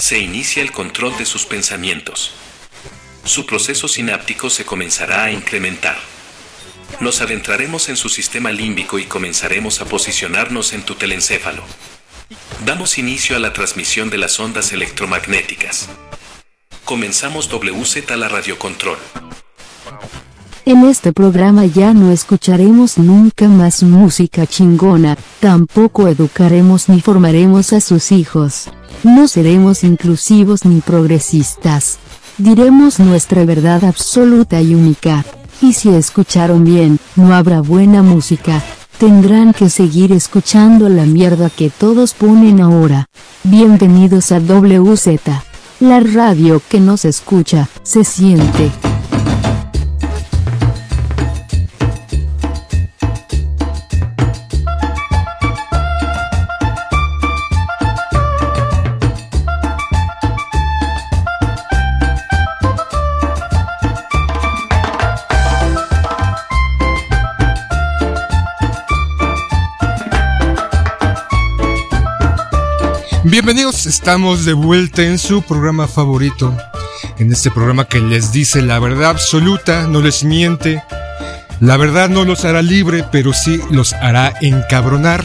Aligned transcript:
se 0.00 0.18
inicia 0.18 0.62
el 0.62 0.72
control 0.72 1.16
de 1.18 1.26
sus 1.26 1.44
pensamientos. 1.44 2.32
Su 3.24 3.44
proceso 3.44 3.86
sináptico 3.86 4.48
se 4.48 4.64
comenzará 4.64 5.24
a 5.24 5.30
incrementar. 5.30 5.98
Nos 7.00 7.20
adentraremos 7.20 7.90
en 7.90 7.96
su 7.96 8.08
sistema 8.08 8.50
límbico 8.50 8.98
y 8.98 9.04
comenzaremos 9.04 9.82
a 9.82 9.84
posicionarnos 9.84 10.72
en 10.72 10.82
tu 10.82 10.94
telencéfalo. 10.94 11.62
Damos 12.64 12.96
inicio 12.96 13.36
a 13.36 13.40
la 13.40 13.52
transmisión 13.52 14.08
de 14.08 14.16
las 14.16 14.40
ondas 14.40 14.72
electromagnéticas. 14.72 15.90
Comenzamos 16.86 17.50
WZ 17.50 18.16
la 18.16 18.28
radiocontrol. 18.28 18.98
En 20.64 20.84
este 20.86 21.12
programa 21.12 21.66
ya 21.66 21.92
no 21.92 22.10
escucharemos 22.10 22.96
nunca 22.96 23.48
más 23.48 23.82
música 23.82 24.46
chingona, 24.46 25.18
tampoco 25.40 26.08
educaremos 26.08 26.88
ni 26.88 27.02
formaremos 27.02 27.74
a 27.74 27.80
sus 27.80 28.12
hijos. 28.12 28.70
No 29.02 29.28
seremos 29.28 29.84
inclusivos 29.84 30.64
ni 30.64 30.80
progresistas. 30.80 31.98
Diremos 32.38 33.00
nuestra 33.00 33.44
verdad 33.44 33.84
absoluta 33.84 34.60
y 34.60 34.74
única. 34.74 35.24
Y 35.62 35.74
si 35.74 35.90
escucharon 35.90 36.64
bien, 36.64 36.98
no 37.16 37.34
habrá 37.34 37.60
buena 37.60 38.02
música. 38.02 38.62
Tendrán 38.98 39.52
que 39.52 39.70
seguir 39.70 40.12
escuchando 40.12 40.88
la 40.88 41.04
mierda 41.04 41.50
que 41.50 41.70
todos 41.70 42.14
ponen 42.14 42.60
ahora. 42.60 43.06
Bienvenidos 43.44 44.32
a 44.32 44.40
WZ. 44.40 45.20
La 45.80 46.00
radio 46.00 46.60
que 46.68 46.80
nos 46.80 47.06
escucha, 47.06 47.68
se 47.82 48.04
siente. 48.04 48.70
Bienvenidos, 73.30 73.86
estamos 73.86 74.44
de 74.44 74.54
vuelta 74.54 75.02
en 75.02 75.16
su 75.16 75.42
programa 75.42 75.86
favorito. 75.86 76.52
En 77.16 77.30
este 77.32 77.48
programa 77.52 77.84
que 77.84 78.00
les 78.00 78.32
dice 78.32 78.60
la 78.60 78.80
verdad 78.80 79.10
absoluta, 79.10 79.86
no 79.86 80.00
les 80.00 80.24
miente. 80.24 80.82
La 81.60 81.76
verdad 81.76 82.08
no 82.08 82.24
los 82.24 82.44
hará 82.44 82.60
libre, 82.60 83.04
pero 83.12 83.32
sí 83.32 83.60
los 83.70 83.92
hará 83.92 84.34
encabronar. 84.40 85.24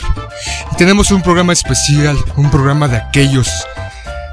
Y 0.72 0.76
tenemos 0.76 1.10
un 1.10 1.24
programa 1.24 1.52
especial, 1.52 2.16
un 2.36 2.52
programa 2.52 2.88
de 2.88 2.98
aquellos 2.98 3.50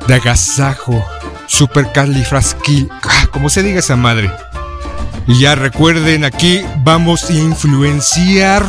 de 0.06 0.16
agasajo, 0.16 1.02
super 1.46 1.92
califrasquil, 1.92 2.90
ah, 3.04 3.26
como 3.32 3.48
se 3.48 3.62
diga 3.62 3.78
esa 3.78 3.96
madre. 3.96 4.30
Y 5.26 5.40
ya 5.40 5.54
recuerden, 5.54 6.26
aquí 6.26 6.60
vamos 6.84 7.30
a 7.30 7.32
influenciar, 7.32 8.66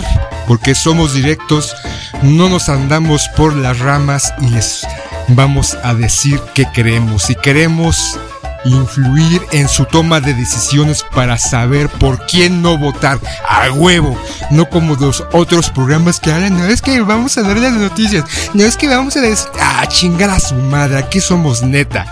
porque 0.48 0.76
somos 0.76 1.14
directos, 1.14 1.76
no 2.22 2.50
nos 2.50 2.70
andamos 2.70 3.30
por 3.36 3.56
las 3.56 3.80
ramas 3.80 4.34
y 4.42 4.50
les 4.50 4.86
vamos 5.30 5.78
a 5.84 5.94
decir 5.94 6.40
qué 6.54 6.66
queremos. 6.74 7.24
Si 7.24 7.36
queremos 7.36 8.20
influir 8.66 9.42
en 9.52 9.68
su 9.68 9.86
toma 9.86 10.22
de 10.22 10.34
decisiones 10.34 11.04
para 11.14 11.38
saber 11.38 11.90
por 11.90 12.26
quién 12.26 12.62
no 12.62 12.78
votar 12.78 13.20
a 13.48 13.72
huevo, 13.72 14.18
no 14.52 14.70
como 14.70 14.96
los 14.96 15.24
otros 15.34 15.70
programas 15.70 16.20
que 16.20 16.32
hablan, 16.32 16.58
no 16.58 16.66
es 16.66 16.82
que 16.82 17.02
vamos 17.02 17.38
a 17.38 17.44
dar 17.44 17.58
las 17.58 17.74
noticias, 17.74 18.24
no 18.54 18.64
es 18.64 18.78
que 18.78 18.88
vamos 18.88 19.16
a 19.18 19.22
decir, 19.22 19.50
ah, 19.60 19.86
chingar 19.88 20.30
a 20.30 20.40
su 20.40 20.56
madre, 20.56 20.98
aquí 20.98 21.20
somos 21.20 21.62
neta 21.64 22.06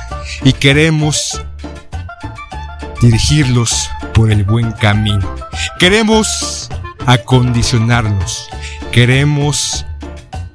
y 0.44 0.54
queremos 0.54 1.42
dirigirlos 3.02 3.90
por 4.14 4.32
el 4.32 4.44
buen 4.44 4.72
camino. 4.74 5.36
Queremos 5.80 6.70
acondicionarlos, 7.06 8.50
queremos 8.92 9.86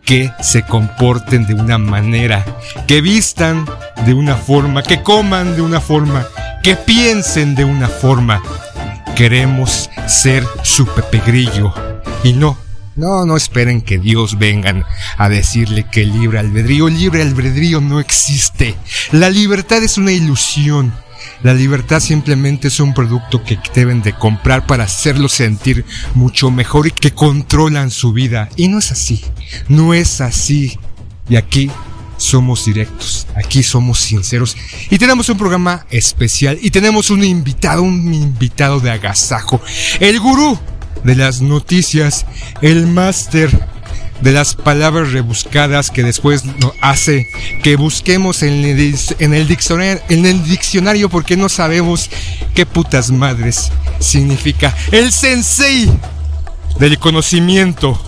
que 0.07 0.31
se 0.41 0.63
comporten 0.63 1.47
de 1.47 1.55
una 1.55 1.79
manera, 1.79 2.45
que 2.87 3.01
vistan 3.01 3.67
de 4.07 4.15
una 4.15 4.37
forma, 4.37 4.83
que 4.83 5.03
coman 5.03 5.57
de 5.57 5.63
una 5.63 5.81
forma, 5.81 6.27
que 6.63 6.77
piensen 6.77 7.55
de 7.55 7.65
una 7.65 7.89
forma. 7.89 8.41
Queremos 9.17 9.91
ser 10.07 10.45
su 10.63 10.87
Pepe 10.87 11.21
Grillo. 11.27 11.75
Y 12.23 12.35
no, 12.35 12.57
no, 12.95 13.27
no 13.27 13.37
esperen 13.37 13.83
que 13.83 13.99
Dios 13.99 14.39
vengan 14.39 14.85
a 15.19 15.29
decirle 15.29 15.87
que 15.91 16.05
libre 16.05 16.39
albedrío, 16.39 16.89
libre 16.89 17.23
albedrío 17.23 17.81
no 17.81 17.99
existe. 17.99 18.75
La 19.13 19.29
libertad 19.29 19.83
es 19.83 19.99
una 19.99 20.13
ilusión. 20.13 20.95
La 21.43 21.55
libertad 21.55 22.01
simplemente 22.01 22.69
es 22.69 22.81
un 22.81 22.95
producto 22.95 23.43
que 23.45 23.59
deben 23.75 24.03
de 24.03 24.15
comprar 24.15 24.67
para 24.67 24.85
hacerlo 24.85 25.29
sentir 25.29 25.85
mucho 26.15 26.51
mejor 26.51 26.87
y 26.87 26.91
que 26.91 27.13
controlan 27.13 27.91
su 27.91 28.13
vida. 28.13 28.49
Y 28.57 28.69
no 28.69 28.79
es 28.79 28.91
así, 28.91 29.23
no 29.69 29.95
es 29.95 30.21
así. 30.21 30.79
Y 31.29 31.37
aquí 31.37 31.71
somos 32.17 32.65
directos, 32.65 33.27
aquí 33.35 33.63
somos 33.63 33.99
sinceros 33.99 34.57
y 34.91 34.97
tenemos 34.97 35.29
un 35.29 35.37
programa 35.37 35.87
especial 35.91 36.59
y 36.63 36.71
tenemos 36.71 37.11
un 37.11 37.23
invitado, 37.23 37.83
un 37.83 38.15
invitado 38.15 38.81
de 38.81 38.91
agasajo, 38.91 39.61
el 40.01 40.19
gurú 40.19 40.59
de 41.05 41.15
las 41.15 41.43
noticias, 41.43 42.25
el 42.63 42.87
máster 42.87 43.76
de 44.21 44.33
las 44.33 44.55
palabras 44.55 45.13
rebuscadas 45.13 45.91
que 45.91 46.03
después 46.03 46.43
hace 46.81 47.29
que 47.63 47.77
busquemos 47.77 48.43
en 48.43 48.65
el, 48.65 48.99
en 49.19 49.35
el, 49.35 49.47
diccionario, 49.47 50.03
en 50.09 50.27
el 50.27 50.43
diccionario 50.45 51.09
porque 51.09 51.37
no 51.37 51.49
sabemos 51.49 52.11
qué 52.55 52.67
putas 52.67 53.11
madres 53.11 53.71
significa. 54.01 54.75
El 54.91 55.13
sensei 55.13 55.91
del 56.79 56.99
conocimiento 56.99 58.01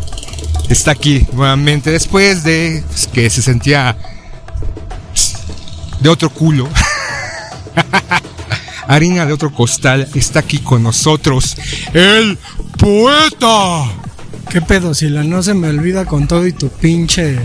está 0.68 0.92
aquí 0.92 1.26
nuevamente 1.32 1.90
después 1.90 2.44
de 2.44 2.82
pues, 2.86 3.06
que 3.06 3.30
se 3.30 3.42
sentía 3.42 3.96
pues, 5.12 5.34
de 6.00 6.08
otro 6.08 6.30
culo. 6.30 6.68
Harina 8.88 9.26
de 9.26 9.34
otro 9.34 9.52
costal 9.52 10.08
está 10.14 10.38
aquí 10.40 10.58
con 10.58 10.82
nosotros 10.82 11.56
el 11.92 12.38
poeta. 12.78 14.07
¿Qué 14.50 14.62
pedo, 14.62 14.94
Sila? 14.94 15.24
No 15.24 15.42
se 15.42 15.52
me 15.52 15.68
olvida 15.68 16.06
con 16.06 16.26
todo 16.26 16.46
y 16.46 16.52
tu 16.52 16.70
pinche 16.70 17.38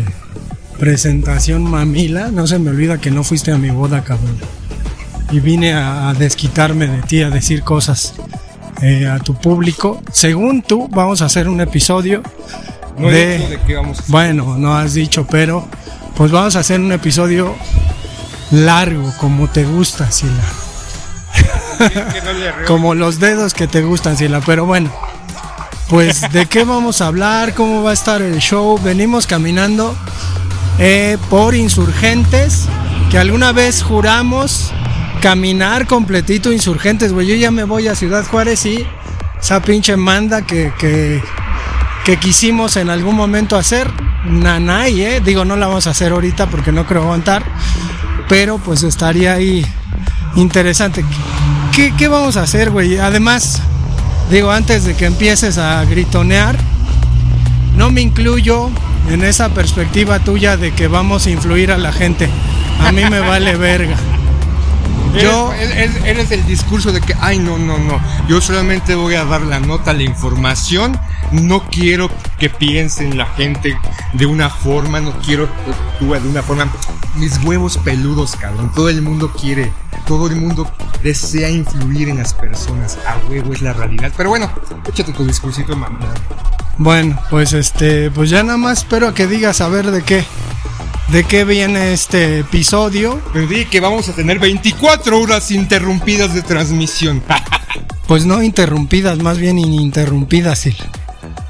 presentación 0.80 1.70
mamila. 1.70 2.32
No 2.32 2.48
se 2.48 2.60
me 2.60 2.70
olvida 2.70 2.98
que 2.98 3.12
no 3.12 3.26
fuiste 3.26 3.52
a 3.52 3.58
mi 3.58 3.72
boda, 3.72 4.06
cabrón. 4.06 4.38
Y 5.30 5.42
vine 5.42 5.74
a, 5.74 6.14
desquitarme 6.14 6.88
de 6.88 7.02
ti, 7.02 7.22
a 7.22 7.30
decir 7.30 7.64
cosas 7.64 8.14
eh, 8.82 9.06
a 9.08 9.20
tu 9.20 9.36
público. 9.36 10.02
Según 10.14 10.62
tú, 10.62 10.88
vamos 10.88 11.22
a 11.22 11.26
hacer 11.26 11.50
un 11.50 11.60
episodio 11.60 12.24
No 12.98 13.10
de... 13.10 13.40
de 13.50 13.60
qué 13.68 13.76
vamos 13.76 14.00
a 14.00 14.04
Bueno, 14.08 14.58
no 14.58 14.74
has 14.74 14.94
dicho, 14.94 15.28
pero 15.30 15.68
pues 16.16 16.32
vamos 16.32 16.56
a 16.56 16.60
hacer 16.60 16.80
un 16.80 16.94
episodio 16.94 17.54
largo, 18.52 19.12
como 19.20 19.50
te 19.50 19.66
gusta, 19.66 20.10
Sila. 20.10 20.32
no. 21.80 22.66
Como 22.68 22.96
los 22.96 23.20
dedos 23.20 23.54
que 23.54 23.68
te 23.68 23.82
gustan, 23.82 24.16
Sila. 24.16 24.40
Pero 24.46 24.66
bueno, 24.66 24.90
pues 25.90 26.32
de 26.32 26.46
qué 26.46 26.64
vamos 26.64 27.02
a 27.02 27.08
hablar, 27.08 27.54
cómo 27.54 27.84
va 27.84 27.92
a 27.92 27.94
estar 27.94 28.22
el 28.22 28.40
show. 28.40 28.80
Venimos 28.84 29.28
caminando 29.28 29.96
eh, 30.80 31.18
por 31.30 31.56
insurgentes, 31.56 32.66
que 33.12 33.18
alguna 33.18 33.52
vez 33.52 33.84
juramos 33.84 34.72
caminar 35.22 35.88
completito 35.88 36.52
insurgentes, 36.52 37.14
güey. 37.14 37.28
Yo 37.28 37.36
ya 37.36 37.52
me 37.52 37.64
voy 37.64 37.88
a 37.88 37.96
Ciudad 37.96 38.26
Juárez 38.26 38.66
y 38.66 38.86
esa 39.40 39.62
pinche 39.62 39.96
manda 39.96 40.42
que, 40.42 40.74
que, 40.80 41.22
que 42.06 42.18
quisimos 42.18 42.76
en 42.78 42.90
algún 42.90 43.16
momento 43.16 43.56
hacer, 43.56 43.90
nanay, 44.26 45.02
eh. 45.02 45.22
Digo, 45.24 45.46
no 45.46 45.56
la 45.56 45.68
vamos 45.68 45.88
a 45.88 45.92
hacer 45.92 46.12
ahorita 46.12 46.48
porque 46.48 46.72
no 46.72 46.86
creo 46.86 47.04
aguantar, 47.04 47.44
pero 48.28 48.58
pues 48.58 48.84
estaría 48.84 49.34
ahí 49.34 49.66
interesante. 50.36 51.06
¿Qué, 51.74 51.94
qué 51.98 52.08
vamos 52.08 52.38
a 52.38 52.44
hacer, 52.44 52.72
güey? 52.72 52.98
Además, 52.98 53.62
digo, 54.30 54.52
antes 54.52 54.84
de 54.86 54.96
que 54.96 55.06
empieces 55.06 55.58
a 55.58 55.84
gritonear, 55.86 56.56
no 57.76 57.92
me 57.92 58.02
incluyo 58.02 58.70
en 59.10 59.24
esa 59.24 59.50
perspectiva 59.50 60.20
tuya 60.20 60.58
de 60.58 60.72
que 60.72 60.88
vamos 60.88 61.26
a 61.26 61.30
influir 61.32 61.72
a 61.72 61.78
la 61.78 61.92
gente. 61.92 62.30
A 62.80 62.92
mí 62.92 63.04
me 63.10 63.20
vale 63.20 63.56
verga. 63.58 63.96
Yo, 65.22 65.54
Eres, 65.54 65.76
eres- 65.96 66.06
eres 66.06 66.32
el 66.32 66.46
discurso 66.48 66.92
de 66.92 67.00
que, 67.00 67.16
ay, 67.22 67.38
no, 67.38 67.58
no, 67.60 67.78
no. 67.78 68.00
Yo 68.28 68.42
solamente 68.42 68.96
voy 68.96 69.14
a 69.16 69.26
dar 69.26 69.42
la 69.42 69.60
nota, 69.60 69.94
la 69.94 70.02
información. 70.04 71.00
No 71.34 71.64
quiero 71.70 72.10
que 72.40 72.50
piensen 72.50 73.18
la 73.18 73.26
gente 73.26 73.78
de 74.14 74.26
una 74.26 74.50
forma. 74.50 75.02
No 75.02 75.12
quiero 75.20 75.48
que 75.48 75.72
actúe 75.72 76.14
de 76.22 76.30
una 76.30 76.44
forma. 76.44 76.72
Mis 77.16 77.44
huevos 77.44 77.78
peludos, 77.78 78.36
cabrón. 78.36 78.72
Todo 78.74 78.90
el 78.90 79.02
mundo 79.02 79.32
quiere. 79.32 79.72
Todo 80.08 80.28
el 80.28 80.36
mundo 80.36 80.72
desea 81.02 81.50
influir 81.50 82.10
en 82.10 82.18
las 82.18 82.34
personas. 82.34 82.98
A 83.08 83.18
huevo 83.30 83.54
es 83.54 83.62
la 83.62 83.74
realidad. 83.74 84.12
Pero 84.16 84.30
bueno, 84.30 84.52
échate 84.88 85.12
tu 85.12 85.26
discursito, 85.26 85.76
mamá. 85.76 86.00
bueno, 86.78 87.20
pues 87.30 87.54
este, 87.54 88.12
pues 88.12 88.30
ya 88.30 88.44
nada 88.44 88.58
más 88.58 88.80
espero 88.80 89.14
que 89.14 89.28
digas 89.28 89.62
a 89.62 89.70
ver 89.70 89.92
de 89.92 90.04
qué. 90.04 90.24
de 91.10 91.24
qué 91.24 91.46
viene 91.46 91.94
este 91.94 92.40
episodio. 92.40 93.20
Pero 93.34 93.48
di 93.48 93.66
que 93.66 93.80
vamos 93.80 94.08
a 94.10 94.14
tener 94.14 94.40
24 94.40 95.20
horas 95.20 95.52
interrumpidas 95.52 96.34
de 96.34 96.42
transmisión. 96.44 97.24
Pues 98.06 98.26
no 98.26 98.44
interrumpidas, 98.44 99.18
más 99.20 99.40
bien 99.40 99.58
ininterrumpidas. 99.58 100.68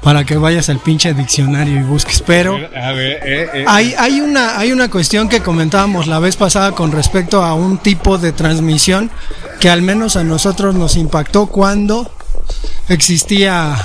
Para 0.02 0.24
que 0.24 0.36
vayas 0.36 0.68
al 0.68 0.78
pinche 0.78 1.14
diccionario 1.14 1.80
y 1.80 1.82
busques. 1.82 2.22
Pero 2.26 2.54
A 2.54 2.92
ver, 2.92 3.20
eh, 3.24 3.50
eh. 3.54 3.64
hay, 3.66 3.94
hay, 3.98 4.20
una, 4.20 4.58
hay 4.58 4.72
una 4.72 4.90
cuestión 4.90 5.28
que 5.28 5.40
comentábamos 5.40 6.06
la 6.06 6.18
vez 6.18 6.36
pasada 6.36 6.72
con 6.72 6.92
respecto 6.92 7.42
a 7.42 7.54
un 7.54 7.78
tipo 7.78 8.18
de 8.18 8.32
transmisión 8.32 9.10
que 9.60 9.70
al 9.70 9.82
menos 9.82 10.16
a 10.16 10.24
nosotros 10.24 10.74
nos 10.74 10.96
impactó 10.96 11.46
cuando 11.46 12.10
existía, 12.88 13.76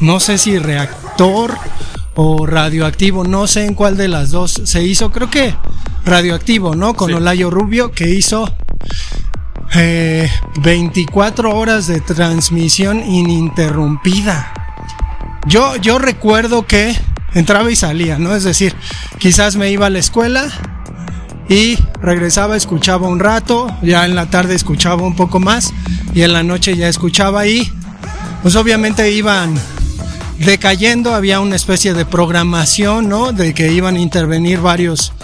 no 0.00 0.20
sé 0.20 0.38
si 0.38 0.58
reactor 0.58 1.56
o 2.14 2.46
radioactivo, 2.46 3.24
no 3.24 3.46
sé 3.46 3.64
en 3.64 3.74
cuál 3.74 3.96
de 3.96 4.08
las 4.08 4.30
dos 4.30 4.60
se 4.64 4.82
hizo, 4.82 5.10
creo 5.10 5.30
que 5.30 5.54
radioactivo, 6.04 6.74
¿no? 6.74 6.94
Con 6.94 7.08
Sí. 7.08 7.14
Olayo 7.14 7.50
Rubio, 7.50 7.92
que 7.92 8.08
hizo 8.08 8.48
eh, 9.74 10.30
24 10.62 11.54
horas 11.54 11.86
de 11.86 12.00
transmisión 12.00 13.00
ininterrumpida. 13.00 14.52
Yo, 15.48 15.76
yo 15.76 15.98
recuerdo 15.98 16.66
que 16.66 16.94
entraba 17.32 17.70
y 17.70 17.76
salía, 17.76 18.18
¿no? 18.18 18.34
Es 18.34 18.44
decir, 18.44 18.74
quizás 19.18 19.56
me 19.56 19.70
iba 19.70 19.86
a 19.86 19.90
la 19.90 19.98
escuela 19.98 20.46
y 21.48 21.78
regresaba, 22.02 22.54
escuchaba 22.54 23.08
un 23.08 23.18
rato, 23.18 23.74
ya 23.82 24.04
en 24.04 24.14
la 24.14 24.26
tarde 24.26 24.54
escuchaba 24.54 25.02
un 25.02 25.16
poco 25.16 25.40
más 25.40 25.72
y 26.14 26.20
en 26.22 26.34
la 26.34 26.42
noche 26.42 26.76
ya 26.76 26.88
escuchaba 26.88 27.46
y 27.46 27.72
pues 28.42 28.56
obviamente 28.56 29.10
iban 29.10 29.54
decayendo, 30.38 31.14
había 31.14 31.40
una 31.40 31.56
especie 31.56 31.94
de 31.94 32.04
programación, 32.04 33.08
¿no? 33.08 33.32
De 33.32 33.54
que 33.54 33.72
iban 33.72 33.96
a 33.96 34.00
intervenir 34.00 34.60
varios 34.60 35.14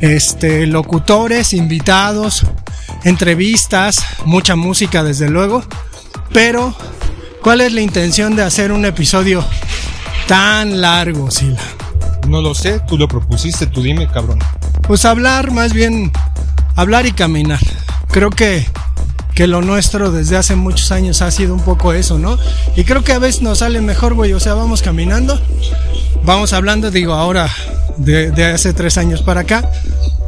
este, 0.00 0.66
locutores, 0.66 1.52
invitados, 1.52 2.46
entrevistas, 3.04 4.02
mucha 4.24 4.56
música 4.56 5.04
desde 5.04 5.28
luego, 5.28 5.62
pero 6.32 6.74
¿cuál 7.48 7.62
es 7.62 7.72
la 7.72 7.80
intención 7.80 8.36
de 8.36 8.42
hacer 8.42 8.72
un 8.72 8.84
episodio 8.84 9.42
tan 10.26 10.82
largo, 10.82 11.30
Sila? 11.30 11.62
No 12.28 12.42
lo 12.42 12.54
sé, 12.54 12.78
tú 12.80 12.98
lo 12.98 13.08
propusiste, 13.08 13.66
tú 13.66 13.80
dime, 13.80 14.06
cabrón. 14.06 14.38
Pues 14.86 15.06
hablar, 15.06 15.50
más 15.50 15.72
bien 15.72 16.12
hablar 16.76 17.06
y 17.06 17.12
caminar. 17.12 17.60
Creo 18.10 18.28
que, 18.28 18.66
que 19.38 19.46
lo 19.46 19.62
nuestro 19.62 20.10
desde 20.10 20.36
hace 20.36 20.56
muchos 20.56 20.90
años 20.90 21.22
ha 21.22 21.30
sido 21.30 21.54
un 21.54 21.60
poco 21.60 21.92
eso, 21.92 22.18
¿no? 22.18 22.36
Y 22.74 22.82
creo 22.82 23.04
que 23.04 23.12
a 23.12 23.20
veces 23.20 23.40
nos 23.40 23.60
sale 23.60 23.80
mejor, 23.80 24.14
güey. 24.14 24.32
O 24.32 24.40
sea, 24.40 24.54
vamos 24.54 24.82
caminando, 24.82 25.40
vamos 26.24 26.52
hablando, 26.52 26.90
digo, 26.90 27.12
ahora 27.12 27.48
de, 27.98 28.32
de 28.32 28.46
hace 28.46 28.72
tres 28.72 28.98
años 28.98 29.22
para 29.22 29.42
acá, 29.42 29.70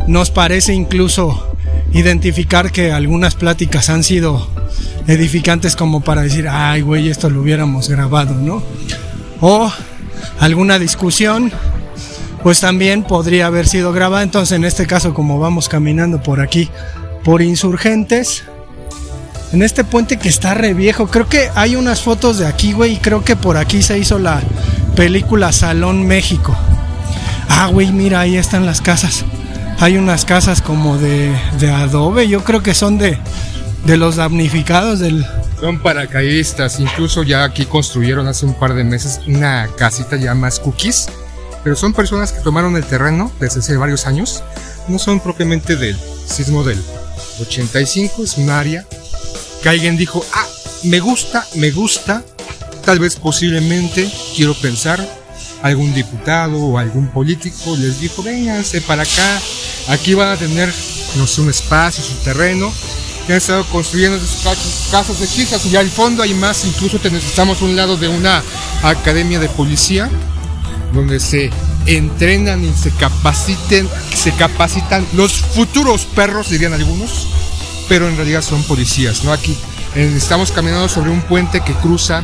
nos 0.06 0.30
parece 0.30 0.74
incluso 0.74 1.56
identificar 1.92 2.70
que 2.70 2.92
algunas 2.92 3.34
pláticas 3.34 3.90
han 3.90 4.04
sido 4.04 4.48
edificantes 5.08 5.74
como 5.74 6.02
para 6.02 6.22
decir, 6.22 6.46
ay, 6.46 6.82
güey, 6.82 7.08
esto 7.08 7.30
lo 7.30 7.40
hubiéramos 7.40 7.88
grabado, 7.88 8.34
¿no? 8.36 8.62
O 9.40 9.72
alguna 10.38 10.78
discusión 10.78 11.50
pues 12.44 12.60
también 12.60 13.02
podría 13.02 13.46
haber 13.46 13.66
sido 13.66 13.92
grabada. 13.92 14.22
Entonces, 14.22 14.54
en 14.56 14.64
este 14.64 14.86
caso, 14.86 15.14
como 15.14 15.40
vamos 15.40 15.68
caminando 15.68 16.22
por 16.22 16.40
aquí, 16.40 16.70
por 17.24 17.42
insurgentes, 17.42 18.44
en 19.52 19.62
este 19.62 19.84
puente 19.84 20.18
que 20.18 20.28
está 20.28 20.54
re 20.54 20.74
viejo, 20.74 21.08
creo 21.08 21.28
que 21.28 21.50
hay 21.54 21.76
unas 21.76 22.02
fotos 22.02 22.38
de 22.38 22.46
aquí, 22.46 22.72
güey, 22.72 22.98
creo 22.98 23.24
que 23.24 23.36
por 23.36 23.56
aquí 23.56 23.82
se 23.82 23.98
hizo 23.98 24.18
la 24.18 24.40
película 24.94 25.52
Salón 25.52 26.06
México. 26.06 26.56
Ah, 27.48 27.66
güey, 27.66 27.90
mira, 27.90 28.20
ahí 28.20 28.36
están 28.36 28.64
las 28.64 28.80
casas. 28.80 29.24
Hay 29.80 29.96
unas 29.96 30.24
casas 30.24 30.62
como 30.62 30.98
de, 30.98 31.34
de 31.58 31.70
adobe, 31.70 32.28
yo 32.28 32.44
creo 32.44 32.62
que 32.62 32.74
son 32.74 32.98
de, 32.98 33.18
de 33.84 33.96
los 33.96 34.16
damnificados 34.16 35.00
del... 35.00 35.26
Son 35.58 35.78
paracaidistas, 35.82 36.80
incluso 36.80 37.22
ya 37.22 37.44
aquí 37.44 37.66
construyeron 37.66 38.28
hace 38.28 38.46
un 38.46 38.54
par 38.54 38.74
de 38.74 38.84
meses 38.84 39.20
una 39.26 39.68
casita 39.76 40.16
ya 40.16 40.34
más 40.34 40.60
cookies, 40.60 41.08
pero 41.64 41.76
son 41.76 41.92
personas 41.92 42.32
que 42.32 42.40
tomaron 42.40 42.76
el 42.76 42.84
terreno 42.84 43.32
desde 43.40 43.60
hace 43.60 43.76
varios 43.76 44.06
años, 44.06 44.42
no 44.88 44.98
son 44.98 45.20
propiamente 45.20 45.76
del 45.76 45.98
sismo 46.26 46.62
del 46.62 46.80
85, 47.40 48.22
es 48.22 48.38
un 48.38 48.50
área 48.50 48.86
que 49.62 49.68
alguien 49.68 49.96
dijo, 49.96 50.24
ah, 50.34 50.46
me 50.84 51.00
gusta, 51.00 51.46
me 51.56 51.70
gusta, 51.70 52.24
tal 52.84 52.98
vez 52.98 53.16
posiblemente, 53.16 54.10
quiero 54.36 54.54
pensar, 54.54 55.06
algún 55.62 55.92
diputado 55.92 56.58
o 56.58 56.78
algún 56.78 57.08
político 57.08 57.76
les 57.76 58.00
dijo, 58.00 58.22
vénganse 58.22 58.80
para 58.80 59.02
acá, 59.02 59.40
aquí 59.88 60.14
van 60.14 60.28
a 60.28 60.36
tener, 60.36 60.72
no 61.16 61.26
sé, 61.26 61.42
un 61.42 61.50
espacio, 61.50 62.02
su 62.02 62.14
terreno, 62.24 62.72
que 63.26 63.34
han 63.34 63.38
estado 63.38 63.64
construyendo 63.66 64.18
sus 64.18 64.42
ca- 64.42 64.54
casas 64.90 65.20
hechizas 65.20 65.66
y 65.66 65.76
al 65.76 65.88
fondo 65.90 66.22
hay 66.22 66.32
más, 66.32 66.64
incluso 66.64 66.98
estamos 67.04 67.60
a 67.60 67.64
un 67.64 67.76
lado 67.76 67.96
de 67.98 68.08
una 68.08 68.42
academia 68.82 69.38
de 69.38 69.48
policía 69.50 70.08
donde 70.94 71.20
se 71.20 71.50
entrenan 71.86 72.64
y 72.64 72.72
se 72.72 72.90
capaciten, 72.92 73.88
se 74.14 74.32
capacitan 74.32 75.06
los 75.12 75.32
futuros 75.34 76.04
perros, 76.06 76.48
dirían 76.50 76.72
algunos, 76.72 77.26
pero 77.90 78.08
en 78.08 78.16
realidad 78.16 78.40
son 78.40 78.62
policías, 78.62 79.24
¿no? 79.24 79.32
Aquí 79.32 79.56
eh, 79.96 80.14
estamos 80.16 80.52
caminando 80.52 80.88
sobre 80.88 81.10
un 81.10 81.22
puente 81.22 81.60
que 81.60 81.72
cruza 81.72 82.22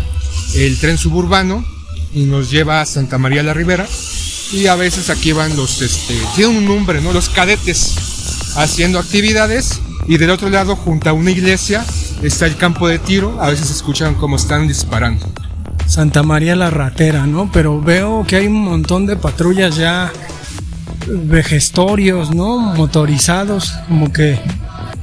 el 0.54 0.78
tren 0.78 0.96
suburbano 0.96 1.64
y 2.14 2.22
nos 2.22 2.52
lleva 2.52 2.80
a 2.80 2.86
Santa 2.86 3.18
María 3.18 3.42
la 3.42 3.52
Ribera 3.52 3.84
y 4.52 4.68
a 4.68 4.76
veces 4.76 5.10
aquí 5.10 5.32
van 5.32 5.56
los, 5.56 5.82
este, 5.82 6.46
un 6.46 6.64
nombre, 6.64 7.00
¿no? 7.00 7.12
Los 7.12 7.28
cadetes 7.28 7.96
haciendo 8.54 9.00
actividades 9.00 9.80
y 10.06 10.18
del 10.18 10.30
otro 10.30 10.50
lado, 10.50 10.76
junto 10.76 11.10
a 11.10 11.12
una 11.12 11.32
iglesia, 11.32 11.84
está 12.22 12.46
el 12.46 12.56
campo 12.56 12.86
de 12.86 13.00
tiro, 13.00 13.42
a 13.42 13.50
veces 13.50 13.68
escuchan 13.68 14.14
cómo 14.14 14.36
están 14.36 14.68
disparando. 14.68 15.26
Santa 15.88 16.22
María 16.22 16.54
la 16.54 16.70
Ratera, 16.70 17.26
¿no? 17.26 17.50
Pero 17.50 17.80
veo 17.80 18.24
que 18.24 18.36
hay 18.36 18.46
un 18.46 18.62
montón 18.62 19.04
de 19.04 19.16
patrullas 19.16 19.74
ya 19.74 20.12
vejestorios, 21.08 22.32
¿no? 22.32 22.56
Motorizados, 22.60 23.72
como 23.88 24.12
que 24.12 24.38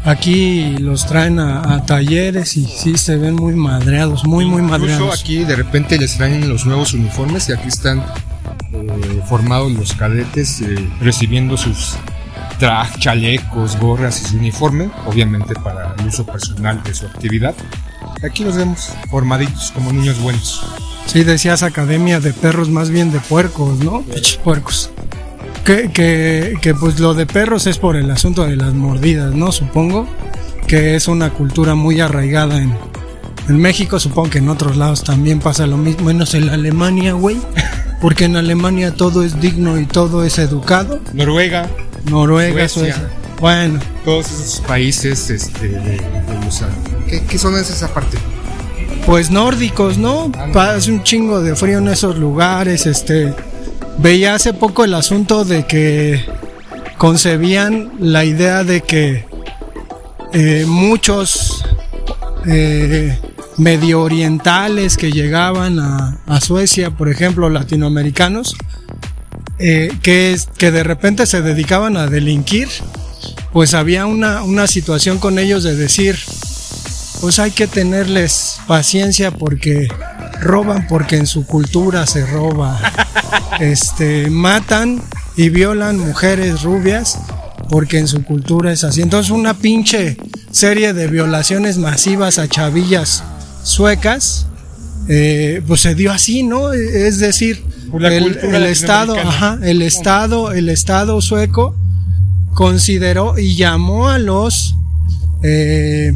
aquí 0.04 0.78
los 0.80 1.06
traen 1.06 1.40
a, 1.40 1.74
a 1.76 1.86
talleres 1.86 2.58
y 2.58 2.66
sí 2.66 2.98
se 2.98 3.18
ven 3.18 3.36
muy 3.36 3.54
madreados, 3.56 4.26
muy, 4.26 4.46
muy 4.46 4.62
Incluso 4.62 4.80
madreados. 4.80 5.22
aquí 5.22 5.44
de 5.44 5.56
repente 5.56 5.98
les 5.98 6.16
traen 6.18 6.50
los 6.50 6.66
nuevos 6.66 6.94
uniformes 6.94 7.50
y 7.50 7.54
aquí 7.54 7.68
están 7.68 8.00
eh, 8.74 9.22
formados 9.28 9.72
los 9.72 9.94
cadetes 9.94 10.62
eh, 10.62 10.90
recibiendo 11.02 11.58
sus 11.58 11.96
tra- 12.60 12.90
chalecos, 13.00 13.78
gorras 13.80 14.22
y 14.22 14.26
su 14.26 14.38
uniforme, 14.38 14.90
obviamente 15.06 15.54
para 15.56 15.96
el 15.98 16.08
uso 16.08 16.26
personal 16.26 16.82
de 16.84 16.94
su 16.94 17.06
actividad. 17.06 17.56
Aquí 18.24 18.44
los 18.44 18.56
vemos 18.56 18.90
formaditos 19.10 19.72
como 19.72 19.92
niños 19.92 20.20
buenos. 20.20 20.66
Sí, 21.06 21.24
decías 21.24 21.64
academia 21.64 22.20
de 22.22 22.32
perros, 22.32 22.70
más 22.70 22.90
bien 22.90 23.12
de 23.12 23.20
puercos, 23.20 23.80
¿no? 23.80 24.02
Pinches 24.04 24.38
puercos. 24.38 24.90
Que, 25.66 25.90
que, 25.92 26.56
que 26.62 26.74
pues 26.76 27.00
lo 27.00 27.14
de 27.14 27.26
perros 27.26 27.68
es 27.68 27.78
por 27.78 27.96
el 27.96 28.12
asunto 28.12 28.44
de 28.46 28.56
las 28.58 28.74
mordidas, 28.74 29.34
¿no? 29.34 29.52
Supongo 29.54 30.08
que 30.68 30.96
es 30.96 31.08
una 31.08 31.30
cultura 31.30 31.74
muy 31.76 32.02
arraigada 32.02 32.62
en, 32.62 32.76
en 33.48 33.58
México, 33.58 33.98
supongo 34.00 34.30
que 34.30 34.38
en 34.40 34.50
otros 34.50 34.76
lados 34.76 35.04
también 35.04 35.40
pasa 35.40 35.66
lo 35.66 35.78
mismo, 35.78 36.06
menos 36.06 36.34
en 36.34 36.50
Alemania, 36.50 37.14
güey. 37.14 37.38
Porque 38.02 38.26
en 38.26 38.36
Alemania 38.36 38.94
todo 38.94 39.24
es 39.24 39.40
digno 39.40 39.80
y 39.80 39.86
todo 39.86 40.26
es 40.26 40.38
educado. 40.38 41.00
Noruega, 41.14 41.70
Noruega, 42.10 42.68
Suecia. 42.68 42.96
Suecia. 42.96 43.10
Bueno, 43.40 43.80
todos 44.04 44.26
esos 44.30 44.60
países 44.68 45.30
este, 45.30 45.70
de, 45.70 45.80
de 45.80 46.02
los- 46.46 46.62
¿qué, 47.10 47.24
qué 47.24 47.38
zona 47.38 47.60
es 47.62 47.70
esa 47.70 47.88
parte? 47.94 48.18
pues 49.06 49.32
nórdicos, 49.32 49.98
¿no? 49.98 50.32
Hace 50.56 50.92
un 50.92 51.04
chingo 51.04 51.42
de 51.42 51.56
frío 51.58 51.78
en 51.80 51.90
esos 51.90 52.18
lugares, 52.18 52.86
este 52.86 53.34
veía 54.00 54.36
hace 54.36 54.54
poco 54.54 54.84
el 54.84 54.94
asunto 54.94 55.46
de 55.46 55.66
que 55.66 56.26
concebían 56.98 57.92
la 58.00 58.26
idea 58.26 58.64
de 58.64 58.82
que 58.82 59.26
eh, 60.34 60.66
muchos 60.68 61.64
eh, 62.46 63.18
medio 63.58 64.02
orientales 64.02 64.98
que 64.98 65.12
llegaban 65.12 65.80
a, 65.80 66.20
Suecia, 66.42 66.92
por 66.92 67.10
ejemplo, 67.10 67.50
latinoamericanos, 67.50 68.56
eh, 69.60 69.92
que, 70.02 70.36
que 70.58 70.72
de 70.72 70.84
repente 70.84 71.26
se 71.26 71.42
dedicaban 71.42 71.96
a 71.96 72.08
delinquir, 72.08 72.68
pues 73.54 73.76
había 73.76 74.08
una, 74.08 74.44
una 74.44 74.68
situación 74.68 75.20
con 75.20 75.38
ellos 75.38 75.64
de 75.64 75.76
decir, 75.76 76.18
pues 77.22 77.40
hay 77.40 77.52
que 77.52 77.68
tenerles 77.68 78.60
paciencia 78.68 79.32
porque 79.32 79.88
roban 80.44 80.88
porque 80.88 81.18
en 81.18 81.28
su 81.28 81.46
cultura 81.46 82.06
se 82.06 82.26
roba. 82.26 82.80
Este, 83.60 84.30
matan 84.30 85.02
y 85.36 85.50
violan 85.50 86.00
mujeres 86.00 86.64
rubias 86.64 87.20
porque 87.70 87.98
en 87.98 88.08
su 88.08 88.24
cultura 88.24 88.72
es 88.72 88.84
así. 88.84 89.02
Entonces 89.02 89.32
una 89.32 89.54
pinche 89.56 90.18
serie 90.52 90.94
de 90.94 91.08
violaciones 91.08 91.78
masivas 91.78 92.38
a 92.38 92.48
chavillas 92.48 93.24
suecas, 93.64 94.48
eh, 95.08 95.62
pues 95.68 95.82
se 95.82 95.96
dio 95.96 96.12
así, 96.12 96.44
¿no? 96.44 96.74
Es 96.74 97.20
decir, 97.20 97.64
el, 98.00 98.66
estado, 98.66 99.18
ajá, 99.18 99.60
el 99.62 99.82
estado, 99.82 100.52
el 100.52 100.70
estado 100.70 101.22
sueco 101.22 101.76
consideró 102.54 103.38
y 103.38 103.56
llamó 103.56 104.10
a 104.10 104.20
los 104.20 104.76
eh, 105.44 106.14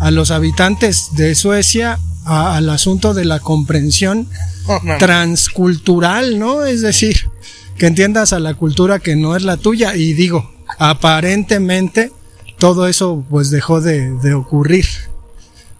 a 0.00 0.10
los 0.10 0.30
habitantes 0.30 1.08
de 1.16 1.34
Suecia 1.34 1.98
al 2.28 2.68
asunto 2.68 3.14
de 3.14 3.24
la 3.24 3.40
comprensión 3.40 4.28
oh, 4.66 4.80
transcultural, 4.98 6.38
¿no? 6.38 6.64
Es 6.64 6.82
decir, 6.82 7.30
que 7.76 7.86
entiendas 7.86 8.32
a 8.32 8.40
la 8.40 8.54
cultura 8.54 8.98
que 8.98 9.16
no 9.16 9.36
es 9.36 9.42
la 9.42 9.56
tuya 9.56 9.96
y 9.96 10.12
digo, 10.12 10.50
aparentemente 10.78 12.12
todo 12.58 12.86
eso 12.88 13.24
pues 13.30 13.50
dejó 13.50 13.80
de, 13.80 14.12
de 14.18 14.34
ocurrir. 14.34 14.86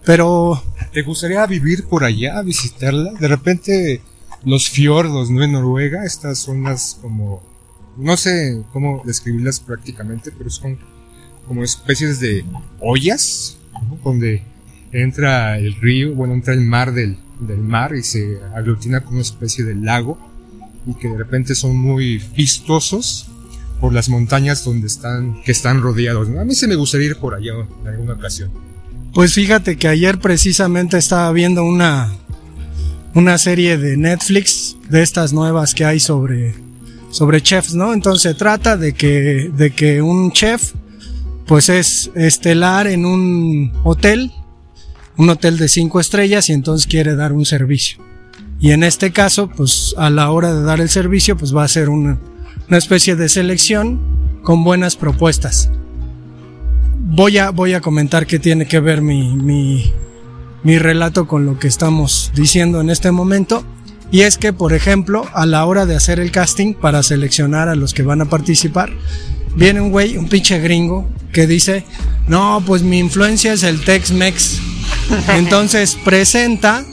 Pero... 0.05 0.63
¿Te 0.91 1.03
gustaría 1.03 1.45
vivir 1.45 1.85
por 1.85 2.03
allá, 2.03 2.41
visitarla? 2.41 3.11
De 3.19 3.27
repente 3.27 4.01
los 4.43 4.69
fiordos, 4.69 5.29
¿no? 5.29 5.43
En 5.43 5.51
Noruega, 5.51 6.05
estas 6.05 6.39
zonas 6.39 6.97
como... 7.01 7.43
No 7.97 8.15
sé 8.15 8.63
cómo 8.71 9.01
describirlas 9.05 9.59
prácticamente, 9.59 10.31
pero 10.31 10.49
son 10.49 10.79
como 11.47 11.63
especies 11.63 12.19
de 12.19 12.45
ollas, 12.79 13.57
donde 14.03 14.43
entra 14.91 15.57
el 15.57 15.75
río, 15.75 16.13
bueno, 16.13 16.33
entra 16.33 16.53
el 16.53 16.61
mar 16.61 16.93
del, 16.93 17.17
del 17.39 17.59
mar 17.59 17.95
y 17.95 18.03
se 18.03 18.39
aglutina 18.55 19.01
como 19.01 19.17
una 19.17 19.21
especie 19.21 19.63
de 19.63 19.75
lago 19.75 20.19
y 20.85 20.93
que 20.95 21.09
de 21.09 21.17
repente 21.17 21.55
son 21.55 21.75
muy 21.75 22.21
vistosos 22.35 23.27
por 23.79 23.93
las 23.93 24.09
montañas 24.09 24.63
donde 24.63 24.87
están, 24.87 25.41
que 25.43 25.51
están 25.51 25.81
rodeados. 25.81 26.27
A 26.37 26.43
mí 26.43 26.53
se 26.53 26.67
me 26.67 26.75
gustaría 26.75 27.07
ir 27.07 27.17
por 27.17 27.33
allá 27.33 27.53
en 27.81 27.87
alguna 27.87 28.13
ocasión. 28.13 28.51
Pues 29.13 29.33
fíjate 29.33 29.77
que 29.77 29.87
ayer 29.87 30.19
precisamente 30.19 30.97
estaba 30.97 31.31
viendo 31.31 31.63
una, 31.63 32.11
una 33.15 33.37
serie 33.37 33.77
de 33.77 33.97
Netflix 33.97 34.75
de 34.89 35.01
estas 35.01 35.33
nuevas 35.33 35.73
que 35.73 35.85
hay 35.85 35.99
sobre, 35.99 36.53
sobre 37.09 37.41
chefs, 37.41 37.73
¿no? 37.73 37.93
Entonces 37.93 38.23
se 38.23 38.33
trata 38.33 38.77
de 38.77 38.93
que, 38.93 39.51
de 39.55 39.71
que 39.71 40.01
un 40.01 40.31
chef 40.31 40.73
pues 41.47 41.69
es 41.69 42.11
estelar 42.13 42.85
en 42.85 43.05
un 43.05 43.71
hotel, 43.83 44.31
un 45.19 45.29
hotel 45.29 45.57
de 45.57 45.67
cinco 45.67 45.99
estrellas 45.99 46.49
y 46.49 46.53
entonces 46.53 46.87
quiere 46.87 47.13
dar 47.13 47.33
un 47.33 47.45
servicio. 47.45 47.99
Y 48.61 48.71
en 48.71 48.85
este 48.85 49.11
caso, 49.11 49.49
pues 49.49 49.93
a 49.97 50.09
la 50.09 50.31
hora 50.31 50.53
de 50.53 50.63
dar 50.63 50.79
el 50.79 50.87
servicio, 50.87 51.35
pues 51.35 51.53
va 51.53 51.65
a 51.65 51.67
ser 51.67 51.89
una, 51.89 52.17
una 52.69 52.77
especie 52.77 53.17
de 53.17 53.27
selección 53.27 53.99
con 54.43 54.63
buenas 54.63 54.95
propuestas. 54.95 55.69
Voy 56.99 57.37
a, 57.37 57.49
voy 57.49 57.73
a 57.73 57.81
comentar 57.81 58.27
qué 58.27 58.39
tiene 58.39 58.65
que 58.65 58.79
ver 58.79 59.01
mi, 59.01 59.35
mi, 59.35 59.91
mi 60.63 60.79
relato 60.79 61.27
con 61.27 61.45
lo 61.45 61.59
que 61.59 61.67
estamos 61.67 62.31
diciendo 62.33 62.79
en 62.79 62.89
este 62.89 63.11
momento. 63.11 63.65
Y 64.11 64.21
es 64.21 64.37
que, 64.37 64.53
por 64.53 64.71
ejemplo, 64.71 65.27
a 65.33 65.45
la 65.45 65.65
hora 65.65 65.85
de 65.85 65.97
hacer 65.97 66.21
el 66.21 66.31
casting 66.31 66.73
para 66.73 67.03
seleccionar 67.03 67.67
a 67.67 67.75
los 67.75 67.93
que 67.93 68.03
van 68.03 68.21
a 68.21 68.29
participar, 68.29 68.89
viene 69.55 69.81
un 69.81 69.91
güey, 69.91 70.17
un 70.17 70.27
pinche 70.27 70.59
gringo, 70.59 71.07
que 71.31 71.47
dice, 71.47 71.85
no, 72.27 72.63
pues 72.65 72.81
mi 72.81 72.99
influencia 72.99 73.53
es 73.53 73.63
el 73.63 73.83
Tex-Mex. 73.83 74.59
Entonces 75.35 75.97
presenta 76.03 76.85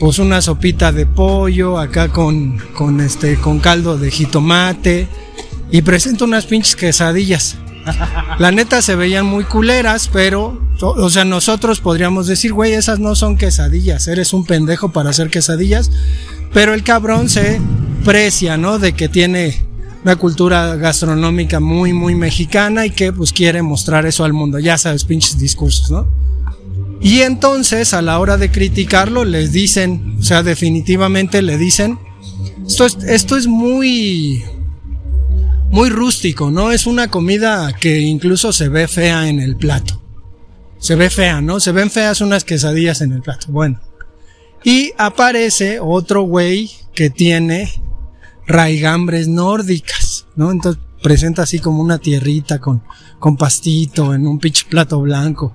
pues 0.00 0.18
una 0.18 0.42
sopita 0.42 0.90
de 0.90 1.06
pollo 1.06 1.78
acá 1.78 2.08
con, 2.08 2.58
con 2.74 3.00
este 3.00 3.36
con 3.36 3.60
caldo 3.60 3.98
de 3.98 4.10
jitomate 4.10 5.06
y 5.70 5.82
presenta 5.82 6.24
unas 6.24 6.46
pinches 6.46 6.74
quesadillas. 6.74 7.56
La 8.38 8.50
neta 8.50 8.82
se 8.82 8.96
veían 8.96 9.26
muy 9.26 9.44
culeras, 9.44 10.08
pero 10.12 10.60
o 10.80 11.10
sea, 11.10 11.24
nosotros 11.24 11.80
podríamos 11.80 12.26
decir, 12.26 12.52
güey, 12.52 12.72
esas 12.72 12.98
no 12.98 13.14
son 13.14 13.36
quesadillas, 13.36 14.08
eres 14.08 14.32
un 14.32 14.44
pendejo 14.44 14.90
para 14.90 15.10
hacer 15.10 15.30
quesadillas, 15.30 15.90
pero 16.52 16.74
el 16.74 16.82
cabrón 16.82 17.28
se 17.28 17.60
precia, 18.04 18.56
¿no? 18.56 18.78
De 18.78 18.92
que 18.92 19.08
tiene 19.08 19.64
una 20.04 20.16
cultura 20.16 20.76
gastronómica 20.76 21.60
muy, 21.60 21.92
muy 21.92 22.14
mexicana 22.14 22.86
y 22.86 22.90
que 22.90 23.12
pues 23.12 23.32
quiere 23.32 23.62
mostrar 23.62 24.04
eso 24.06 24.24
al 24.24 24.32
mundo. 24.32 24.58
Ya 24.58 24.76
sabes, 24.78 25.04
pinches 25.04 25.38
discursos, 25.38 25.90
¿no? 25.90 26.08
Y 27.00 27.20
entonces 27.20 27.94
a 27.94 28.02
la 28.02 28.18
hora 28.18 28.36
de 28.36 28.50
criticarlo 28.50 29.24
les 29.24 29.52
dicen, 29.52 30.16
o 30.20 30.22
sea, 30.22 30.42
definitivamente 30.42 31.42
le 31.42 31.58
dicen, 31.58 31.98
esto 32.66 32.86
es, 32.86 32.96
esto 33.06 33.36
es 33.36 33.46
muy, 33.46 34.44
muy 35.70 35.90
rústico, 35.90 36.50
¿no? 36.50 36.70
Es 36.70 36.86
una 36.86 37.08
comida 37.08 37.72
que 37.72 38.00
incluso 38.00 38.52
se 38.52 38.68
ve 38.68 38.86
fea 38.86 39.28
en 39.28 39.40
el 39.40 39.56
plato. 39.56 40.00
Se 40.78 40.94
ve 40.96 41.10
fea, 41.10 41.40
¿no? 41.40 41.60
Se 41.60 41.72
ven 41.72 41.90
feas 41.90 42.20
unas 42.20 42.44
quesadillas 42.44 43.00
en 43.00 43.12
el 43.12 43.22
plato. 43.22 43.46
Bueno. 43.50 43.80
Y 44.64 44.92
aparece 44.96 45.78
otro 45.80 46.22
güey 46.22 46.70
que 46.94 47.10
tiene 47.10 47.72
raigambres 48.52 49.28
nórdicas, 49.28 50.26
¿no? 50.36 50.50
Entonces 50.50 50.82
presenta 51.02 51.42
así 51.42 51.58
como 51.58 51.82
una 51.82 51.98
tierrita 51.98 52.60
con, 52.60 52.82
con 53.18 53.36
pastito 53.36 54.14
en 54.14 54.26
un 54.26 54.38
pinche 54.38 54.64
plato 54.68 55.00
blanco. 55.00 55.54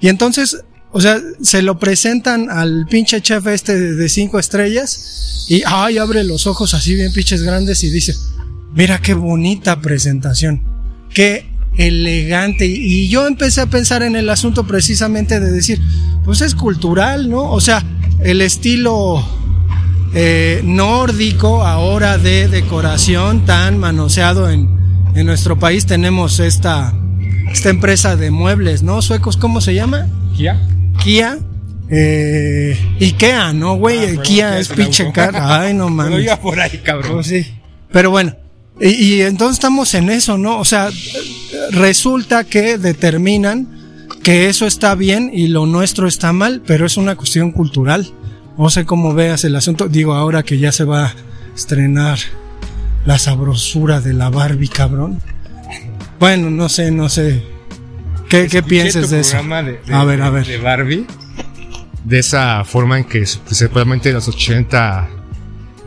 Y 0.00 0.08
entonces 0.08 0.64
o 0.94 1.00
sea, 1.00 1.18
se 1.40 1.62
lo 1.62 1.78
presentan 1.78 2.50
al 2.50 2.86
pinche 2.88 3.22
chef 3.22 3.46
este 3.46 3.94
de 3.94 4.08
cinco 4.10 4.38
estrellas 4.38 5.46
y 5.48 5.62
ay, 5.66 5.96
abre 5.96 6.22
los 6.22 6.46
ojos 6.46 6.74
así 6.74 6.94
bien 6.94 7.12
pinches 7.14 7.42
grandes 7.42 7.82
y 7.82 7.90
dice, 7.90 8.14
mira 8.74 9.00
qué 9.00 9.14
bonita 9.14 9.80
presentación, 9.80 10.62
qué 11.14 11.46
elegante. 11.78 12.66
Y 12.66 13.08
yo 13.08 13.26
empecé 13.26 13.62
a 13.62 13.70
pensar 13.70 14.02
en 14.02 14.16
el 14.16 14.28
asunto 14.28 14.66
precisamente 14.66 15.40
de 15.40 15.50
decir, 15.50 15.80
pues 16.26 16.42
es 16.42 16.54
cultural, 16.54 17.30
¿no? 17.30 17.50
O 17.50 17.60
sea, 17.62 17.82
el 18.22 18.42
estilo 18.42 19.26
eh, 20.14 20.60
nórdico 20.64 21.64
ahora 21.64 22.18
de 22.18 22.48
decoración 22.48 23.44
tan 23.44 23.78
manoseado 23.78 24.50
en, 24.50 24.68
en 25.14 25.26
nuestro 25.26 25.58
país 25.58 25.86
tenemos 25.86 26.40
esta, 26.40 26.94
esta 27.50 27.70
empresa 27.70 28.16
de 28.16 28.30
muebles, 28.30 28.82
¿no? 28.82 29.02
Suecos, 29.02 29.36
¿cómo 29.36 29.60
se 29.60 29.74
llama? 29.74 30.06
Kia. 30.36 30.60
Kia. 31.02 31.38
Eh, 31.90 32.78
Ikea, 33.00 33.52
¿no, 33.52 33.74
güey? 33.76 34.16
Ah, 34.16 34.22
Kia 34.22 34.58
es 34.58 34.68
pinche 34.68 35.12
cara. 35.12 35.60
Ay, 35.60 35.74
no 35.74 35.88
mames. 35.90 36.24
Pero 36.24 36.40
por 36.40 36.58
ahí, 36.58 36.78
cabrón. 36.78 37.22
Sí. 37.22 37.46
Pero 37.90 38.10
bueno. 38.10 38.34
Y, 38.80 39.20
entonces 39.20 39.56
estamos 39.58 39.92
en 39.94 40.08
eso, 40.08 40.38
¿no? 40.38 40.58
O 40.58 40.64
sea, 40.64 40.88
resulta 41.70 42.44
que 42.44 42.78
determinan 42.78 43.68
que 44.22 44.48
eso 44.48 44.66
está 44.66 44.94
bien 44.94 45.30
y 45.32 45.48
lo 45.48 45.66
nuestro 45.66 46.08
está 46.08 46.32
mal, 46.32 46.62
pero 46.66 46.86
es 46.86 46.96
una 46.96 47.14
cuestión 47.14 47.52
cultural. 47.52 48.10
No 48.58 48.70
sé 48.70 48.84
cómo 48.84 49.14
veas 49.14 49.44
el 49.44 49.56
asunto. 49.56 49.88
Digo, 49.88 50.14
ahora 50.14 50.42
que 50.42 50.58
ya 50.58 50.72
se 50.72 50.84
va 50.84 51.06
a 51.06 51.14
estrenar 51.54 52.18
la 53.04 53.18
sabrosura 53.18 54.00
de 54.00 54.12
la 54.12 54.30
Barbie, 54.30 54.68
cabrón. 54.68 55.20
Bueno, 56.18 56.50
no 56.50 56.68
sé, 56.68 56.90
no 56.90 57.08
sé. 57.08 57.42
¿Qué, 58.28 58.48
¿qué 58.48 58.62
piensas 58.62 59.10
de 59.10 59.20
eso? 59.20 59.38
a 59.38 60.04
ver, 60.04 60.22
a 60.22 60.30
ver. 60.30 60.46
De 60.46 60.58
Barbie. 60.58 61.06
De 62.04 62.18
esa 62.18 62.64
forma 62.64 62.98
en 62.98 63.04
que 63.04 63.26
supuestamente 63.26 64.08
en 64.08 64.16
los 64.16 64.28
80 64.28 65.08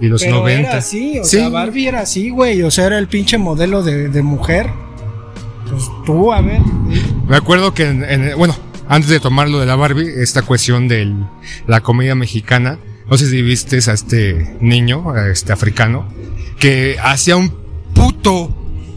y 0.01 0.07
los 0.07 0.23
Pero 0.23 0.37
90. 0.37 0.69
Era 0.69 0.77
así, 0.77 1.19
o 1.19 1.23
sea, 1.23 1.49
Barbie 1.49 1.87
era 1.87 2.01
así, 2.01 2.29
güey. 2.29 2.61
O 2.63 2.71
sea, 2.71 2.87
era 2.87 2.97
el 2.97 3.07
pinche 3.07 3.37
modelo 3.37 3.83
de, 3.83 4.09
de 4.09 4.21
mujer. 4.21 4.69
Pues 5.69 5.83
tú, 6.05 6.31
a 6.31 6.41
ver. 6.41 6.61
Me 7.27 7.35
acuerdo 7.35 7.73
que, 7.73 7.87
en, 7.87 8.37
bueno, 8.37 8.55
antes 8.87 9.09
de 9.09 9.19
tomar 9.19 9.49
lo 9.49 9.59
de 9.59 9.65
la 9.65 9.75
Barbie, 9.75 10.21
esta 10.21 10.41
cuestión 10.41 10.87
de 10.87 11.13
la 11.67 11.81
comida 11.81 12.15
mexicana, 12.15 12.79
no 13.09 13.17
sé 13.17 13.29
si 13.29 13.41
viste 13.41 13.77
a 13.89 13.93
este 13.93 14.57
niño, 14.61 15.11
a 15.11 15.29
este 15.29 15.53
africano, 15.53 16.07
que 16.59 16.97
hacía 17.01 17.35
un 17.35 17.53
puto, 17.93 18.55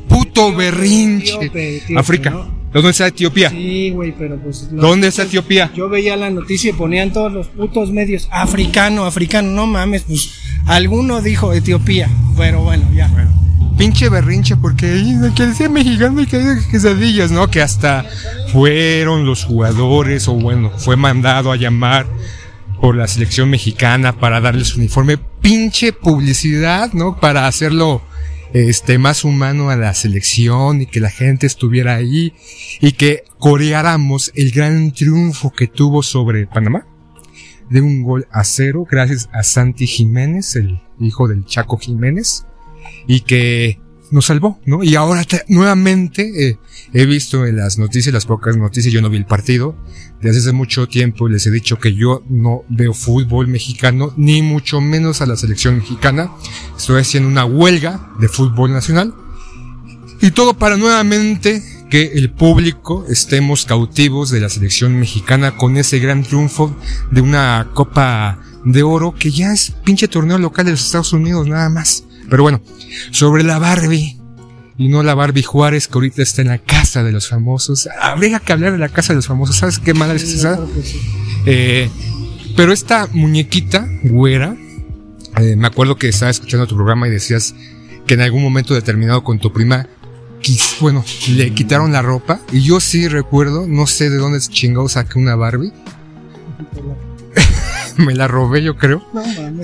puto 0.08 0.54
berrinche. 0.54 1.50
África. 1.96 2.48
¿Dónde 2.72 2.90
está 2.90 3.06
Etiopía? 3.06 3.48
Sí, 3.50 3.90
güey, 3.90 4.14
pero 4.16 4.36
pues. 4.38 4.68
¿Dónde 4.70 5.08
está 5.08 5.22
Etiopía? 5.22 5.70
Yo 5.74 5.88
veía 5.88 6.16
la 6.16 6.30
noticia 6.30 6.70
y 6.70 6.72
ponían 6.74 7.12
todos 7.12 7.32
los 7.32 7.48
putos 7.48 7.90
medios. 7.90 8.28
Africano, 8.30 9.06
africano, 9.06 9.50
no 9.50 9.66
mames, 9.66 10.02
pues. 10.02 10.30
Alguno 10.66 11.22
dijo 11.22 11.54
Etiopía, 11.54 12.10
pero 12.36 12.62
bueno, 12.62 12.86
ya. 12.94 13.10
Pinche 13.78 14.08
berrinche, 14.08 14.56
porque 14.56 15.04
que 15.34 15.46
decía 15.46 15.68
mexicano 15.68 16.20
y 16.20 16.26
que 16.26 16.58
quesadillas, 16.70 17.30
¿no? 17.30 17.48
Que 17.48 17.62
hasta 17.62 18.04
fueron 18.52 19.24
los 19.24 19.44
jugadores, 19.44 20.26
o 20.28 20.34
bueno, 20.34 20.70
fue 20.76 20.96
mandado 20.96 21.52
a 21.52 21.56
llamar 21.56 22.06
por 22.80 22.96
la 22.96 23.06
selección 23.06 23.48
mexicana 23.48 24.18
para 24.18 24.40
darles 24.40 24.76
uniforme. 24.76 25.16
Pinche 25.16 25.92
publicidad, 25.92 26.92
¿no? 26.92 27.18
Para 27.20 27.46
hacerlo 27.46 28.02
este, 28.52 28.98
más 28.98 29.24
humano 29.24 29.70
a 29.70 29.76
la 29.76 29.94
selección 29.94 30.82
y 30.82 30.86
que 30.86 31.00
la 31.00 31.10
gente 31.10 31.46
estuviera 31.46 31.94
ahí 31.94 32.34
y 32.80 32.92
que 32.92 33.24
coreáramos 33.38 34.32
el 34.34 34.50
gran 34.50 34.92
triunfo 34.92 35.52
que 35.52 35.68
tuvo 35.68 36.02
sobre 36.02 36.46
Panamá 36.46 36.86
de 37.70 37.80
un 37.80 38.02
gol 38.02 38.26
a 38.32 38.44
cero 38.44 38.86
gracias 38.90 39.28
a 39.32 39.42
Santi 39.42 39.86
Jiménez, 39.86 40.56
el 40.56 40.80
hijo 40.98 41.28
del 41.28 41.44
Chaco 41.44 41.76
Jiménez, 41.76 42.46
y 43.06 43.20
que 43.20 43.80
nos 44.10 44.26
salvó, 44.26 44.58
¿no? 44.64 44.82
Y 44.82 44.94
ahora 44.94 45.24
nuevamente 45.48 46.48
eh, 46.48 46.58
he 46.92 47.06
visto 47.06 47.46
en 47.46 47.56
las 47.56 47.78
noticias, 47.78 48.12
las 48.12 48.26
pocas 48.26 48.56
noticias, 48.56 48.92
yo 48.92 49.02
no 49.02 49.10
vi 49.10 49.18
el 49.18 49.26
partido. 49.26 49.76
Desde 50.20 50.38
hace 50.38 50.52
mucho 50.52 50.88
tiempo 50.88 51.28
les 51.28 51.46
he 51.46 51.50
dicho 51.50 51.78
que 51.78 51.94
yo 51.94 52.22
no 52.28 52.64
veo 52.68 52.94
fútbol 52.94 53.48
mexicano, 53.48 54.12
ni 54.16 54.42
mucho 54.42 54.80
menos 54.80 55.20
a 55.20 55.26
la 55.26 55.36
selección 55.36 55.78
mexicana. 55.78 56.32
Estoy 56.76 57.00
haciendo 57.00 57.28
una 57.28 57.44
huelga 57.44 58.12
de 58.20 58.28
fútbol 58.28 58.72
nacional. 58.72 59.14
Y 60.20 60.32
todo 60.32 60.54
para 60.54 60.76
nuevamente 60.76 61.62
que 61.90 62.12
el 62.14 62.30
público 62.30 63.06
estemos 63.08 63.64
cautivos 63.64 64.30
de 64.30 64.40
la 64.40 64.48
selección 64.48 64.98
mexicana 64.98 65.56
con 65.56 65.76
ese 65.76 65.98
gran 66.00 66.22
triunfo 66.22 66.76
de 67.10 67.20
una 67.20 67.70
Copa 67.72 68.40
de 68.64 68.82
Oro 68.82 69.14
que 69.14 69.30
ya 69.30 69.52
es 69.52 69.70
pinche 69.84 70.08
torneo 70.08 70.38
local 70.38 70.64
de 70.64 70.72
los 70.72 70.84
Estados 70.84 71.12
Unidos 71.12 71.46
nada 71.46 71.68
más. 71.68 72.04
Pero 72.28 72.42
bueno, 72.42 72.60
sobre 73.10 73.42
la 73.42 73.58
Barbie, 73.58 74.18
y 74.78 74.88
no 74.88 75.02
la 75.02 75.14
Barbie 75.14 75.42
Juárez 75.42 75.88
que 75.88 75.94
ahorita 75.94 76.22
está 76.22 76.42
en 76.42 76.48
la 76.48 76.58
casa 76.58 77.02
de 77.02 77.10
los 77.10 77.28
famosos. 77.28 77.88
Habría 78.00 78.38
que 78.38 78.52
hablar 78.52 78.72
de 78.72 78.78
la 78.78 78.88
casa 78.88 79.12
de 79.12 79.16
los 79.16 79.26
famosos. 79.26 79.56
¿Sabes 79.56 79.80
qué 79.80 79.92
madre 79.92 80.16
es 80.16 80.22
esa? 80.22 80.58
Eh, 81.46 81.90
pero 82.56 82.72
esta 82.72 83.08
muñequita 83.12 83.88
güera, 84.04 84.56
eh, 85.36 85.56
me 85.56 85.66
acuerdo 85.66 85.96
que 85.96 86.08
estaba 86.08 86.30
escuchando 86.30 86.66
tu 86.66 86.76
programa 86.76 87.08
y 87.08 87.10
decías 87.10 87.54
que 88.06 88.14
en 88.14 88.20
algún 88.20 88.42
momento 88.42 88.72
determinado 88.72 89.24
con 89.24 89.40
tu 89.40 89.52
prima, 89.52 89.88
bueno, 90.80 91.04
le 91.28 91.52
quitaron 91.52 91.92
la 91.92 92.02
ropa. 92.02 92.40
Y 92.52 92.62
yo 92.62 92.78
sí 92.78 93.08
recuerdo, 93.08 93.66
no 93.66 93.88
sé 93.88 94.10
de 94.10 94.16
dónde 94.16 94.38
chingado 94.40 94.88
saqué 94.88 95.18
una 95.18 95.34
Barbie 95.34 95.72
me 98.06 98.14
la 98.14 98.28
robé 98.28 98.62
yo 98.62 98.76
creo, 98.76 99.02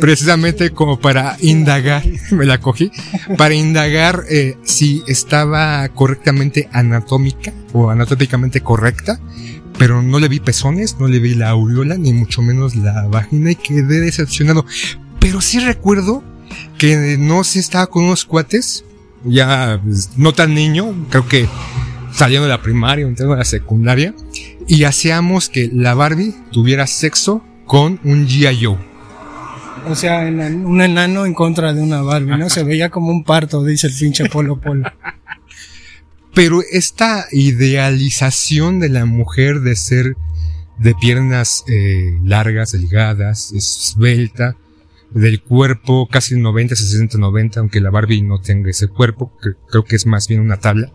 precisamente 0.00 0.70
como 0.70 0.98
para 0.98 1.36
indagar, 1.40 2.02
me 2.30 2.44
la 2.44 2.60
cogí, 2.60 2.90
para 3.36 3.54
indagar 3.54 4.24
eh, 4.28 4.56
si 4.64 5.02
estaba 5.06 5.88
correctamente 5.90 6.68
anatómica 6.72 7.52
o 7.72 7.90
anatómicamente 7.90 8.60
correcta, 8.60 9.20
pero 9.78 10.02
no 10.02 10.20
le 10.20 10.28
vi 10.28 10.40
pezones, 10.40 10.96
no 10.98 11.08
le 11.08 11.18
vi 11.18 11.34
la 11.34 11.50
aureola, 11.50 11.96
ni 11.96 12.12
mucho 12.12 12.42
menos 12.42 12.76
la 12.76 13.06
vagina 13.08 13.52
y 13.52 13.56
quedé 13.56 14.00
decepcionado. 14.00 14.64
Pero 15.18 15.40
sí 15.40 15.58
recuerdo 15.58 16.22
que 16.78 17.16
no 17.18 17.44
se 17.44 17.60
estaba 17.60 17.86
con 17.86 18.04
unos 18.04 18.24
cuates, 18.24 18.84
ya 19.24 19.80
pues, 19.82 20.10
no 20.16 20.32
tan 20.32 20.54
niño, 20.54 20.94
creo 21.10 21.26
que 21.26 21.48
saliendo 22.12 22.46
de 22.46 22.50
la 22.50 22.62
primaria, 22.62 23.06
entrando 23.06 23.34
a 23.34 23.38
la 23.38 23.44
secundaria, 23.44 24.14
y 24.68 24.84
hacíamos 24.84 25.48
que 25.48 25.68
la 25.72 25.94
Barbie 25.94 26.34
tuviera 26.52 26.86
sexo 26.86 27.42
con 27.66 28.00
un 28.04 28.26
G.I. 28.26 28.64
Joe. 28.64 28.78
O 29.86 29.94
sea, 29.94 30.20
un 30.20 30.80
enano 30.80 31.26
en 31.26 31.34
contra 31.34 31.74
de 31.74 31.82
una 31.82 32.00
Barbie, 32.00 32.38
¿no? 32.38 32.48
Se 32.48 32.62
veía 32.64 32.90
como 32.90 33.10
un 33.10 33.24
parto, 33.24 33.64
dice 33.64 33.88
el 33.88 33.94
pinche 33.94 34.28
Polo 34.28 34.60
Polo. 34.60 34.90
Pero 36.34 36.62
esta 36.72 37.26
idealización 37.30 38.80
de 38.80 38.88
la 38.88 39.04
mujer 39.04 39.60
de 39.60 39.76
ser 39.76 40.16
de 40.78 40.94
piernas 40.94 41.64
eh, 41.68 42.18
largas, 42.24 42.72
delgadas, 42.72 43.52
esbelta, 43.52 44.56
del 45.10 45.40
cuerpo 45.40 46.08
casi 46.10 46.36
90, 46.36 46.74
60, 46.74 47.18
90, 47.18 47.60
aunque 47.60 47.80
la 47.80 47.90
Barbie 47.90 48.22
no 48.22 48.40
tenga 48.40 48.70
ese 48.70 48.88
cuerpo, 48.88 49.32
creo 49.70 49.84
que 49.84 49.94
es 49.94 50.06
más 50.06 50.26
bien 50.26 50.40
una 50.40 50.58
tabla. 50.58 50.92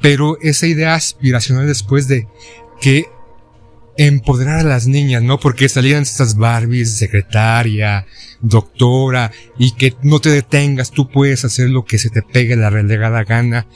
Pero 0.00 0.38
esa 0.42 0.66
idea 0.66 0.94
aspiracional 0.94 1.66
después 1.66 2.06
de 2.06 2.28
que 2.80 3.06
empoderar 3.96 4.60
a 4.60 4.64
las 4.64 4.86
niñas, 4.86 5.22
¿no? 5.22 5.38
Porque 5.38 5.68
salían 5.68 6.02
estas 6.02 6.36
Barbies, 6.36 6.96
secretaria, 6.96 8.06
doctora, 8.40 9.30
y 9.58 9.72
que 9.72 9.94
no 10.02 10.20
te 10.20 10.30
detengas, 10.30 10.90
tú 10.90 11.08
puedes 11.08 11.44
hacer 11.44 11.70
lo 11.70 11.84
que 11.84 11.98
se 11.98 12.10
te 12.10 12.22
pegue 12.22 12.56
la 12.56 12.70
relegada 12.70 13.24
gana, 13.24 13.66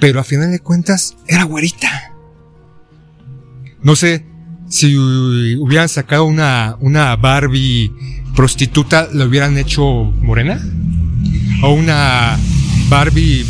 pero 0.00 0.20
a 0.20 0.24
final 0.24 0.50
de 0.50 0.60
cuentas 0.60 1.16
era 1.28 1.44
güerita. 1.44 2.12
No 3.82 3.96
sé, 3.96 4.24
si 4.68 4.96
hubieran 4.96 5.88
sacado 5.88 6.24
una, 6.24 6.76
una 6.80 7.14
Barbie 7.16 7.92
prostituta, 8.34 9.08
¿la 9.12 9.26
hubieran 9.26 9.58
hecho 9.58 9.84
morena? 9.84 10.60
¿O 11.62 11.72
una 11.72 12.38
Barbie 12.88 13.44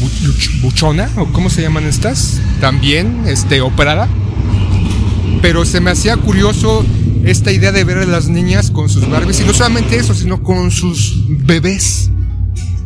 buchona? 0.63 1.11
¿O 1.17 1.27
cómo 1.27 1.51
se 1.51 1.63
llaman 1.63 1.85
estas? 1.85 2.41
También, 2.61 3.25
este, 3.27 3.61
operada 3.61 4.09
pero 5.43 5.65
se 5.65 5.81
me 5.81 5.91
hacía 5.91 6.17
curioso 6.17 6.87
esta 7.25 7.51
idea 7.51 7.73
de 7.73 7.83
ver 7.83 7.99
a 7.99 8.07
las 8.07 8.29
niñas 8.29 8.71
con 8.71 8.89
sus 8.89 9.09
Barbies, 9.11 9.41
y 9.41 9.45
no 9.45 9.53
solamente 9.53 9.97
eso, 9.97 10.15
sino 10.15 10.43
con 10.43 10.71
sus 10.71 11.25
bebés. 11.29 12.11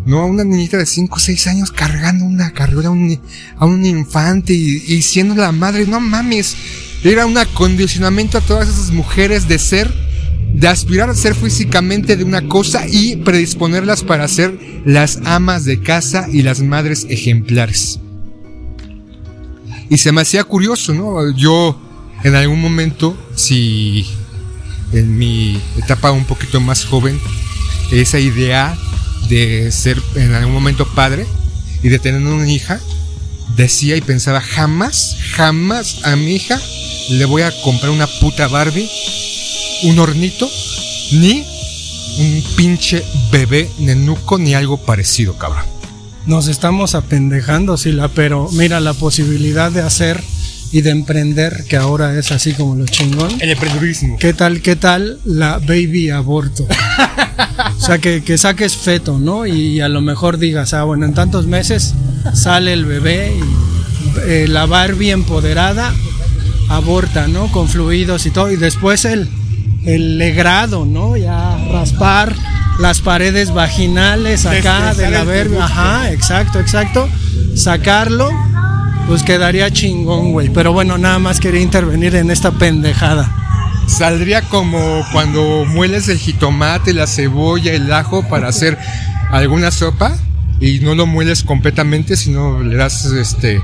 ¿no? 0.07 0.21
A 0.21 0.25
una 0.25 0.43
niñita 0.43 0.79
de 0.79 0.87
5 0.87 1.15
o 1.15 1.19
6 1.19 1.47
años 1.49 1.71
cargando 1.71 2.25
una 2.25 2.53
carrera 2.53 2.89
a 2.89 2.93
un, 2.93 3.21
a 3.59 3.67
un 3.67 3.85
infante 3.85 4.55
y, 4.55 5.03
siendo 5.03 5.35
la 5.35 5.53
madre, 5.53 5.87
no 5.87 6.01
mames. 6.01 6.57
Era 7.05 7.27
un 7.27 7.37
acondicionamiento 7.37 8.39
a 8.39 8.41
todas 8.41 8.69
esas 8.69 8.91
mujeres 8.91 9.49
de 9.49 9.59
ser, 9.59 9.93
de 10.55 10.69
aspirar 10.69 11.11
a 11.11 11.15
ser 11.15 11.35
físicamente 11.35 12.17
de 12.17 12.25
una 12.25 12.49
cosa 12.49 12.87
y 12.89 13.17
predisponerlas 13.17 14.03
para 14.03 14.29
ser 14.29 14.59
las 14.85 15.19
amas 15.25 15.65
de 15.65 15.81
casa 15.81 16.27
y 16.33 16.43
las 16.43 16.63
madres 16.63 17.07
ejemplares. 17.11 18.01
Y 19.91 19.99
se 19.99 20.11
me 20.13 20.23
hacía 20.23 20.43
curioso, 20.45 20.95
¿no? 20.95 21.31
Yo 21.37 21.81
en 22.27 22.35
algún 22.35 22.61
momento, 22.61 23.17
si 23.37 24.05
en 24.93 25.17
mi 25.17 25.63
etapa 25.77 26.11
un 26.11 26.25
poquito 26.25 26.61
más 26.61 26.85
joven, 26.85 27.21
esa 27.93 28.19
idea 28.19 28.77
de 29.29 29.71
ser 29.71 30.03
en 30.17 30.35
algún 30.35 30.53
momento 30.53 30.89
padre 30.89 31.25
y 31.85 31.89
de 31.89 32.01
tener 32.01 32.21
una 32.21 32.51
hija, 32.51 32.81
decía 33.55 33.95
y 33.95 34.01
pensaba, 34.01 34.41
jamás, 34.41 35.17
jamás 35.37 36.05
a 36.05 36.17
mi 36.17 36.35
hija 36.35 36.61
le 37.11 37.25
voy 37.27 37.43
a 37.43 37.53
comprar 37.63 37.91
una 37.91 38.09
puta 38.09 38.49
Barbie, 38.49 38.91
un 39.85 39.97
hornito, 40.01 40.51
ni 41.13 41.45
un 42.19 42.45
pinche 42.57 43.05
bebé 43.31 43.71
nenuco, 43.79 44.37
ni 44.37 44.55
algo 44.55 44.79
parecido, 44.79 45.39
cabrón. 45.39 45.65
Nos 46.27 46.49
estamos 46.49 46.97
apendejando, 46.97 47.77
Sila, 47.77 48.09
pero 48.09 48.49
mira 48.51 48.81
la 48.81 48.95
posibilidad 48.95 49.71
de 49.71 49.83
hacer 49.83 50.21
y 50.73 50.81
de 50.81 50.91
emprender, 50.91 51.65
que 51.69 51.77
ahora 51.77 52.19
es 52.19 52.33
así 52.33 52.53
como 52.53 52.75
lo 52.75 52.87
chingón. 52.87 53.31
El 53.41 53.51
emprendedurismo. 53.51 54.17
¿Qué 54.19 54.33
tal, 54.33 54.61
qué 54.63 54.77
tal 54.77 55.19
la 55.25 55.59
baby 55.59 56.11
aborto? 56.11 56.67
o 57.77 57.81
sea, 57.81 57.99
que, 57.99 58.23
que, 58.23 58.37
saques 58.39 58.77
feto, 58.77 59.19
¿no? 59.19 59.47
Y 59.47 59.81
a 59.81 59.89
lo 59.89 60.01
mejor 60.01 60.39
digas, 60.39 60.75
ah, 60.75 60.85
bueno, 60.85 61.07
en 61.07 61.15
tantos 61.15 61.47
meses 61.47 61.95
sale 62.35 62.73
el 62.73 62.85
bebé 62.85 63.33
y 63.37 64.21
eh, 64.29 64.47
la 64.49 64.67
Barbie 64.67 65.11
empoderada 65.11 65.93
aborta, 66.69 67.29
¿no? 67.29 67.51
Con 67.53 67.69
fluidos 67.69 68.27
y 68.27 68.31
todo. 68.31 68.51
Y 68.51 68.57
después 68.57 69.05
el, 69.05 69.29
el 69.85 70.19
legrado, 70.19 70.85
¿no? 70.85 71.17
Ya 71.17 71.57
raspar 71.71 72.35
las 72.79 73.01
paredes 73.01 73.53
vaginales 73.53 74.47
acá 74.47 74.95
de 74.95 75.11
la 75.11 75.25
Barbie. 75.25 75.59
Ajá, 75.59 76.11
exacto, 76.13 76.59
exacto. 76.59 77.09
Sacarlo 77.55 78.31
pues 79.07 79.23
quedaría 79.23 79.71
chingón, 79.71 80.33
güey. 80.33 80.49
Pero 80.51 80.73
bueno, 80.73 80.99
nada 80.99 81.19
más 81.19 81.41
quería 81.41 81.61
intervenir 81.61 82.15
en 82.17 82.31
esta 82.31 82.53
pendejada. 82.53 83.35
Saldría 83.87 84.43
como 84.43 85.05
cuando 85.13 85.65
mueles 85.65 86.09
el 86.09 86.19
jitomate, 86.19 86.93
la 86.93 87.07
cebolla, 87.07 87.73
el 87.73 87.93
ajo 87.93 88.27
para 88.29 88.49
hacer 88.49 88.77
alguna 89.31 89.71
sopa 89.71 90.17
y 90.61 90.81
no 90.81 90.95
lo 90.95 91.07
mueles 91.07 91.45
completamente, 91.45 92.17
sino 92.17 92.63
le 92.63 92.77
das 92.77 93.05
este 93.07 93.63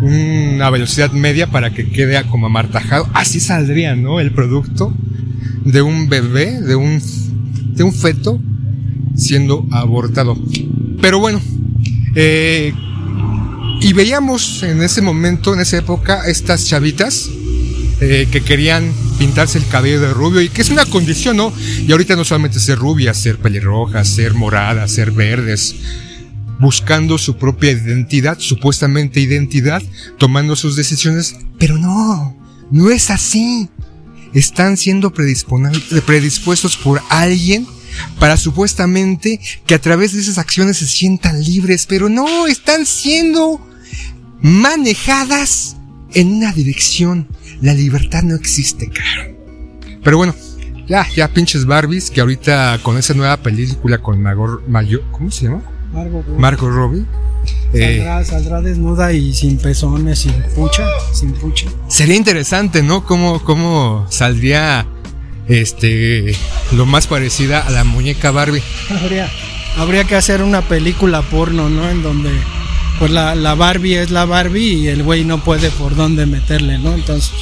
una 0.00 0.70
velocidad 0.70 1.12
media 1.12 1.48
para 1.48 1.70
que 1.70 1.90
quede 1.90 2.22
como 2.24 2.46
amartajado. 2.46 3.06
Así 3.12 3.38
saldría, 3.38 3.96
¿no? 3.96 4.18
El 4.18 4.32
producto 4.32 4.94
de 5.64 5.82
un 5.82 6.08
bebé, 6.08 6.60
de 6.60 6.74
un 6.74 7.02
de 7.74 7.84
un 7.84 7.92
feto 7.92 8.40
siendo 9.14 9.66
abortado. 9.70 10.36
Pero 11.02 11.18
bueno, 11.18 11.40
eh, 12.14 12.72
y 13.80 13.92
veíamos 13.92 14.62
en 14.62 14.82
ese 14.82 15.00
momento, 15.00 15.54
en 15.54 15.60
esa 15.60 15.78
época, 15.78 16.26
estas 16.26 16.66
chavitas 16.66 17.30
eh, 18.00 18.28
que 18.30 18.42
querían 18.42 18.92
pintarse 19.18 19.58
el 19.58 19.66
cabello 19.66 20.00
de 20.00 20.12
rubio 20.12 20.40
y 20.40 20.48
que 20.48 20.62
es 20.62 20.70
una 20.70 20.86
condición, 20.86 21.36
¿no? 21.36 21.52
Y 21.86 21.90
ahorita 21.90 22.16
no 22.16 22.24
solamente 22.24 22.60
ser 22.60 22.78
rubias, 22.78 23.18
ser 23.18 23.38
pelirrojas, 23.38 24.08
ser 24.08 24.34
moradas, 24.34 24.92
ser 24.92 25.10
verdes, 25.10 25.74
buscando 26.58 27.18
su 27.18 27.36
propia 27.36 27.72
identidad, 27.72 28.38
supuestamente 28.38 29.20
identidad, 29.20 29.82
tomando 30.18 30.56
sus 30.56 30.76
decisiones, 30.76 31.36
pero 31.58 31.78
no, 31.78 32.36
no 32.70 32.90
es 32.90 33.10
así. 33.10 33.68
Están 34.34 34.76
siendo 34.76 35.12
predispuestos 35.12 36.76
por 36.76 37.02
alguien 37.08 37.66
para 38.18 38.36
supuestamente 38.36 39.40
que 39.66 39.74
a 39.74 39.80
través 39.80 40.12
de 40.12 40.20
esas 40.20 40.38
acciones 40.38 40.76
se 40.76 40.86
sientan 40.86 41.42
libres, 41.42 41.86
pero 41.86 42.08
no, 42.08 42.46
están 42.46 42.86
siendo 42.86 43.60
manejadas 44.42 45.76
en 46.14 46.34
una 46.34 46.52
dirección. 46.52 47.28
La 47.60 47.74
libertad 47.74 48.22
no 48.22 48.34
existe, 48.34 48.88
claro. 48.88 49.36
Pero 50.02 50.16
bueno, 50.16 50.34
ya, 50.88 51.06
ya 51.14 51.28
pinches 51.28 51.66
Barbies, 51.66 52.10
que 52.10 52.20
ahorita 52.20 52.80
con 52.82 52.96
esa 52.96 53.14
nueva 53.14 53.36
película 53.36 53.98
con 53.98 54.20
Magor, 54.22 54.62
Mayor, 54.68 55.02
¿cómo 55.12 55.30
se 55.30 55.46
llama? 55.46 55.62
Margot 56.38 56.70
Robbie. 56.70 57.04
Saldrá, 57.72 58.24
saldrá, 58.24 58.60
desnuda 58.60 59.12
y 59.12 59.32
sin 59.32 59.56
pezones, 59.58 60.20
sin 60.20 60.32
pucha, 60.54 60.84
sin 61.12 61.32
pucha. 61.32 61.66
Sería 61.88 62.16
interesante, 62.16 62.82
¿no? 62.82 63.04
¿Cómo, 63.04 63.42
cómo 63.42 64.06
saldría 64.10 64.86
este 65.48 66.34
lo 66.72 66.86
más 66.86 67.06
parecida 67.06 67.60
a 67.60 67.70
la 67.70 67.84
muñeca 67.84 68.30
Barbie? 68.30 68.62
Habría, 68.90 69.30
habría 69.76 70.04
que 70.04 70.16
hacer 70.16 70.42
una 70.42 70.62
película 70.62 71.22
porno, 71.22 71.68
¿no? 71.68 71.88
En 71.88 72.02
donde 72.02 72.30
pues 73.00 73.10
la, 73.10 73.34
la 73.34 73.54
Barbie 73.54 73.94
es 73.94 74.10
la 74.10 74.26
Barbie 74.26 74.74
y 74.74 74.88
el 74.88 75.02
güey 75.02 75.24
no 75.24 75.42
puede 75.42 75.70
por 75.70 75.96
dónde 75.96 76.26
meterle, 76.26 76.78
¿no? 76.78 76.92
Entonces, 76.92 77.32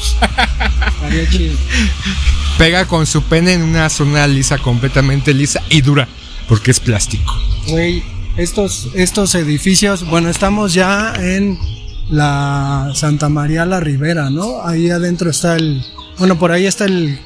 estaría 0.87 1.29
chido. 1.29 1.57
Pega 2.57 2.87
con 2.87 3.07
su 3.07 3.23
pene 3.25 3.55
en 3.55 3.63
una 3.63 3.91
zona 3.91 4.29
lisa, 4.29 4.59
completamente 4.59 5.35
lisa 5.35 5.61
y 5.69 5.81
dura, 5.81 6.07
porque 6.47 6.71
es 6.71 6.79
plástico. 6.79 7.37
Güey, 7.67 8.05
estos, 8.37 8.89
estos 8.95 9.35
edificios, 9.35 10.09
bueno, 10.09 10.31
estamos 10.31 10.75
ya 10.75 11.13
en 11.19 11.59
la 12.09 12.93
Santa 12.95 13.29
María 13.29 13.67
la 13.67 13.81
Ribera, 13.81 14.31
¿no? 14.31 14.65
Ahí 14.65 14.89
adentro 14.91 15.29
está 15.29 15.57
el, 15.57 15.85
bueno, 16.19 16.39
por 16.39 16.53
ahí 16.53 16.67
está 16.67 16.85
el, 16.85 17.19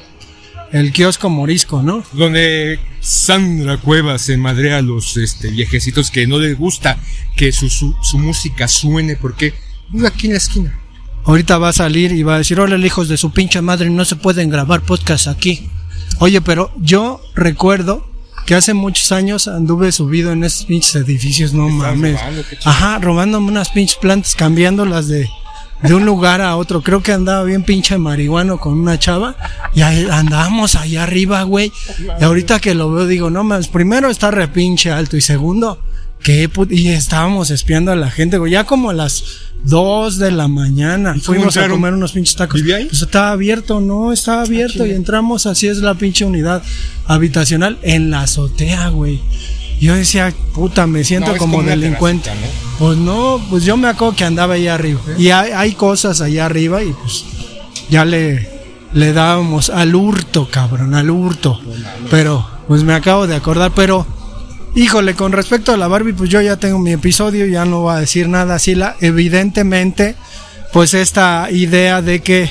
el 0.73 0.91
kiosco 0.91 1.29
morisco, 1.29 1.83
¿no? 1.83 2.03
Donde 2.13 2.79
Sandra 2.99 3.77
Cuevas 3.77 4.23
se 4.23 4.37
madrea 4.37 4.79
a 4.79 4.81
los 4.81 5.17
este, 5.17 5.49
viejecitos 5.51 6.09
que 6.09 6.25
no 6.25 6.39
les 6.39 6.57
gusta 6.57 6.97
que 7.35 7.51
su, 7.51 7.69
su, 7.69 7.95
su 8.01 8.17
música 8.17 8.67
suene 8.67 9.15
porque 9.15 9.53
vive 9.89 10.07
aquí 10.07 10.25
en 10.25 10.33
la 10.33 10.39
esquina. 10.39 10.79
Ahorita 11.25 11.59
va 11.59 11.69
a 11.69 11.73
salir 11.73 12.11
y 12.11 12.23
va 12.23 12.35
a 12.35 12.37
decir, 12.39 12.59
hola 12.59 12.75
hijos 12.83 13.07
de 13.07 13.17
su 13.17 13.31
pinche 13.31 13.61
madre, 13.61 13.89
no 13.91 14.03
se 14.03 14.15
pueden 14.15 14.49
grabar 14.49 14.81
podcast 14.81 15.27
aquí. 15.27 15.69
Oye, 16.17 16.41
pero 16.41 16.71
yo 16.81 17.21
recuerdo 17.35 18.09
que 18.47 18.55
hace 18.55 18.73
muchos 18.73 19.11
años 19.11 19.47
anduve 19.47 19.91
subido 19.91 20.31
en 20.31 20.43
esos 20.43 20.65
pinches 20.65 20.95
edificios, 20.95 21.53
no 21.53 21.69
mames. 21.69 22.19
robando. 22.19 22.43
Ajá, 22.65 22.97
robándome 22.97 23.47
unas 23.47 23.69
pinches 23.69 23.97
plantas, 23.97 24.35
cambiándolas 24.35 25.07
de, 25.07 25.29
de 25.83 25.93
un 25.93 26.05
lugar 26.05 26.41
a 26.41 26.55
otro. 26.55 26.81
Creo 26.81 27.03
que 27.03 27.11
andaba 27.11 27.43
bien 27.43 27.63
pinche 27.63 27.97
marihuano 27.97 28.57
con 28.57 28.79
una 28.79 28.97
chava 28.97 29.35
y 29.75 29.81
ahí 29.81 30.07
andábamos 30.09 30.75
allá 30.75 31.03
arriba, 31.03 31.43
güey. 31.43 31.71
Y 32.19 32.23
ahorita 32.23 32.59
que 32.59 32.73
lo 32.73 32.91
veo 32.91 33.05
digo, 33.05 33.29
no 33.29 33.43
mames, 33.43 33.67
primero 33.67 34.09
está 34.09 34.31
re 34.31 34.47
pinche 34.47 34.91
alto 34.91 35.17
y 35.17 35.21
segundo, 35.21 35.79
que 36.21 36.49
y 36.69 36.87
estábamos 36.87 37.51
espiando 37.51 37.91
a 37.91 37.95
la 37.95 38.09
gente, 38.09 38.37
güey, 38.37 38.53
ya 38.53 38.63
como 38.63 38.89
a 38.89 38.93
las 38.93 39.23
dos 39.63 40.17
de 40.17 40.31
la 40.31 40.47
mañana. 40.47 41.13
¿Y 41.15 41.19
cómo 41.19 41.37
Fuimos 41.37 41.57
a 41.57 41.67
comer 41.67 41.93
unos 41.93 42.13
pinches 42.13 42.35
tacos. 42.35 42.61
¿Vivía 42.61 42.77
ahí? 42.77 42.85
Pues 42.85 43.01
estaba 43.01 43.31
abierto, 43.31 43.79
no, 43.81 44.11
estaba 44.11 44.41
abierto 44.41 44.85
y 44.85 44.91
entramos, 44.91 45.45
así 45.45 45.67
es 45.67 45.77
la 45.77 45.95
pinche 45.95 46.25
unidad 46.25 46.63
habitacional 47.05 47.77
en 47.81 48.09
la 48.09 48.21
azotea, 48.21 48.89
güey. 48.89 49.21
Yo 49.79 49.95
decía, 49.95 50.33
puta, 50.53 50.87
me 50.87 51.03
siento 51.03 51.31
No, 51.33 51.37
como, 51.37 51.61
delincuente. 51.63 52.29
terracita, 52.29 52.51
Pues 52.79 52.97
no, 52.97 53.41
pues 53.49 53.65
yo 53.65 53.75
me 53.77 53.87
acuerdo 53.89 54.15
que 54.15 54.23
andaba 54.23 54.53
allá 54.53 54.75
arriba. 54.75 55.01
Y 55.17 55.29
hay, 55.29 55.51
hay 55.51 55.73
cosas 55.73 56.21
allá 56.21 56.45
arriba 56.45 56.81
y 56.83 56.93
pues 56.93 57.25
ya 57.89 58.05
le, 58.05 58.49
le 58.93 59.13
dábamos 59.13 59.69
al 59.69 59.93
hurto, 59.95 60.47
cabrón, 60.49 60.95
al 60.95 61.09
hurto. 61.09 61.59
Pero, 62.09 62.47
pues 62.67 62.83
me 62.83 62.93
acabo 62.93 63.27
de 63.27 63.35
acordar, 63.35 63.71
pero, 63.75 64.05
híjole, 64.75 65.15
con 65.15 65.31
respecto 65.33 65.73
a 65.73 65.77
la 65.77 65.87
Barbie, 65.87 66.13
pues 66.13 66.29
yo 66.29 66.39
ya 66.41 66.55
tengo 66.57 66.79
mi 66.79 66.91
episodio, 66.93 67.45
ya 67.45 67.65
no 67.65 67.81
voy 67.81 67.95
a 67.95 67.99
decir 67.99 68.29
nada 68.29 68.55
así. 68.55 68.75
La, 68.75 68.95
evidentemente, 69.01 70.15
pues 70.71 70.93
esta 70.93 71.49
idea 71.51 72.01
de 72.01 72.21
que 72.21 72.49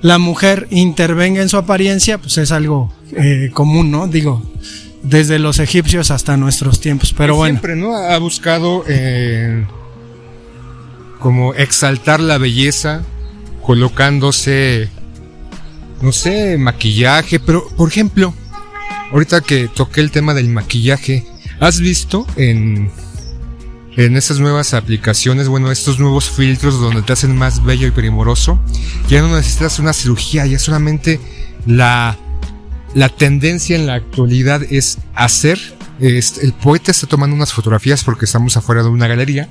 la 0.00 0.18
mujer 0.18 0.68
intervenga 0.70 1.42
en 1.42 1.48
su 1.48 1.56
apariencia, 1.56 2.18
pues 2.18 2.38
es 2.38 2.52
algo 2.52 2.92
eh, 3.16 3.50
común, 3.52 3.90
¿no? 3.90 4.06
Digo, 4.06 4.42
desde 5.08 5.38
los 5.38 5.58
egipcios 5.58 6.10
hasta 6.10 6.36
nuestros 6.36 6.80
tiempos. 6.80 7.14
Pero 7.16 7.36
bueno. 7.36 7.54
Siempre, 7.54 7.76
¿no? 7.76 7.96
Ha 7.96 8.18
buscado 8.18 8.84
eh, 8.86 9.64
como 11.18 11.54
exaltar 11.54 12.20
la 12.20 12.38
belleza, 12.38 13.02
colocándose, 13.62 14.88
no 16.02 16.12
sé, 16.12 16.58
maquillaje, 16.58 17.40
pero 17.40 17.68
por 17.76 17.88
ejemplo, 17.88 18.34
ahorita 19.12 19.40
que 19.40 19.68
toqué 19.68 20.00
el 20.00 20.10
tema 20.10 20.34
del 20.34 20.48
maquillaje, 20.48 21.26
¿has 21.60 21.80
visto 21.80 22.26
en, 22.36 22.90
en 23.96 24.16
esas 24.16 24.40
nuevas 24.40 24.74
aplicaciones, 24.74 25.48
bueno, 25.48 25.72
estos 25.72 25.98
nuevos 25.98 26.30
filtros 26.30 26.80
donde 26.80 27.02
te 27.02 27.14
hacen 27.14 27.36
más 27.36 27.64
bello 27.64 27.86
y 27.86 27.90
primoroso? 27.90 28.60
Ya 29.08 29.22
no 29.22 29.34
necesitas 29.34 29.78
una 29.78 29.92
cirugía, 29.92 30.46
ya 30.46 30.58
solamente 30.58 31.18
la 31.66 32.18
la 32.94 33.08
tendencia 33.08 33.76
en 33.76 33.86
la 33.86 33.94
actualidad 33.94 34.62
es 34.62 34.98
hacer. 35.14 35.58
este, 36.00 36.44
el 36.44 36.52
poeta 36.52 36.90
está 36.90 37.06
tomando 37.06 37.34
unas 37.34 37.52
fotografías 37.52 38.04
porque 38.04 38.24
estamos 38.24 38.56
afuera 38.56 38.82
de 38.82 38.88
una 38.88 39.06
galería. 39.06 39.48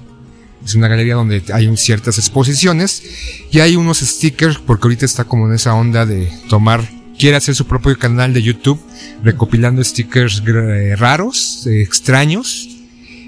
Es 0.65 0.75
una 0.75 0.87
galería 0.87 1.15
donde 1.15 1.43
hay 1.53 1.77
ciertas 1.77 2.17
exposiciones 2.17 3.03
y 3.51 3.59
hay 3.59 3.75
unos 3.75 3.99
stickers 3.99 4.57
porque 4.57 4.87
ahorita 4.87 5.05
está 5.05 5.23
como 5.23 5.47
en 5.47 5.53
esa 5.53 5.73
onda 5.75 6.05
de 6.05 6.29
tomar. 6.49 6.87
Quiere 7.17 7.37
hacer 7.37 7.55
su 7.55 7.65
propio 7.65 7.97
canal 7.97 8.33
de 8.33 8.43
YouTube 8.43 8.79
recopilando 9.23 9.83
stickers 9.83 10.43
eh, 10.45 10.95
raros, 10.95 11.65
extraños 11.67 12.69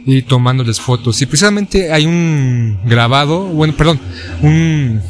y 0.06 0.24
tomándoles 0.24 0.80
fotos. 0.80 1.22
Y 1.22 1.26
precisamente 1.28 1.92
hay 1.92 2.06
un 2.06 2.80
grabado, 2.86 3.46
bueno, 3.46 3.76
perdón, 3.76 4.00
un 4.42 5.02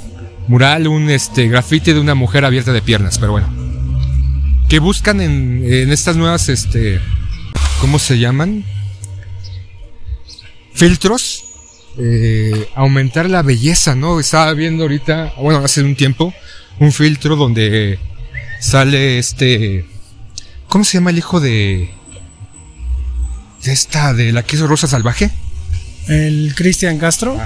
mural, 0.48 0.88
un 0.88 1.10
este 1.10 1.48
grafiti 1.48 1.94
de 1.94 2.00
una 2.00 2.16
mujer 2.16 2.46
abierta 2.46 2.74
de 2.74 2.82
piernas, 2.82 3.18
pero 3.18 3.34
bueno 3.34 3.59
que 4.70 4.80
buscan 4.80 5.20
en, 5.20 5.64
en 5.66 5.92
estas 5.92 6.16
nuevas, 6.16 6.48
este, 6.48 7.02
¿cómo 7.82 7.98
se 7.98 8.20
llaman? 8.20 8.64
Filtros, 10.74 11.44
eh, 11.98 12.70
aumentar 12.76 13.30
la 13.30 13.42
belleza, 13.42 13.96
¿no? 13.96 14.20
Estaba 14.20 14.54
viendo 14.54 14.84
ahorita, 14.84 15.34
bueno, 15.38 15.60
hace 15.60 15.82
un 15.82 15.96
tiempo, 15.96 16.34
un 16.80 16.92
filtro 16.92 17.36
donde 17.36 18.00
sale 18.62 19.18
este, 19.18 19.86
¿cómo 20.68 20.84
se 20.84 21.00
llama 21.00 21.10
el 21.10 21.18
hijo 21.18 21.40
de, 21.40 21.90
de 23.64 23.74
esta, 23.74 24.14
de 24.14 24.32
la 24.32 24.44
que 24.44 24.56
hizo 24.56 24.68
Rosa 24.68 24.88
Salvaje? 24.88 25.32
El 26.08 26.54
Cristian 26.56 27.00
Castro. 27.00 27.40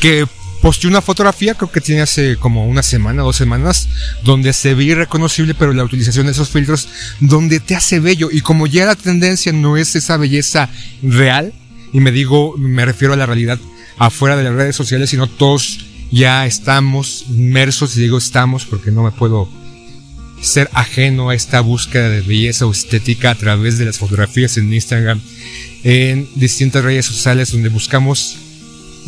que 0.00 0.26
posteó 0.62 0.88
una 0.88 1.02
fotografía, 1.02 1.54
creo 1.54 1.70
que 1.70 1.80
tiene 1.80 2.02
hace 2.02 2.36
como 2.36 2.66
una 2.66 2.84
semana, 2.84 3.22
dos 3.22 3.36
semanas, 3.36 3.88
donde 4.22 4.52
se 4.52 4.74
ve 4.74 4.84
irreconocible, 4.84 5.54
pero 5.54 5.72
la 5.72 5.82
utilización 5.82 6.26
de 6.26 6.32
esos 6.32 6.50
filtros, 6.50 6.88
donde 7.18 7.58
te 7.58 7.74
hace 7.74 7.98
bello. 7.98 8.30
Y 8.30 8.40
como 8.40 8.68
ya 8.68 8.86
la 8.86 8.94
tendencia 8.94 9.52
no 9.52 9.76
es 9.76 9.96
esa 9.96 10.16
belleza 10.16 10.70
real, 11.02 11.52
y 11.92 12.00
me 12.00 12.12
digo, 12.12 12.56
me 12.56 12.84
refiero 12.84 13.12
a 13.12 13.16
la 13.16 13.26
realidad 13.26 13.58
afuera 13.98 14.36
de 14.36 14.44
las 14.44 14.54
redes 14.54 14.76
sociales, 14.76 15.10
sino 15.10 15.26
todos 15.26 15.84
ya 16.12 16.46
estamos 16.46 17.24
inmersos, 17.28 17.96
y 17.96 18.00
digo 18.00 18.18
estamos 18.18 18.64
porque 18.64 18.92
no 18.92 19.02
me 19.02 19.10
puedo 19.10 19.50
ser 20.40 20.70
ajeno 20.74 21.30
a 21.30 21.34
esta 21.34 21.60
búsqueda 21.60 22.08
de 22.08 22.20
belleza 22.20 22.66
o 22.66 22.72
estética 22.72 23.30
a 23.30 23.34
través 23.34 23.78
de 23.78 23.86
las 23.86 23.98
fotografías 23.98 24.56
en 24.56 24.72
Instagram, 24.72 25.20
en 25.82 26.28
distintas 26.36 26.84
redes 26.84 27.06
sociales 27.06 27.50
donde 27.50 27.68
buscamos 27.68 28.38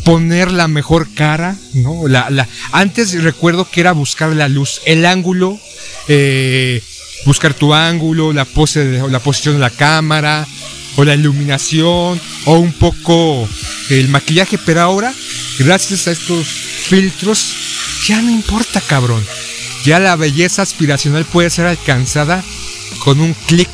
poner 0.05 0.51
la 0.51 0.67
mejor 0.69 1.09
cara, 1.13 1.57
¿no? 1.73 2.07
La, 2.07 2.29
la, 2.29 2.47
antes 2.71 3.21
recuerdo 3.21 3.69
que 3.69 3.81
era 3.81 3.91
buscar 3.91 4.29
la 4.29 4.47
luz, 4.47 4.79
el 4.85 5.05
ángulo, 5.05 5.59
eh, 6.07 6.81
buscar 7.25 7.53
tu 7.53 7.73
ángulo, 7.73 8.31
la 8.31 8.45
pose, 8.45 8.85
de- 8.85 9.01
o 9.01 9.09
la 9.09 9.19
posición 9.19 9.55
de 9.55 9.61
la 9.61 9.69
cámara, 9.71 10.47
o 10.95 11.03
la 11.03 11.15
iluminación, 11.15 12.21
o 12.45 12.53
un 12.59 12.71
poco 12.71 13.49
el 13.89 14.07
maquillaje, 14.07 14.57
pero 14.57 14.81
ahora, 14.81 15.13
gracias 15.59 16.07
a 16.07 16.11
estos 16.11 16.47
filtros, 16.47 17.53
ya 18.07 18.21
no 18.21 18.29
importa, 18.31 18.79
cabrón. 18.81 19.21
Ya 19.83 19.99
la 19.99 20.15
belleza 20.15 20.61
aspiracional 20.61 21.25
puede 21.25 21.49
ser 21.49 21.65
alcanzada 21.65 22.43
con 22.99 23.19
un 23.19 23.33
clic. 23.47 23.69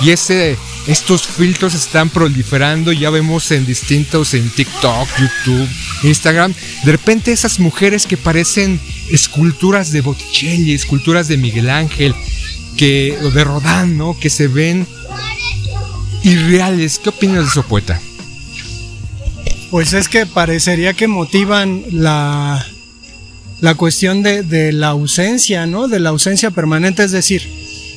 Y 0.00 0.10
ese, 0.10 0.58
estos 0.86 1.26
filtros 1.26 1.74
están 1.74 2.10
proliferando, 2.10 2.92
ya 2.92 3.08
vemos 3.10 3.50
en 3.50 3.64
distintos, 3.64 4.34
en 4.34 4.50
TikTok, 4.50 5.08
YouTube, 5.18 5.68
Instagram, 6.02 6.52
de 6.84 6.92
repente 6.92 7.32
esas 7.32 7.58
mujeres 7.58 8.06
que 8.06 8.16
parecen 8.16 8.78
esculturas 9.10 9.92
de 9.92 10.02
Botticelli, 10.02 10.72
esculturas 10.72 11.28
de 11.28 11.38
Miguel 11.38 11.70
Ángel, 11.70 12.14
que, 12.76 13.16
de 13.32 13.44
Rodán, 13.44 13.96
¿no? 13.96 14.18
Que 14.18 14.28
se 14.28 14.48
ven 14.48 14.86
irreales. 16.22 16.98
¿Qué 16.98 17.08
opinas 17.08 17.44
de 17.44 17.50
eso, 17.50 17.62
poeta? 17.62 18.00
Pues 19.70 19.92
es 19.92 20.08
que 20.08 20.26
parecería 20.26 20.92
que 20.92 21.08
motivan 21.08 21.82
la, 21.90 22.64
la 23.60 23.74
cuestión 23.74 24.22
de 24.22 24.72
la 24.72 24.88
ausencia, 24.88 25.66
¿no? 25.66 25.88
De 25.88 25.98
la 25.98 26.10
ausencia 26.10 26.50
permanente. 26.50 27.04
Es 27.04 27.12
decir, 27.12 27.42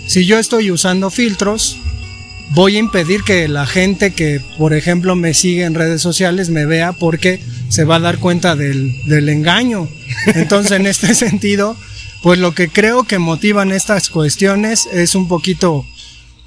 si 0.07 0.25
yo 0.25 0.39
estoy 0.39 0.71
usando 0.71 1.09
filtros, 1.09 1.77
voy 2.51 2.75
a 2.75 2.79
impedir 2.79 3.23
que 3.23 3.47
la 3.47 3.65
gente 3.65 4.13
que, 4.13 4.41
por 4.57 4.73
ejemplo, 4.73 5.15
me 5.15 5.33
sigue 5.33 5.63
en 5.63 5.75
redes 5.75 6.01
sociales 6.01 6.49
me 6.49 6.65
vea 6.65 6.93
porque 6.93 7.41
se 7.69 7.83
va 7.83 7.95
a 7.95 7.99
dar 7.99 8.19
cuenta 8.19 8.55
del, 8.55 8.93
del 9.07 9.29
engaño. 9.29 9.87
Entonces, 10.27 10.71
en 10.73 10.87
este 10.87 11.13
sentido, 11.15 11.75
pues 12.23 12.39
lo 12.39 12.53
que 12.53 12.69
creo 12.69 13.03
que 13.03 13.19
motivan 13.19 13.71
estas 13.71 14.09
cuestiones 14.09 14.87
es 14.91 15.15
un 15.15 15.27
poquito 15.27 15.85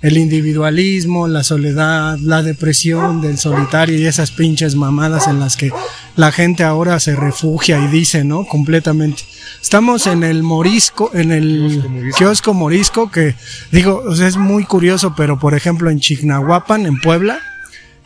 el 0.02 0.16
individualismo, 0.16 1.28
la 1.28 1.44
soledad, 1.44 2.18
la 2.18 2.42
depresión 2.42 3.20
del 3.20 3.38
solitario 3.38 3.98
y 3.98 4.06
esas 4.06 4.30
pinches 4.30 4.74
mamadas 4.74 5.28
en 5.28 5.38
las 5.38 5.56
que 5.56 5.70
la 6.16 6.32
gente 6.32 6.64
ahora 6.64 7.00
se 7.00 7.16
refugia 7.16 7.78
y 7.78 7.88
dice, 7.88 8.24
¿no? 8.24 8.46
Completamente. 8.46 9.22
Estamos 9.62 10.06
en 10.06 10.22
el 10.22 10.42
morisco, 10.42 11.10
en 11.14 11.32
el 11.32 12.12
kiosco 12.16 12.54
morisco, 12.54 13.10
que 13.10 13.34
digo, 13.70 14.02
o 14.06 14.16
sea, 14.16 14.26
es 14.26 14.36
muy 14.36 14.64
curioso, 14.64 15.14
pero 15.16 15.38
por 15.38 15.54
ejemplo 15.54 15.90
en 15.90 16.00
Chignahuapan, 16.00 16.86
en 16.86 17.00
Puebla, 17.00 17.40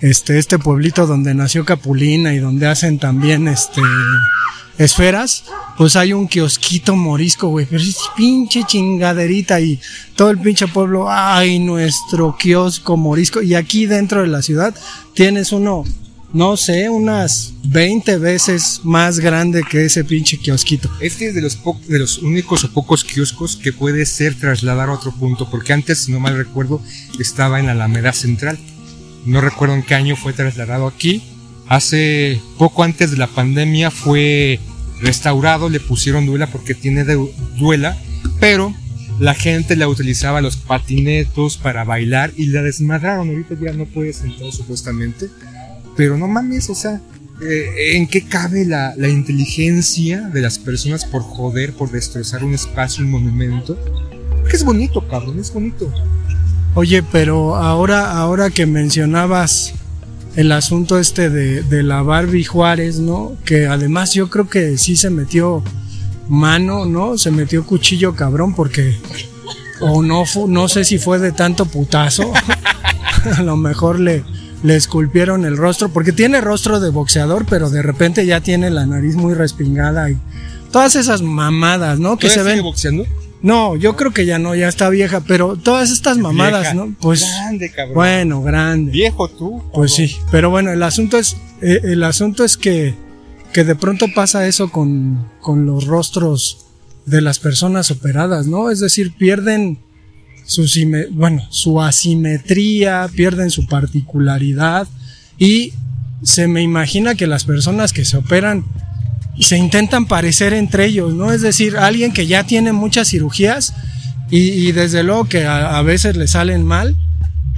este, 0.00 0.38
este 0.38 0.58
pueblito 0.58 1.06
donde 1.06 1.34
nació 1.34 1.64
Capulina 1.64 2.34
y 2.34 2.38
donde 2.38 2.66
hacen 2.66 2.98
también 2.98 3.48
este 3.48 3.80
esferas, 4.78 5.44
pues 5.76 5.96
hay 5.96 6.12
un 6.12 6.28
kiosquito 6.28 6.96
morisco, 6.96 7.48
güey, 7.48 7.66
pero 7.66 7.80
es 7.80 7.96
pinche 8.16 8.64
chingaderita 8.64 9.60
y 9.60 9.80
todo 10.16 10.30
el 10.30 10.38
pinche 10.38 10.66
pueblo, 10.66 11.10
ay, 11.10 11.58
nuestro 11.58 12.36
kiosco 12.36 12.96
morisco. 12.96 13.42
Y 13.42 13.54
aquí 13.54 13.86
dentro 13.86 14.22
de 14.22 14.28
la 14.28 14.42
ciudad 14.42 14.74
tienes 15.14 15.52
uno, 15.52 15.84
no 16.34 16.58
sé, 16.58 16.90
unas 16.90 17.54
20 17.64 18.18
veces 18.18 18.80
más 18.84 19.18
grande 19.20 19.62
que 19.62 19.86
ese 19.86 20.04
pinche 20.04 20.36
kiosquito. 20.36 20.90
Este 21.00 21.28
es 21.28 21.34
de 21.34 21.40
los, 21.40 21.58
de 21.88 21.98
los 21.98 22.18
únicos 22.18 22.64
o 22.64 22.70
pocos 22.70 23.04
kioscos 23.04 23.56
que 23.56 23.72
puede 23.72 24.04
ser 24.04 24.34
trasladado 24.34 24.92
a 24.92 24.96
otro 24.96 25.12
punto, 25.12 25.48
porque 25.50 25.72
antes, 25.72 26.00
si 26.00 26.12
no 26.12 26.20
mal 26.20 26.36
recuerdo, 26.36 26.82
estaba 27.18 27.58
en 27.58 27.66
la 27.66 27.72
Alameda 27.72 28.12
Central. 28.12 28.58
No 29.24 29.40
recuerdo 29.40 29.74
en 29.74 29.82
qué 29.82 29.94
año 29.94 30.16
fue 30.16 30.34
trasladado 30.34 30.86
aquí, 30.86 31.22
Hace 31.68 32.40
poco 32.58 32.82
antes 32.82 33.10
de 33.10 33.16
la 33.16 33.26
pandemia 33.26 33.90
fue 33.90 34.60
restaurado, 35.00 35.70
le 35.70 35.80
pusieron 35.80 36.26
duela 36.26 36.46
porque 36.46 36.74
tiene 36.74 37.04
duela, 37.58 37.96
pero 38.38 38.74
la 39.18 39.34
gente 39.34 39.74
la 39.76 39.88
utilizaba 39.88 40.42
los 40.42 40.56
patinetos 40.56 41.56
para 41.56 41.84
bailar 41.84 42.32
y 42.36 42.46
la 42.46 42.62
desmadraron. 42.62 43.30
Ahorita 43.30 43.54
ya 43.60 43.72
no 43.72 43.86
puede 43.86 44.12
sentar 44.12 44.52
supuestamente. 44.52 45.30
Pero 45.96 46.16
no 46.16 46.26
mames, 46.26 46.70
o 46.70 46.74
sea, 46.74 47.00
eh, 47.42 47.96
¿en 47.96 48.06
qué 48.06 48.26
cabe 48.26 48.64
la, 48.64 48.94
la, 48.96 49.08
inteligencia 49.08 50.22
de 50.22 50.40
las 50.40 50.58
personas 50.58 51.04
por 51.04 51.22
joder, 51.22 51.72
por 51.72 51.90
destrozar 51.90 52.44
un 52.44 52.54
espacio, 52.54 53.04
un 53.04 53.10
monumento? 53.10 53.78
Que 54.48 54.56
es 54.56 54.64
bonito, 54.64 55.06
cabrón, 55.08 55.38
es 55.38 55.52
bonito. 55.52 55.92
Oye, 56.74 57.02
pero 57.02 57.56
ahora, 57.56 58.12
ahora 58.12 58.50
que 58.50 58.66
mencionabas 58.66 59.74
el 60.36 60.50
asunto 60.52 60.98
este 60.98 61.30
de, 61.30 61.62
de 61.62 61.82
la 61.82 62.02
Barbie 62.02 62.44
Juárez, 62.44 62.98
¿no? 62.98 63.36
Que 63.44 63.66
además 63.66 64.12
yo 64.14 64.30
creo 64.30 64.48
que 64.48 64.76
sí 64.78 64.96
se 64.96 65.10
metió 65.10 65.62
mano, 66.28 66.86
¿no? 66.86 67.18
Se 67.18 67.30
metió 67.30 67.64
cuchillo 67.64 68.14
cabrón 68.14 68.54
porque 68.54 68.96
o 69.80 70.02
no 70.02 70.24
no 70.48 70.68
sé 70.68 70.84
si 70.84 70.98
fue 70.98 71.18
de 71.18 71.32
tanto 71.32 71.66
putazo. 71.66 72.32
a 73.36 73.42
lo 73.42 73.56
mejor 73.56 74.00
le 74.00 74.24
le 74.64 74.76
esculpieron 74.76 75.44
el 75.44 75.58
rostro 75.58 75.90
porque 75.90 76.10
tiene 76.10 76.40
rostro 76.40 76.80
de 76.80 76.88
boxeador, 76.88 77.44
pero 77.44 77.68
de 77.68 77.82
repente 77.82 78.24
ya 78.24 78.40
tiene 78.40 78.70
la 78.70 78.86
nariz 78.86 79.14
muy 79.14 79.34
respingada 79.34 80.10
y 80.10 80.16
todas 80.72 80.96
esas 80.96 81.20
mamadas, 81.20 81.98
¿no? 81.98 82.16
Que 82.16 82.30
se 82.30 82.42
ven 82.42 82.62
boxeando? 82.62 83.04
No, 83.42 83.76
yo 83.76 83.94
creo 83.94 84.14
que 84.14 84.24
ya 84.24 84.38
no, 84.38 84.54
ya 84.54 84.68
está 84.68 84.88
vieja, 84.88 85.20
pero 85.20 85.56
todas 85.56 85.90
estas 85.90 86.16
mamadas, 86.16 86.74
¿no? 86.74 86.94
Pues 86.98 87.20
grande, 87.30 87.70
cabrón. 87.70 87.94
Bueno, 87.94 88.42
grande. 88.42 88.90
Viejo 88.90 89.28
tú. 89.28 89.62
Pues 89.74 89.92
sí, 89.92 90.16
pero 90.30 90.48
bueno, 90.48 90.72
el 90.72 90.82
asunto 90.82 91.18
es 91.18 91.36
eh, 91.60 91.80
el 91.84 92.02
asunto 92.02 92.42
es 92.42 92.56
que 92.56 92.94
que 93.52 93.64
de 93.64 93.76
pronto 93.76 94.06
pasa 94.14 94.46
eso 94.46 94.72
con 94.72 95.28
con 95.42 95.66
los 95.66 95.84
rostros 95.84 96.64
de 97.04 97.20
las 97.20 97.38
personas 97.38 97.90
operadas, 97.90 98.46
¿no? 98.46 98.70
Es 98.70 98.80
decir, 98.80 99.14
pierden 99.14 99.83
su 100.44 100.64
bueno, 101.12 101.46
su 101.50 101.80
asimetría, 101.80 103.08
pierden 103.14 103.50
su 103.50 103.66
particularidad 103.66 104.86
y 105.38 105.72
se 106.22 106.48
me 106.48 106.62
imagina 106.62 107.14
que 107.14 107.26
las 107.26 107.44
personas 107.44 107.92
que 107.92 108.04
se 108.04 108.16
operan 108.16 108.64
se 109.38 109.56
intentan 109.56 110.06
parecer 110.06 110.52
entre 110.52 110.86
ellos, 110.86 111.12
¿no? 111.12 111.32
Es 111.32 111.42
decir, 111.42 111.76
alguien 111.76 112.12
que 112.12 112.26
ya 112.26 112.44
tiene 112.44 112.72
muchas 112.72 113.08
cirugías 113.08 113.74
y, 114.30 114.72
desde 114.72 115.04
luego 115.04 115.26
que 115.26 115.46
a, 115.46 115.80
veces 115.82 116.16
le 116.16 116.26
salen 116.26 116.64
mal, 116.64 116.96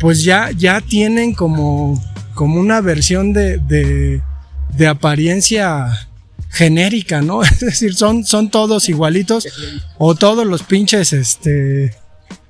pues 0.01 0.25
ya, 0.25 0.51
ya 0.51 0.81
tienen 0.81 1.33
como, 1.33 2.03
como 2.35 2.61
una 2.61 2.81
versión 2.81 3.33
de, 3.33 3.59
de, 3.59 4.21
de 4.77 4.87
apariencia 4.87 6.09
genérica, 6.51 7.23
¿no? 7.23 7.43
Es 7.43 7.61
decir, 7.61 7.95
son, 7.95 8.25
son 8.25 8.51
todos 8.51 8.89
igualitos 8.89 9.47
o 9.99 10.15
todos 10.15 10.47
los 10.47 10.63
pinches, 10.65 11.13
este, 11.13 11.95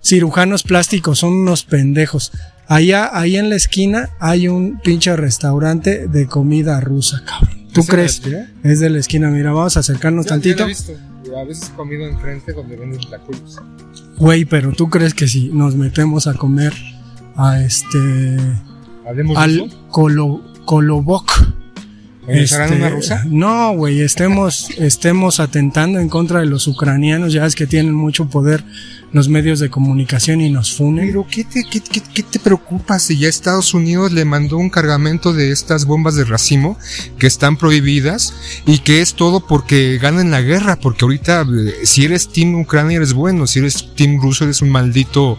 cirujanos 0.02 0.62
plásticos 0.62 1.18
son 1.18 1.32
unos 1.34 1.64
pendejos. 1.64 2.32
Allá, 2.68 3.10
ahí 3.12 3.36
en 3.36 3.48
la 3.48 3.56
esquina 3.56 4.10
hay 4.18 4.48
un 4.48 4.80
pinche 4.80 5.14
restaurante 5.16 6.08
de 6.08 6.26
comida 6.26 6.80
rusa, 6.80 7.22
cabrón. 7.24 7.68
¿Tú 7.72 7.84
crees? 7.84 8.22
Es 8.64 8.80
de 8.80 8.90
la 8.90 8.98
esquina, 8.98 9.28
mira, 9.28 9.52
vamos 9.52 9.76
a 9.76 9.80
acercarnos 9.80 10.26
tantito. 10.26 10.64
he 10.64 10.68
visto. 10.68 10.92
A 11.36 11.44
veces 11.44 11.70
he 11.70 11.76
comido 11.76 12.06
enfrente 12.06 12.52
donde 12.52 12.76
venden 12.76 13.00
tacos. 13.10 13.60
Güey, 14.16 14.46
pero 14.46 14.72
¿tú 14.72 14.88
crees 14.88 15.12
que 15.12 15.28
si 15.28 15.50
nos 15.50 15.74
metemos 15.76 16.26
a 16.26 16.34
comer 16.34 16.72
a 17.36 17.60
este... 17.60 18.38
al 19.36 19.70
Colo, 19.90 20.40
Coloboc? 22.26 22.42
Este, 22.42 22.76
una 22.76 22.90
rusa? 22.90 23.24
No, 23.26 23.72
güey, 23.72 24.00
estemos, 24.00 24.70
estemos 24.78 25.40
atentando 25.40 25.98
en 25.98 26.08
contra 26.08 26.40
de 26.40 26.46
los 26.46 26.66
ucranianos, 26.66 27.32
ya 27.32 27.46
es 27.46 27.54
que 27.54 27.66
tienen 27.66 27.94
mucho 27.94 28.26
poder 28.26 28.64
los 29.12 29.28
medios 29.28 29.60
de 29.60 29.70
comunicación 29.70 30.40
y 30.40 30.50
nos 30.50 30.74
funen. 30.74 31.06
Pero 31.06 31.26
¿qué 31.30 31.44
te, 31.44 31.64
qué, 31.64 31.80
qué, 31.80 32.22
te 32.22 32.38
preocupa 32.38 32.98
si 32.98 33.18
ya 33.18 33.28
Estados 33.28 33.72
Unidos 33.72 34.12
le 34.12 34.24
mandó 34.24 34.58
un 34.58 34.68
cargamento 34.68 35.32
de 35.32 35.52
estas 35.52 35.86
bombas 35.86 36.16
de 36.16 36.24
racimo 36.24 36.78
que 37.18 37.26
están 37.26 37.56
prohibidas 37.56 38.34
y 38.66 38.78
que 38.80 39.00
es 39.00 39.14
todo 39.14 39.46
porque 39.46 39.98
ganan 39.98 40.30
la 40.30 40.42
guerra? 40.42 40.76
Porque 40.76 41.04
ahorita 41.04 41.42
eh, 41.42 41.86
si 41.86 42.04
eres 42.04 42.28
Team 42.28 42.60
Ucrania 42.60 42.98
eres 42.98 43.14
bueno, 43.14 43.46
si 43.46 43.60
eres 43.60 43.94
Team 43.94 44.20
Ruso 44.20 44.44
eres 44.44 44.60
un 44.60 44.70
maldito 44.70 45.38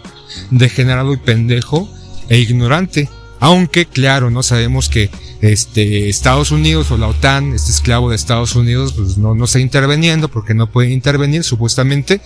degenerado 0.50 1.12
y 1.12 1.18
pendejo 1.18 1.88
e 2.28 2.38
ignorante. 2.38 3.08
Aunque, 3.40 3.86
claro, 3.86 4.30
no 4.30 4.42
sabemos 4.42 4.88
que 4.88 5.10
este, 5.40 6.08
Estados 6.08 6.50
Unidos 6.50 6.90
o 6.90 6.96
la 6.96 7.08
OTAN, 7.08 7.52
este 7.52 7.70
esclavo 7.70 8.10
de 8.10 8.16
Estados 8.16 8.56
Unidos, 8.56 8.92
pues 8.92 9.18
no, 9.18 9.34
no 9.34 9.44
está 9.44 9.60
interviniendo 9.60 10.28
porque 10.28 10.54
no 10.54 10.70
puede 10.70 10.90
intervenir 10.90 11.44
supuestamente, 11.44 12.20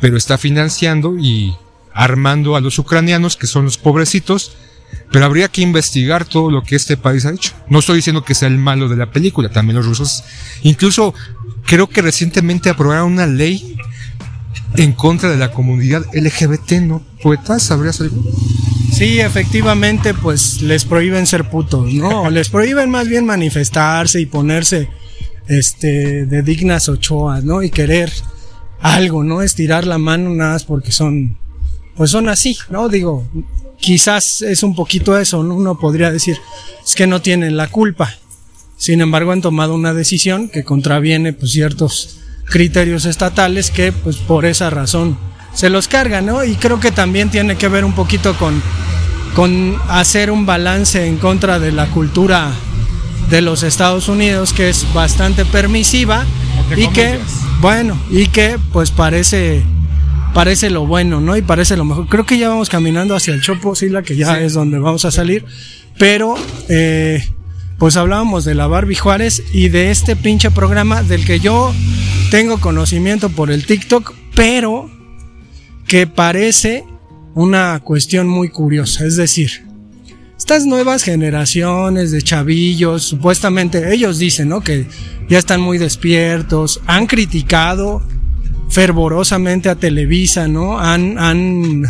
pero 0.00 0.16
está 0.16 0.38
financiando 0.38 1.16
y 1.18 1.54
armando 1.92 2.56
a 2.56 2.60
los 2.60 2.78
ucranianos, 2.78 3.36
que 3.36 3.46
son 3.46 3.64
los 3.64 3.78
pobrecitos, 3.78 4.52
pero 5.12 5.24
habría 5.24 5.48
que 5.48 5.62
investigar 5.62 6.24
todo 6.24 6.50
lo 6.50 6.62
que 6.62 6.76
este 6.76 6.96
país 6.96 7.24
ha 7.24 7.30
hecho. 7.30 7.52
No 7.68 7.78
estoy 7.78 7.96
diciendo 7.96 8.24
que 8.24 8.34
sea 8.34 8.48
el 8.48 8.58
malo 8.58 8.88
de 8.88 8.96
la 8.96 9.10
película, 9.10 9.50
también 9.50 9.76
los 9.76 9.86
rusos, 9.86 10.24
incluso 10.62 11.14
creo 11.66 11.88
que 11.88 12.02
recientemente 12.02 12.70
aprobaron 12.70 13.12
una 13.12 13.26
ley 13.26 13.76
en 14.76 14.92
contra 14.92 15.30
de 15.30 15.36
la 15.36 15.50
comunidad 15.50 16.04
LGBT, 16.12 16.72
¿no? 16.82 17.02
Poetas, 17.22 17.62
¿sabrías 17.62 18.00
algo? 18.00 18.22
Sí, 18.92 19.20
efectivamente, 19.20 20.12
pues 20.14 20.60
les 20.62 20.84
prohíben 20.84 21.26
ser 21.26 21.48
putos, 21.48 21.92
¿no? 21.94 22.28
les 22.28 22.48
prohíben 22.48 22.90
más 22.90 23.08
bien 23.08 23.24
manifestarse 23.24 24.20
y 24.20 24.26
ponerse, 24.26 24.88
este, 25.48 26.26
de 26.26 26.42
dignas 26.42 26.88
ochoas, 26.88 27.42
¿no? 27.44 27.62
Y 27.62 27.70
querer 27.70 28.12
algo, 28.80 29.24
¿no? 29.24 29.42
Estirar 29.42 29.86
la 29.86 29.98
mano 29.98 30.30
nada 30.30 30.52
más 30.52 30.64
porque 30.64 30.92
son, 30.92 31.38
pues 31.96 32.10
son 32.10 32.28
así, 32.28 32.56
¿no? 32.70 32.88
Digo, 32.88 33.26
quizás 33.78 34.42
es 34.42 34.62
un 34.62 34.74
poquito 34.74 35.18
eso, 35.18 35.42
¿no? 35.42 35.54
Uno 35.54 35.78
podría 35.78 36.10
decir, 36.10 36.36
es 36.84 36.94
que 36.94 37.06
no 37.06 37.22
tienen 37.22 37.56
la 37.56 37.68
culpa. 37.68 38.14
Sin 38.76 39.00
embargo, 39.00 39.32
han 39.32 39.42
tomado 39.42 39.74
una 39.74 39.92
decisión 39.94 40.48
que 40.48 40.64
contraviene, 40.64 41.32
pues, 41.32 41.52
ciertos 41.52 42.20
criterios 42.44 43.04
estatales 43.04 43.70
que, 43.70 43.92
pues, 43.92 44.16
por 44.16 44.46
esa 44.46 44.70
razón 44.70 45.18
se 45.54 45.70
los 45.70 45.88
cargan, 45.88 46.26
¿no? 46.26 46.44
Y 46.44 46.56
creo 46.56 46.80
que 46.80 46.92
también 46.92 47.30
tiene 47.30 47.56
que 47.56 47.68
ver 47.68 47.84
un 47.84 47.94
poquito 47.94 48.36
con 48.36 48.62
con 49.34 49.76
hacer 49.88 50.30
un 50.30 50.44
balance 50.44 51.06
en 51.06 51.16
contra 51.16 51.60
de 51.60 51.70
la 51.70 51.86
cultura 51.86 52.50
de 53.28 53.40
los 53.40 53.62
Estados 53.62 54.08
Unidos 54.08 54.52
que 54.52 54.68
es 54.68 54.92
bastante 54.92 55.44
permisiva 55.44 56.24
y 56.76 56.88
que 56.88 57.18
bueno 57.60 57.96
y 58.10 58.26
que 58.26 58.58
pues 58.72 58.90
parece 58.90 59.62
parece 60.34 60.68
lo 60.68 60.84
bueno 60.84 61.20
no 61.20 61.36
y 61.36 61.42
parece 61.42 61.76
lo 61.76 61.84
mejor. 61.84 62.06
Creo 62.08 62.26
que 62.26 62.38
ya 62.38 62.48
vamos 62.48 62.68
caminando 62.68 63.14
hacia 63.14 63.34
el 63.34 63.40
Chopo 63.40 63.74
Sila 63.74 64.02
que 64.02 64.16
ya 64.16 64.40
es 64.40 64.54
donde 64.54 64.78
vamos 64.78 65.04
a 65.04 65.10
salir. 65.10 65.44
Pero 65.98 66.34
eh, 66.68 67.28
pues 67.78 67.96
hablábamos 67.96 68.44
de 68.44 68.54
la 68.54 68.66
Barbie 68.66 68.94
Juárez 68.94 69.42
y 69.52 69.68
de 69.68 69.90
este 69.90 70.16
pinche 70.16 70.50
programa 70.50 71.02
del 71.02 71.24
que 71.24 71.40
yo 71.40 71.74
tengo 72.30 72.58
conocimiento 72.58 73.28
por 73.28 73.50
el 73.50 73.66
TikTok 73.66 74.14
pero 74.34 74.90
que 75.90 76.06
parece 76.06 76.84
una 77.34 77.80
cuestión 77.80 78.28
muy 78.28 78.48
curiosa, 78.48 79.04
es 79.04 79.16
decir, 79.16 79.66
estas 80.38 80.64
nuevas 80.64 81.02
generaciones 81.02 82.12
de 82.12 82.22
chavillos, 82.22 83.02
supuestamente 83.02 83.92
ellos 83.92 84.20
dicen, 84.20 84.50
¿no? 84.50 84.60
Que 84.60 84.86
ya 85.28 85.38
están 85.38 85.60
muy 85.60 85.78
despiertos, 85.78 86.80
han 86.86 87.06
criticado 87.08 88.06
fervorosamente 88.68 89.68
a 89.68 89.74
Televisa, 89.74 90.46
¿no? 90.46 90.78
Han, 90.78 91.18
han 91.18 91.82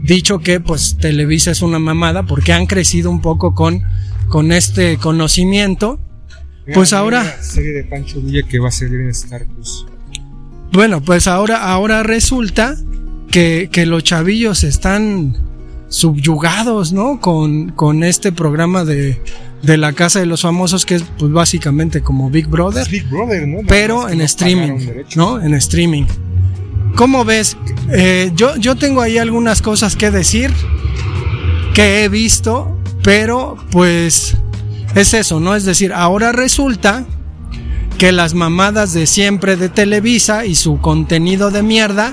dicho 0.00 0.38
que 0.38 0.60
pues 0.60 0.96
Televisa 0.98 1.50
es 1.50 1.60
una 1.60 1.80
mamada 1.80 2.22
porque 2.22 2.52
han 2.52 2.66
crecido 2.66 3.10
un 3.10 3.20
poco 3.20 3.56
con, 3.56 3.82
con 4.28 4.52
este 4.52 4.96
conocimiento. 4.98 5.98
Pues 6.72 6.92
ahora. 6.92 7.42
serie 7.42 7.72
de 7.72 7.82
Pancho 7.82 8.20
Villa 8.20 8.46
que 8.48 8.60
va 8.60 8.68
a 8.68 8.70
salir 8.70 9.00
en 9.00 9.08
Star 9.08 9.44
Plus. 9.48 9.86
Bueno, 10.70 11.02
pues 11.02 11.26
ahora, 11.26 11.64
ahora 11.64 12.04
resulta 12.04 12.76
que, 13.30 13.68
que 13.70 13.86
los 13.86 14.04
chavillos 14.04 14.64
están 14.64 15.36
subyugados, 15.88 16.92
¿no? 16.92 17.20
Con, 17.20 17.70
con 17.70 18.04
este 18.04 18.32
programa 18.32 18.84
de, 18.84 19.20
de 19.62 19.76
la 19.76 19.92
casa 19.92 20.20
de 20.20 20.26
los 20.26 20.42
famosos 20.42 20.86
que 20.86 20.96
es 20.96 21.04
pues 21.18 21.32
básicamente 21.32 22.00
como 22.00 22.30
Big 22.30 22.46
Brother. 22.46 22.88
Big 22.88 23.08
Brother, 23.08 23.46
¿no? 23.46 23.58
Pero 23.66 24.08
en 24.08 24.20
streaming, 24.20 25.04
¿no? 25.16 25.40
En 25.40 25.54
streaming. 25.54 26.04
¿Cómo 26.96 27.24
ves? 27.24 27.56
Eh, 27.90 28.32
yo, 28.34 28.56
yo 28.56 28.76
tengo 28.76 29.00
ahí 29.00 29.18
algunas 29.18 29.62
cosas 29.62 29.96
que 29.96 30.10
decir 30.10 30.52
que 31.74 32.04
he 32.04 32.08
visto, 32.08 32.76
pero 33.02 33.56
pues 33.70 34.36
es 34.94 35.14
eso, 35.14 35.40
¿no? 35.40 35.54
Es 35.54 35.64
decir, 35.64 35.92
ahora 35.92 36.32
resulta 36.32 37.04
que 37.98 38.12
las 38.12 38.34
mamadas 38.34 38.92
de 38.92 39.06
siempre 39.06 39.56
de 39.56 39.68
Televisa 39.68 40.46
y 40.46 40.54
su 40.54 40.80
contenido 40.80 41.50
de 41.50 41.62
mierda, 41.62 42.12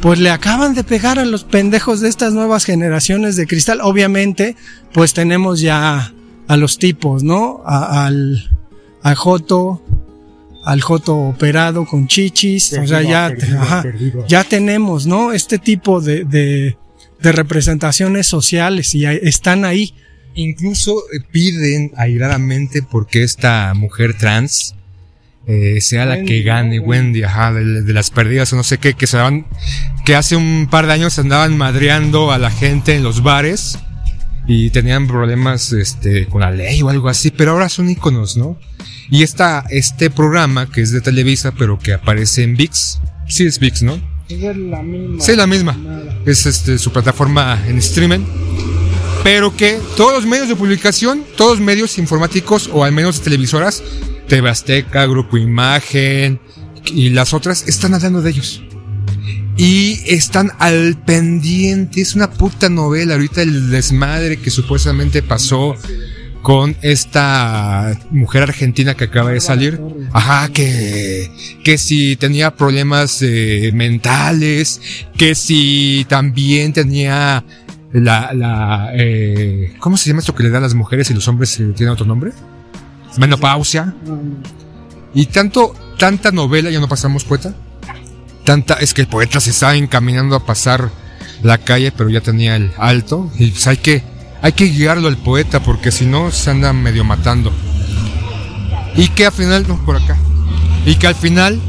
pues 0.00 0.18
le 0.18 0.30
acaban 0.30 0.74
de 0.74 0.84
pegar 0.84 1.18
a 1.18 1.24
los 1.24 1.44
pendejos 1.44 2.00
de 2.00 2.08
estas 2.08 2.32
nuevas 2.32 2.64
generaciones 2.64 3.36
de 3.36 3.46
cristal. 3.46 3.80
Obviamente, 3.82 4.56
pues 4.92 5.14
tenemos 5.14 5.60
ya 5.60 6.12
a 6.46 6.56
los 6.56 6.78
tipos, 6.78 7.22
¿no? 7.22 7.62
al, 7.64 8.50
al 9.02 9.14
Joto, 9.14 9.82
al 10.64 10.80
Joto 10.80 11.16
operado 11.16 11.86
con 11.86 12.06
chichis, 12.06 12.72
o 12.74 12.86
sea, 12.86 13.02
ya, 13.02 13.32
ya 14.28 14.44
tenemos, 14.44 15.06
¿no? 15.06 15.32
Este 15.32 15.58
tipo 15.58 16.00
de, 16.00 16.24
de, 16.24 16.76
de 17.20 17.32
representaciones 17.32 18.26
sociales 18.26 18.94
y 18.94 19.04
están 19.04 19.64
ahí. 19.64 19.94
Incluso 20.36 20.98
eh, 21.12 21.20
piden 21.30 21.92
airadamente 21.96 22.82
porque 22.82 23.22
esta 23.22 23.72
mujer 23.74 24.18
trans 24.18 24.74
eh, 25.46 25.80
sea 25.80 26.06
la 26.06 26.22
que 26.22 26.42
gane 26.42 26.80
Wendy, 26.80 27.22
ajá, 27.22 27.52
de, 27.52 27.92
las 27.92 28.10
perdidas 28.10 28.52
o 28.52 28.56
no 28.56 28.62
sé 28.62 28.78
qué, 28.78 28.94
que 28.94 29.06
se 29.06 29.18
van, 29.18 29.46
que 30.04 30.16
hace 30.16 30.36
un 30.36 30.68
par 30.70 30.86
de 30.86 30.94
años 30.94 31.18
andaban 31.18 31.56
madreando 31.56 32.32
a 32.32 32.38
la 32.38 32.50
gente 32.50 32.94
en 32.94 33.02
los 33.02 33.22
bares 33.22 33.78
y 34.46 34.70
tenían 34.70 35.06
problemas 35.06 35.72
este, 35.72 36.26
con 36.26 36.40
la 36.40 36.50
ley 36.50 36.82
o 36.82 36.88
algo 36.88 37.08
así, 37.08 37.30
pero 37.30 37.52
ahora 37.52 37.68
son 37.68 37.90
iconos, 37.90 38.36
¿no? 38.36 38.58
Y 39.10 39.22
está 39.22 39.64
este 39.70 40.10
programa 40.10 40.70
que 40.70 40.80
es 40.80 40.92
de 40.92 41.00
Televisa, 41.00 41.52
pero 41.52 41.78
que 41.78 41.92
aparece 41.92 42.42
en 42.42 42.56
VIX. 42.56 43.00
Sí, 43.28 43.44
es 43.44 43.58
VIX, 43.58 43.82
¿no? 43.82 44.00
Es 44.28 44.56
la 44.56 44.82
misma. 44.82 45.22
Sí, 45.22 45.36
la 45.36 45.46
misma. 45.46 45.76
Es 46.24 46.46
este, 46.46 46.78
su 46.78 46.90
plataforma 46.90 47.62
en 47.68 47.78
streaming. 47.78 48.24
Pero 49.22 49.54
que 49.56 49.78
todos 49.96 50.14
los 50.14 50.26
medios 50.26 50.48
de 50.48 50.56
publicación, 50.56 51.24
todos 51.36 51.58
los 51.58 51.60
medios 51.60 51.98
informáticos 51.98 52.68
o 52.72 52.84
al 52.84 52.92
menos 52.92 53.22
televisoras, 53.22 53.82
TV 54.28 54.84
Grupo 55.08 55.36
Imagen 55.36 56.40
y 56.86 57.10
las 57.10 57.34
otras, 57.34 57.66
están 57.68 57.94
hablando 57.94 58.22
de 58.22 58.30
ellos 58.30 58.62
y 59.56 60.00
están 60.06 60.52
al 60.58 60.96
pendiente. 61.04 62.00
Es 62.00 62.14
una 62.14 62.30
puta 62.30 62.68
novela. 62.68 63.14
Ahorita 63.14 63.42
el 63.42 63.70
desmadre 63.70 64.38
que 64.38 64.50
supuestamente 64.50 65.22
pasó 65.22 65.76
con 66.42 66.76
esta 66.82 67.98
mujer 68.10 68.42
argentina 68.42 68.94
que 68.94 69.04
acaba 69.04 69.30
de 69.30 69.40
salir. 69.40 69.80
Ajá, 70.12 70.48
que, 70.52 71.30
que 71.62 71.78
si 71.78 72.16
tenía 72.16 72.54
problemas 72.54 73.22
eh, 73.22 73.70
mentales, 73.74 74.80
que 75.16 75.34
si 75.34 76.04
también 76.08 76.72
tenía 76.72 77.44
la, 77.92 78.32
la, 78.34 78.90
eh, 78.94 79.74
¿cómo 79.78 79.96
se 79.96 80.10
llama 80.10 80.20
esto 80.20 80.34
que 80.34 80.42
le 80.42 80.50
da 80.50 80.58
a 80.58 80.62
las 80.62 80.74
mujeres 80.74 81.10
y 81.10 81.14
los 81.14 81.28
hombres 81.28 81.58
eh, 81.60 81.72
tienen 81.74 81.92
otro 81.92 82.06
nombre? 82.06 82.32
Menopausia. 83.16 83.94
Y 85.14 85.26
tanto, 85.26 85.74
tanta 85.98 86.30
novela, 86.32 86.70
ya 86.70 86.80
no 86.80 86.88
pasamos 86.88 87.24
cuenta 87.24 87.54
tanta, 88.44 88.74
es 88.74 88.94
que 88.94 89.02
el 89.02 89.08
poeta 89.08 89.40
se 89.40 89.50
estaba 89.50 89.74
encaminando 89.74 90.36
a 90.36 90.46
pasar 90.46 90.90
la 91.42 91.58
calle, 91.58 91.92
pero 91.92 92.10
ya 92.10 92.20
tenía 92.20 92.56
el 92.56 92.72
alto. 92.78 93.30
Y 93.38 93.50
pues 93.50 93.66
hay 93.66 93.78
que, 93.78 94.02
hay 94.42 94.52
que 94.52 94.66
guiarlo 94.66 95.08
al 95.08 95.16
poeta, 95.16 95.60
porque 95.60 95.90
si 95.90 96.06
no 96.06 96.30
se 96.30 96.50
anda 96.50 96.72
medio 96.72 97.04
matando. 97.04 97.52
Y 98.94 99.08
que 99.08 99.26
al 99.26 99.32
final, 99.32 99.66
no, 99.66 99.84
por 99.84 99.96
acá. 99.96 100.16
Y 100.86 100.94
que 100.96 101.06
al 101.06 101.14
final, 101.14 101.60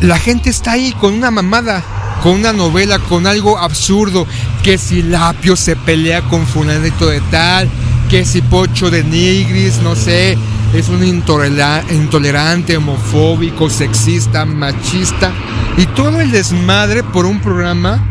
la 0.00 0.18
gente 0.18 0.50
está 0.50 0.72
ahí 0.72 0.92
con 1.00 1.14
una 1.14 1.30
mamada, 1.30 1.82
con 2.22 2.32
una 2.32 2.52
novela, 2.52 2.98
con 2.98 3.26
algo 3.26 3.58
absurdo. 3.58 4.26
Que 4.62 4.78
si 4.78 5.02
Lapio 5.02 5.56
se 5.56 5.74
pelea 5.74 6.22
con 6.22 6.46
Fulanito 6.46 7.08
de 7.08 7.20
tal, 7.22 7.68
que 8.08 8.24
si 8.24 8.40
Pocho 8.40 8.90
de 8.90 9.04
Nigris, 9.04 9.80
no 9.82 9.94
sé 9.94 10.36
es 10.74 10.88
un 10.88 11.02
intolerante, 11.04 12.76
homofóbico, 12.76 13.70
sexista, 13.70 14.44
machista 14.44 15.32
y 15.76 15.86
todo 15.86 16.20
el 16.20 16.30
desmadre 16.30 17.02
por 17.02 17.24
un 17.24 17.40
programa 17.40 18.04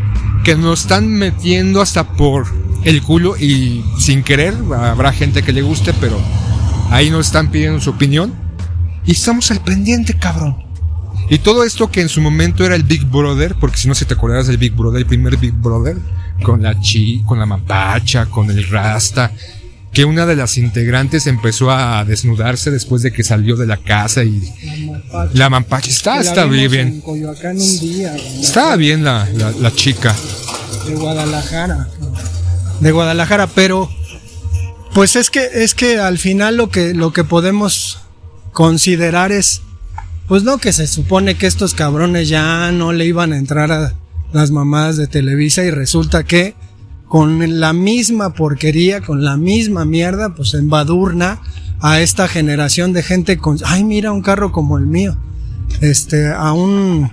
que 0.43 0.55
nos 0.55 0.81
están 0.81 1.07
metiendo 1.07 1.81
hasta 1.81 2.03
por 2.03 2.47
el 2.83 3.01
culo 3.01 3.37
y 3.37 3.83
sin 3.99 4.23
querer, 4.23 4.55
habrá 4.75 5.11
gente 5.13 5.43
que 5.43 5.53
le 5.53 5.61
guste, 5.61 5.93
pero 5.99 6.19
ahí 6.89 7.09
nos 7.09 7.27
están 7.27 7.51
pidiendo 7.51 7.79
su 7.79 7.91
opinión 7.91 8.33
y 9.05 9.11
estamos 9.11 9.51
al 9.51 9.61
pendiente, 9.61 10.17
cabrón. 10.17 10.57
Y 11.29 11.39
todo 11.39 11.63
esto 11.63 11.91
que 11.91 12.01
en 12.01 12.09
su 12.09 12.21
momento 12.21 12.65
era 12.65 12.75
el 12.75 12.83
Big 12.83 13.05
Brother, 13.05 13.55
porque 13.59 13.77
si 13.77 13.87
no 13.87 13.95
se 13.95 14.05
te 14.05 14.13
acordarás 14.13 14.47
del 14.47 14.57
Big 14.57 14.73
Brother, 14.73 15.01
el 15.01 15.05
primer 15.05 15.37
Big 15.37 15.53
Brother, 15.53 15.97
con 16.41 16.61
la 16.61 16.79
chi, 16.79 17.23
con 17.25 17.39
la 17.39 17.45
mapacha, 17.45 18.27
con 18.27 18.49
el 18.49 18.67
rasta, 18.69 19.31
que 19.97 20.05
una 20.05 20.27
de 20.27 20.35
las 20.35 20.59
integrantes 20.59 21.25
empezó 21.25 21.71
a 21.71 22.05
desnudarse 22.05 22.69
después 22.69 23.01
de 23.01 23.11
que 23.11 23.23
salió 23.23 23.55
de 23.55 23.65
la 23.65 23.77
casa 23.77 24.23
y 24.23 24.53
la 25.33 25.49
mampacha, 25.49 25.89
está, 25.89 26.19
está 26.19 26.45
bien. 26.45 27.01
Estaba 28.39 28.75
bien 28.75 29.03
la, 29.03 29.27
la, 29.59 29.73
chica. 29.73 30.15
De 30.85 30.93
Guadalajara. 30.93 31.87
De 32.79 32.91
Guadalajara, 32.91 33.47
pero 33.47 33.89
pues 34.93 35.15
es 35.15 35.31
que 35.31 35.49
es 35.51 35.73
que 35.73 35.97
al 35.97 36.19
final 36.19 36.57
lo 36.57 36.69
que 36.69 36.93
lo 36.93 37.11
que 37.11 37.23
podemos 37.23 37.97
considerar 38.53 39.31
es 39.31 39.63
pues 40.27 40.43
no 40.43 40.59
que 40.59 40.73
se 40.73 40.85
supone 40.85 41.39
que 41.39 41.47
estos 41.47 41.73
cabrones 41.73 42.29
ya 42.29 42.71
no 42.71 42.93
le 42.93 43.05
iban 43.05 43.33
a 43.33 43.37
entrar 43.37 43.71
a 43.71 43.95
las 44.31 44.51
mamadas 44.51 44.95
de 44.97 45.07
Televisa 45.07 45.63
y 45.63 45.71
resulta 45.71 46.23
que 46.23 46.53
con 47.07 47.59
la 47.59 47.73
misma 47.73 48.33
porquería, 48.33 49.01
con 49.01 49.23
la 49.23 49.37
misma 49.37 49.85
mierda, 49.85 50.35
pues 50.35 50.53
embadurna 50.53 51.41
a 51.79 52.01
esta 52.01 52.27
generación 52.27 52.93
de 52.93 53.03
gente 53.03 53.37
con, 53.37 53.57
ay, 53.65 53.83
mira 53.83 54.11
un 54.11 54.21
carro 54.21 54.51
como 54.51 54.77
el 54.77 54.85
mío. 54.85 55.17
Este, 55.81 56.27
a 56.27 56.53
un, 56.53 57.11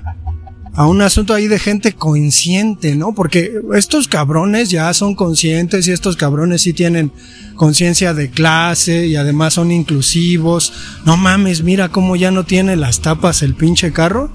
a 0.74 0.86
un 0.86 1.02
asunto 1.02 1.34
ahí 1.34 1.46
de 1.46 1.58
gente 1.58 1.92
consciente, 1.92 2.96
¿no? 2.96 3.14
Porque 3.14 3.60
estos 3.74 4.08
cabrones 4.08 4.70
ya 4.70 4.92
son 4.94 5.14
conscientes 5.14 5.86
y 5.86 5.92
estos 5.92 6.16
cabrones 6.16 6.62
sí 6.62 6.72
tienen 6.72 7.12
conciencia 7.54 8.14
de 8.14 8.30
clase 8.30 9.06
y 9.06 9.16
además 9.16 9.54
son 9.54 9.70
inclusivos. 9.70 10.72
No 11.04 11.16
mames, 11.16 11.62
mira 11.62 11.90
cómo 11.90 12.16
ya 12.16 12.30
no 12.30 12.44
tiene 12.44 12.74
las 12.76 13.00
tapas 13.00 13.42
el 13.42 13.54
pinche 13.54 13.92
carro. 13.92 14.32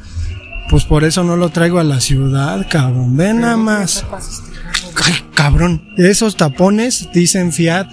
Pues 0.70 0.86
por 0.86 1.04
eso 1.04 1.24
no 1.24 1.36
lo 1.36 1.50
traigo 1.50 1.80
a 1.80 1.84
la 1.84 2.00
ciudad, 2.00 2.68
cabrón. 2.70 3.18
Ven 3.18 3.42
nada 3.42 3.58
más 3.58 4.06
cabrón, 5.40 5.82
esos 5.96 6.36
tapones, 6.36 7.08
dicen 7.14 7.54
Fiat, 7.54 7.88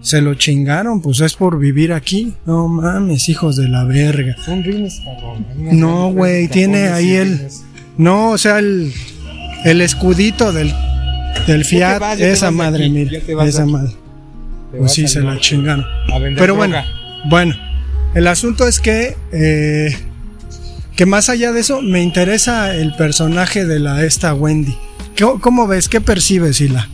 se 0.00 0.22
lo 0.22 0.32
chingaron, 0.34 1.02
pues 1.02 1.20
es 1.20 1.34
por 1.34 1.58
vivir 1.58 1.92
aquí. 1.92 2.32
No 2.46 2.68
mames, 2.68 3.28
hijos 3.28 3.56
de 3.56 3.68
la 3.68 3.84
verga. 3.84 4.34
Son 4.42 4.64
rines, 4.64 5.02
cabrón. 5.04 5.44
No, 5.58 6.10
güey, 6.10 6.48
tiene 6.48 6.88
ahí 6.88 7.16
el. 7.16 7.48
No, 7.98 8.30
o 8.30 8.38
sea, 8.38 8.60
el, 8.60 8.94
el 9.66 9.82
escudito 9.82 10.52
del, 10.52 10.72
del 11.46 11.66
Fiat, 11.66 12.18
esa 12.18 12.50
madre, 12.50 12.88
mira, 12.88 13.18
esa 13.44 13.66
madre. 13.66 13.92
Pues 14.78 14.92
sí, 14.92 15.06
se 15.06 15.20
la 15.20 15.38
chingaron. 15.38 15.84
Pero 16.38 16.54
bueno, 16.54 16.78
bueno, 17.28 17.54
el 18.14 18.26
asunto 18.26 18.66
es 18.66 18.80
que. 18.80 19.18
Eh, 19.32 19.94
que 20.96 21.06
más 21.06 21.28
allá 21.28 21.52
de 21.52 21.60
eso, 21.60 21.82
me 21.82 22.02
interesa 22.02 22.74
el 22.74 22.94
personaje 22.94 23.64
de 23.64 23.78
la 23.80 24.04
esta 24.04 24.34
Wendy. 24.34 24.76
¿Cómo 25.40 25.66
ves? 25.66 25.88
¿Qué 25.88 26.00
percibes, 26.00 26.60
Hila? 26.60 26.88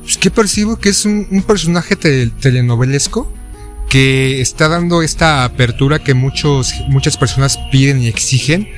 Pues, 0.00 0.18
¿Qué 0.18 0.30
percibo? 0.30 0.76
Que 0.76 0.88
es 0.88 1.04
un, 1.04 1.44
personaje 1.46 1.94
telenovelesco 1.94 3.32
que 3.88 4.40
está 4.40 4.68
dando 4.68 5.02
esta 5.02 5.44
apertura 5.44 5.98
que 5.98 6.14
muchos, 6.14 6.74
muchas 6.88 7.16
personas 7.16 7.58
piden 7.70 8.02
y 8.02 8.08
exigen 8.08 8.68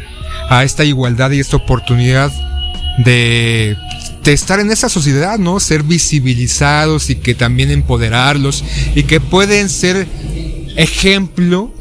a 0.48 0.64
esta 0.64 0.84
igualdad 0.84 1.30
y 1.30 1.40
esta 1.40 1.56
oportunidad 1.56 2.30
de, 3.04 3.76
de, 4.24 4.32
estar 4.32 4.60
en 4.60 4.70
esa 4.70 4.88
sociedad, 4.88 5.38
¿no? 5.38 5.60
Ser 5.60 5.82
visibilizados 5.82 7.10
y 7.10 7.16
que 7.16 7.34
también 7.34 7.70
empoderarlos 7.70 8.64
y 8.94 9.04
que 9.04 9.20
pueden 9.20 9.68
ser 9.68 10.06
ejemplo 10.76 11.72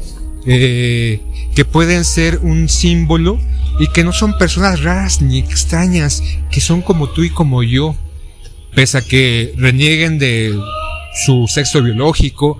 eh, 0.46 1.20
que 1.54 1.64
pueden 1.64 2.04
ser 2.04 2.38
un 2.38 2.68
símbolo 2.68 3.38
y 3.78 3.88
que 3.88 4.04
no 4.04 4.12
son 4.12 4.38
personas 4.38 4.82
raras 4.82 5.20
ni 5.20 5.38
extrañas, 5.38 6.22
que 6.50 6.60
son 6.60 6.82
como 6.82 7.08
tú 7.10 7.24
y 7.24 7.30
como 7.30 7.62
yo, 7.62 7.94
pese 8.74 8.98
a 8.98 9.02
que 9.02 9.54
renieguen 9.56 10.18
de 10.18 10.58
su 11.24 11.46
sexo 11.48 11.82
biológico, 11.82 12.58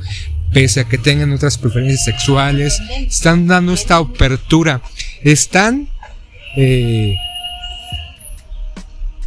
pese 0.53 0.81
a 0.81 0.85
que 0.85 0.99
tengan 0.99 1.33
otras 1.33 1.59
preferencias 1.59 2.05
sexuales, 2.05 2.79
están 3.07 3.47
dando 3.47 3.73
esta 3.73 3.97
apertura, 3.97 4.83
están 5.23 5.89
eh, 6.57 7.17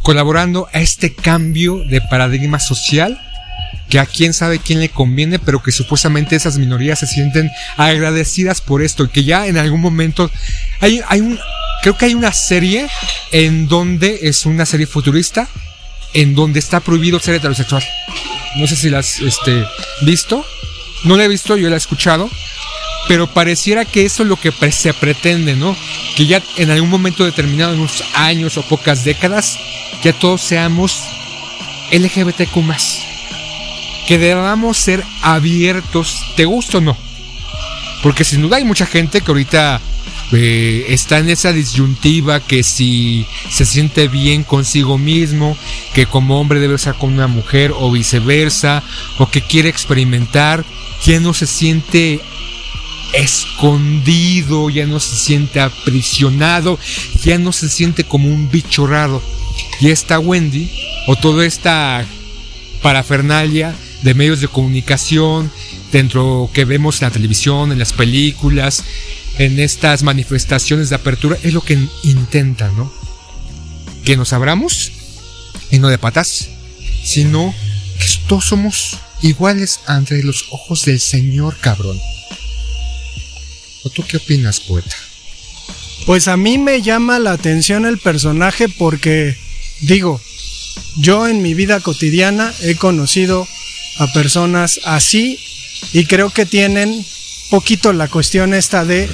colaborando 0.02 0.68
a 0.72 0.80
este 0.80 1.14
cambio 1.14 1.78
de 1.90 2.00
paradigma 2.00 2.60
social 2.60 3.20
que 3.88 3.98
a 3.98 4.06
quién 4.06 4.32
sabe 4.32 4.58
quién 4.58 4.80
le 4.80 4.88
conviene, 4.88 5.38
pero 5.38 5.62
que 5.62 5.72
supuestamente 5.72 6.36
esas 6.36 6.58
minorías 6.58 6.98
se 6.98 7.06
sienten 7.06 7.50
agradecidas 7.76 8.60
por 8.60 8.82
esto 8.82 9.04
y 9.04 9.08
que 9.08 9.24
ya 9.24 9.46
en 9.46 9.58
algún 9.58 9.80
momento 9.80 10.30
hay, 10.80 11.00
hay 11.08 11.20
un, 11.20 11.38
creo 11.82 11.96
que 11.96 12.06
hay 12.06 12.14
una 12.14 12.32
serie 12.32 12.88
en 13.32 13.68
donde 13.68 14.20
es 14.22 14.46
una 14.46 14.66
serie 14.66 14.86
futurista 14.86 15.48
en 16.14 16.34
donde 16.34 16.58
está 16.58 16.80
prohibido 16.80 17.20
ser 17.20 17.34
heterosexual. 17.34 17.84
No 18.56 18.66
sé 18.66 18.74
si 18.74 18.88
la 18.88 19.00
has 19.00 19.20
este, 19.20 19.64
visto. 20.00 20.44
No 21.04 21.16
la 21.16 21.24
he 21.24 21.28
visto, 21.28 21.56
yo 21.56 21.68
la 21.68 21.74
he 21.74 21.78
escuchado. 21.78 22.30
Pero 23.06 23.32
pareciera 23.32 23.84
que 23.84 24.04
eso 24.04 24.22
es 24.22 24.28
lo 24.28 24.36
que 24.36 24.50
se 24.72 24.94
pretende, 24.94 25.54
¿no? 25.54 25.76
Que 26.16 26.26
ya 26.26 26.42
en 26.56 26.70
algún 26.70 26.88
momento 26.88 27.24
determinado, 27.24 27.74
en 27.74 27.80
unos 27.80 28.02
años 28.14 28.56
o 28.56 28.62
pocas 28.62 29.04
décadas, 29.04 29.58
ya 30.02 30.12
todos 30.12 30.40
seamos 30.40 31.02
LGBTQ 31.92 32.56
que 34.06 34.18
debamos 34.18 34.76
ser 34.78 35.04
abiertos, 35.22 36.20
te 36.36 36.44
gusta 36.44 36.78
o 36.78 36.80
no. 36.80 36.96
Porque 38.02 38.24
sin 38.24 38.42
duda 38.42 38.56
hay 38.58 38.64
mucha 38.64 38.86
gente 38.86 39.20
que 39.20 39.30
ahorita 39.30 39.80
eh, 40.32 40.86
está 40.88 41.18
en 41.18 41.30
esa 41.30 41.52
disyuntiva 41.52 42.40
que 42.40 42.62
si 42.62 43.26
se 43.50 43.64
siente 43.64 44.08
bien 44.08 44.44
consigo 44.44 44.98
mismo, 44.98 45.56
que 45.94 46.06
como 46.06 46.40
hombre 46.40 46.60
debe 46.60 46.74
estar 46.74 46.96
con 46.96 47.12
una 47.12 47.26
mujer 47.26 47.72
o 47.76 47.90
viceversa, 47.90 48.82
o 49.18 49.28
que 49.28 49.42
quiere 49.42 49.68
experimentar, 49.68 50.64
ya 51.04 51.20
no 51.20 51.34
se 51.34 51.46
siente 51.46 52.20
escondido, 53.12 54.68
ya 54.68 54.86
no 54.86 55.00
se 55.00 55.16
siente 55.16 55.60
aprisionado, 55.60 56.78
ya 57.22 57.38
no 57.38 57.52
se 57.52 57.68
siente 57.68 58.04
como 58.04 58.28
un 58.28 58.50
bicho 58.50 58.86
raro. 58.86 59.22
Y 59.80 59.90
esta 59.90 60.18
Wendy, 60.18 60.70
o 61.06 61.16
toda 61.16 61.46
esta 61.46 62.04
parafernalia, 62.82 63.74
de 64.06 64.14
medios 64.14 64.40
de 64.40 64.46
comunicación, 64.46 65.50
dentro 65.90 66.48
que 66.54 66.64
vemos 66.64 67.02
en 67.02 67.08
la 67.08 67.12
televisión, 67.12 67.72
en 67.72 67.80
las 67.80 67.92
películas, 67.92 68.84
en 69.36 69.58
estas 69.58 70.04
manifestaciones 70.04 70.90
de 70.90 70.94
apertura, 70.94 71.36
es 71.42 71.52
lo 71.52 71.60
que 71.60 71.76
intenta, 72.04 72.68
¿no? 72.68 72.92
Que 74.04 74.16
nos 74.16 74.32
abramos 74.32 74.92
y 75.72 75.80
no 75.80 75.88
de 75.88 75.98
patas, 75.98 76.50
sino 77.02 77.52
que 77.98 78.06
todos 78.28 78.44
somos 78.44 78.96
iguales 79.22 79.80
ante 79.88 80.22
los 80.22 80.44
ojos 80.52 80.84
del 80.84 81.00
Señor, 81.00 81.56
cabrón. 81.58 81.98
¿O 83.82 83.90
tú 83.90 84.04
qué 84.06 84.18
opinas, 84.18 84.60
poeta? 84.60 84.96
Pues 86.06 86.28
a 86.28 86.36
mí 86.36 86.58
me 86.58 86.80
llama 86.80 87.18
la 87.18 87.32
atención 87.32 87.84
el 87.84 87.98
personaje 87.98 88.68
porque, 88.68 89.36
digo, 89.80 90.20
yo 90.98 91.26
en 91.26 91.42
mi 91.42 91.54
vida 91.54 91.80
cotidiana 91.80 92.54
he 92.62 92.76
conocido 92.76 93.48
a 93.98 94.12
personas 94.12 94.80
así 94.84 95.38
y 95.92 96.06
creo 96.06 96.30
que 96.30 96.46
tienen 96.46 97.04
poquito 97.50 97.92
la 97.92 98.08
cuestión 98.08 98.54
esta 98.54 98.84
de 98.84 99.08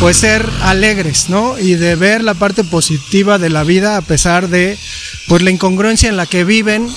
pues 0.00 0.16
ser 0.16 0.48
alegres, 0.62 1.28
¿no? 1.28 1.58
Y 1.58 1.74
de 1.74 1.94
ver 1.94 2.24
la 2.24 2.34
parte 2.34 2.64
positiva 2.64 3.38
de 3.38 3.50
la 3.50 3.64
vida 3.64 3.96
a 3.96 4.02
pesar 4.02 4.48
de 4.48 4.78
pues 5.28 5.42
la 5.42 5.50
incongruencia 5.50 6.08
en 6.08 6.16
la 6.16 6.26
que 6.26 6.44
viven. 6.44 6.88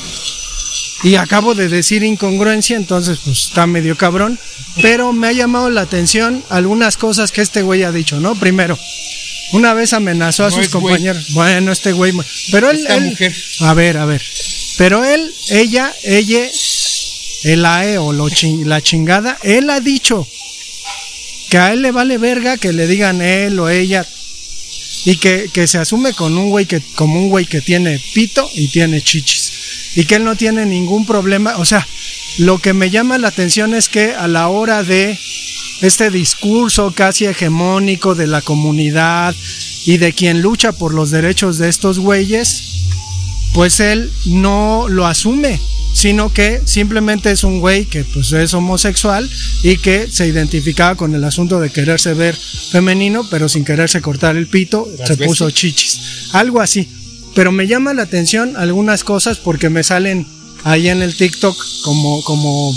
Y 1.04 1.16
acabo 1.16 1.54
de 1.54 1.68
decir 1.68 2.02
incongruencia, 2.04 2.78
entonces 2.78 3.20
pues 3.26 3.48
está 3.48 3.68
medio 3.68 3.98
cabrón, 3.98 4.40
pero 4.82 5.12
me 5.12 5.28
ha 5.28 5.32
llamado 5.34 5.70
la 5.70 5.82
atención 5.82 6.42
algunas 6.50 6.96
cosas 6.96 7.34
que 7.34 7.42
este 7.42 7.62
güey 7.62 7.84
ha 7.84 7.92
dicho, 7.92 8.22
¿no? 8.22 8.36
Primero, 8.36 8.80
una 9.52 9.74
vez 9.74 9.92
amenazó 9.92 10.46
a 10.46 10.52
sus 10.52 10.70
compañeros. 10.70 11.34
Bueno, 11.34 11.74
este 11.74 11.92
güey, 11.92 12.14
pero 12.54 12.72
él, 12.72 12.88
él 12.88 13.36
a 13.60 13.74
ver, 13.74 13.98
a 13.98 14.06
ver. 14.06 14.22
Pero 14.78 15.04
él, 15.04 15.34
ella, 15.50 15.94
ella 16.04 16.50
el 17.44 17.66
AE 17.66 17.98
o 17.98 18.14
la 18.14 18.82
chingada, 18.82 19.38
él 19.44 19.70
ha 19.70 19.80
dicho 19.80 20.28
que 21.50 21.58
a 21.58 21.74
él 21.74 21.82
le 21.82 21.92
vale 21.92 22.18
verga 22.18 22.58
que 22.58 22.74
le 22.74 22.88
digan 22.88 23.22
él 23.22 23.60
o 23.60 23.70
ella 23.70 24.06
y 25.06 25.18
que, 25.18 25.68
se 25.68 25.78
asume 25.78 26.14
con 26.14 26.38
un 26.38 26.50
güey 26.50 26.66
que, 26.66 26.82
como 26.96 27.20
un 27.20 27.30
güey 27.30 27.46
que 27.46 27.62
tiene 27.62 28.02
pito 28.14 28.50
y 28.56 28.70
tiene 28.70 29.02
chichis 29.02 29.52
y 29.96 30.06
que 30.06 30.16
él 30.16 30.24
no 30.24 30.36
tiene 30.36 30.66
ningún 30.66 31.06
problema, 31.06 31.58
o 31.58 31.66
sea, 31.66 31.86
lo 32.40 32.58
que 32.58 32.74
me 32.74 32.90
llama 32.90 33.18
la 33.18 33.28
atención 33.28 33.76
es 33.76 33.90
que 33.90 34.16
a 34.16 34.28
la 34.28 34.48
hora 34.48 34.84
de 34.84 35.18
este 35.82 36.10
discurso 36.10 36.94
casi 36.96 37.26
hegemónico 37.26 38.16
de 38.16 38.26
la 38.26 38.42
comunidad 38.42 39.36
y 39.86 39.98
de 39.98 40.14
quien 40.14 40.42
lucha 40.42 40.72
por 40.72 40.94
los 40.94 41.12
derechos 41.12 41.58
de 41.58 41.70
estos 41.70 42.00
güeyes, 42.00 42.64
pues 43.54 43.80
él 43.82 44.12
no 44.26 44.88
lo 44.88 45.06
asume 45.06 45.60
sino 45.94 46.34
que 46.34 46.62
simplemente 46.66 47.32
es 47.32 47.44
un 47.44 47.60
güey 47.60 47.86
que 47.86 48.04
pues 48.04 48.34
es 48.34 48.54
homosexual 48.54 49.30
y 49.62 49.78
que 49.78 50.12
se 50.12 50.28
identificaba 50.28 50.96
con 50.96 51.16
el 51.16 51.24
asunto 51.24 51.60
de 51.60 51.70
quererse 51.70 52.14
ver 52.14 52.36
femenino, 52.72 53.26
pero 53.30 53.48
sin 53.48 53.64
quererse 53.64 54.02
cortar 54.02 54.36
el 54.36 54.48
pito, 54.48 54.88
se 55.06 55.16
puso 55.16 55.50
chichis, 55.52 56.34
algo 56.34 56.60
así. 56.60 56.90
Pero 57.36 57.52
me 57.52 57.68
llama 57.68 57.94
la 57.94 58.04
atención 58.04 58.58
algunas 58.58 59.04
cosas 59.04 59.38
porque 59.38 59.70
me 59.70 59.84
salen 59.84 60.28
ahí 60.64 60.90
en 60.90 61.02
el 61.02 61.16
TikTok 61.16 61.56
como 61.84 62.24
como 62.24 62.76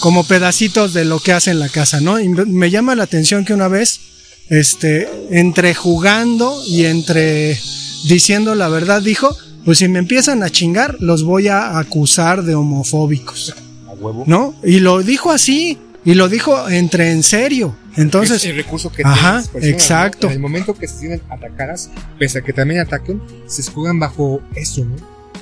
como 0.00 0.24
pedacitos 0.24 0.92
de 0.92 1.04
lo 1.04 1.20
que 1.20 1.32
hace 1.32 1.52
en 1.52 1.60
la 1.60 1.68
casa, 1.68 2.00
¿no? 2.00 2.18
Y 2.18 2.28
me 2.28 2.70
llama 2.70 2.96
la 2.96 3.04
atención 3.04 3.44
que 3.44 3.54
una 3.54 3.68
vez 3.68 4.00
este 4.48 5.08
entre 5.30 5.74
jugando 5.74 6.60
y 6.66 6.86
entre 6.86 7.58
diciendo 8.04 8.54
la 8.56 8.68
verdad 8.68 9.00
dijo 9.00 9.36
pues 9.64 9.78
si 9.78 9.88
me 9.88 9.98
empiezan 9.98 10.42
a 10.42 10.50
chingar, 10.50 10.96
los 11.00 11.22
voy 11.24 11.48
a 11.48 11.78
acusar 11.78 12.42
de 12.42 12.54
homofóbicos. 12.54 13.54
A 13.88 13.92
huevo. 13.92 14.24
¿No? 14.26 14.54
Y 14.62 14.80
lo 14.80 15.02
dijo 15.02 15.30
así, 15.30 15.78
y 16.04 16.14
lo 16.14 16.28
dijo 16.28 16.68
entre 16.68 17.12
en 17.12 17.22
serio. 17.22 17.76
Entonces, 17.96 18.38
es 18.38 18.50
el 18.50 18.56
recurso 18.56 18.90
que 18.90 19.02
ajá, 19.04 19.42
exacto. 19.60 20.26
En 20.26 20.34
el 20.34 20.40
momento 20.40 20.74
que 20.74 20.88
se 20.88 21.00
tienen 21.00 21.22
atacadas, 21.28 21.90
pese 22.18 22.38
a 22.38 22.42
que 22.42 22.52
también 22.52 22.80
ataquen, 22.80 23.20
se 23.46 23.60
escudan 23.60 23.98
bajo 23.98 24.40
eso, 24.54 24.84
¿no? 24.84 24.96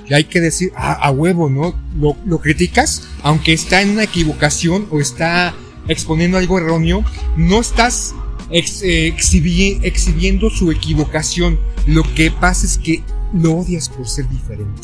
Y 0.09 0.15
hay 0.15 0.25
que 0.25 0.41
decir, 0.41 0.73
ah, 0.75 0.95
a 0.95 1.11
huevo, 1.13 1.49
¿no? 1.49 1.81
Lo, 1.97 2.17
lo 2.27 2.41
criticas, 2.41 3.05
aunque 3.23 3.53
está 3.53 3.81
en 3.81 3.91
una 3.91 4.03
equivocación 4.03 4.89
o 4.91 5.01
está 5.01 5.55
exponiendo 5.87 6.39
algo 6.39 6.59
erróneo, 6.59 7.05
no 7.37 7.61
estás 7.61 8.15
eh, 8.51 9.15
exhibiendo 9.83 10.51
su 10.51 10.73
equivocación. 10.73 11.59
Lo 11.87 12.03
que 12.15 12.33
pasa 12.33 12.67
es 12.67 12.79
que 12.79 13.05
lo 13.33 13.57
odias 13.59 13.89
por 13.89 14.09
ser 14.09 14.29
diferente. 14.29 14.83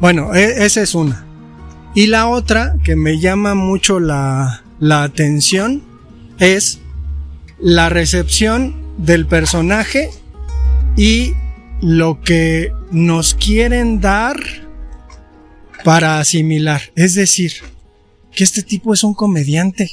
Bueno, 0.00 0.34
e, 0.34 0.64
esa 0.64 0.82
es 0.82 0.94
una. 0.94 1.24
Y 1.94 2.08
la 2.08 2.28
otra 2.28 2.76
que 2.82 2.96
me 2.96 3.20
llama 3.20 3.54
mucho 3.54 4.00
la, 4.00 4.64
la 4.80 5.02
atención 5.04 5.82
es 6.38 6.80
la 7.60 7.88
recepción 7.88 8.74
del 8.98 9.26
personaje 9.26 10.10
y 10.96 11.32
lo 11.80 12.20
que 12.20 12.72
nos 12.90 13.34
quieren 13.34 14.00
dar 14.00 14.36
para 15.84 16.18
asimilar. 16.18 16.82
Es 16.96 17.14
decir, 17.14 17.52
que 18.34 18.44
este 18.44 18.62
tipo 18.62 18.92
es 18.94 19.04
un 19.04 19.14
comediante. 19.14 19.90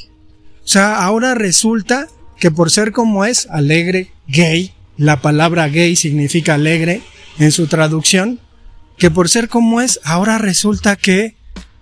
O 0.64 0.68
sea, 0.68 1.04
ahora 1.04 1.36
resulta 1.36 2.08
que 2.40 2.50
por 2.50 2.72
ser 2.72 2.92
como 2.92 3.26
es, 3.26 3.48
alegre, 3.50 4.12
gay, 4.28 4.74
la 4.98 5.22
palabra 5.22 5.68
gay 5.68 5.96
significa 5.96 6.56
alegre, 6.56 7.02
en 7.40 7.52
su 7.52 7.68
traducción, 7.68 8.40
que 8.98 9.12
por 9.12 9.30
ser 9.30 9.50
como 9.50 9.82
es, 9.82 10.00
ahora 10.04 10.38
resulta 10.38 10.96
que 10.96 11.36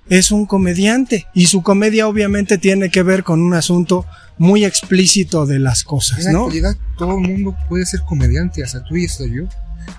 es 0.10 0.32
un 0.32 0.46
comediante 0.46 1.28
y 1.34 1.48
su 1.48 1.62
comedia 1.62 2.08
obviamente 2.08 2.58
tiene 2.58 2.90
que 2.90 3.04
ver 3.04 3.24
con 3.24 3.42
un 3.42 3.54
asunto 3.54 4.06
muy 4.38 4.66
explícito 4.66 5.46
de 5.46 5.60
las 5.60 5.84
cosas, 5.84 6.26
¿no? 6.26 6.46
En 6.46 6.52
realidad 6.52 6.78
todo 6.98 7.18
el 7.18 7.28
mundo 7.28 7.56
puede 7.68 7.86
ser 7.86 8.02
comediante, 8.02 8.64
hasta 8.64 8.84
tú 8.84 8.96
y 8.96 9.06
hasta 9.06 9.26
yo. 9.26 9.44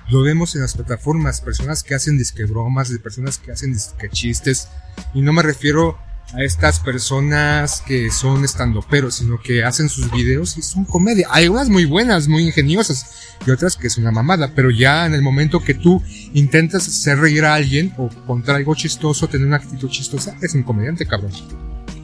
Lo 0.09 0.23
vemos 0.23 0.55
en 0.55 0.63
las 0.63 0.75
plataformas, 0.75 1.41
personas 1.41 1.83
que 1.83 1.95
hacen 1.95 2.17
disque 2.17 2.45
bromas, 2.45 2.91
de 2.91 2.99
personas 2.99 3.39
que 3.39 3.53
hacen 3.53 3.73
disque 3.73 4.09
chistes, 4.11 4.69
y 5.15 5.21
no 5.21 5.33
me 5.33 5.43
refiero 5.43 5.99
a 6.35 6.43
estas 6.43 6.79
personas 6.81 7.83
que 7.87 8.11
son 8.11 8.45
estandoperos, 8.45 9.17
sino 9.17 9.41
que 9.41 9.65
hacen 9.65 9.89
sus 9.89 10.11
videos 10.11 10.57
y 10.59 10.63
son 10.63 10.85
comedia. 10.85 11.29
Hay 11.31 11.49
unas 11.49 11.69
muy 11.69 11.85
buenas, 11.85 12.29
muy 12.29 12.45
ingeniosas, 12.45 13.37
y 13.47 13.51
otras 13.51 13.77
que 13.77 13.87
es 13.87 13.97
una 13.97 14.11
mamada, 14.11 14.53
pero 14.55 14.71
ya 14.71 15.07
en 15.07 15.15
el 15.15 15.23
momento 15.23 15.61
que 15.61 15.75
tú 15.75 16.03
intentas 16.35 16.87
hacer 16.87 17.19
reír 17.19 17.45
a 17.45 17.55
alguien 17.55 17.93
o 17.97 18.09
contar 18.27 18.57
algo 18.57 18.75
chistoso, 18.75 19.29
tener 19.29 19.47
una 19.47 19.57
actitud 19.57 19.89
chistosa, 19.89 20.37
es 20.41 20.55
un 20.55 20.63
comediante, 20.63 21.07
cabrón. 21.07 21.33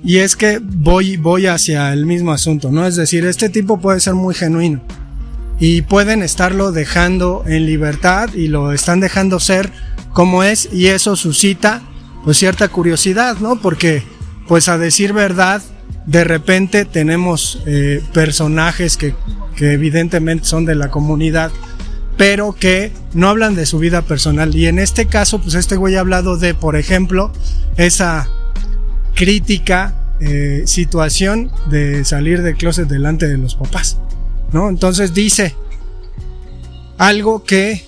Y 0.02 0.18
es 0.18 0.36
que 0.36 0.60
voy, 0.62 1.16
voy 1.16 1.46
hacia 1.46 1.92
el 1.92 2.06
mismo 2.06 2.32
asunto, 2.32 2.70
¿no? 2.70 2.86
Es 2.86 2.96
decir, 2.96 3.24
este 3.26 3.48
tipo 3.48 3.80
puede 3.80 4.00
ser 4.00 4.14
muy 4.14 4.34
genuino 4.34 4.82
y 5.58 5.82
pueden 5.82 6.22
estarlo 6.22 6.72
dejando 6.72 7.44
en 7.46 7.66
libertad 7.66 8.32
y 8.34 8.48
lo 8.48 8.72
están 8.72 9.00
dejando 9.00 9.40
ser 9.40 9.72
como 10.12 10.42
es 10.42 10.68
y 10.72 10.88
eso 10.88 11.16
suscita 11.16 11.82
pues 12.24 12.38
cierta 12.38 12.68
curiosidad, 12.68 13.38
¿no? 13.38 13.60
Porque 13.60 14.02
pues 14.48 14.68
a 14.68 14.78
decir 14.78 15.12
verdad, 15.12 15.62
de 16.06 16.24
repente 16.24 16.84
tenemos 16.84 17.62
eh, 17.66 18.02
personajes 18.12 18.96
que, 18.96 19.14
que 19.56 19.72
evidentemente 19.72 20.46
son 20.46 20.64
de 20.64 20.74
la 20.74 20.90
comunidad, 20.90 21.50
pero 22.16 22.52
que 22.52 22.92
no 23.12 23.28
hablan 23.28 23.54
de 23.54 23.66
su 23.66 23.78
vida 23.78 24.02
personal. 24.02 24.54
Y 24.54 24.66
en 24.66 24.78
este 24.78 25.06
caso, 25.06 25.40
pues 25.40 25.54
este 25.54 25.76
güey 25.76 25.96
ha 25.96 26.00
hablado 26.00 26.36
de, 26.38 26.54
por 26.54 26.76
ejemplo, 26.76 27.32
esa 27.76 28.28
crítica 29.14 29.94
eh, 30.20 30.62
situación 30.66 31.50
de 31.68 32.04
salir 32.04 32.42
de 32.42 32.54
closet 32.54 32.88
delante 32.88 33.26
de 33.26 33.36
los 33.36 33.54
papás. 33.54 33.98
¿No? 34.52 34.68
Entonces 34.68 35.12
dice 35.12 35.54
algo 36.98 37.44
que, 37.44 37.82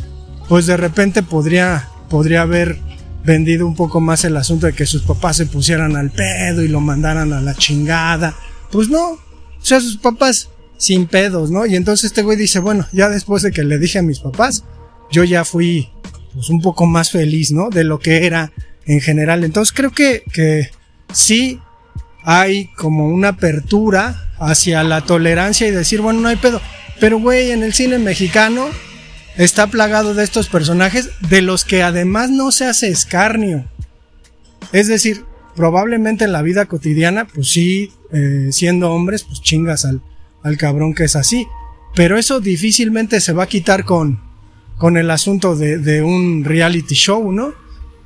pues 0.48 0.66
de 0.66 0.76
repente 0.76 1.22
podría, 1.22 1.88
podría 2.10 2.42
haber 2.42 2.80
vendido 3.24 3.66
un 3.66 3.74
poco 3.74 4.00
más 4.00 4.24
el 4.24 4.36
asunto 4.36 4.66
de 4.66 4.72
que 4.72 4.86
sus 4.86 5.02
papás 5.02 5.36
se 5.36 5.46
pusieran 5.46 5.96
al 5.96 6.10
pedo 6.10 6.62
y 6.62 6.68
lo 6.68 6.80
mandaran 6.80 7.32
a 7.32 7.40
la 7.40 7.54
chingada. 7.54 8.34
Pues 8.70 8.88
no, 8.88 9.12
o 9.12 9.18
sea, 9.60 9.80
sus 9.80 9.96
papás 9.98 10.50
sin 10.76 11.06
pedos, 11.06 11.50
¿no? 11.50 11.66
Y 11.66 11.76
entonces 11.76 12.06
este 12.06 12.22
güey 12.22 12.36
dice, 12.36 12.60
bueno, 12.60 12.86
ya 12.92 13.08
después 13.08 13.42
de 13.42 13.50
que 13.50 13.64
le 13.64 13.78
dije 13.78 13.98
a 13.98 14.02
mis 14.02 14.20
papás, 14.20 14.64
yo 15.10 15.24
ya 15.24 15.44
fui 15.44 15.90
pues 16.32 16.48
un 16.50 16.60
poco 16.60 16.86
más 16.86 17.10
feliz, 17.10 17.50
¿no? 17.52 17.68
De 17.70 17.84
lo 17.84 17.98
que 17.98 18.26
era 18.26 18.52
en 18.86 19.00
general. 19.00 19.44
Entonces 19.44 19.74
creo 19.74 19.90
que, 19.90 20.22
que 20.32 20.70
sí 21.12 21.60
hay 22.24 22.68
como 22.76 23.08
una 23.08 23.28
apertura 23.28 24.32
hacia 24.38 24.84
la 24.84 25.02
tolerancia 25.02 25.66
y 25.66 25.72
decir, 25.72 26.00
bueno, 26.00 26.20
no 26.20 26.28
hay 26.28 26.36
pedo. 26.36 26.60
Pero 27.00 27.18
güey, 27.18 27.50
en 27.50 27.62
el 27.62 27.74
cine 27.74 27.98
mexicano 27.98 28.68
está 29.38 29.68
plagado 29.68 30.14
de 30.14 30.24
estos 30.24 30.48
personajes 30.48 31.10
de 31.30 31.40
los 31.40 31.64
que 31.64 31.82
además 31.82 32.28
no 32.28 32.50
se 32.50 32.66
hace 32.66 32.88
escarnio. 32.88 33.64
Es 34.72 34.88
decir, 34.88 35.24
probablemente 35.56 36.24
en 36.24 36.32
la 36.32 36.42
vida 36.42 36.66
cotidiana, 36.66 37.26
pues 37.26 37.48
sí, 37.48 37.92
eh, 38.12 38.48
siendo 38.50 38.90
hombres, 38.92 39.22
pues 39.22 39.40
chingas 39.40 39.84
al, 39.84 40.02
al 40.42 40.58
cabrón 40.58 40.92
que 40.92 41.04
es 41.04 41.16
así. 41.16 41.46
Pero 41.94 42.18
eso 42.18 42.40
difícilmente 42.40 43.20
se 43.20 43.32
va 43.32 43.44
a 43.44 43.48
quitar 43.48 43.84
con, 43.84 44.20
con 44.76 44.96
el 44.96 45.10
asunto 45.10 45.56
de, 45.56 45.78
de 45.78 46.02
un 46.02 46.44
reality 46.44 46.94
show, 46.94 47.32
¿no? 47.32 47.54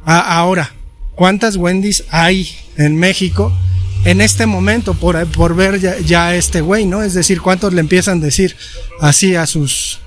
ahora, 0.05 0.75
¿cuántas 1.15 1.55
Wendy's 1.55 2.03
hay 2.11 2.49
en 2.77 2.97
México 2.97 3.57
en 4.05 4.21
este 4.21 4.47
momento 4.47 4.95
por, 4.95 5.25
por 5.29 5.55
ver 5.55 5.79
ya, 5.79 5.97
ya 6.01 6.35
este 6.35 6.61
güey, 6.61 6.87
¿no? 6.87 7.05
Es 7.05 7.15
decir, 7.15 7.41
¿cuántos 7.41 7.73
le 7.73 7.81
empiezan 7.81 8.19
a 8.19 8.25
decir 8.25 8.57
así 9.01 9.37
a 9.37 9.47
sus, 9.47 10.02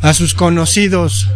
a 0.00 0.14
sus 0.14 0.34
conocidos 0.34 1.28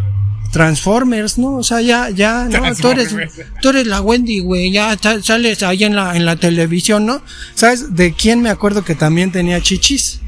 Transformers, 0.55 1.37
¿no? 1.37 1.57
O 1.57 1.65
sea, 1.65 1.81
ya, 1.81 2.11
ya, 2.11 2.45
no, 2.45 2.75
tú 2.77 2.91
eres, 2.91 3.15
tú 3.61 3.71
eres 3.71 3.89
la 3.89 4.01
Wendy, 4.01 4.39
güey, 4.39 4.71
ya 4.71 4.97
sales 5.21 5.65
ahí 5.65 5.83
en 5.83 5.97
la, 5.97 6.17
en 6.17 6.25
la 6.25 6.37
televisión, 6.37 7.07
¿no? 7.07 7.23
¿Sabes 7.57 7.97
de 7.97 8.13
quién 8.13 8.41
me 8.41 8.51
acuerdo 8.51 8.85
que 8.85 8.95
también 8.95 9.33
tenía 9.33 9.61
chichis? 9.61 10.21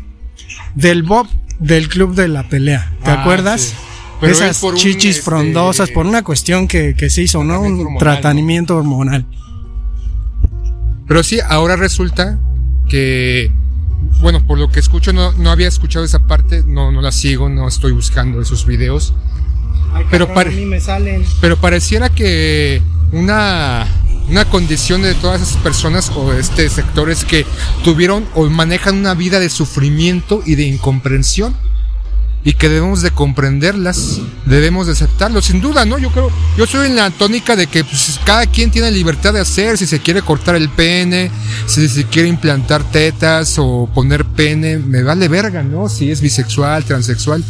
Del 0.74 1.04
Bob 1.04 1.28
del 1.60 1.88
Club 1.88 2.16
de 2.16 2.26
la 2.26 2.48
Pelea, 2.48 2.92
¿te 3.04 3.10
ah, 3.10 3.20
acuerdas? 3.20 3.74
Esas 4.20 4.60
chichis 4.74 5.18
este, 5.18 5.22
frondosas 5.22 5.90
por 5.90 6.06
una 6.06 6.24
cuestión 6.24 6.66
que, 6.66 6.96
que 6.96 7.08
se 7.08 7.22
hizo, 7.22 7.44
¿no? 7.44 7.60
Un 7.60 7.96
tratamiento 7.96 8.76
hormonal. 8.76 9.26
Pero 11.06 11.22
sí, 11.22 11.38
ahora 11.48 11.76
resulta 11.76 12.40
que, 12.88 13.52
bueno, 14.20 14.44
por 14.46 14.58
lo 14.58 14.70
que 14.70 14.80
escucho, 14.80 15.12
no, 15.12 15.32
no 15.32 15.50
había 15.50 15.68
escuchado 15.68 16.04
esa 16.04 16.26
parte, 16.26 16.62
no, 16.66 16.90
no 16.90 17.00
la 17.00 17.12
sigo, 17.12 17.48
no 17.48 17.68
estoy 17.68 17.92
buscando 17.92 18.40
esos 18.40 18.66
videos. 18.66 19.14
pero, 20.10 20.28
me 20.66 20.80
salen. 20.80 21.24
pero 21.40 21.56
pareciera 21.56 22.08
que 22.08 22.82
una, 23.12 23.86
una 24.28 24.44
condición 24.46 25.02
de 25.02 25.14
todas 25.14 25.42
esas 25.42 25.56
personas 25.62 26.10
o 26.14 26.32
este 26.32 26.68
sectores 26.68 27.24
que 27.24 27.46
tuvieron 27.84 28.24
o 28.34 28.48
manejan 28.48 28.96
una 28.96 29.14
vida 29.14 29.38
de 29.40 29.48
sufrimiento 29.48 30.42
y 30.44 30.54
de 30.54 30.64
incomprensión 30.64 31.54
y 32.46 32.54
que 32.54 32.68
debemos 32.68 33.02
de 33.02 33.10
comprenderlas, 33.10 34.20
debemos 34.44 34.86
de 34.86 34.92
aceptarlo, 34.92 35.42
sin 35.42 35.60
duda, 35.60 35.84
¿no? 35.84 35.98
Yo 35.98 36.12
creo, 36.12 36.30
yo 36.56 36.64
soy 36.64 36.86
en 36.86 36.94
la 36.94 37.10
tónica 37.10 37.56
de 37.56 37.66
que 37.66 37.82
pues, 37.82 38.20
cada 38.24 38.46
quien 38.46 38.70
tiene 38.70 38.92
libertad 38.92 39.34
de 39.34 39.40
hacer, 39.40 39.76
si 39.76 39.84
se 39.84 39.98
quiere 39.98 40.22
cortar 40.22 40.54
el 40.54 40.68
pene, 40.68 41.32
si 41.66 41.88
se 41.88 42.04
quiere 42.04 42.28
implantar 42.28 42.84
tetas 42.84 43.56
o 43.58 43.90
poner 43.92 44.24
pene, 44.24 44.78
me 44.78 45.02
vale 45.02 45.26
verga, 45.26 45.64
¿no? 45.64 45.88
Si 45.88 46.12
es 46.12 46.20
bisexual, 46.20 46.84
transexual, 46.84 47.42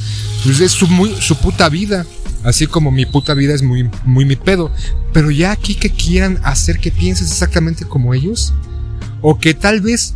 pues 0.42 0.60
es 0.60 0.72
su, 0.72 0.86
muy, 0.86 1.14
su 1.20 1.36
puta 1.36 1.68
vida. 1.68 2.06
Así 2.42 2.66
como 2.66 2.90
mi 2.90 3.04
puta 3.04 3.34
vida 3.34 3.52
es 3.52 3.60
muy, 3.60 3.90
muy 4.06 4.24
mi 4.24 4.36
pedo. 4.36 4.70
Pero 5.12 5.30
ya 5.30 5.52
aquí 5.52 5.74
que 5.74 5.90
quieran 5.90 6.40
hacer 6.42 6.78
que 6.78 6.90
pienses 6.90 7.30
exactamente 7.30 7.84
como 7.84 8.14
ellos. 8.14 8.54
O 9.20 9.38
que 9.38 9.52
tal 9.52 9.82
vez 9.82 10.14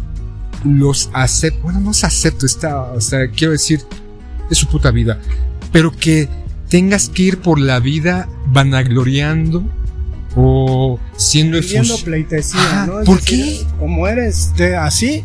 los 0.65 1.11
acepto. 1.13 1.65
Bueno, 1.65 1.81
no 1.81 1.93
se 1.93 2.07
acepto. 2.07 2.47
Está, 2.47 2.81
o 2.81 3.01
sea, 3.03 3.29
quiero 3.29 3.53
decir, 3.53 3.81
de 4.51 4.55
su 4.55 4.67
puta 4.67 4.91
vida. 4.91 5.19
Pero 5.73 5.93
que 5.93 6.29
tengas 6.69 7.09
que 7.09 7.23
ir 7.23 7.41
por 7.41 7.59
la 7.59 7.81
vida 7.81 8.29
vanagloriando 8.49 9.65
o 10.37 10.99
siendo 11.17 11.61
Viviendo 11.61 11.97
pleitesía, 11.99 12.87
¿no? 12.87 13.05
¿Por 13.05 13.21
qué? 13.23 13.61
Como 13.79 14.07
eres 14.07 14.55
de 14.57 14.77
así, 14.77 15.25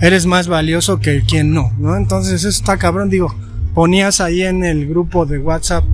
eres 0.00 0.26
más 0.26 0.48
valioso 0.48 0.98
que 0.98 1.22
quien 1.22 1.52
no, 1.52 1.72
¿no? 1.78 1.96
Entonces 1.96 2.34
eso 2.34 2.48
está 2.48 2.78
cabrón, 2.78 3.10
digo, 3.10 3.34
ponías 3.74 4.20
ahí 4.20 4.42
en 4.42 4.64
el 4.64 4.88
grupo 4.88 5.26
de 5.26 5.38
WhatsApp 5.38 5.84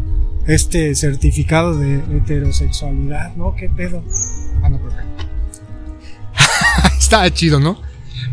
este 0.46 0.94
certificado 0.94 1.78
de 1.78 1.96
heterosexualidad, 2.16 3.34
¿no? 3.36 3.54
¿Qué 3.56 3.68
pedo? 3.68 4.02
Ah, 4.62 4.68
no, 4.68 4.78
por 4.78 4.92
Está 6.98 7.32
chido, 7.32 7.60
¿no? 7.60 7.80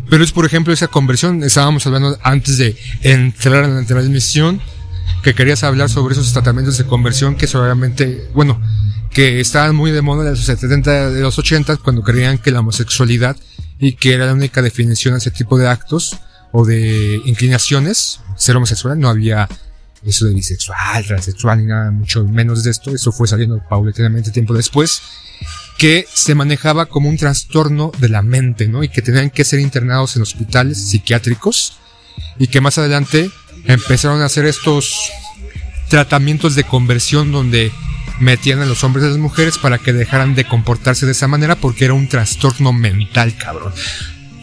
Pero 0.08 0.22
es, 0.22 0.32
por 0.32 0.44
ejemplo, 0.46 0.72
esa 0.72 0.88
conversión, 0.88 1.42
estábamos 1.42 1.86
hablando 1.86 2.18
antes 2.22 2.58
de 2.58 2.76
entrar 3.02 3.64
en 3.64 3.76
la 3.76 3.84
transmisión, 3.84 4.60
que 5.22 5.34
querías 5.34 5.64
hablar 5.64 5.88
sobre 5.88 6.12
esos 6.12 6.32
tratamientos 6.32 6.76
de 6.78 6.84
conversión 6.84 7.34
que 7.34 7.46
solamente, 7.46 8.28
bueno, 8.34 8.60
que 9.10 9.40
estaban 9.40 9.74
muy 9.74 9.90
de 9.90 10.02
moda 10.02 10.24
en 10.24 10.30
los 10.30 10.44
70, 10.44 11.10
de 11.10 11.20
los 11.20 11.38
80, 11.38 11.78
cuando 11.78 12.02
creían 12.02 12.38
que 12.38 12.50
la 12.50 12.60
homosexualidad 12.60 13.36
y 13.78 13.92
que 13.92 14.12
era 14.12 14.26
la 14.26 14.34
única 14.34 14.60
definición 14.60 15.14
de 15.14 15.18
ese 15.18 15.30
tipo 15.30 15.56
de 15.56 15.68
actos 15.68 16.18
o 16.52 16.64
de 16.66 17.22
inclinaciones, 17.24 18.20
ser 18.36 18.56
homosexual, 18.56 18.98
no 18.98 19.08
había 19.08 19.48
eso 20.04 20.26
de 20.26 20.34
bisexual, 20.34 21.06
transexual 21.06 21.58
ni 21.58 21.66
nada, 21.66 21.90
mucho 21.90 22.24
menos 22.24 22.62
de 22.62 22.70
esto, 22.70 22.94
eso 22.94 23.10
fue 23.10 23.26
saliendo 23.26 23.62
paulatinamente 23.68 24.30
tiempo 24.30 24.52
después 24.52 25.00
que 25.78 26.06
se 26.12 26.34
manejaba 26.34 26.86
como 26.86 27.08
un 27.08 27.16
trastorno 27.16 27.92
de 27.98 28.08
la 28.08 28.22
mente, 28.22 28.68
¿no? 28.68 28.84
Y 28.84 28.88
que 28.88 29.02
tenían 29.02 29.30
que 29.30 29.44
ser 29.44 29.60
internados 29.60 30.16
en 30.16 30.22
hospitales 30.22 30.90
psiquiátricos 30.90 31.78
y 32.38 32.46
que 32.46 32.60
más 32.60 32.78
adelante 32.78 33.30
empezaron 33.64 34.20
a 34.22 34.26
hacer 34.26 34.46
estos 34.46 35.10
tratamientos 35.88 36.54
de 36.54 36.64
conversión 36.64 37.32
donde 37.32 37.72
metían 38.20 38.60
a 38.60 38.66
los 38.66 38.84
hombres 38.84 39.04
y 39.04 39.06
a 39.06 39.10
las 39.10 39.18
mujeres 39.18 39.58
para 39.58 39.78
que 39.78 39.92
dejaran 39.92 40.34
de 40.34 40.44
comportarse 40.44 41.06
de 41.06 41.12
esa 41.12 41.28
manera 41.28 41.56
porque 41.56 41.84
era 41.84 41.94
un 41.94 42.08
trastorno 42.08 42.72
mental, 42.72 43.36
cabrón. 43.36 43.72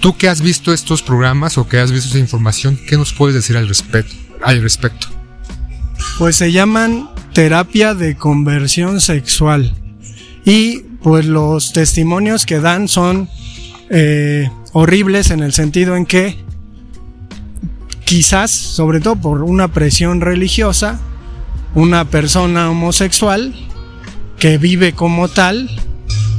Tú 0.01 0.17
que 0.17 0.27
has 0.27 0.41
visto 0.41 0.73
estos 0.73 1.01
programas 1.03 1.57
o 1.57 1.67
que 1.67 1.79
has 1.79 1.91
visto 1.91 2.09
esa 2.09 2.19
información, 2.19 2.77
¿qué 2.88 2.97
nos 2.97 3.13
puedes 3.13 3.36
decir 3.36 3.55
al 3.55 3.67
respecto? 3.67 4.15
Al 4.43 4.61
respecto? 4.61 5.07
Pues 6.17 6.36
se 6.36 6.51
llaman 6.51 7.09
terapia 7.34 7.93
de 7.93 8.15
conversión 8.15 8.99
sexual. 8.99 9.75
Y 10.43 10.86
pues 11.04 11.26
los 11.26 11.74
testimonios 11.74 12.45
que 12.45 12.60
dan 12.60 12.88
son 12.88 13.30
eh, 13.89 14.49
horribles 14.74 15.32
en 15.32 15.41
el 15.41 15.54
sentido 15.54 15.95
en 15.95 16.06
que 16.06 16.38
quizás, 18.06 18.52
sobre 18.52 18.99
todo 18.99 19.16
por 19.16 19.43
una 19.43 19.70
presión 19.70 20.22
religiosa, 20.22 20.99
una 21.76 22.06
persona 22.06 22.70
homosexual 22.70 23.54
que 24.38 24.58
vive 24.58 24.93
como 24.93 25.28
tal, 25.28 25.70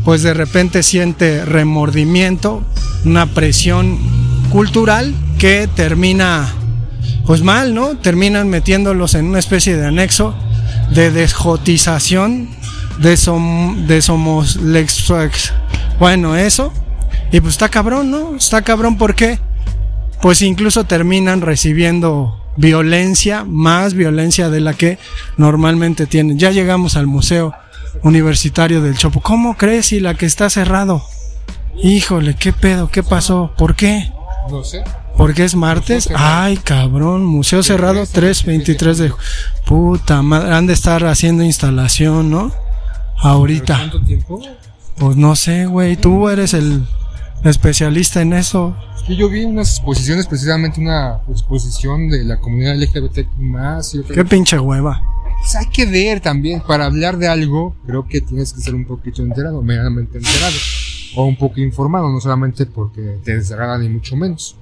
pues 0.05 0.23
de 0.23 0.35
repente 0.35 0.83
siente 0.83 1.45
remordimiento, 1.45 2.63
una 3.05 3.27
presión 3.27 3.99
cultural 4.51 5.15
que 5.39 5.69
termina 5.75 6.53
pues 7.27 7.43
mal, 7.43 7.75
¿no? 7.75 7.97
Terminan 7.97 8.49
metiéndolos 8.49 9.15
en 9.15 9.27
una 9.27 9.39
especie 9.39 9.77
de 9.77 9.87
anexo 9.87 10.35
de 10.93 11.11
desjotización 11.11 12.49
de, 13.03 13.17
som, 13.17 13.87
de 13.87 14.01
Somos 14.01 14.57
Lex 14.57 15.13
Bueno, 15.99 16.37
eso. 16.37 16.73
Y 17.31 17.41
pues 17.41 17.55
está 17.55 17.69
cabrón, 17.69 18.11
¿no? 18.11 18.37
Está 18.37 18.63
cabrón 18.63 18.97
porque 18.97 19.39
pues 20.21 20.43
incluso 20.43 20.85
terminan 20.85 21.41
recibiendo 21.41 22.39
violencia, 22.57 23.45
más 23.45 23.95
violencia 23.95 24.51
de 24.51 24.61
la 24.61 24.75
que 24.75 24.99
normalmente 25.37 26.07
tienen. 26.07 26.39
Ya 26.39 26.51
llegamos 26.51 26.97
al 26.97 27.07
Museo 27.07 27.53
Universitario 28.03 28.81
del 28.81 28.97
Chopo. 28.97 29.21
¿Cómo 29.21 29.57
crees 29.57 29.87
si 29.87 30.01
la 30.01 30.15
que 30.15 30.27
está 30.27 30.49
cerrado? 30.51 31.03
Híjole, 31.83 32.37
¿qué 32.37 32.53
pedo? 32.53 32.89
¿Qué 32.89 33.03
pasó? 33.03 33.53
¿Por 33.57 33.75
qué? 33.75 34.13
No 34.51 34.63
sé. 34.63 34.85
Porque 35.17 35.45
es 35.45 35.55
martes. 35.55 36.09
Ay, 36.15 36.57
cabrón. 36.59 37.25
Museo 37.25 37.63
cerrado 37.63 38.03
3.23 38.03 38.95
de... 38.95 39.13
Puta 39.65 40.23
madre. 40.23 40.55
Han 40.55 40.67
de 40.67 40.75
estar 40.75 41.05
haciendo 41.07 41.43
instalación, 41.43 42.31
¿no? 42.31 42.62
Ahorita. 43.23 43.77
¿Cuánto 43.77 44.03
tiempo? 44.03 44.43
Pues 44.99 45.17
no 45.17 45.37
sé, 45.37 45.67
güey. 45.67 45.97
Tú 45.97 46.29
eres 46.29 46.55
el 46.55 46.85
especialista 47.45 48.21
en 48.21 48.33
eso. 48.33 48.77
Y 49.09 49.17
yo 49.17 49.29
vi 49.29 49.45
unas 49.45 49.71
exposiciones, 49.71 50.27
precisamente 50.27 50.81
una 50.81 51.21
exposición 51.29 52.09
de 52.09 52.25
la 52.25 52.39
comunidad 52.39 52.77
LGBT 52.77 53.27
más. 53.39 53.97
Qué 54.13 54.25
pinche 54.25 54.59
hueva. 54.59 55.03
Pues 55.41 55.57
hay 55.57 55.67
que 55.67 55.87
ver 55.87 56.21
también, 56.21 56.61
para 56.61 56.87
hablar 56.87 57.19
de 57.19 57.27
algo, 57.27 57.75
creo 57.85 58.07
que 58.07 58.21
tienes 58.21 58.53
que 58.53 58.61
ser 58.61 58.77
un 58.77 58.85
poquito 58.85 59.23
enterado, 59.23 59.61
medianamente 59.61 60.19
enterado, 60.19 60.55
o 61.17 61.25
un 61.25 61.37
poco 61.37 61.61
informado, 61.61 62.09
no 62.13 62.21
solamente 62.21 62.65
porque 62.65 63.19
te 63.25 63.37
desagrada 63.37 63.77
ni 63.79 63.89
mucho 63.89 64.15
menos. 64.15 64.57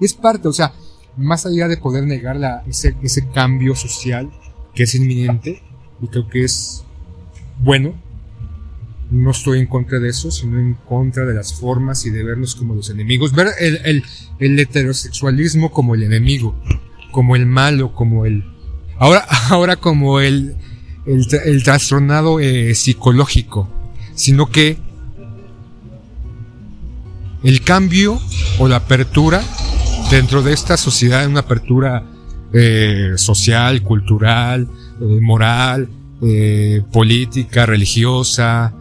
Es 0.00 0.14
parte, 0.14 0.46
o 0.46 0.52
sea, 0.52 0.72
más 1.16 1.46
allá 1.46 1.66
de 1.66 1.78
poder 1.78 2.04
negar 2.04 2.36
la, 2.36 2.62
ese, 2.68 2.94
ese 3.02 3.28
cambio 3.28 3.74
social 3.74 4.30
que 4.72 4.84
es 4.84 4.94
inminente, 4.94 5.64
y 6.00 6.06
creo 6.06 6.28
que 6.28 6.44
es 6.44 6.84
bueno, 7.62 7.94
no 9.10 9.30
estoy 9.30 9.58
en 9.58 9.66
contra 9.66 9.98
de 9.98 10.08
eso, 10.08 10.30
sino 10.30 10.58
en 10.58 10.74
contra 10.74 11.24
de 11.24 11.34
las 11.34 11.54
formas 11.54 12.06
y 12.06 12.10
de 12.10 12.22
vernos 12.22 12.54
como 12.54 12.74
los 12.74 12.90
enemigos, 12.90 13.32
ver 13.32 13.48
el, 13.58 14.04
el, 14.38 14.58
heterosexualismo 14.58 15.70
como 15.70 15.94
el 15.94 16.02
enemigo, 16.02 16.54
como 17.10 17.36
el 17.36 17.46
malo, 17.46 17.92
como 17.92 18.26
el 18.26 18.44
Ahora, 18.98 19.26
ahora 19.48 19.76
como 19.76 20.20
el, 20.20 20.56
el, 21.06 21.26
el 21.44 21.62
trastornado 21.64 22.38
eh, 22.38 22.74
psicológico, 22.74 23.68
sino 24.14 24.50
que 24.50 24.76
el 27.42 27.62
cambio 27.62 28.20
o 28.58 28.68
la 28.68 28.76
apertura 28.76 29.42
dentro 30.10 30.42
de 30.42 30.52
esta 30.52 30.76
sociedad, 30.76 31.26
una 31.26 31.40
apertura 31.40 32.04
eh, 32.52 33.12
social, 33.16 33.82
cultural, 33.82 34.68
eh, 35.00 35.04
moral, 35.20 35.88
eh, 36.22 36.82
política, 36.92 37.66
religiosa, 37.66 38.74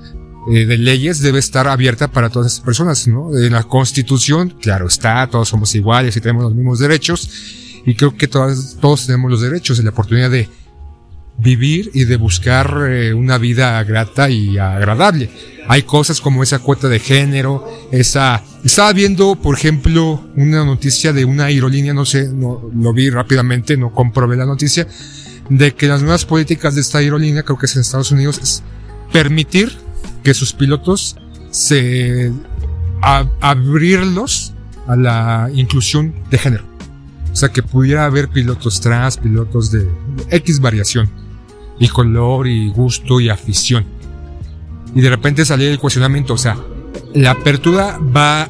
eh, 0.51 0.65
de 0.65 0.77
leyes 0.77 1.21
debe 1.21 1.39
estar 1.39 1.67
abierta 1.67 2.09
para 2.11 2.29
todas 2.29 2.53
esas 2.53 2.65
personas, 2.65 3.07
¿no? 3.07 3.37
En 3.37 3.53
la 3.53 3.63
Constitución, 3.63 4.55
claro 4.61 4.87
está, 4.87 5.27
todos 5.27 5.49
somos 5.49 5.73
iguales 5.75 6.15
y 6.15 6.21
tenemos 6.21 6.43
los 6.43 6.55
mismos 6.55 6.79
derechos, 6.79 7.29
y 7.85 7.95
creo 7.95 8.15
que 8.15 8.27
todas, 8.27 8.77
todos 8.79 9.05
tenemos 9.05 9.31
los 9.31 9.41
derechos 9.41 9.79
y 9.79 9.83
la 9.83 9.91
oportunidad 9.91 10.29
de 10.29 10.49
vivir 11.39 11.91
y 11.93 12.05
de 12.05 12.17
buscar 12.17 12.87
eh, 12.89 13.13
una 13.13 13.37
vida 13.37 13.81
grata 13.83 14.29
y 14.29 14.57
agradable. 14.57 15.29
Hay 15.67 15.83
cosas 15.83 16.19
como 16.19 16.43
esa 16.43 16.59
cuota 16.59 16.87
de 16.87 16.99
género, 16.99 17.65
esa... 17.91 18.43
Estaba 18.63 18.91
viendo, 18.91 19.35
por 19.35 19.55
ejemplo, 19.55 20.21
una 20.35 20.65
noticia 20.65 21.13
de 21.13 21.23
una 21.23 21.45
aerolínea, 21.45 21.93
no 21.93 22.05
sé, 22.05 22.27
no, 22.27 22.69
lo 22.75 22.91
vi 22.91 23.09
rápidamente, 23.09 23.77
no 23.77 23.93
comprobé 23.93 24.35
la 24.35 24.45
noticia, 24.45 24.85
de 25.49 25.73
que 25.73 25.87
las 25.87 26.01
nuevas 26.01 26.25
políticas 26.25 26.75
de 26.75 26.81
esta 26.81 26.99
aerolínea, 26.99 27.43
creo 27.43 27.57
que 27.57 27.65
es 27.65 27.75
en 27.75 27.81
Estados 27.81 28.11
Unidos, 28.11 28.39
es 28.41 28.63
permitir 29.11 29.75
que 30.23 30.33
sus 30.33 30.53
pilotos 30.53 31.15
se... 31.51 32.31
abrirlos 33.01 34.53
a 34.87 34.95
la 34.95 35.49
inclusión 35.53 36.13
de 36.29 36.37
género. 36.37 36.63
O 37.31 37.35
sea, 37.35 37.49
que 37.49 37.63
pudiera 37.63 38.05
haber 38.05 38.29
pilotos 38.29 38.81
trans, 38.81 39.17
pilotos 39.17 39.71
de 39.71 39.87
X 40.31 40.59
variación, 40.59 41.09
y 41.79 41.87
color, 41.87 42.47
y 42.47 42.69
gusto, 42.69 43.19
y 43.19 43.29
afición. 43.29 43.85
Y 44.95 45.01
de 45.01 45.09
repente 45.09 45.45
salía 45.45 45.69
el 45.69 45.79
cuestionamiento, 45.79 46.33
o 46.33 46.37
sea, 46.37 46.57
la 47.13 47.31
apertura 47.31 47.99
va 47.99 48.49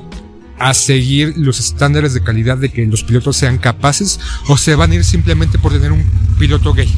a 0.59 0.73
seguir 0.73 1.33
los 1.37 1.59
estándares 1.59 2.13
de 2.13 2.21
calidad 2.21 2.57
de 2.57 2.69
que 2.69 2.85
los 2.85 3.03
pilotos 3.03 3.37
sean 3.37 3.57
capaces, 3.57 4.19
o 4.47 4.57
se 4.57 4.75
van 4.75 4.91
a 4.91 4.95
ir 4.95 5.03
simplemente 5.03 5.57
por 5.57 5.71
tener 5.71 5.91
un 5.91 6.03
piloto 6.37 6.73
gay, 6.73 6.93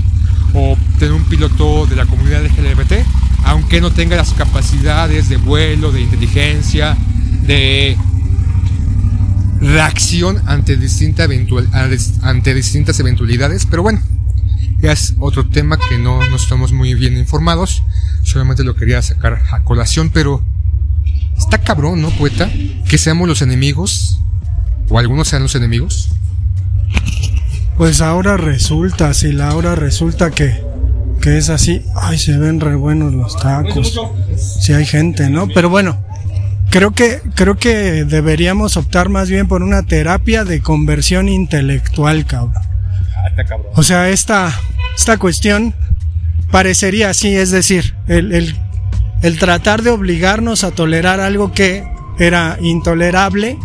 o 0.53 0.77
tener 0.99 1.13
un 1.13 1.23
piloto 1.25 1.85
de 1.85 1.95
la 1.95 2.05
comunidad 2.05 2.43
LGBT, 2.43 3.05
aunque 3.45 3.81
no 3.81 3.91
tenga 3.91 4.17
las 4.17 4.33
capacidades 4.33 5.29
de 5.29 5.37
vuelo, 5.37 5.91
de 5.91 6.01
inteligencia, 6.01 6.97
de 7.45 7.97
reacción 9.61 10.41
ante, 10.47 10.75
distinta 10.75 11.23
eventual, 11.23 11.67
ante 12.23 12.53
distintas 12.53 12.99
eventualidades, 12.99 13.67
pero 13.67 13.83
bueno, 13.83 14.01
ya 14.79 14.91
es 14.91 15.13
otro 15.19 15.47
tema 15.47 15.77
que 15.77 15.99
no, 15.99 16.27
no 16.27 16.35
estamos 16.35 16.73
muy 16.73 16.95
bien 16.95 17.15
informados, 17.15 17.83
solamente 18.23 18.63
lo 18.63 18.75
quería 18.75 19.01
sacar 19.03 19.43
a 19.51 19.63
colación, 19.63 20.09
pero 20.09 20.43
está 21.41 21.57
cabrón, 21.57 22.01
¿no, 22.01 22.09
poeta? 22.11 22.49
Que 22.87 22.97
seamos 22.97 23.27
los 23.27 23.41
enemigos, 23.41 24.19
o 24.89 24.99
algunos 24.99 25.27
sean 25.27 25.43
los 25.43 25.55
enemigos. 25.55 26.09
Pues 27.77 28.01
ahora 28.01 28.37
resulta, 28.37 29.13
si 29.13 29.31
la 29.31 29.49
ahora 29.49 29.75
resulta 29.75 30.31
que, 30.31 30.63
que 31.21 31.37
es 31.37 31.49
así, 31.49 31.83
ay, 31.95 32.17
se 32.17 32.37
ven 32.37 32.59
re 32.59 32.75
buenos 32.75 33.13
los 33.13 33.37
tacos. 33.37 33.99
Si 34.37 34.73
hay 34.73 34.85
gente, 34.85 35.29
¿no? 35.29 35.47
Pero 35.47 35.69
bueno, 35.69 36.03
creo 36.69 36.91
que, 36.91 37.21
creo 37.35 37.57
que 37.57 38.05
deberíamos 38.05 38.77
optar 38.77 39.09
más 39.09 39.29
bien 39.29 39.47
por 39.47 39.63
una 39.63 39.83
terapia 39.83 40.43
de 40.43 40.61
conversión 40.61 41.27
intelectual, 41.27 42.25
cabrón. 42.25 42.63
O 43.75 43.83
sea, 43.83 44.09
esta, 44.09 44.53
esta 44.95 45.17
cuestión 45.17 45.73
parecería 46.51 47.09
así, 47.09 47.35
es 47.35 47.51
decir, 47.51 47.95
el, 48.07 48.33
el, 48.33 48.55
el 49.21 49.37
tratar 49.37 49.81
de 49.83 49.91
obligarnos 49.91 50.63
a 50.63 50.71
tolerar 50.71 51.19
algo 51.19 51.51
que 51.51 51.83
era 52.17 52.57
intolerable, 52.61 53.57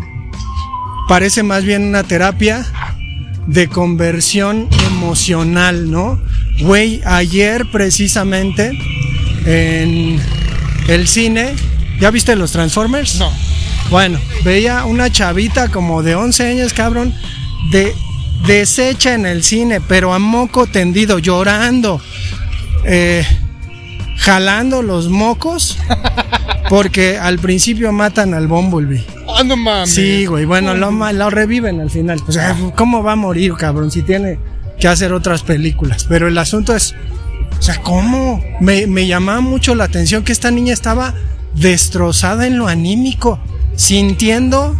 parece 1.08 1.42
más 1.42 1.64
bien 1.64 1.82
una 1.82 2.02
terapia 2.02 2.66
de 3.46 3.68
conversión 3.68 4.68
emocional, 4.86 5.90
¿no? 5.90 6.20
Güey, 6.60 7.00
ayer 7.04 7.66
precisamente 7.70 8.72
en 9.44 10.20
el 10.88 11.06
cine, 11.06 11.54
¿ya 12.00 12.10
viste 12.10 12.34
los 12.34 12.52
Transformers? 12.52 13.16
No. 13.18 13.30
Bueno, 13.90 14.18
veía 14.44 14.84
una 14.84 15.10
chavita 15.10 15.68
como 15.68 16.02
de 16.02 16.16
11 16.16 16.46
años, 16.48 16.72
cabrón, 16.72 17.14
de 17.70 17.94
deshecha 18.46 19.14
en 19.14 19.26
el 19.26 19.44
cine, 19.44 19.80
pero 19.80 20.12
a 20.12 20.18
moco 20.18 20.66
tendido, 20.66 21.18
llorando, 21.18 22.00
eh, 22.84 23.24
jalando 24.16 24.82
los 24.82 25.08
mocos, 25.08 25.78
porque 26.68 27.18
al 27.18 27.38
principio 27.38 27.92
matan 27.92 28.34
al 28.34 28.48
Bumblebee. 28.48 29.04
Ah, 29.28 29.44
no 29.44 29.56
mames. 29.56 29.90
Sí, 29.90 30.26
güey, 30.26 30.44
bueno, 30.44 30.74
lo, 30.74 31.30
reviven 31.30 31.80
al 31.80 31.90
final. 31.90 32.20
O 32.26 32.32
sea, 32.32 32.56
¿cómo 32.74 33.02
va 33.02 33.12
a 33.12 33.16
morir, 33.16 33.54
cabrón? 33.54 33.90
Si 33.90 34.02
tiene 34.02 34.38
que 34.78 34.88
hacer 34.88 35.12
otras 35.12 35.42
películas. 35.42 36.06
Pero 36.08 36.28
el 36.28 36.38
asunto 36.38 36.74
es, 36.74 36.94
o 37.58 37.62
sea, 37.62 37.80
¿cómo? 37.82 38.42
Me, 38.60 38.86
me 38.86 39.06
llamaba 39.06 39.40
mucho 39.40 39.74
la 39.74 39.84
atención 39.84 40.24
que 40.24 40.32
esta 40.32 40.50
niña 40.50 40.72
estaba 40.72 41.14
destrozada 41.54 42.46
en 42.46 42.58
lo 42.58 42.68
anímico, 42.68 43.38
sintiendo 43.74 44.76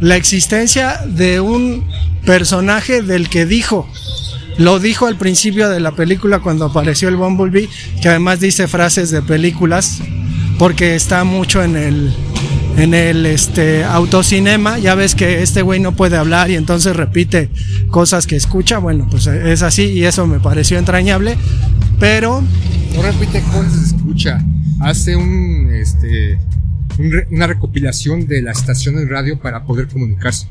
la 0.00 0.16
existencia 0.16 1.00
de 1.06 1.40
un 1.40 1.86
personaje 2.24 3.02
del 3.02 3.28
que 3.28 3.46
dijo. 3.46 3.88
Lo 4.58 4.78
dijo 4.78 5.06
al 5.06 5.16
principio 5.16 5.68
de 5.68 5.80
la 5.80 5.92
película 5.92 6.40
cuando 6.40 6.66
apareció 6.66 7.08
el 7.08 7.16
Bumblebee, 7.16 7.68
que 8.00 8.08
además 8.08 8.40
dice 8.40 8.68
frases 8.68 9.10
de 9.10 9.22
películas, 9.22 10.00
porque 10.58 10.94
está 10.94 11.24
mucho 11.24 11.62
en 11.62 11.76
el 11.76 12.14
en 12.76 12.92
el 12.92 13.24
este 13.26 13.84
autocinema, 13.84 14.78
ya 14.78 14.96
ves 14.96 15.14
que 15.14 15.42
este 15.42 15.62
güey 15.62 15.78
no 15.78 15.92
puede 15.92 16.16
hablar 16.16 16.50
y 16.50 16.56
entonces 16.56 16.96
repite 16.96 17.48
cosas 17.90 18.26
que 18.26 18.34
escucha, 18.34 18.78
bueno, 18.78 19.06
pues 19.08 19.26
es 19.28 19.62
así 19.62 19.84
y 19.84 20.04
eso 20.04 20.26
me 20.26 20.40
pareció 20.40 20.78
entrañable, 20.78 21.36
pero 22.00 22.42
No 22.94 23.02
repite 23.02 23.42
cosas, 23.42 23.94
escucha. 23.94 24.44
Hace 24.80 25.14
un, 25.14 25.70
este, 25.72 26.38
una 26.98 27.46
recopilación 27.46 28.26
de 28.26 28.42
la 28.42 28.52
estación 28.52 28.96
de 28.96 29.06
radio 29.06 29.38
para 29.38 29.64
poder 29.64 29.88
comunicarse. 29.88 30.48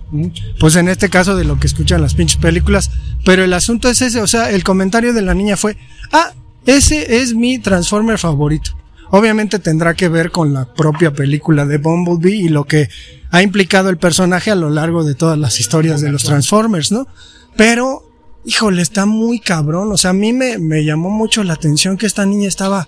pues 0.60 0.76
en 0.76 0.90
este 0.90 1.10
caso 1.10 1.36
de 1.36 1.46
lo 1.46 1.60
que 1.60 1.68
escuchan 1.68 2.02
las 2.02 2.16
pinches 2.16 2.38
películas, 2.38 2.92
pero 3.26 3.44
el 3.44 3.54
asunto 3.54 3.90
es 3.90 4.02
ese, 4.02 4.22
o 4.22 4.28
sea, 4.28 4.52
el 4.52 4.64
comentario 4.64 5.14
de 5.14 5.22
la 5.22 5.34
niña 5.34 5.58
fue, 5.58 5.78
ah, 6.12 6.34
ese 6.66 7.22
es 7.22 7.34
mi 7.34 7.60
Transformer 7.60 8.18
favorito. 8.18 8.72
Obviamente 9.10 9.60
tendrá 9.60 9.94
que 9.94 10.10
ver 10.10 10.32
con 10.32 10.54
la 10.54 10.74
propia 10.74 11.14
película 11.14 11.66
de 11.66 11.78
Bumblebee 11.78 12.46
y 12.46 12.50
lo 12.50 12.64
que 12.64 12.90
ha 13.30 13.42
implicado 13.42 13.90
el 13.90 13.98
personaje 13.98 14.50
a 14.50 14.56
lo 14.56 14.70
largo 14.70 15.04
de 15.04 15.14
todas 15.14 15.38
las 15.38 15.60
historias 15.60 16.02
de 16.02 16.12
los 16.12 16.24
Transformers, 16.24 16.92
¿no? 16.92 17.08
Pero, 17.56 18.10
híjole, 18.46 18.82
está 18.82 19.06
muy 19.06 19.40
cabrón, 19.40 19.92
o 19.92 19.98
sea, 19.98 20.12
a 20.12 20.14
mí 20.14 20.34
me, 20.34 20.58
me 20.58 20.84
llamó 20.84 21.10
mucho 21.10 21.44
la 21.44 21.54
atención 21.54 21.98
que 21.98 22.08
esta 22.08 22.26
niña 22.26 22.48
estaba 22.48 22.88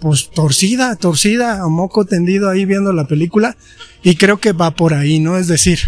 pues 0.00 0.30
torcida, 0.30 0.96
torcida, 0.96 1.62
a 1.62 1.68
moco 1.68 2.04
tendido 2.04 2.48
ahí 2.48 2.64
viendo 2.64 2.92
la 2.92 3.06
película 3.06 3.56
y 4.02 4.16
creo 4.16 4.38
que 4.38 4.52
va 4.52 4.74
por 4.74 4.94
ahí, 4.94 5.18
¿no? 5.18 5.38
Es 5.38 5.48
decir, 5.48 5.80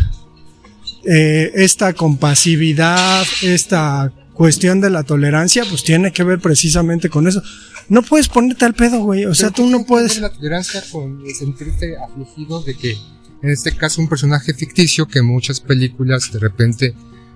eh, 1.05 1.53
esta 1.55 1.93
compasividad, 1.93 3.25
esta 3.43 4.13
cuestión 4.33 4.81
de 4.81 4.91
la 4.91 5.03
tolerancia, 5.03 5.65
pues 5.69 5.85
tiene 5.85 6.13
que 6.13 6.25
ver 6.25 6.41
precisamente 6.41 7.09
con 7.09 7.27
eso. 7.27 7.43
No 7.89 8.03
puedes 8.03 8.29
ponerte 8.29 8.65
al 8.65 8.75
pedo, 8.75 9.01
güey. 9.01 9.25
O 9.25 9.35
sea, 9.35 9.51
tú 9.51 9.69
no 9.71 9.85
puedes. 9.87 10.21
La 10.21 10.33
tolerancia 10.33 10.83
con 10.91 11.23
sentirte 11.33 11.97
afligido 11.97 12.63
de 12.63 12.75
que, 12.75 12.97
en 13.43 13.51
este 13.51 13.77
caso, 13.77 14.01
un 14.01 14.09
personaje 14.09 14.53
ficticio 14.55 15.07
que 15.07 15.21
en 15.21 15.27
muchas 15.27 15.61
películas 15.61 16.33
de 16.33 16.39
repente 16.39 16.95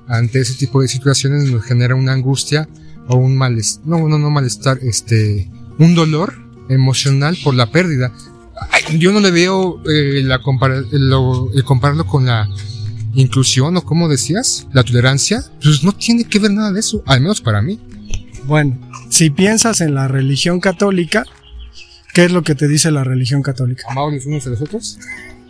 ante 0.08 0.40
ese 0.40 0.54
tipo 0.54 0.82
de 0.82 0.88
situaciones 0.88 1.44
nos 1.50 1.64
genera 1.64 1.94
una 1.94 2.12
angustia 2.12 2.68
o 3.06 3.16
un 3.16 3.36
malestar, 3.36 3.86
no, 3.86 4.08
no, 4.08 4.18
no 4.18 4.30
malestar, 4.30 4.78
este, 4.82 5.48
un 5.78 5.94
dolor 5.94 6.49
emocional 6.70 7.36
por 7.42 7.54
la 7.54 7.70
pérdida. 7.70 8.12
yo 8.98 9.12
no 9.12 9.20
le 9.20 9.30
veo 9.30 9.82
eh, 9.88 10.22
la 10.22 10.40
el 10.92 11.64
compararlo 11.64 12.06
con 12.06 12.26
la 12.26 12.48
inclusión 13.14 13.76
o 13.76 13.82
como 13.82 14.08
decías, 14.08 14.66
la 14.72 14.84
tolerancia, 14.84 15.44
pues 15.62 15.82
no 15.82 15.92
tiene 15.92 16.24
que 16.24 16.38
ver 16.38 16.52
nada 16.52 16.72
de 16.72 16.80
eso, 16.80 17.02
al 17.06 17.20
menos 17.20 17.40
para 17.40 17.60
mí. 17.60 17.78
Bueno, 18.44 18.78
si 19.08 19.30
piensas 19.30 19.80
en 19.80 19.94
la 19.94 20.08
religión 20.08 20.60
católica, 20.60 21.24
¿qué 22.14 22.24
es 22.24 22.32
lo 22.32 22.42
que 22.42 22.54
te 22.54 22.68
dice 22.68 22.90
la 22.90 23.04
religión 23.04 23.42
católica? 23.42 23.84
Amados 23.88 24.14
los 24.14 24.26
unos 24.26 24.46
a 24.46 24.50
los 24.50 24.62
otros. 24.62 24.98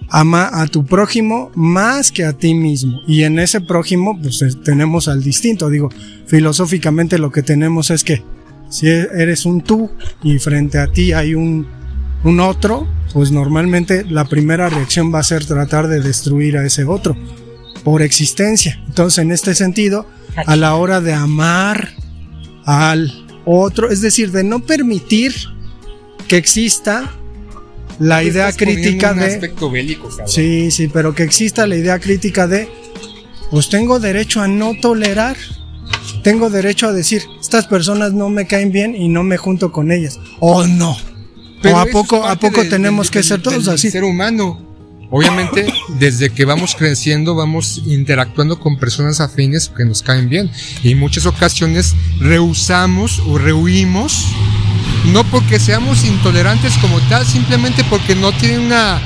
Ama 0.08 0.50
a 0.52 0.66
tu 0.66 0.84
prójimo 0.84 1.52
más 1.54 2.10
que 2.10 2.24
a 2.24 2.32
ti 2.32 2.52
mismo. 2.54 3.00
Y 3.06 3.22
en 3.22 3.38
ese 3.38 3.60
prójimo, 3.60 4.20
pues 4.20 4.44
tenemos 4.64 5.06
al 5.06 5.22
distinto. 5.22 5.70
Digo, 5.70 5.88
filosóficamente 6.26 7.16
lo 7.18 7.30
que 7.30 7.42
tenemos 7.42 7.90
es 7.90 8.02
que 8.02 8.24
si 8.70 8.86
eres 8.88 9.44
un 9.44 9.60
tú 9.60 9.90
y 10.22 10.38
frente 10.38 10.78
a 10.78 10.86
ti 10.86 11.12
hay 11.12 11.34
un, 11.34 11.66
un 12.24 12.40
otro, 12.40 12.88
pues 13.12 13.30
normalmente 13.30 14.04
la 14.04 14.24
primera 14.24 14.70
reacción 14.70 15.12
va 15.12 15.18
a 15.18 15.24
ser 15.24 15.44
tratar 15.44 15.88
de 15.88 16.00
destruir 16.00 16.56
a 16.56 16.64
ese 16.64 16.84
otro 16.84 17.16
por 17.84 18.02
existencia. 18.02 18.82
Entonces, 18.86 19.18
en 19.18 19.32
este 19.32 19.54
sentido, 19.54 20.06
a 20.46 20.56
la 20.56 20.74
hora 20.74 21.00
de 21.00 21.12
amar 21.12 21.90
al 22.64 23.26
otro, 23.44 23.90
es 23.90 24.00
decir, 24.00 24.30
de 24.30 24.44
no 24.44 24.60
permitir 24.60 25.34
que 26.28 26.36
exista 26.36 27.12
la 27.98 28.22
idea 28.22 28.52
crítica 28.52 29.12
de 29.12 29.26
aspecto 29.26 29.70
bélico, 29.70 30.08
Sí, 30.26 30.70
sí, 30.70 30.88
pero 30.88 31.14
que 31.14 31.22
exista 31.22 31.66
la 31.66 31.76
idea 31.76 31.98
crítica 31.98 32.46
de 32.46 32.68
pues 33.50 33.68
tengo 33.68 33.98
derecho 33.98 34.40
a 34.40 34.48
no 34.48 34.74
tolerar. 34.80 35.36
Tengo 36.22 36.50
derecho 36.50 36.88
a 36.88 36.92
decir, 36.92 37.22
estas 37.40 37.66
personas 37.66 38.12
no 38.12 38.28
me 38.28 38.46
caen 38.46 38.72
bien 38.72 38.94
y 38.94 39.08
no 39.08 39.22
me 39.22 39.36
junto 39.36 39.72
con 39.72 39.90
ellas. 39.90 40.18
O 40.38 40.66
no. 40.66 40.96
o 41.64 41.76
a 41.76 41.86
poco 41.86 42.24
a 42.24 42.36
poco 42.36 42.64
tenemos 42.68 43.10
que 43.10 43.22
ser 43.22 43.40
todos 43.42 43.68
así. 43.68 43.90
Ser 43.90 44.04
humano. 44.04 44.70
Obviamente, 45.10 45.66
desde 45.98 46.30
que 46.30 46.44
vamos 46.44 46.74
creciendo, 46.76 47.34
vamos 47.34 47.82
interactuando 47.86 48.58
con 48.60 48.78
personas 48.78 49.20
afines 49.20 49.68
que 49.68 49.84
nos 49.84 50.02
caen 50.02 50.28
bien. 50.28 50.50
Y 50.82 50.92
en 50.92 50.98
muchas 50.98 51.26
ocasiones 51.26 51.94
rehusamos 52.20 53.20
o 53.26 53.38
rehuimos, 53.38 54.26
no 55.12 55.24
porque 55.24 55.58
seamos 55.58 56.04
intolerantes 56.04 56.76
como 56.78 57.00
tal, 57.08 57.26
simplemente 57.26 57.84
porque 57.84 58.14
no 58.14 58.32
tienen 58.32 58.60
una 58.60 59.00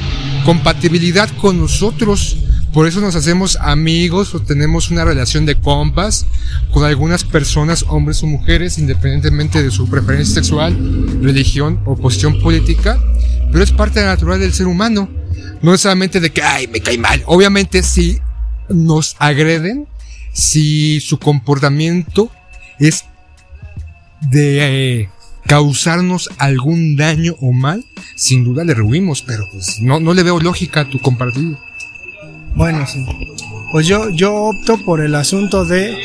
compatibilidad 0.44 1.28
con 1.38 1.58
nosotros. 1.58 2.36
Por 2.74 2.86
eso 2.86 3.00
nos 3.00 3.14
hacemos 3.14 3.56
amigos 3.60 4.34
o 4.34 4.40
tenemos 4.40 4.90
una 4.90 5.04
relación 5.04 5.46
de 5.46 5.54
compas 5.54 6.26
con 6.72 6.84
algunas 6.84 7.24
personas, 7.24 7.84
hombres 7.88 8.22
o 8.22 8.26
mujeres, 8.26 8.78
independientemente 8.78 9.62
de 9.62 9.70
su 9.70 9.88
preferencia 9.88 10.34
sexual, 10.34 10.76
religión 11.22 11.80
o 11.86 11.96
posición 11.96 12.40
política. 12.40 12.98
Pero 13.52 13.64
es 13.64 13.72
parte 13.72 14.04
natural 14.04 14.40
del 14.40 14.52
ser 14.52 14.66
humano 14.66 15.08
no 15.64 15.72
es 15.72 15.80
solamente 15.80 16.20
de 16.20 16.30
que, 16.30 16.42
ay, 16.42 16.66
me 16.66 16.80
cae 16.80 16.98
mal. 16.98 17.22
Obviamente 17.24 17.82
si 17.82 18.18
nos 18.68 19.16
agreden, 19.18 19.88
si 20.34 21.00
su 21.00 21.18
comportamiento 21.18 22.30
es 22.78 23.04
de 24.20 25.00
eh, 25.00 25.08
causarnos 25.46 26.28
algún 26.36 26.96
daño 26.96 27.34
o 27.40 27.52
mal, 27.52 27.82
sin 28.14 28.44
duda 28.44 28.64
le 28.64 28.74
rehuimos, 28.74 29.22
pero 29.22 29.44
pues 29.52 29.80
no, 29.80 30.00
no 30.00 30.12
le 30.12 30.22
veo 30.22 30.38
lógica 30.38 30.80
a 30.80 30.90
tu 30.90 31.00
compartido. 31.00 31.58
Bueno, 32.54 32.86
sí. 32.86 33.04
Pues 33.72 33.86
yo, 33.86 34.10
yo 34.10 34.34
opto 34.34 34.78
por 34.78 35.00
el 35.00 35.14
asunto 35.14 35.64
de 35.64 35.96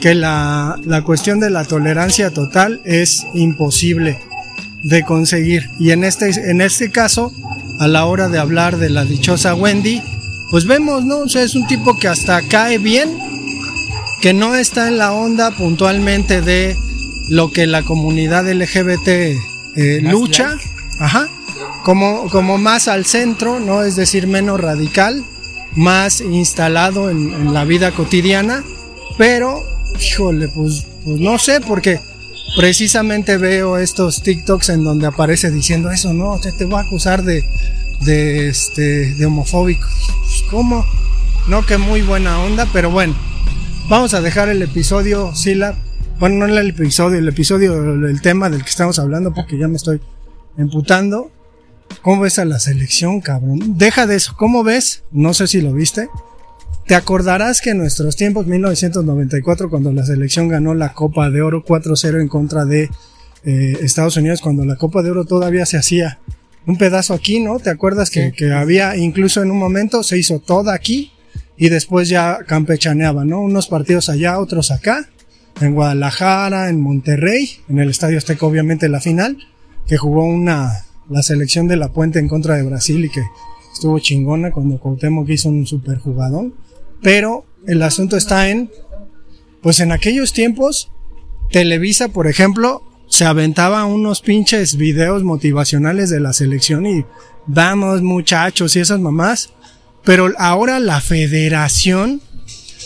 que 0.00 0.14
la, 0.14 0.78
la 0.84 1.02
cuestión 1.02 1.38
de 1.38 1.50
la 1.50 1.64
tolerancia 1.64 2.30
total 2.30 2.80
es 2.84 3.26
imposible 3.34 4.18
de 4.82 5.04
conseguir. 5.04 5.70
Y 5.78 5.92
en 5.92 6.04
este, 6.04 6.28
en 6.50 6.60
este 6.60 6.90
caso, 6.90 7.32
a 7.78 7.86
la 7.86 8.04
hora 8.06 8.28
de 8.28 8.38
hablar 8.38 8.78
de 8.78 8.90
la 8.90 9.04
dichosa 9.04 9.54
Wendy, 9.54 10.02
pues 10.50 10.66
vemos, 10.66 11.04
¿no? 11.04 11.18
O 11.18 11.28
sea, 11.28 11.42
es 11.42 11.54
un 11.54 11.66
tipo 11.66 11.96
que 11.96 12.08
hasta 12.08 12.42
cae 12.48 12.78
bien, 12.78 13.16
que 14.20 14.34
no 14.34 14.54
está 14.54 14.88
en 14.88 14.98
la 14.98 15.12
onda 15.12 15.50
puntualmente 15.52 16.42
de 16.42 16.76
lo 17.28 17.50
que 17.50 17.66
la 17.66 17.82
comunidad 17.82 18.50
LGBT 18.52 19.08
eh, 19.08 20.00
lucha, 20.02 20.56
ajá, 20.98 21.28
como, 21.84 22.28
como 22.28 22.58
más 22.58 22.88
al 22.88 23.06
centro, 23.06 23.60
¿no? 23.60 23.82
Es 23.82 23.96
decir, 23.96 24.26
menos 24.26 24.60
radical, 24.60 25.24
más 25.74 26.20
instalado 26.20 27.10
en, 27.10 27.32
en 27.32 27.54
la 27.54 27.64
vida 27.64 27.92
cotidiana, 27.92 28.62
pero, 29.18 29.62
híjole, 30.00 30.48
pues, 30.48 30.86
pues 31.04 31.20
no 31.20 31.38
sé, 31.38 31.60
porque 31.60 32.00
precisamente 32.56 33.36
veo 33.38 33.78
estos 33.78 34.22
TikToks 34.22 34.70
en 34.70 34.84
donde 34.84 35.06
aparece 35.06 35.50
diciendo 35.50 35.90
eso, 35.90 36.12
no, 36.12 36.38
te, 36.38 36.52
te 36.52 36.64
voy 36.64 36.76
a 36.76 36.86
acusar 36.86 37.22
de, 37.22 37.44
de, 38.00 38.48
este, 38.48 39.14
de 39.14 39.26
homofóbico. 39.26 39.86
Pues, 40.20 40.44
¿Cómo? 40.50 40.84
No, 41.48 41.64
que 41.66 41.78
muy 41.78 42.02
buena 42.02 42.40
onda, 42.40 42.68
pero 42.72 42.90
bueno, 42.90 43.14
vamos 43.88 44.14
a 44.14 44.20
dejar 44.20 44.48
el 44.48 44.62
episodio, 44.62 45.34
Sila. 45.34 45.76
Bueno, 46.18 46.46
no 46.46 46.58
el 46.58 46.68
episodio, 46.68 47.18
el 47.18 47.28
episodio, 47.28 47.74
el 48.06 48.20
tema 48.22 48.48
del 48.48 48.62
que 48.62 48.70
estamos 48.70 48.98
hablando, 48.98 49.34
porque 49.34 49.58
ya 49.58 49.66
me 49.66 49.76
estoy 49.76 50.00
emputando. 50.56 51.30
¿Cómo 52.00 52.22
ves 52.22 52.38
a 52.38 52.44
la 52.44 52.58
selección, 52.58 53.20
cabrón? 53.20 53.76
Deja 53.76 54.06
de 54.06 54.16
eso. 54.16 54.34
¿Cómo 54.36 54.64
ves? 54.64 55.02
No 55.10 55.34
sé 55.34 55.46
si 55.46 55.60
lo 55.60 55.72
viste. 55.72 56.08
Te 56.86 56.94
acordarás 56.94 57.60
que 57.60 57.70
en 57.70 57.78
nuestros 57.78 58.16
tiempos, 58.16 58.46
1994, 58.46 59.70
cuando 59.70 59.92
la 59.92 60.04
selección 60.04 60.48
ganó 60.48 60.74
la 60.74 60.92
Copa 60.92 61.30
de 61.30 61.42
Oro 61.42 61.64
4-0 61.64 62.20
en 62.20 62.28
contra 62.28 62.64
de 62.64 62.90
eh, 63.44 63.78
Estados 63.82 64.16
Unidos, 64.16 64.40
cuando 64.40 64.64
la 64.64 64.76
Copa 64.76 65.02
de 65.02 65.10
Oro 65.10 65.24
todavía 65.24 65.66
se 65.66 65.76
hacía 65.76 66.18
un 66.66 66.76
pedazo 66.76 67.14
aquí, 67.14 67.40
¿no? 67.40 67.58
¿Te 67.58 67.70
acuerdas 67.70 68.10
que, 68.10 68.32
que 68.32 68.52
había, 68.52 68.96
incluso 68.96 69.42
en 69.42 69.50
un 69.50 69.58
momento, 69.58 70.02
se 70.02 70.18
hizo 70.18 70.40
toda 70.40 70.74
aquí 70.74 71.12
y 71.56 71.68
después 71.68 72.08
ya 72.08 72.38
campechaneaba, 72.46 73.24
¿no? 73.24 73.40
Unos 73.40 73.68
partidos 73.68 74.08
allá, 74.08 74.38
otros 74.38 74.70
acá, 74.70 75.08
en 75.60 75.74
Guadalajara, 75.74 76.68
en 76.68 76.80
Monterrey, 76.80 77.58
en 77.68 77.78
el 77.78 77.90
Estadio 77.90 78.18
Azteca, 78.18 78.46
obviamente 78.46 78.88
la 78.88 79.00
final, 79.00 79.38
que 79.86 79.96
jugó 79.96 80.24
una, 80.24 80.84
la 81.08 81.22
selección 81.22 81.68
de 81.68 81.76
la 81.76 81.92
Puente 81.92 82.18
en 82.18 82.28
contra 82.28 82.56
de 82.56 82.62
Brasil 82.62 83.04
y 83.04 83.10
que 83.10 83.22
estuvo 83.72 83.98
chingona 83.98 84.50
cuando 84.50 84.78
Cuauhtémoc 84.78 85.28
hizo 85.28 85.48
un 85.48 85.66
super 85.66 85.98
jugador. 85.98 86.52
Pero 87.02 87.44
el 87.66 87.82
asunto 87.82 88.16
está 88.16 88.48
en, 88.48 88.70
pues 89.60 89.80
en 89.80 89.92
aquellos 89.92 90.32
tiempos, 90.32 90.90
Televisa, 91.50 92.08
por 92.08 92.26
ejemplo, 92.26 92.82
se 93.08 93.24
aventaba 93.24 93.84
unos 93.84 94.22
pinches 94.22 94.76
videos 94.76 95.22
motivacionales 95.22 96.08
de 96.08 96.20
la 96.20 96.32
selección 96.32 96.86
y 96.86 97.04
vamos 97.46 98.02
muchachos 98.02 98.74
y 98.76 98.80
esas 98.80 99.00
mamás. 99.00 99.52
Pero 100.04 100.30
ahora 100.38 100.80
la 100.80 101.00
federación 101.00 102.20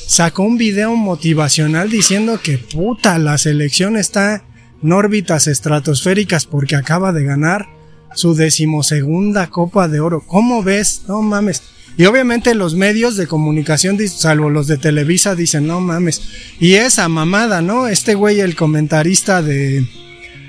sacó 0.06 0.42
un 0.42 0.58
video 0.58 0.96
motivacional 0.96 1.90
diciendo 1.90 2.40
que 2.42 2.58
puta, 2.58 3.18
la 3.18 3.38
selección 3.38 3.96
está 3.96 4.44
en 4.82 4.92
órbitas 4.92 5.46
estratosféricas 5.46 6.46
porque 6.46 6.76
acaba 6.76 7.12
de 7.12 7.24
ganar 7.24 7.75
su 8.16 8.34
decimosegunda 8.34 9.46
Copa 9.48 9.86
de 9.86 10.00
Oro. 10.00 10.24
¿Cómo 10.26 10.62
ves? 10.64 11.02
No 11.06 11.22
mames. 11.22 11.62
Y 11.98 12.04
obviamente 12.06 12.54
los 12.54 12.74
medios 12.74 13.16
de 13.16 13.26
comunicación, 13.26 13.98
salvo 14.08 14.50
los 14.50 14.66
de 14.66 14.78
Televisa, 14.78 15.34
dicen, 15.34 15.66
no 15.66 15.80
mames. 15.80 16.22
Y 16.58 16.74
esa 16.74 17.08
mamada, 17.08 17.62
¿no? 17.62 17.86
Este 17.88 18.14
güey, 18.14 18.40
el 18.40 18.56
comentarista 18.56 19.40
de, 19.42 19.86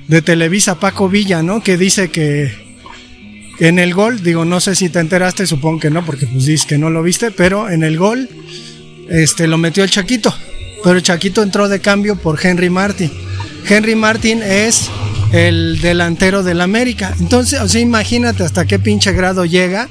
de 0.08 0.22
Televisa, 0.22 0.80
Paco 0.80 1.08
Villa, 1.08 1.44
¿no? 1.44 1.62
Que 1.62 1.78
dice 1.78 2.10
que 2.10 2.52
en 3.60 3.80
el 3.80 3.94
gol, 3.94 4.24
digo, 4.24 4.46
no 4.46 4.60
sé 4.60 4.76
si 4.76 4.90
te 4.90 5.00
enteraste, 5.00 5.48
supongo 5.48 5.80
que 5.80 5.90
no, 5.90 6.06
porque 6.06 6.26
pues 6.26 6.46
dices 6.46 6.66
que 6.66 6.78
no 6.78 6.90
lo 6.90 7.02
viste, 7.02 7.32
pero 7.32 7.70
en 7.70 7.84
el 7.84 7.98
gol, 7.98 8.30
este, 9.10 9.48
lo 9.48 9.58
metió 9.58 9.84
el 9.84 9.90
Chaquito. 9.90 10.34
Pero 10.84 10.98
el 10.98 11.04
Chaquito 11.04 11.44
entró 11.44 11.68
de 11.68 11.80
cambio 11.80 12.18
por 12.18 12.46
Henry 12.46 12.70
Martin. 12.70 13.12
Henry 13.68 13.96
Martin 13.96 14.42
es 14.44 14.90
el 15.32 15.80
delantero 15.82 16.44
del 16.44 16.62
América. 16.62 17.16
Entonces, 17.20 17.60
o 17.62 17.68
sea, 17.68 17.82
imagínate 17.82 18.44
hasta 18.44 18.66
qué 18.66 18.80
pinche 18.80 19.12
grado 19.12 19.46
llega 19.46 19.90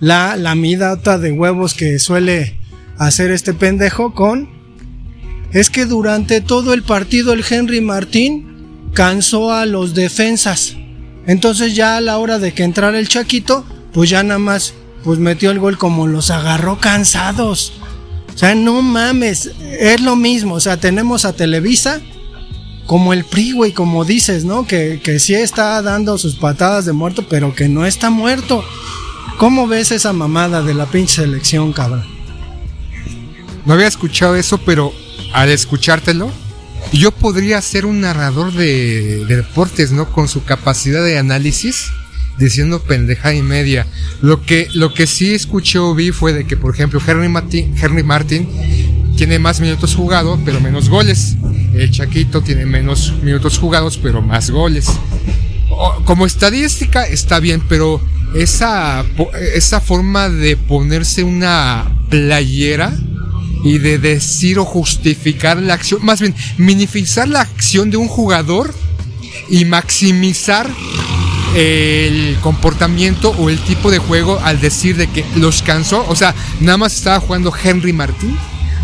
la 0.00 0.36
lamidata 0.36 1.18
de 1.18 1.32
huevos 1.32 1.74
que 1.74 1.98
suele 1.98 2.58
hacer 2.98 3.30
este 3.30 3.54
pendejo 3.54 4.14
con 4.14 4.48
es 5.52 5.70
que 5.70 5.86
durante 5.86 6.40
todo 6.40 6.74
el 6.74 6.82
partido 6.82 7.32
el 7.32 7.44
Henry 7.48 7.80
Martín 7.80 8.90
cansó 8.92 9.52
a 9.52 9.66
los 9.66 9.94
defensas. 9.94 10.76
Entonces 11.26 11.74
ya 11.74 11.96
a 11.96 12.00
la 12.00 12.18
hora 12.18 12.38
de 12.38 12.52
que 12.52 12.62
entrara 12.62 12.98
el 12.98 13.08
Chaquito, 13.08 13.64
pues 13.92 14.10
ya 14.10 14.22
nada 14.22 14.38
más 14.38 14.74
pues 15.02 15.18
metió 15.18 15.50
el 15.50 15.58
gol 15.58 15.78
como 15.78 16.06
los 16.06 16.30
agarró 16.30 16.78
cansados. 16.78 17.72
O 18.34 18.38
sea, 18.38 18.54
no 18.54 18.82
mames, 18.82 19.50
es 19.80 20.00
lo 20.00 20.16
mismo. 20.16 20.54
O 20.54 20.60
sea, 20.60 20.76
tenemos 20.76 21.24
a 21.24 21.32
Televisa 21.32 22.00
como 22.86 23.12
el 23.12 23.24
PRI, 23.24 23.52
güey, 23.52 23.72
como 23.72 24.04
dices, 24.04 24.44
¿no? 24.44 24.66
Que, 24.66 25.00
que 25.02 25.18
sí 25.18 25.34
está 25.34 25.82
dando 25.82 26.18
sus 26.18 26.36
patadas 26.36 26.84
de 26.86 26.92
muerto, 26.92 27.26
pero 27.28 27.54
que 27.54 27.68
no 27.68 27.84
está 27.84 28.10
muerto. 28.10 28.64
¿Cómo 29.38 29.66
ves 29.66 29.90
esa 29.90 30.12
mamada 30.12 30.62
de 30.62 30.74
la 30.74 30.86
pinche 30.86 31.22
selección, 31.22 31.72
cabrón? 31.72 32.04
No 33.66 33.74
había 33.74 33.88
escuchado 33.88 34.36
eso, 34.36 34.58
pero 34.58 34.92
al 35.34 35.50
escuchártelo, 35.50 36.30
yo 36.92 37.10
podría 37.10 37.60
ser 37.60 37.84
un 37.84 38.00
narrador 38.00 38.52
de, 38.52 39.24
de 39.26 39.36
deportes, 39.36 39.90
¿no? 39.90 40.10
Con 40.10 40.28
su 40.28 40.44
capacidad 40.44 41.04
de 41.04 41.18
análisis, 41.18 41.88
diciendo 42.38 42.82
pendeja 42.82 43.34
y 43.34 43.42
media. 43.42 43.86
Lo 44.22 44.42
que, 44.42 44.68
lo 44.74 44.94
que 44.94 45.06
sí 45.06 45.34
escuché 45.34 45.78
o 45.78 45.94
vi 45.94 46.12
fue 46.12 46.32
de 46.32 46.46
que, 46.46 46.56
por 46.56 46.74
ejemplo, 46.74 47.00
Henry 47.04 47.28
Martin, 47.28 47.74
Henry 47.76 48.02
Martin 48.02 48.48
tiene 49.16 49.38
más 49.38 49.60
minutos 49.60 49.94
jugados, 49.94 50.38
pero 50.44 50.60
menos 50.60 50.88
goles. 50.88 51.36
El 51.74 51.90
Chaquito 51.90 52.42
tiene 52.42 52.66
menos 52.66 53.12
minutos 53.22 53.58
jugados, 53.58 53.98
pero 53.98 54.22
más 54.22 54.50
goles. 54.50 54.86
O- 55.70 56.02
Como 56.04 56.26
estadística 56.26 57.04
está 57.04 57.40
bien, 57.40 57.62
pero 57.68 58.00
esa, 58.34 59.04
esa 59.54 59.80
forma 59.80 60.28
de 60.28 60.56
ponerse 60.56 61.22
una 61.24 61.90
playera 62.10 62.94
y 63.64 63.78
de 63.78 63.98
decir 63.98 64.58
o 64.58 64.64
justificar 64.64 65.56
la 65.60 65.74
acción, 65.74 66.04
más 66.04 66.20
bien 66.20 66.34
minimizar 66.56 67.26
la 67.28 67.40
acción 67.40 67.90
de 67.90 67.96
un 67.96 68.06
jugador 68.08 68.72
y 69.48 69.64
maximizar 69.64 70.68
el 71.54 72.36
comportamiento 72.42 73.30
o 73.30 73.48
el 73.48 73.58
tipo 73.60 73.90
de 73.90 73.98
juego 73.98 74.38
al 74.44 74.60
decir 74.60 74.96
de 74.96 75.08
que 75.08 75.24
los 75.36 75.62
cansó, 75.62 76.04
o 76.08 76.14
sea, 76.14 76.34
nada 76.60 76.76
más 76.78 76.94
estaba 76.94 77.18
jugando 77.20 77.52
Henry 77.62 77.92
Martín, 77.92 78.36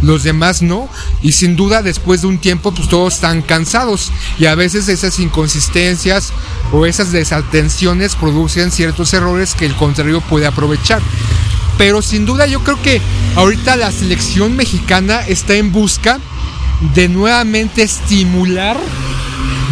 los 0.03 0.25
demás 0.25 0.63
no, 0.63 0.89
y 1.23 1.33
sin 1.33 1.57
duda 1.57 1.83
después 1.83 2.23
de 2.23 2.27
un 2.27 2.39
tiempo 2.39 2.73
pues 2.73 2.89
todos 2.89 3.15
están 3.15 3.43
cansados 3.43 4.13
y 4.39 4.47
a 4.47 4.55
veces 4.55 4.89
esas 4.89 5.19
inconsistencias 5.19 6.33
o 6.73 6.87
esas 6.87 7.13
desatenciones 7.13 8.17
producen 8.17 8.71
ciertos 8.71 9.13
errores 9.15 9.55
que 9.55 9.67
el 9.67 9.75
contrario 9.75 10.21
puede 10.21 10.47
aprovechar. 10.47 11.01
Pero 11.79 12.03
sin 12.03 12.27
duda 12.27 12.47
yo 12.47 12.61
creo 12.61 12.81
que 12.83 13.01
ahorita 13.37 13.77
la 13.77 13.91
selección 13.93 14.57
mexicana 14.57 15.21
está 15.27 15.55
en 15.55 15.73
busca 15.73 16.19
de 16.95 17.09
nuevamente 17.09 17.83
estimular, 17.83 18.77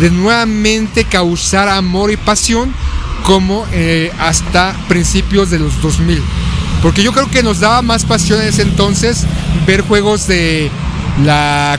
de 0.01 0.11
nuevamente 0.11 1.05
causar 1.05 1.69
amor 1.69 2.11
y 2.11 2.17
pasión 2.17 2.73
como 3.25 3.67
eh, 3.73 4.11
hasta 4.19 4.75
principios 4.89 5.51
de 5.51 5.59
los 5.59 5.81
2000. 5.83 6.23
Porque 6.83 7.03
yo 7.03 7.13
creo 7.13 7.31
que 7.31 7.43
nos 7.43 7.61
daba 7.61 7.83
más 7.83 8.05
pasión 8.05 8.41
en 8.41 8.49
ese 8.49 8.63
entonces 8.63 9.27
ver 9.67 9.83
juegos 9.83 10.27
de 10.27 10.71
la 11.25 11.79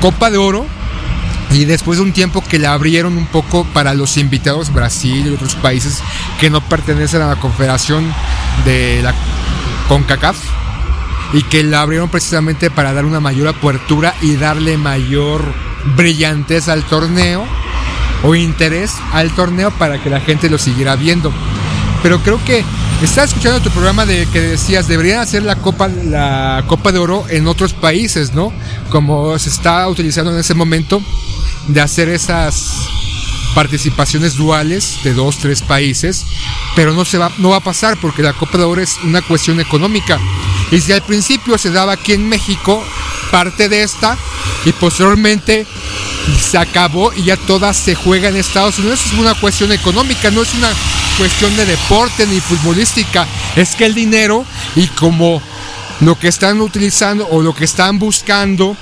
Copa 0.00 0.30
de 0.30 0.38
Oro 0.38 0.66
y 1.50 1.66
después 1.66 1.98
de 1.98 2.04
un 2.04 2.12
tiempo 2.12 2.42
que 2.42 2.58
la 2.58 2.72
abrieron 2.72 3.16
un 3.16 3.26
poco 3.26 3.64
para 3.72 3.94
los 3.94 4.16
invitados 4.16 4.72
Brasil 4.72 5.26
y 5.26 5.30
otros 5.30 5.54
países 5.54 6.02
que 6.40 6.50
no 6.50 6.60
pertenecen 6.60 7.22
a 7.22 7.28
la 7.28 7.36
confederación 7.36 8.12
de 8.64 9.00
la 9.02 9.14
CONCACAF 9.88 10.36
y 11.32 11.42
que 11.42 11.62
la 11.62 11.82
abrieron 11.82 12.08
precisamente 12.08 12.70
para 12.70 12.92
dar 12.92 13.04
una 13.04 13.20
mayor 13.20 13.48
apertura 13.48 14.14
y 14.22 14.36
darle 14.36 14.78
mayor 14.78 15.44
brillantez 15.96 16.68
al 16.68 16.82
torneo 16.84 17.44
o 18.22 18.34
interés 18.34 18.92
al 19.12 19.30
torneo 19.30 19.70
para 19.72 20.02
que 20.02 20.10
la 20.10 20.20
gente 20.20 20.48
lo 20.48 20.58
siguiera 20.58 20.96
viendo. 20.96 21.32
Pero 22.02 22.20
creo 22.20 22.42
que 22.44 22.64
estaba 23.02 23.26
escuchando 23.26 23.60
tu 23.60 23.70
programa 23.70 24.06
de 24.06 24.26
que 24.26 24.40
decías 24.40 24.88
deberían 24.88 25.20
hacer 25.20 25.42
la 25.42 25.56
Copa 25.56 25.88
la 25.88 26.64
Copa 26.66 26.92
de 26.92 26.98
Oro 26.98 27.24
en 27.28 27.46
otros 27.46 27.72
países, 27.72 28.34
¿no? 28.34 28.52
Como 28.90 29.38
se 29.38 29.50
está 29.50 29.88
utilizando 29.88 30.32
en 30.32 30.38
ese 30.38 30.54
momento 30.54 31.02
de 31.68 31.80
hacer 31.80 32.08
esas 32.08 32.72
participaciones 33.54 34.36
duales 34.36 34.98
de 35.04 35.14
dos, 35.14 35.38
tres 35.38 35.62
países, 35.62 36.24
pero 36.74 36.92
no 36.92 37.04
se 37.04 37.18
va, 37.18 37.30
no 37.38 37.50
va 37.50 37.58
a 37.58 37.60
pasar 37.60 37.96
porque 38.00 38.22
la 38.22 38.32
Copa 38.32 38.58
de 38.58 38.64
Oro 38.64 38.80
es 38.80 38.98
una 39.04 39.22
cuestión 39.22 39.60
económica. 39.60 40.18
Y 40.70 40.80
si 40.80 40.92
al 40.92 41.02
principio 41.02 41.56
se 41.56 41.70
daba 41.70 41.92
aquí 41.92 42.12
en 42.12 42.28
México 42.28 42.82
parte 43.30 43.68
de 43.68 43.82
esta 43.82 44.16
y 44.64 44.72
posteriormente 44.72 45.66
se 46.40 46.58
acabó 46.58 47.12
y 47.12 47.24
ya 47.24 47.36
todas 47.36 47.76
se 47.76 47.94
juega 47.94 48.28
en 48.28 48.36
Estados 48.36 48.78
Unidos, 48.78 49.00
es 49.06 49.12
una 49.12 49.34
cuestión 49.34 49.72
económica, 49.72 50.30
no 50.30 50.42
es 50.42 50.54
una 50.54 50.70
cuestión 51.16 51.56
de 51.56 51.66
deporte 51.66 52.26
ni 52.26 52.40
futbolística, 52.40 53.26
es 53.56 53.74
que 53.74 53.86
el 53.86 53.94
dinero 53.94 54.44
y 54.74 54.88
como 54.88 55.40
lo 56.00 56.18
que 56.18 56.28
están 56.28 56.60
utilizando 56.60 57.26
o 57.28 57.42
lo 57.42 57.54
que 57.54 57.64
están 57.64 57.98
buscando 57.98 58.76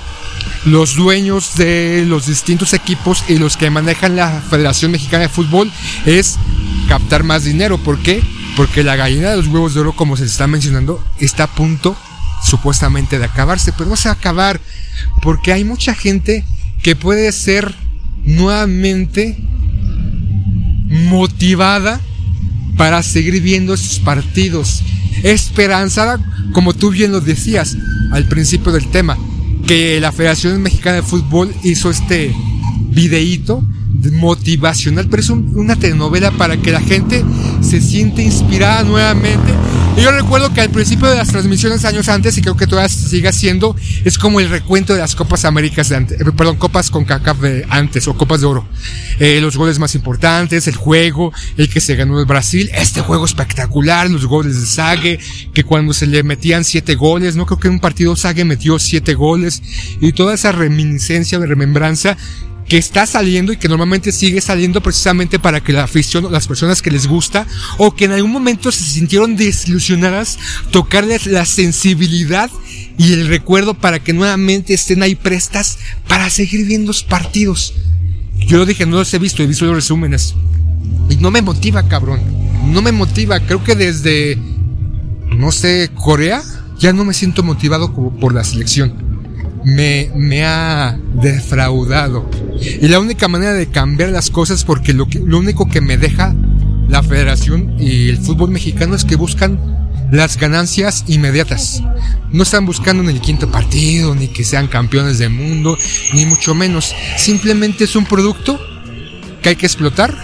los 0.65 0.95
dueños 0.95 1.55
de 1.55 2.05
los 2.07 2.27
distintos 2.27 2.73
equipos 2.73 3.23
y 3.27 3.37
los 3.37 3.57
que 3.57 3.69
manejan 3.69 4.15
la 4.15 4.41
Federación 4.41 4.91
Mexicana 4.91 5.23
de 5.23 5.29
Fútbol 5.29 5.71
es 6.05 6.37
captar 6.87 7.23
más 7.23 7.43
dinero. 7.43 7.77
¿Por 7.77 7.99
qué? 7.99 8.23
Porque 8.55 8.83
la 8.83 8.95
gallina 8.95 9.31
de 9.31 9.37
los 9.37 9.47
huevos 9.47 9.73
de 9.73 9.81
oro, 9.81 9.93
como 9.93 10.17
se 10.17 10.25
está 10.25 10.47
mencionando, 10.47 11.03
está 11.19 11.45
a 11.45 11.47
punto 11.47 11.95
supuestamente 12.43 13.19
de 13.19 13.25
acabarse, 13.25 13.73
pero 13.73 13.89
no 13.89 13.95
se 13.95 14.09
va 14.09 14.15
a 14.15 14.17
acabar 14.17 14.59
porque 15.21 15.53
hay 15.53 15.63
mucha 15.63 15.93
gente 15.93 16.43
que 16.81 16.95
puede 16.95 17.31
ser 17.31 17.73
nuevamente 18.23 19.37
motivada 20.89 21.99
para 22.77 23.03
seguir 23.03 23.41
viendo 23.41 23.73
esos 23.73 23.99
partidos. 23.99 24.83
Esperanzada, 25.23 26.19
como 26.53 26.73
tú 26.73 26.91
bien 26.91 27.11
lo 27.11 27.21
decías 27.21 27.77
al 28.11 28.27
principio 28.27 28.71
del 28.71 28.89
tema, 28.89 29.17
que 29.67 29.99
la 29.99 30.11
Federación 30.11 30.61
Mexicana 30.61 30.97
de 30.97 31.03
Fútbol 31.03 31.53
hizo 31.63 31.89
este 31.89 32.33
videíto 32.89 33.63
motivacional, 34.11 35.07
pero 35.09 35.21
es 35.21 35.29
un- 35.29 35.51
una 35.55 35.75
telenovela 35.75 36.31
para 36.31 36.57
que 36.57 36.71
la 36.71 36.81
gente 36.81 37.23
se 37.61 37.81
siente 37.81 38.21
inspirada 38.23 38.83
nuevamente. 38.83 39.53
Y 39.95 40.01
yo 40.01 40.11
recuerdo 40.11 40.51
que 40.51 40.61
al 40.61 40.71
principio 40.71 41.07
de 41.07 41.15
las 41.15 41.27
transmisiones 41.27 41.85
años 41.85 42.09
antes, 42.09 42.35
y 42.37 42.41
creo 42.41 42.57
que 42.57 42.65
todavía 42.65 42.89
sigue 42.89 43.31
siendo, 43.31 43.75
es 44.03 44.17
como 44.17 44.39
el 44.39 44.49
recuento 44.49 44.93
de 44.93 44.99
las 44.99 45.13
Copas 45.15 45.45
Américas 45.45 45.89
de 45.89 45.95
antes, 45.95 46.19
eh, 46.19 46.25
perdón, 46.35 46.57
Copas 46.57 46.89
con 46.89 47.05
CACAF 47.05 47.39
de 47.41 47.65
antes, 47.69 48.07
o 48.07 48.17
Copas 48.17 48.41
de 48.41 48.47
Oro. 48.47 48.65
Eh, 49.19 49.39
los 49.39 49.55
goles 49.55 49.77
más 49.77 49.93
importantes, 49.93 50.67
el 50.67 50.75
juego, 50.75 51.31
el 51.57 51.69
que 51.69 51.79
se 51.79 51.95
ganó 51.95 52.19
el 52.19 52.25
Brasil, 52.25 52.71
este 52.73 53.01
juego 53.01 53.25
espectacular, 53.25 54.09
los 54.09 54.25
goles 54.25 54.59
de 54.59 54.65
Sague, 54.65 55.19
que 55.53 55.63
cuando 55.63 55.93
se 55.93 56.07
le 56.07 56.23
metían 56.23 56.63
siete 56.63 56.95
goles, 56.95 57.35
no 57.35 57.45
creo 57.45 57.59
que 57.59 57.67
en 57.67 57.75
un 57.75 57.79
partido 57.79 58.15
Sague 58.15 58.45
metió 58.45 58.79
siete 58.79 59.13
goles, 59.13 59.61
y 60.01 60.11
toda 60.13 60.33
esa 60.33 60.51
reminiscencia 60.51 61.37
de 61.37 61.45
remembranza 61.45 62.17
que 62.67 62.77
está 62.77 63.05
saliendo 63.05 63.53
y 63.53 63.57
que 63.57 63.67
normalmente 63.67 64.11
sigue 64.11 64.41
saliendo 64.41 64.81
precisamente 64.81 65.39
para 65.39 65.61
que 65.61 65.73
la 65.73 65.83
afición 65.83 66.31
las 66.31 66.47
personas 66.47 66.81
que 66.81 66.91
les 66.91 67.07
gusta 67.07 67.45
o 67.77 67.95
que 67.95 68.05
en 68.05 68.11
algún 68.11 68.31
momento 68.31 68.71
se 68.71 68.83
sintieron 68.83 69.35
desilusionadas, 69.35 70.39
tocarles 70.71 71.27
la 71.27 71.45
sensibilidad 71.45 72.49
y 72.97 73.13
el 73.13 73.27
recuerdo 73.27 73.73
para 73.73 73.99
que 73.99 74.13
nuevamente 74.13 74.73
estén 74.73 75.03
ahí 75.03 75.15
prestas 75.15 75.77
para 76.07 76.29
seguir 76.29 76.65
viendo 76.65 76.87
los 76.87 77.03
partidos. 77.03 77.73
Yo 78.39 78.57
lo 78.57 78.65
dije, 78.65 78.85
no 78.85 78.97
los 78.97 79.13
he 79.13 79.19
visto, 79.19 79.43
he 79.43 79.47
visto 79.47 79.65
los 79.65 79.75
resúmenes. 79.75 80.35
Y 81.09 81.15
no 81.17 81.31
me 81.31 81.41
motiva, 81.41 81.87
cabrón. 81.87 82.21
No 82.67 82.81
me 82.81 82.91
motiva. 82.91 83.39
Creo 83.39 83.63
que 83.63 83.75
desde, 83.75 84.37
no 85.29 85.51
sé, 85.51 85.89
Corea, 85.95 86.43
ya 86.77 86.93
no 86.93 87.05
me 87.05 87.13
siento 87.13 87.43
motivado 87.43 87.93
como 87.93 88.15
por 88.17 88.33
la 88.33 88.43
selección 88.43 89.12
me, 89.63 90.11
me 90.15 90.43
ha 90.43 90.97
defraudado. 91.13 92.29
Y 92.59 92.87
la 92.87 92.99
única 92.99 93.27
manera 93.27 93.53
de 93.53 93.67
cambiar 93.67 94.09
las 94.09 94.29
cosas, 94.29 94.63
porque 94.63 94.93
lo, 94.93 95.07
que, 95.07 95.19
lo 95.19 95.39
único 95.39 95.67
que 95.67 95.81
me 95.81 95.97
deja 95.97 96.35
la 96.87 97.03
federación 97.03 97.75
y 97.79 98.09
el 98.09 98.17
fútbol 98.17 98.51
mexicano 98.51 98.95
es 98.95 99.05
que 99.05 99.15
buscan 99.15 99.59
las 100.11 100.37
ganancias 100.37 101.05
inmediatas. 101.07 101.81
No 102.31 102.43
están 102.43 102.65
buscando 102.65 103.03
ni 103.03 103.13
el 103.13 103.21
quinto 103.21 103.49
partido, 103.49 104.13
ni 104.15 104.27
que 104.27 104.43
sean 104.43 104.67
campeones 104.67 105.17
del 105.17 105.31
mundo, 105.31 105.77
ni 106.13 106.25
mucho 106.25 106.53
menos. 106.53 106.93
Simplemente 107.17 107.85
es 107.85 107.95
un 107.95 108.05
producto 108.05 108.59
que 109.41 109.49
hay 109.49 109.55
que 109.55 109.65
explotar. 109.65 110.15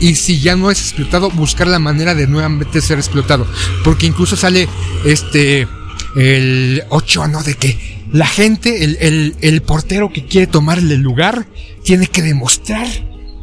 Y 0.00 0.16
si 0.16 0.40
ya 0.40 0.56
no 0.56 0.70
es 0.70 0.80
explotado, 0.80 1.30
buscar 1.30 1.68
la 1.68 1.78
manera 1.78 2.16
de 2.16 2.26
nuevamente 2.26 2.80
ser 2.80 2.98
explotado. 2.98 3.46
Porque 3.84 4.06
incluso 4.06 4.34
sale 4.34 4.68
este 5.04 5.68
el 6.16 6.84
8 6.90 7.28
no 7.28 7.42
de 7.42 7.54
que 7.54 7.78
la 8.12 8.26
gente, 8.26 8.84
el, 8.84 8.98
el, 9.00 9.36
el, 9.40 9.62
portero 9.62 10.12
que 10.12 10.26
quiere 10.26 10.46
tomarle 10.46 10.94
el 10.94 11.00
lugar, 11.00 11.46
tiene 11.82 12.06
que 12.06 12.22
demostrar 12.22 12.86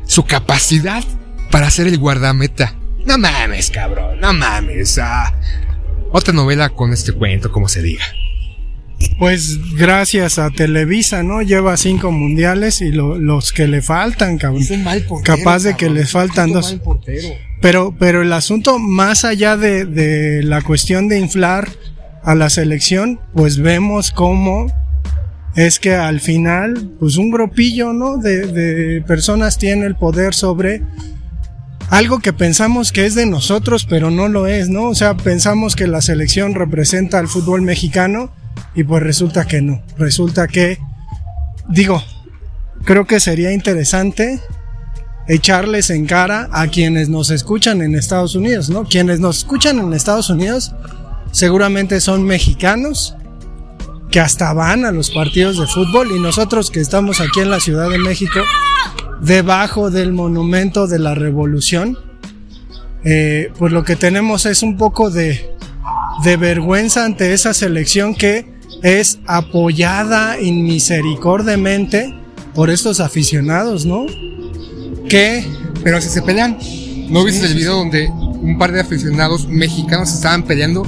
su 0.06 0.26
capacidad 0.26 1.04
para 1.50 1.72
ser 1.72 1.88
el 1.88 1.98
guardameta. 1.98 2.76
No 3.06 3.18
mames, 3.18 3.72
cabrón, 3.72 4.20
no 4.20 4.34
mames. 4.34 5.00
Ah. 5.00 5.34
Otra 6.12 6.34
novela 6.34 6.70
con 6.70 6.94
este 6.94 7.12
cuento, 7.12 7.52
como 7.52 7.68
se 7.68 7.82
diga. 7.82 8.04
Pues 9.18 9.76
gracias 9.76 10.40
a 10.40 10.50
Televisa, 10.50 11.24
¿no? 11.24 11.42
Lleva 11.42 11.78
cinco 11.78 12.12
mundiales 12.12 12.82
y 12.82 12.92
lo, 12.92 13.18
los 13.18 13.54
que 13.54 13.68
le 13.68 13.82
faltan, 13.82 14.38
cabrón. 14.38 14.62
Es 14.62 14.72
un 14.72 14.84
mal 14.84 15.02
portero, 15.04 15.38
Capaz 15.38 15.64
de 15.64 15.76
que 15.76 15.90
les 15.90 16.12
faltan 16.12 16.52
dos. 16.52 16.78
Pero, 17.62 17.96
pero 17.98 18.22
el 18.22 18.34
asunto, 18.34 18.78
más 18.78 19.26
allá 19.26 19.58
de, 19.58 19.86
de 19.86 20.44
la 20.44 20.62
cuestión 20.62 21.08
de 21.08 21.20
inflar 21.20 21.70
a 22.30 22.36
la 22.36 22.52
selección, 22.52 23.20
pues 23.34 23.58
vemos 23.58 24.12
cómo 24.12 24.68
es 25.56 25.80
que 25.80 25.96
al 25.96 26.20
final, 26.20 26.92
pues 27.00 27.18
un 27.18 27.32
grupillo, 27.32 27.92
¿no? 27.92 28.18
De, 28.18 29.04
personas 29.08 29.58
tiene 29.58 29.88
el 29.88 29.96
poder 29.96 30.36
sobre 30.36 30.84
algo 31.90 32.20
que 32.20 32.32
pensamos 32.32 32.92
que 32.92 33.08
es 33.08 33.16
de 33.16 33.26
nosotros, 33.26 33.88
pero 33.90 34.12
no 34.12 34.28
lo 34.28 34.46
es, 34.46 34.70
¿no? 34.70 34.90
O 34.90 34.94
sea, 34.94 35.18
pensamos 35.18 35.76
que 35.76 35.88
la 35.88 36.02
selección 36.02 36.54
representa 36.54 37.18
al 37.18 37.28
fútbol 37.28 37.64
mexicano 37.64 38.32
y 38.76 38.84
pues 38.84 39.02
resulta 39.02 39.46
que 39.46 39.64
no. 39.64 39.82
Resulta 39.98 40.48
que, 40.48 40.78
digo, 41.68 42.04
creo 42.84 43.08
que 43.08 43.20
sería 43.20 43.54
interesante 43.54 44.40
echarles 45.28 45.90
en 45.90 46.06
cara 46.06 46.48
a 46.52 46.68
quienes 46.68 47.10
nos 47.10 47.32
escuchan 47.32 47.82
en 47.82 47.96
Estados 47.96 48.36
Unidos, 48.36 48.70
¿no? 48.70 48.84
Quienes 48.84 49.20
nos 49.20 49.40
escuchan 49.40 49.80
en 49.80 49.94
Estados 49.94 50.30
Unidos 50.30 50.76
seguramente 51.32 52.00
son 52.02 52.24
mexicanos 52.24 53.16
que 54.12 54.20
hasta 54.20 54.54
van 54.54 54.86
a 54.86 54.92
los 54.92 55.12
partidos 55.12 55.60
de 55.60 55.68
fútbol 55.68 56.12
y 56.16 56.20
nosotros 56.20 56.72
que 56.72 56.80
estamos 56.80 57.22
aquí 57.22 57.42
en 57.42 57.50
la 57.50 57.60
Ciudad 57.60 57.90
de 57.90 58.00
México, 58.00 58.40
debajo 59.22 59.92
del 59.92 60.14
monumento 60.14 60.88
de 60.88 61.00
la 61.00 61.14
revolución, 61.14 61.98
eh, 63.04 63.52
pues 63.58 63.72
lo 63.72 63.84
que 63.84 63.96
tenemos 63.96 64.46
es 64.46 64.64
un 64.64 64.78
poco 64.78 65.10
de, 65.10 65.56
de 66.24 66.38
vergüenza 66.38 67.06
ante 67.06 67.34
esa 67.34 67.54
selección 67.54 68.16
que 68.16 68.60
es 68.82 69.20
apoyada 69.28 70.40
inmisericordiamente 70.42 72.14
por 72.56 72.70
estos 72.70 73.00
aficionados, 73.00 73.86
¿no? 73.86 74.06
Que... 75.08 75.46
Pero 75.82 76.02
si 76.02 76.10
se 76.10 76.22
pelean, 76.22 76.58
¿no 77.10 77.24
viste 77.24 77.46
el 77.46 77.54
video 77.54 77.78
donde 77.78 78.10
un 78.10 78.58
par 78.58 78.74
de 78.74 78.82
aficionados 78.82 79.48
mexicanos 79.48 80.14
estaban 80.14 80.44
peleando? 80.44 80.84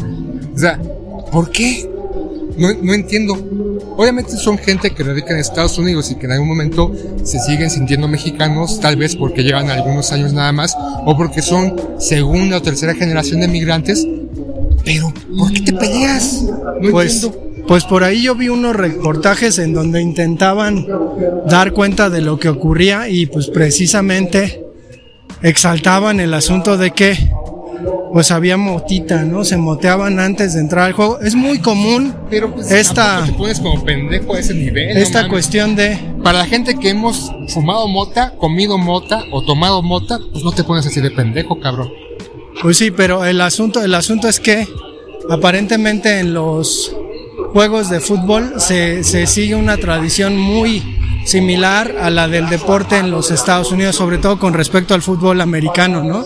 O 0.62 0.64
sea, 0.64 0.80
¿por 1.32 1.50
qué? 1.50 1.90
No, 2.56 2.72
no 2.84 2.94
entiendo. 2.94 3.34
Obviamente 3.98 4.38
son 4.38 4.60
gente 4.60 4.92
que 4.92 5.02
radica 5.04 5.34
en 5.34 5.40
Estados 5.40 5.80
Unidos 5.80 6.12
y 6.12 6.16
que 6.16 6.28
en 6.28 6.34
algún 6.34 6.50
momento 6.50 6.92
se 7.24 7.40
siguen 7.40 7.72
sintiendo 7.72 8.08
mexicanos, 8.08 8.80
tal 8.80 8.96
vez 8.96 9.16
porque 9.16 9.42
llevan 9.42 9.72
algunos 9.72 10.12
años 10.12 10.34
nada 10.34 10.52
más, 10.52 10.78
o 11.04 11.18
porque 11.18 11.42
son 11.42 11.76
segunda 11.98 12.58
o 12.58 12.62
tercera 12.62 12.94
generación 12.94 13.42
de 13.42 13.48
migrantes. 13.48 14.08
Pero, 14.86 15.12
¿por 15.36 15.52
qué 15.52 15.62
te 15.62 15.74
peleas? 15.74 16.44
No 16.44 16.92
pues, 16.92 17.24
entiendo. 17.24 17.66
Pues 17.68 17.84
por 17.86 18.04
ahí 18.04 18.22
yo 18.22 18.36
vi 18.36 18.50
unos 18.50 18.76
reportajes 18.76 19.58
en 19.58 19.74
donde 19.74 20.00
intentaban 20.00 20.86
dar 21.50 21.74
cuenta 21.74 22.12
de 22.12 22.22
lo 22.22 22.38
que 22.38 22.50
ocurría 22.50 23.10
y 23.10 23.26
pues 23.26 23.48
precisamente 23.48 24.64
exaltaban 25.42 26.20
el 26.20 26.36
asunto 26.36 26.78
de 26.78 26.92
que 26.92 27.32
pues 28.14 28.32
había 28.32 28.58
motita, 28.58 29.24
¿no? 29.24 29.44
Se 29.44 29.58
moteaban 29.58 30.20
antes 30.20 30.54
de 30.54 30.62
entrar 30.62 30.86
al 30.86 30.94
juego. 30.94 31.20
Es 31.22 31.36
muy 31.36 31.60
común 31.60 32.14
Pero 32.30 32.54
pues, 32.54 32.72
esta 32.72 33.24
te 33.26 33.34
pones 33.34 33.60
como 33.60 33.84
pendejo 33.84 34.34
a 34.34 34.40
ese 34.40 34.54
nivel. 34.54 34.98
esta 34.98 35.28
cuestión 35.28 35.76
de 35.76 35.98
Para 36.24 36.40
la 36.40 36.46
gente 36.46 36.76
que 36.78 36.90
hemos 36.90 37.32
fumado 37.48 37.88
mota, 37.88 38.34
comido 38.38 38.78
mota 38.78 39.24
o 39.32 39.44
tomado 39.44 39.82
mota, 39.82 40.20
pues 40.32 40.44
no 40.44 40.52
te 40.52 40.64
pones 40.64 40.86
así 40.86 41.02
de 41.02 41.12
pendejo, 41.12 41.60
cabrón. 41.60 41.90
Pues 42.62 42.78
sí, 42.78 42.92
pero 42.92 43.26
el 43.26 43.42
asunto 43.42 43.84
el 43.84 43.94
asunto 43.96 44.28
es 44.28 44.40
que 44.40 44.68
aparentemente 45.30 46.20
en 46.20 46.34
los 46.34 46.96
juegos 47.54 47.90
de 47.90 48.00
fútbol 48.00 48.56
se, 48.58 49.04
se 49.04 49.26
sigue 49.26 49.56
una 49.56 49.78
tradición 49.78 50.38
muy 50.38 51.01
similar 51.26 51.96
a 52.00 52.10
la 52.10 52.28
del 52.28 52.50
deporte 52.50 52.98
en 52.98 53.12
los 53.12 53.32
Estados 53.32 53.72
Unidos, 53.72 53.96
sobre 53.96 54.18
todo 54.18 54.40
con 54.40 54.54
respecto 54.54 54.94
al 54.94 55.02
fútbol 55.02 55.42
americano, 55.42 56.04
¿no? 56.04 56.26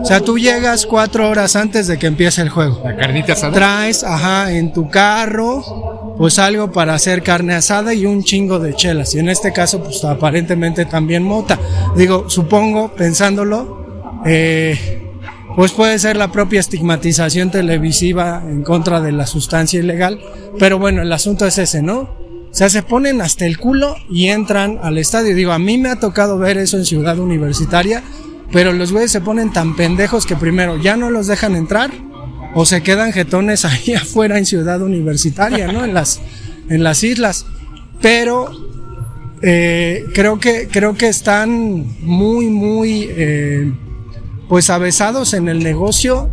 O 0.00 0.04
sea, 0.04 0.20
tú 0.20 0.38
llegas 0.38 0.86
cuatro 0.86 1.28
horas 1.28 1.56
antes 1.56 1.86
de 1.86 1.98
que 1.98 2.06
empiece 2.06 2.42
el 2.42 2.50
juego. 2.50 2.80
La 2.84 2.96
carnita 2.96 3.32
asada. 3.32 3.52
Traes, 3.52 4.04
ajá, 4.04 4.52
en 4.52 4.72
tu 4.72 4.88
carro, 4.88 6.14
pues 6.18 6.38
algo 6.38 6.72
para 6.72 6.94
hacer 6.94 7.22
carne 7.22 7.54
asada 7.54 7.94
y 7.94 8.06
un 8.06 8.22
chingo 8.22 8.58
de 8.58 8.74
chelas. 8.74 9.14
Y 9.14 9.18
en 9.18 9.28
este 9.28 9.52
caso, 9.52 9.82
pues 9.82 10.04
aparentemente 10.04 10.84
también 10.84 11.22
mota. 11.22 11.58
Digo, 11.96 12.28
supongo, 12.28 12.94
pensándolo, 12.94 14.22
eh, 14.26 15.12
pues 15.56 15.72
puede 15.72 15.98
ser 15.98 16.16
la 16.16 16.32
propia 16.32 16.60
estigmatización 16.60 17.50
televisiva 17.50 18.42
en 18.46 18.62
contra 18.62 19.00
de 19.00 19.12
la 19.12 19.26
sustancia 19.26 19.80
ilegal. 19.80 20.20
Pero 20.58 20.78
bueno, 20.78 21.02
el 21.02 21.12
asunto 21.12 21.46
es 21.46 21.58
ese, 21.58 21.82
¿no? 21.82 22.23
O 22.54 22.56
sea, 22.56 22.68
se 22.68 22.84
ponen 22.84 23.20
hasta 23.20 23.46
el 23.46 23.58
culo 23.58 23.96
y 24.08 24.28
entran 24.28 24.78
al 24.80 24.96
estadio. 24.96 25.34
Digo, 25.34 25.50
a 25.50 25.58
mí 25.58 25.76
me 25.76 25.88
ha 25.88 25.98
tocado 25.98 26.38
ver 26.38 26.56
eso 26.56 26.76
en 26.76 26.84
Ciudad 26.84 27.18
Universitaria, 27.18 28.04
pero 28.52 28.72
los 28.72 28.92
güeyes 28.92 29.10
se 29.10 29.20
ponen 29.20 29.52
tan 29.52 29.74
pendejos 29.74 30.24
que 30.24 30.36
primero 30.36 30.80
ya 30.80 30.96
no 30.96 31.10
los 31.10 31.26
dejan 31.26 31.56
entrar 31.56 31.90
o 32.54 32.64
se 32.64 32.80
quedan 32.84 33.12
jetones 33.12 33.64
ahí 33.64 33.94
afuera 33.94 34.38
en 34.38 34.46
Ciudad 34.46 34.80
Universitaria, 34.82 35.72
¿no? 35.72 35.84
En 35.84 35.94
las, 35.94 36.20
en 36.68 36.84
las 36.84 37.02
islas. 37.02 37.44
Pero 38.00 38.52
eh, 39.42 40.04
creo 40.14 40.38
que 40.38 40.68
creo 40.70 40.94
que 40.94 41.08
están 41.08 41.84
muy, 42.02 42.46
muy 42.46 43.08
eh, 43.10 43.72
pues 44.48 44.70
avesados 44.70 45.34
en 45.34 45.48
el 45.48 45.58
negocio 45.58 46.30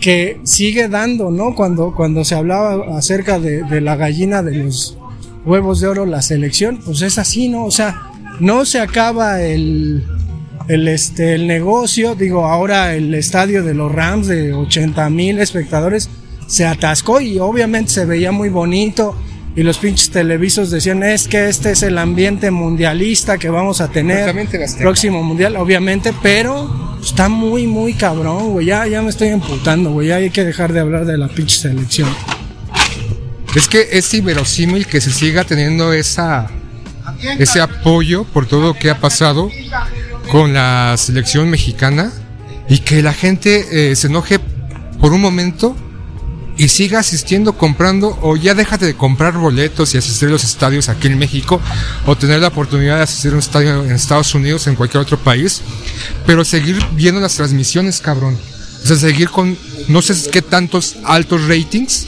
que 0.00 0.40
sigue 0.42 0.88
dando, 0.88 1.30
¿no? 1.30 1.54
Cuando, 1.54 1.94
cuando 1.94 2.24
se 2.24 2.34
hablaba 2.34 2.98
acerca 2.98 3.38
de, 3.38 3.62
de, 3.62 3.80
la 3.80 3.94
gallina 3.94 4.42
de 4.42 4.56
los 4.56 4.98
huevos 5.46 5.80
de 5.80 5.88
oro, 5.88 6.04
la 6.04 6.20
selección, 6.20 6.78
pues 6.84 7.00
es 7.02 7.18
así, 7.18 7.48
¿no? 7.48 7.64
O 7.64 7.70
sea, 7.70 8.10
no 8.40 8.66
se 8.66 8.80
acaba 8.80 9.40
el, 9.40 10.04
el, 10.68 10.88
este, 10.88 11.34
el 11.34 11.46
negocio, 11.46 12.14
digo, 12.14 12.44
ahora 12.44 12.94
el 12.94 13.14
estadio 13.14 13.62
de 13.62 13.72
los 13.72 13.90
Rams 13.90 14.26
de 14.26 14.52
80 14.52 15.08
mil 15.08 15.38
espectadores 15.38 16.10
se 16.46 16.66
atascó 16.66 17.20
y 17.20 17.38
obviamente 17.38 17.92
se 17.92 18.04
veía 18.04 18.32
muy 18.32 18.48
bonito 18.48 19.16
y 19.56 19.62
los 19.62 19.78
pinches 19.78 20.10
televisos 20.10 20.70
decían 20.70 21.02
es 21.02 21.28
que 21.28 21.48
este 21.48 21.70
es 21.70 21.82
el 21.82 21.96
ambiente 21.96 22.50
mundialista 22.50 23.38
que 23.38 23.48
vamos 23.48 23.80
a 23.80 23.88
tener 23.88 24.32
próximo 24.78 25.22
mundial 25.22 25.56
obviamente 25.56 26.12
pero 26.22 26.98
está 27.02 27.28
muy 27.28 27.66
muy 27.66 27.94
cabrón 27.94 28.50
güey. 28.50 28.66
Ya, 28.66 28.86
ya 28.86 29.02
me 29.02 29.08
estoy 29.08 29.28
emputando 29.28 29.92
güey. 29.92 30.08
Ya 30.08 30.16
hay 30.16 30.30
que 30.30 30.44
dejar 30.44 30.72
de 30.72 30.80
hablar 30.80 31.06
de 31.06 31.16
la 31.16 31.28
pinche 31.28 31.56
selección 31.56 32.08
es 33.56 33.68
que 33.68 33.88
es 33.92 34.12
inverosímil 34.12 34.86
que 34.86 35.00
se 35.00 35.10
siga 35.10 35.44
teniendo 35.44 35.92
esa 35.92 36.48
ese 37.38 37.60
apoyo 37.60 38.24
por 38.24 38.46
todo 38.46 38.60
lo 38.60 38.74
que 38.74 38.90
ha 38.90 39.00
pasado 39.00 39.50
con 40.30 40.52
la 40.52 40.94
selección 40.98 41.48
mexicana 41.48 42.12
y 42.68 42.80
que 42.80 43.02
la 43.02 43.14
gente 43.14 43.90
eh, 43.90 43.96
se 43.96 44.08
enoje 44.08 44.40
por 45.00 45.12
un 45.12 45.22
momento 45.22 45.74
y 46.58 46.68
siga 46.68 46.98
asistiendo, 46.98 47.56
comprando, 47.56 48.18
o 48.22 48.36
ya 48.36 48.54
déjate 48.54 48.86
de 48.86 48.94
comprar 48.94 49.36
boletos 49.38 49.94
y 49.94 49.98
asistir 49.98 50.28
a 50.28 50.32
los 50.32 50.44
estadios 50.44 50.88
aquí 50.88 51.06
en 51.06 51.18
México, 51.18 51.60
o 52.06 52.16
tener 52.16 52.40
la 52.40 52.48
oportunidad 52.48 52.96
de 52.96 53.02
asistir 53.02 53.32
a 53.32 53.34
un 53.34 53.40
estadio 53.40 53.84
en 53.84 53.92
Estados 53.92 54.34
Unidos, 54.34 54.66
en 54.66 54.74
cualquier 54.74 55.02
otro 55.02 55.18
país, 55.18 55.60
pero 56.26 56.44
seguir 56.44 56.82
viendo 56.92 57.20
las 57.20 57.36
transmisiones, 57.36 58.00
cabrón. 58.00 58.38
O 58.82 58.86
sea, 58.86 58.96
seguir 58.96 59.28
con 59.28 59.56
no 59.88 60.00
sé 60.00 60.30
qué 60.30 60.40
tantos 60.40 60.96
altos 61.04 61.46
ratings, 61.46 62.06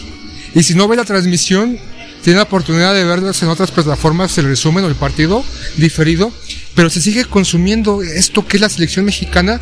y 0.54 0.62
si 0.62 0.74
no 0.74 0.88
ve 0.88 0.96
la 0.96 1.04
transmisión, 1.04 1.78
tiene 2.22 2.38
la 2.38 2.44
oportunidad 2.44 2.94
de 2.94 3.04
verlas 3.04 3.42
en 3.42 3.48
otras 3.48 3.70
plataformas, 3.70 4.36
el 4.38 4.46
resumen 4.46 4.84
o 4.84 4.88
el 4.88 4.94
partido 4.94 5.44
diferido, 5.76 6.32
pero 6.74 6.90
se 6.90 7.00
sigue 7.00 7.24
consumiendo 7.24 8.02
esto 8.02 8.46
que 8.46 8.56
es 8.56 8.60
la 8.60 8.68
selección 8.68 9.04
mexicana 9.04 9.60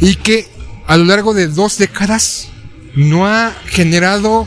y 0.00 0.16
que 0.16 0.46
a 0.86 0.96
lo 0.96 1.04
largo 1.04 1.34
de 1.34 1.48
dos 1.48 1.78
décadas 1.78 2.48
no 2.94 3.26
ha 3.26 3.54
generado 3.66 4.46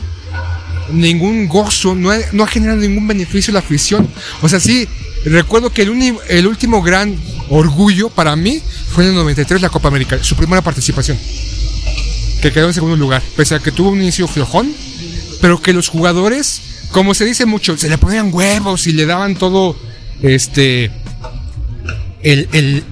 ningún 0.92 1.48
gozo, 1.48 1.94
no 1.94 2.10
ha, 2.10 2.18
no 2.32 2.44
ha 2.44 2.46
generado 2.46 2.80
ningún 2.80 3.06
beneficio 3.06 3.52
a 3.52 3.54
la 3.54 3.60
afición. 3.60 4.08
O 4.42 4.48
sea, 4.48 4.60
sí, 4.60 4.88
recuerdo 5.24 5.72
que 5.72 5.82
el, 5.82 6.16
el 6.28 6.46
último 6.46 6.82
gran 6.82 7.16
orgullo 7.48 8.10
para 8.10 8.34
mí 8.36 8.60
fue 8.92 9.04
en 9.04 9.10
el 9.10 9.16
93 9.16 9.62
la 9.62 9.68
Copa 9.68 9.88
América, 9.88 10.22
su 10.22 10.36
primera 10.36 10.62
participación, 10.62 11.18
que 12.40 12.52
quedó 12.52 12.66
en 12.66 12.74
segundo 12.74 12.96
lugar, 12.96 13.22
pese 13.36 13.54
a 13.54 13.60
que 13.60 13.72
tuvo 13.72 13.90
un 13.90 14.02
inicio 14.02 14.26
flojón, 14.26 14.74
pero 15.42 15.60
que 15.60 15.72
los 15.72 15.88
jugadores, 15.88 16.62
como 16.92 17.14
se 17.14 17.24
dice 17.24 17.46
mucho, 17.46 17.76
se 17.76 17.88
le 17.88 17.98
ponían 17.98 18.32
huevos 18.32 18.86
y 18.86 18.92
le 18.92 19.06
daban 19.06 19.34
todo, 19.34 19.76
este, 20.22 20.84
el, 22.22 22.48
el, 22.52 22.84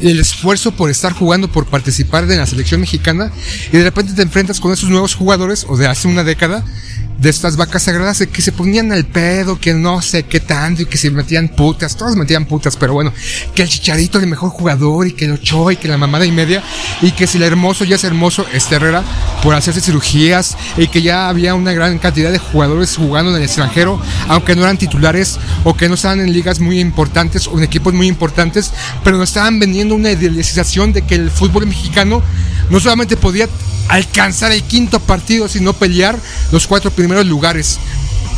el 0.00 0.20
esfuerzo 0.20 0.72
por 0.72 0.90
estar 0.90 1.14
jugando, 1.14 1.50
por 1.50 1.64
participar 1.64 2.26
de 2.26 2.36
la 2.36 2.46
selección 2.46 2.82
mexicana 2.82 3.32
y 3.72 3.78
de 3.78 3.84
repente 3.84 4.12
te 4.12 4.20
enfrentas 4.20 4.60
con 4.60 4.70
esos 4.70 4.90
nuevos 4.90 5.14
jugadores 5.14 5.64
o 5.66 5.78
de 5.78 5.86
hace 5.86 6.06
una 6.06 6.24
década 6.24 6.62
de 7.18 7.30
estas 7.30 7.56
vacas 7.56 7.84
sagradas 7.84 8.24
que 8.30 8.42
se 8.42 8.52
ponían 8.52 8.92
al 8.92 9.04
pedo, 9.04 9.58
que 9.58 9.72
no 9.72 10.02
sé 10.02 10.24
qué 10.24 10.40
tanto 10.40 10.82
y 10.82 10.86
que 10.86 10.98
se 10.98 11.10
metían 11.10 11.48
putas, 11.48 11.96
todas 11.96 12.16
metían 12.16 12.44
putas, 12.44 12.76
pero 12.76 12.94
bueno, 12.94 13.12
que 13.54 13.62
el 13.62 13.68
chicharito 13.68 14.18
es 14.18 14.24
el 14.24 14.30
mejor 14.30 14.50
jugador 14.50 15.06
y 15.06 15.12
que 15.12 15.26
el 15.26 15.32
ocho 15.32 15.70
y 15.70 15.76
que 15.76 15.88
la 15.88 15.96
mamada 15.96 16.26
y 16.26 16.32
media 16.32 16.62
y 17.00 17.12
que 17.12 17.26
si 17.26 17.38
el 17.38 17.44
hermoso 17.44 17.84
ya 17.84 17.96
es 17.96 18.04
hermoso, 18.04 18.46
este 18.52 18.74
Herrera 18.74 19.02
por 19.42 19.54
hacerse 19.54 19.80
cirugías 19.80 20.56
y 20.76 20.88
que 20.88 21.02
ya 21.02 21.28
había 21.28 21.54
una 21.54 21.72
gran 21.72 21.98
cantidad 21.98 22.32
de 22.32 22.38
jugadores 22.38 22.96
jugando 22.96 23.30
en 23.30 23.36
el 23.36 23.42
extranjero, 23.42 24.00
aunque 24.28 24.56
no 24.56 24.62
eran 24.62 24.78
titulares 24.78 25.38
o 25.62 25.74
que 25.74 25.88
no 25.88 25.94
estaban 25.94 26.20
en 26.20 26.32
ligas 26.32 26.60
muy 26.60 26.80
importantes 26.80 27.46
o 27.46 27.56
en 27.58 27.64
equipos 27.64 27.94
muy 27.94 28.08
importantes, 28.08 28.72
pero 29.02 29.16
nos 29.16 29.30
estaban 29.30 29.58
vendiendo 29.58 29.94
una 29.94 30.10
idealización 30.10 30.92
de 30.92 31.02
que 31.02 31.14
el 31.14 31.30
fútbol 31.30 31.66
mexicano 31.66 32.22
no 32.70 32.80
solamente 32.80 33.16
podía 33.16 33.48
alcanzar 33.88 34.52
el 34.52 34.62
quinto 34.62 35.00
partido, 35.00 35.48
sino 35.48 35.72
pelear 35.72 36.18
los 36.52 36.66
cuatro 36.66 36.90
primeros 36.90 37.26
lugares. 37.26 37.78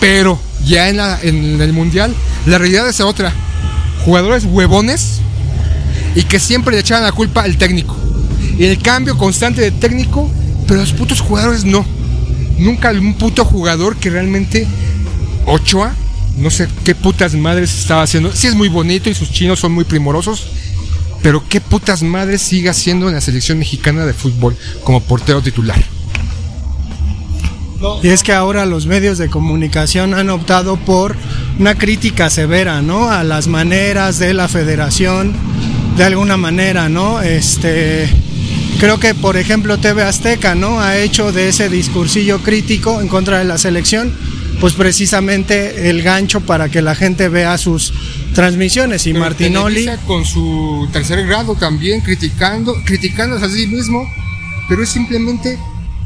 Pero 0.00 0.38
ya 0.64 0.88
en, 0.88 0.96
la, 0.98 1.18
en 1.22 1.60
el 1.60 1.72
Mundial, 1.72 2.14
la 2.46 2.58
realidad 2.58 2.88
es 2.88 3.00
otra. 3.00 3.32
Jugadores 4.04 4.44
huevones 4.44 5.20
y 6.14 6.22
que 6.22 6.38
siempre 6.38 6.74
le 6.74 6.80
echaban 6.80 7.04
la 7.04 7.12
culpa 7.12 7.42
al 7.42 7.56
técnico. 7.56 7.96
Y 8.58 8.64
el 8.64 8.78
cambio 8.80 9.18
constante 9.18 9.60
de 9.60 9.70
técnico, 9.70 10.30
pero 10.66 10.80
los 10.80 10.92
putos 10.92 11.20
jugadores 11.20 11.64
no. 11.64 11.84
Nunca 12.58 12.90
un 12.90 13.14
puto 13.14 13.44
jugador 13.44 13.96
que 13.96 14.08
realmente 14.08 14.66
Ochoa, 15.44 15.94
no 16.38 16.50
sé 16.50 16.68
qué 16.84 16.94
putas 16.94 17.34
madres 17.34 17.78
estaba 17.78 18.02
haciendo. 18.02 18.34
Sí 18.34 18.46
es 18.46 18.54
muy 18.54 18.68
bonito 18.68 19.10
y 19.10 19.14
sus 19.14 19.30
chinos 19.30 19.60
son 19.60 19.72
muy 19.72 19.84
primorosos, 19.84 20.46
pero 21.26 21.42
qué 21.48 21.60
putas 21.60 22.04
madres 22.04 22.40
sigue 22.40 22.68
haciendo 22.68 23.08
en 23.08 23.16
la 23.16 23.20
selección 23.20 23.58
mexicana 23.58 24.06
de 24.06 24.14
fútbol 24.14 24.56
como 24.84 25.02
portero 25.02 25.42
titular. 25.42 25.82
Y 28.04 28.10
es 28.10 28.22
que 28.22 28.32
ahora 28.32 28.64
los 28.64 28.86
medios 28.86 29.18
de 29.18 29.28
comunicación 29.28 30.14
han 30.14 30.30
optado 30.30 30.76
por 30.76 31.16
una 31.58 31.74
crítica 31.74 32.30
severa, 32.30 32.80
¿no? 32.80 33.10
A 33.10 33.24
las 33.24 33.48
maneras 33.48 34.20
de 34.20 34.34
la 34.34 34.46
federación, 34.46 35.34
de 35.96 36.04
alguna 36.04 36.36
manera, 36.36 36.88
¿no? 36.88 37.20
Este, 37.20 38.08
creo 38.78 39.00
que, 39.00 39.12
por 39.16 39.36
ejemplo, 39.36 39.78
TV 39.78 40.04
Azteca, 40.04 40.54
¿no? 40.54 40.80
Ha 40.80 40.96
hecho 40.96 41.32
de 41.32 41.48
ese 41.48 41.68
discursillo 41.68 42.38
crítico 42.44 43.00
en 43.00 43.08
contra 43.08 43.40
de 43.40 43.46
la 43.46 43.58
selección, 43.58 44.14
pues 44.60 44.74
precisamente 44.74 45.90
el 45.90 46.02
gancho 46.02 46.40
para 46.40 46.68
que 46.68 46.82
la 46.82 46.94
gente 46.94 47.28
vea 47.28 47.58
sus 47.58 47.92
transmisiones. 48.36 49.06
Y 49.06 49.12
Pero 49.12 49.24
Martinoli. 49.24 49.88
Con 50.06 50.24
su 50.26 50.88
tercer 50.92 51.26
grado 51.26 51.54
también, 51.56 52.02
criticando, 52.02 52.74
criticándose 52.84 53.46
a 53.46 53.48
sí 53.48 53.66
mismo, 53.66 54.06
pero 54.68 54.82
es 54.82 54.90
simplemente 54.90 55.58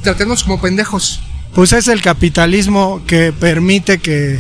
tratarnos 0.03 0.45
como 0.45 0.61
pendejos. 0.61 1.21
Pues 1.55 1.73
es 1.73 1.89
el 1.89 2.01
capitalismo 2.01 3.03
que 3.05 3.33
permite 3.33 3.99
que, 3.99 4.39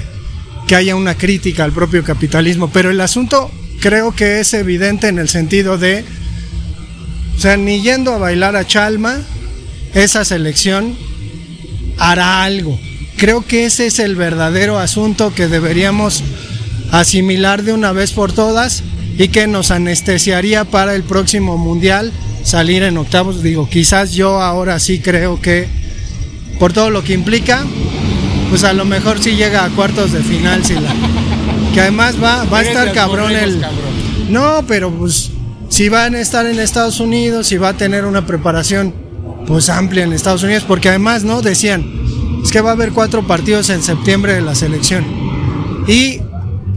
que 0.68 0.76
haya 0.76 0.94
una 0.94 1.16
crítica 1.16 1.64
al 1.64 1.72
propio 1.72 2.04
capitalismo, 2.04 2.70
pero 2.70 2.90
el 2.90 3.00
asunto 3.00 3.50
creo 3.80 4.14
que 4.14 4.38
es 4.38 4.54
evidente 4.54 5.08
en 5.08 5.18
el 5.18 5.28
sentido 5.28 5.76
de, 5.76 6.04
o 7.36 7.40
sea, 7.40 7.56
ni 7.56 7.82
yendo 7.82 8.12
a 8.12 8.18
bailar 8.18 8.54
a 8.54 8.64
Chalma, 8.64 9.18
esa 9.94 10.24
selección 10.24 10.96
hará 11.98 12.44
algo. 12.44 12.78
Creo 13.16 13.44
que 13.44 13.64
ese 13.64 13.86
es 13.86 13.98
el 13.98 14.14
verdadero 14.14 14.78
asunto 14.78 15.34
que 15.34 15.48
deberíamos 15.48 16.22
asimilar 16.92 17.62
de 17.62 17.72
una 17.72 17.92
vez 17.92 18.12
por 18.12 18.32
todas 18.32 18.82
y 19.18 19.28
que 19.28 19.46
nos 19.46 19.70
anestesiaría 19.70 20.64
para 20.64 20.94
el 20.94 21.02
próximo 21.02 21.58
mundial 21.58 22.12
salir 22.42 22.82
en 22.82 22.96
octavos. 22.96 23.42
Digo, 23.42 23.68
quizás 23.68 24.12
yo 24.12 24.40
ahora 24.40 24.78
sí 24.78 25.00
creo 25.00 25.40
que 25.40 25.68
por 26.58 26.72
todo 26.72 26.90
lo 26.90 27.02
que 27.04 27.12
implica, 27.14 27.64
pues 28.48 28.64
a 28.64 28.72
lo 28.72 28.84
mejor 28.84 29.22
sí 29.22 29.32
llega 29.36 29.64
a 29.64 29.70
cuartos 29.70 30.12
de 30.12 30.20
final, 30.22 30.64
sí 30.64 30.74
la- 30.74 30.94
que 31.72 31.80
además 31.80 32.16
va, 32.22 32.44
va 32.44 32.58
a 32.58 32.62
estar 32.62 32.92
cabrón 32.92 33.32
el... 33.32 33.64
No, 34.28 34.64
pero 34.66 34.90
pues 34.90 35.30
si 35.68 35.88
van 35.88 36.14
a 36.14 36.20
estar 36.20 36.46
en 36.46 36.58
Estados 36.58 36.98
Unidos, 37.00 37.46
si 37.46 37.56
va 37.56 37.70
a 37.70 37.76
tener 37.76 38.04
una 38.04 38.26
preparación 38.26 38.94
pues 39.46 39.68
amplia 39.68 40.04
en 40.04 40.12
Estados 40.12 40.42
Unidos, 40.42 40.64
porque 40.66 40.88
además, 40.88 41.24
¿no? 41.24 41.42
Decían, 41.42 41.84
es 42.44 42.50
que 42.50 42.60
va 42.60 42.70
a 42.70 42.72
haber 42.74 42.92
cuatro 42.92 43.26
partidos 43.26 43.70
en 43.70 43.82
septiembre 43.82 44.34
de 44.34 44.40
la 44.40 44.54
selección. 44.54 45.04
Y 45.88 46.20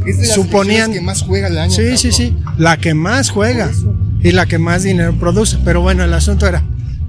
Es 0.06 0.18
de 0.18 0.28
las 0.28 0.36
Suponían- 0.36 0.92
que 0.92 1.02
más 1.02 1.22
juega 1.22 1.48
el 1.48 1.58
año. 1.58 1.72
Sí, 1.72 1.98
sí, 1.98 2.12
sí. 2.12 2.36
La 2.58 2.78
que 2.78 2.94
más 2.94 3.30
juega 3.30 3.72
y 4.22 4.32
la 4.32 4.46
que 4.46 4.58
más 4.60 4.84
dinero 4.84 5.14
produce. 5.20 5.58
Pero 5.64 5.82
bueno, 5.82 6.04
el 6.04 6.14
asunto 6.14 6.48
era, 6.48 6.64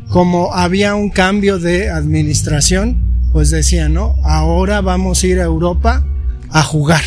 como 0.09 0.53
había 0.55 0.95
un 0.95 1.11
cambio 1.11 1.59
de 1.59 1.91
administración, 1.91 2.99
pues 3.33 3.51
decían, 3.51 3.95
¿no? 3.95 4.17
Ahora 4.25 4.81
vamos 4.81 5.23
a 5.23 5.27
ir 5.27 5.41
a 5.41 5.45
Europa 5.45 6.05
a 6.51 6.63
jugar. 6.63 7.03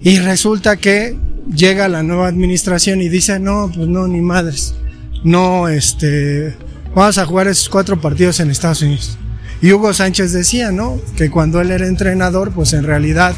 Y 0.00 0.18
resulta 0.18 0.76
que 0.76 1.16
llega 1.54 1.88
la 1.88 2.02
nueva 2.02 2.28
administración 2.28 3.00
y 3.00 3.08
dice, 3.08 3.38
no, 3.38 3.70
pues 3.74 3.88
no, 3.88 4.06
ni 4.08 4.20
madres. 4.20 4.74
No, 5.24 5.68
este, 5.68 6.54
vamos 6.94 7.18
a 7.18 7.26
jugar 7.26 7.46
esos 7.48 7.68
cuatro 7.68 8.00
partidos 8.00 8.40
en 8.40 8.50
Estados 8.50 8.82
Unidos. 8.82 9.16
Y 9.62 9.72
Hugo 9.72 9.92
Sánchez 9.94 10.32
decía, 10.32 10.70
¿no? 10.70 10.98
Que 11.16 11.30
cuando 11.30 11.60
él 11.60 11.70
era 11.70 11.86
entrenador, 11.86 12.52
pues 12.52 12.72
en 12.72 12.84
realidad 12.84 13.34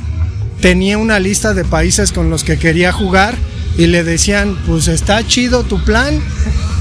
tenía 0.60 0.98
una 0.98 1.18
lista 1.18 1.54
de 1.54 1.64
países 1.64 2.12
con 2.12 2.30
los 2.30 2.44
que 2.44 2.58
quería 2.58 2.92
jugar 2.92 3.36
y 3.76 3.86
le 3.86 4.02
decían, 4.04 4.56
pues 4.66 4.88
está 4.88 5.26
chido 5.26 5.62
tu 5.62 5.82
plan, 5.84 6.20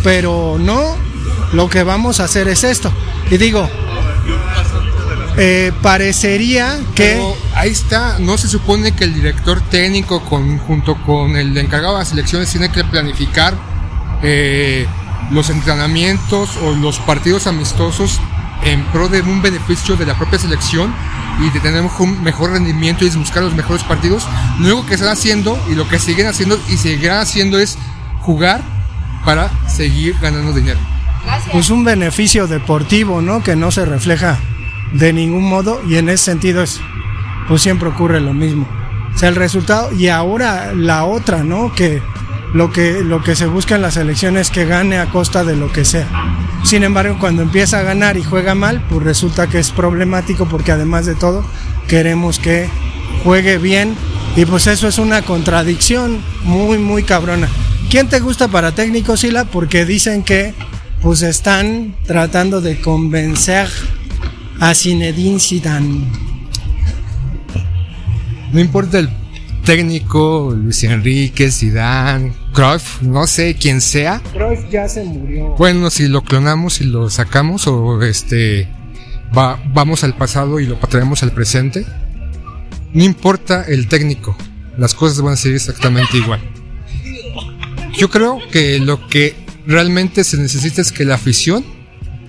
pero 0.04 0.58
no, 0.60 0.96
lo 1.54 1.70
que 1.70 1.84
vamos 1.84 2.20
a 2.20 2.26
hacer 2.26 2.48
es 2.48 2.64
esto. 2.64 2.92
Y 3.30 3.38
digo, 3.38 3.70
eh, 5.38 5.72
parecería 5.84 6.80
que... 6.96 7.14
Pero 7.14 7.38
ahí 7.56 7.70
está, 7.70 8.18
no 8.20 8.38
se 8.38 8.48
supone 8.48 8.94
que 8.94 9.04
el 9.04 9.14
director 9.14 9.62
técnico 9.62 10.24
con, 10.26 10.58
junto 10.58 10.96
con 11.04 11.36
el 11.36 11.56
encargado 11.58 11.94
de 11.94 12.00
las 12.00 12.10
selecciones 12.10 12.50
tiene 12.50 12.72
que 12.72 12.84
planificar 12.84 13.54
eh, 14.24 14.88
los 15.30 15.52
entrenamientos 15.52 16.58
o 16.64 16.74
los 16.74 16.98
partidos 17.00 17.46
amistosos 17.46 18.20
en 18.64 18.84
pro 18.86 19.08
de 19.08 19.22
un 19.22 19.44
beneficio 19.44 19.96
de 19.96 20.08
la 20.08 20.18
propia 20.18 20.40
selección 20.40 20.92
y 21.40 21.50
de 21.52 21.60
tener 21.60 21.84
un 21.84 22.24
mejor 22.24 22.52
rendimiento 22.52 23.06
y 23.06 23.10
buscar 23.10 23.44
los 23.44 23.54
mejores 23.54 23.84
partidos. 23.84 24.28
Lo 24.60 24.68
único 24.68 24.86
que 24.88 24.96
están 24.96 25.10
haciendo 25.10 25.60
y 25.70 25.76
lo 25.76 25.88
que 25.88 26.00
siguen 26.00 26.28
haciendo 26.28 26.60
y 26.70 26.78
seguirán 26.78 27.20
haciendo 27.20 27.60
es 27.60 27.78
jugar 28.22 28.62
para 29.26 29.50
seguir 29.68 30.16
ganando 30.22 30.54
dinero. 30.54 30.80
pues 31.52 31.70
un 31.70 31.84
beneficio 31.84 32.48
deportivo, 32.48 33.22
¿no? 33.22 33.44
Que 33.44 33.56
no 33.56 33.72
se 33.72 33.86
refleja 33.86 34.38
de 34.94 35.14
ningún 35.14 35.48
modo 35.50 35.82
y 35.88 35.98
en 35.98 36.10
ese 36.10 36.26
sentido 36.26 36.64
es, 36.64 36.80
pues 37.48 37.62
siempre 37.62 37.90
ocurre 37.90 38.22
lo 38.22 38.34
mismo. 38.34 38.68
O 39.14 39.18
sea, 39.18 39.30
el 39.30 39.36
resultado 39.36 39.92
y 39.94 40.08
ahora 40.10 40.74
la 40.74 41.06
otra, 41.06 41.44
¿no? 41.44 41.74
Que 41.74 42.02
lo 42.54 42.72
que 42.72 43.04
lo 43.04 43.24
que 43.24 43.36
se 43.36 43.46
busca 43.46 43.76
en 43.76 43.82
la 43.82 43.92
selección 43.92 44.38
es 44.38 44.50
que 44.50 44.66
gane 44.66 44.98
a 44.98 45.10
costa 45.10 45.44
de 45.44 45.56
lo 45.56 45.72
que 45.72 45.86
sea. 45.86 46.08
Sin 46.64 46.84
embargo, 46.84 47.18
cuando 47.20 47.42
empieza 47.42 47.80
a 47.80 47.84
ganar 47.84 48.18
y 48.18 48.24
juega 48.24 48.56
mal, 48.56 48.84
pues 48.90 49.04
resulta 49.04 49.48
que 49.48 49.60
es 49.60 49.72
problemático 49.72 50.48
porque 50.48 50.72
además 50.72 51.06
de 51.06 51.16
todo 51.16 51.46
queremos 51.88 52.40
que 52.40 52.70
juegue 53.24 53.58
bien 53.58 53.96
y 54.36 54.46
pues 54.46 54.68
eso 54.68 54.88
es 54.88 54.98
una 54.98 55.22
contradicción 55.22 56.22
muy 56.44 56.78
muy 56.78 57.04
cabrona. 57.04 57.48
¿Quién 57.90 58.10
te 58.10 58.20
gusta 58.20 58.48
para 58.50 58.74
técnico, 58.74 59.16
Sila? 59.16 59.46
Porque 59.46 59.86
dicen 59.86 60.24
que 60.24 60.54
pues 61.02 61.22
están 61.22 61.96
tratando 62.06 62.60
de 62.60 62.82
convencer 62.82 63.70
a 64.60 64.74
Zinedine 64.74 65.40
Zidane. 65.40 66.08
No 68.52 68.60
importa 68.60 69.00
el 69.00 69.10
técnico, 69.72 70.56
Luis 70.58 70.82
Enrique, 70.86 71.52
Zidane, 71.52 72.32
Cruyff, 72.54 73.02
no 73.02 73.28
sé 73.28 73.56
quién 73.60 73.82
sea. 73.82 74.22
Cruyff 74.34 74.62
ya 74.72 74.88
se 74.88 75.04
murió. 75.04 75.56
Bueno, 75.58 75.90
si 75.90 76.08
lo 76.08 76.24
clonamos 76.24 76.80
y 76.80 76.86
lo 76.86 77.10
sacamos 77.10 77.68
o 77.68 78.02
este 78.02 78.70
va- 79.38 79.60
vamos 79.74 80.06
al 80.06 80.16
pasado 80.16 80.62
y 80.62 80.66
lo 80.68 80.78
traemos 80.78 81.22
al 81.22 81.34
presente, 81.34 81.86
no 82.94 83.04
importa 83.04 83.64
el 83.68 83.90
técnico, 83.90 84.38
las 84.78 84.96
cosas 84.96 85.22
van 85.22 85.34
a 85.34 85.38
seguir 85.38 85.58
exactamente 85.58 86.16
igual. 86.18 86.40
Yo 87.98 88.10
creo 88.10 88.40
que 88.50 88.80
lo 88.80 89.06
que 89.10 89.36
realmente 89.66 90.24
se 90.24 90.38
necesita 90.38 90.82
es 90.82 90.94
que 90.94 91.04
la 91.04 91.16
afición 91.16 91.66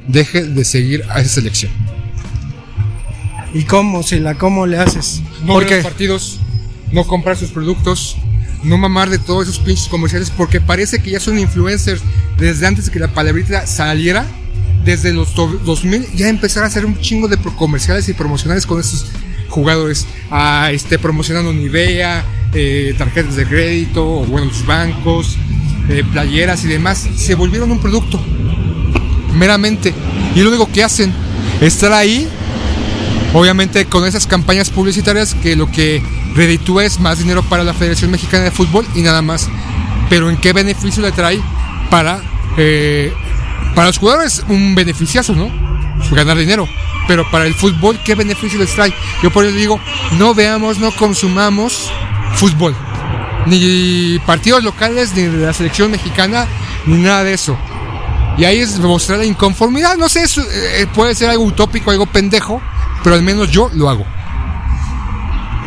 deje 0.08 0.42
de 0.42 0.64
seguir 0.64 1.04
a 1.08 1.20
esa 1.20 1.34
selección. 1.36 1.70
¿Y 3.54 3.62
cómo, 3.62 4.02
Sila? 4.02 4.34
¿Cómo 4.34 4.66
le 4.66 4.78
haces? 4.78 5.22
no 5.44 5.52
Porque 5.52 5.76
partidos, 5.82 6.40
no 6.92 7.04
comprar 7.04 7.36
sus 7.36 7.50
productos, 7.50 8.16
no 8.64 8.78
mamar 8.78 9.10
de 9.10 9.18
todos 9.18 9.48
esos 9.48 9.58
pinches 9.60 9.88
comerciales, 9.88 10.30
porque 10.30 10.60
parece 10.60 11.00
que 11.00 11.10
ya 11.12 11.20
son 11.20 11.38
influencers 11.38 12.02
desde 12.38 12.66
antes 12.66 12.90
que 12.90 12.98
la 12.98 13.08
palabrita 13.08 13.66
saliera, 13.66 14.26
desde 14.84 15.12
los 15.12 15.34
to- 15.34 15.60
2000, 15.64 16.06
ya 16.14 16.28
empezaron 16.28 16.64
a 16.64 16.68
hacer 16.68 16.86
un 16.86 16.98
chingo 17.00 17.28
de 17.28 17.36
comerciales 17.36 18.08
y 18.08 18.14
promocionales 18.14 18.66
con 18.66 18.80
estos 18.80 19.06
jugadores, 19.48 20.06
ah, 20.30 20.70
este, 20.72 20.98
promocionando 20.98 21.52
Nivea, 21.52 22.24
eh, 22.54 22.94
tarjetas 22.96 23.36
de 23.36 23.46
crédito, 23.46 24.06
o 24.20 24.24
bueno, 24.24 24.50
bancos, 24.66 25.36
eh, 25.88 26.02
playeras 26.12 26.64
y 26.64 26.68
demás, 26.68 27.06
se 27.16 27.34
volvieron 27.34 27.70
un 27.70 27.80
producto, 27.80 28.20
meramente, 29.34 29.94
y 30.34 30.40
lo 30.40 30.48
único 30.48 30.70
que 30.70 30.82
hacen, 30.84 31.12
estar 31.60 31.92
ahí 31.92 32.28
Obviamente 33.34 33.84
con 33.84 34.06
esas 34.06 34.26
campañas 34.26 34.70
publicitarias 34.70 35.34
que 35.34 35.54
lo 35.54 35.70
que 35.70 36.02
reditúa 36.34 36.84
es 36.84 37.00
más 37.00 37.18
dinero 37.18 37.42
para 37.42 37.64
la 37.64 37.74
Federación 37.74 38.10
Mexicana 38.10 38.44
de 38.44 38.50
Fútbol 38.50 38.86
y 38.94 39.02
nada 39.02 39.22
más. 39.22 39.48
Pero 40.08 40.30
¿en 40.30 40.36
qué 40.36 40.52
beneficio 40.52 41.02
le 41.02 41.12
trae 41.12 41.40
para, 41.90 42.20
eh, 42.56 43.12
para 43.74 43.88
los 43.88 43.98
jugadores? 43.98 44.44
Un 44.48 44.74
beneficiazo, 44.74 45.34
¿no? 45.34 45.50
Ganar 46.10 46.36
dinero. 46.36 46.66
Pero 47.06 47.28
para 47.30 47.46
el 47.46 47.54
fútbol, 47.54 47.98
¿qué 48.04 48.14
beneficio 48.14 48.58
les 48.58 48.74
trae? 48.74 48.92
Yo 49.22 49.30
por 49.30 49.44
eso 49.44 49.56
digo, 49.56 49.80
no 50.18 50.34
veamos, 50.34 50.78
no 50.78 50.92
consumamos 50.92 51.90
fútbol. 52.34 52.74
Ni 53.46 54.18
partidos 54.26 54.62
locales, 54.62 55.14
ni 55.14 55.22
de 55.22 55.46
la 55.46 55.52
selección 55.52 55.90
mexicana, 55.90 56.46
ni 56.86 56.98
nada 56.98 57.24
de 57.24 57.34
eso. 57.34 57.56
Y 58.36 58.44
ahí 58.44 58.60
es 58.60 58.78
mostrar 58.78 59.18
la 59.18 59.24
inconformidad. 59.24 59.96
No 59.96 60.08
sé, 60.08 60.24
eh, 60.24 60.86
puede 60.94 61.14
ser 61.14 61.30
algo 61.30 61.44
utópico, 61.44 61.90
algo 61.90 62.06
pendejo, 62.06 62.62
pero 63.02 63.16
al 63.16 63.22
menos 63.22 63.50
yo 63.50 63.70
lo 63.74 63.88
hago. 63.88 64.06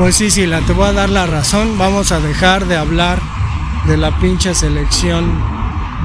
Pues 0.01 0.15
sí, 0.15 0.31
sí, 0.31 0.47
la 0.47 0.61
te 0.61 0.73
voy 0.73 0.87
a 0.87 0.93
dar 0.93 1.11
la 1.11 1.27
razón. 1.27 1.77
Vamos 1.77 2.11
a 2.11 2.19
dejar 2.19 2.67
de 2.67 2.75
hablar 2.75 3.21
de 3.87 3.97
la 3.97 4.19
pinche 4.19 4.55
selección 4.55 5.31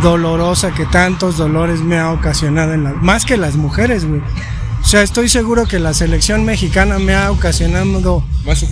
dolorosa 0.02 0.74
que 0.74 0.84
tantos 0.84 1.38
dolores 1.38 1.80
me 1.80 1.96
ha 1.96 2.12
ocasionado 2.12 2.74
en 2.74 2.84
las 2.84 2.96
más 2.96 3.24
que 3.24 3.38
las 3.38 3.56
mujeres, 3.56 4.04
güey. 4.04 4.20
O 4.20 4.84
sea, 4.84 5.00
estoy 5.00 5.30
seguro 5.30 5.64
que 5.64 5.78
la 5.78 5.94
selección 5.94 6.44
mexicana 6.44 6.98
me 6.98 7.14
ha 7.14 7.30
ocasionado 7.30 8.22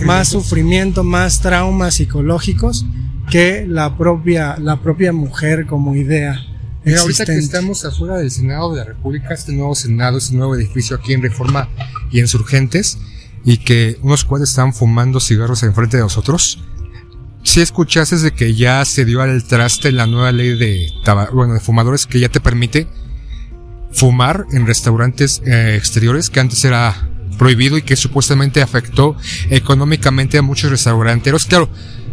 más 0.05 0.27
sufrimiento, 0.27 1.03
más, 1.03 1.41
traumas 1.41 1.95
psicológicos 1.95 2.85
que 3.31 3.65
la 3.67 3.97
propia, 3.97 4.57
la 4.59 4.79
propia 4.79 5.11
mujer 5.11 5.65
como 5.65 5.95
idea. 5.95 6.39
Mira, 6.83 7.01
ahorita 7.01 7.25
que 7.25 7.39
estamos 7.39 7.83
afuera 7.83 8.17
del 8.17 8.29
Senado 8.29 8.73
de 8.73 8.77
la 8.77 8.85
República, 8.85 9.33
este 9.33 9.53
nuevo 9.53 9.73
Senado, 9.73 10.19
este 10.19 10.35
nuevo 10.35 10.55
edificio 10.55 10.95
aquí 10.95 11.13
en 11.13 11.23
Reforma 11.23 11.67
y 12.11 12.19
Insurgentes, 12.19 12.99
y 13.45 13.57
que 13.57 13.99
unos 14.01 14.25
cuates 14.25 14.49
están 14.49 14.73
fumando 14.73 15.19
cigarros 15.19 15.63
enfrente 15.63 15.97
de 15.97 16.03
nosotros, 16.03 16.59
si 17.43 17.61
escuchaste 17.61 18.17
de 18.17 18.31
que 18.31 18.55
ya 18.55 18.83
se 18.85 19.05
dio 19.05 19.21
al 19.21 19.43
traste 19.43 19.91
la 19.91 20.07
nueva 20.07 20.31
ley 20.31 20.57
de, 20.57 20.91
bueno, 21.31 21.53
de 21.53 21.59
fumadores 21.59 22.07
que 22.07 22.19
ya 22.19 22.27
te 22.27 22.41
permite 22.41 22.87
fumar 23.91 24.45
en 24.51 24.65
restaurantes 24.65 25.41
eh, 25.45 25.75
exteriores 25.77 26.29
que 26.29 26.39
antes 26.39 26.65
era 26.65 27.07
prohibido 27.37 27.77
y 27.77 27.83
que 27.83 27.95
supuestamente 27.95 28.61
afectó 28.61 29.15
económicamente 29.49 30.39
a 30.39 30.41
muchos 30.41 30.71
restauranteros. 30.71 31.45
Claro, 31.45 31.69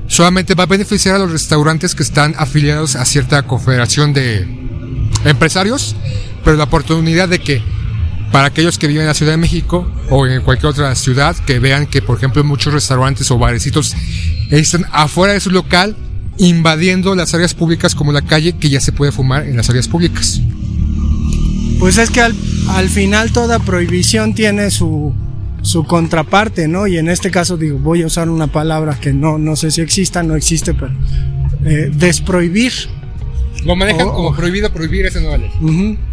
solamente 0.06 0.54
va 0.54 0.64
a 0.64 0.66
beneficiar 0.66 1.16
a 1.16 1.18
los 1.18 1.32
restaurantes 1.32 1.94
que 1.94 2.02
están 2.02 2.34
afiliados 2.36 2.94
a 2.94 3.04
cierta 3.06 3.42
confederación 3.44 4.12
de 4.12 4.46
empresarios, 5.24 5.96
pero 6.44 6.56
la 6.56 6.64
oportunidad 6.64 7.28
de 7.28 7.40
que 7.40 7.62
para 8.32 8.48
aquellos 8.48 8.78
que 8.78 8.88
viven 8.88 9.02
en 9.02 9.08
la 9.08 9.14
Ciudad 9.14 9.32
de 9.32 9.36
México 9.36 9.86
o 10.10 10.26
en 10.26 10.40
cualquier 10.42 10.70
otra 10.70 10.94
ciudad 10.94 11.36
que 11.46 11.58
vean 11.58 11.86
que 11.86 12.02
por 12.02 12.16
ejemplo 12.16 12.42
muchos 12.42 12.72
restaurantes 12.72 13.30
o 13.30 13.38
barecitos 13.38 13.94
están 14.50 14.86
afuera 14.90 15.34
de 15.34 15.40
su 15.40 15.50
local 15.50 15.96
invadiendo 16.38 17.14
las 17.14 17.34
áreas 17.34 17.54
públicas 17.54 17.94
como 17.94 18.10
la 18.10 18.22
calle 18.22 18.54
que 18.54 18.70
ya 18.70 18.80
se 18.80 18.90
puede 18.92 19.12
fumar 19.12 19.46
en 19.46 19.56
las 19.56 19.68
áreas 19.68 19.86
públicas. 19.86 20.40
Pues 21.78 21.98
es 21.98 22.10
que 22.10 22.20
al, 22.20 22.34
al 22.70 22.88
final 22.88 23.32
toda 23.32 23.58
prohibición 23.58 24.34
tiene 24.34 24.70
su, 24.70 25.14
su 25.62 25.84
contraparte, 25.84 26.68
¿no? 26.68 26.86
Y 26.86 26.96
en 26.96 27.08
este 27.08 27.30
caso 27.30 27.56
digo, 27.56 27.78
voy 27.78 28.02
a 28.02 28.06
usar 28.06 28.28
una 28.28 28.46
palabra 28.46 28.98
que 29.00 29.12
no, 29.12 29.38
no 29.38 29.56
sé 29.56 29.70
si 29.70 29.80
exista, 29.80 30.22
no 30.22 30.36
existe, 30.36 30.74
pero 30.74 30.92
eh, 31.64 31.90
desprohibir. 31.92 32.72
Lo 33.64 33.76
manejan 33.76 34.08
como 34.08 34.34
prohibido 34.34 34.72
prohibir, 34.72 35.06
ese 35.06 35.20
no 35.20 35.30
vale. 35.30 35.50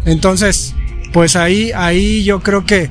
Entonces, 0.04 0.74
pues 1.12 1.36
ahí, 1.36 1.72
ahí 1.72 2.24
yo 2.24 2.40
creo 2.40 2.64
que, 2.64 2.90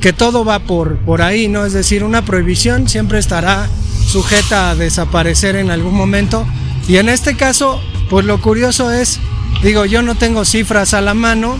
que 0.00 0.12
todo 0.12 0.44
va 0.44 0.60
por, 0.60 0.98
por 0.98 1.22
ahí, 1.22 1.48
¿no? 1.48 1.64
Es 1.64 1.72
decir, 1.72 2.04
una 2.04 2.24
prohibición 2.24 2.88
siempre 2.88 3.18
estará 3.18 3.68
sujeta 4.06 4.70
a 4.70 4.74
desaparecer 4.74 5.56
en 5.56 5.70
algún 5.70 5.94
momento. 5.94 6.46
Y 6.86 6.96
en 6.96 7.08
este 7.08 7.36
caso, 7.36 7.80
pues 8.10 8.26
lo 8.26 8.40
curioso 8.40 8.92
es, 8.92 9.18
digo, 9.62 9.86
yo 9.86 10.02
no 10.02 10.14
tengo 10.14 10.44
cifras 10.44 10.94
a 10.94 11.00
la 11.00 11.14
mano, 11.14 11.56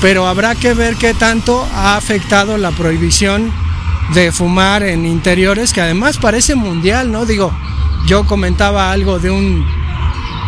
pero 0.00 0.26
habrá 0.26 0.54
que 0.54 0.74
ver 0.74 0.96
qué 0.96 1.14
tanto 1.14 1.66
ha 1.74 1.96
afectado 1.96 2.56
la 2.58 2.70
prohibición 2.70 3.52
de 4.14 4.32
fumar 4.32 4.82
en 4.82 5.04
interiores, 5.04 5.72
que 5.72 5.80
además 5.80 6.18
parece 6.18 6.54
mundial, 6.54 7.10
¿no? 7.10 7.26
Digo, 7.26 7.52
yo 8.06 8.24
comentaba 8.26 8.92
algo 8.92 9.18
de 9.18 9.30
un, 9.30 9.66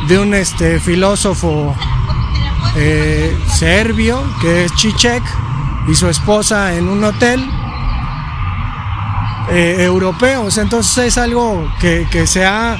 de 0.08 0.18
un 0.18 0.34
este, 0.34 0.80
filósofo 0.80 1.74
eh, 2.76 3.36
serbio, 3.58 4.22
que 4.40 4.64
es 4.64 4.74
Chichek, 4.74 5.22
y 5.88 5.94
su 5.94 6.08
esposa 6.08 6.74
en 6.74 6.88
un 6.88 7.02
hotel 7.04 7.44
eh, 9.50 9.76
europeo. 9.80 10.48
Entonces 10.56 11.06
es 11.06 11.18
algo 11.18 11.72
que, 11.80 12.06
que 12.10 12.26
se 12.26 12.44
ha 12.44 12.76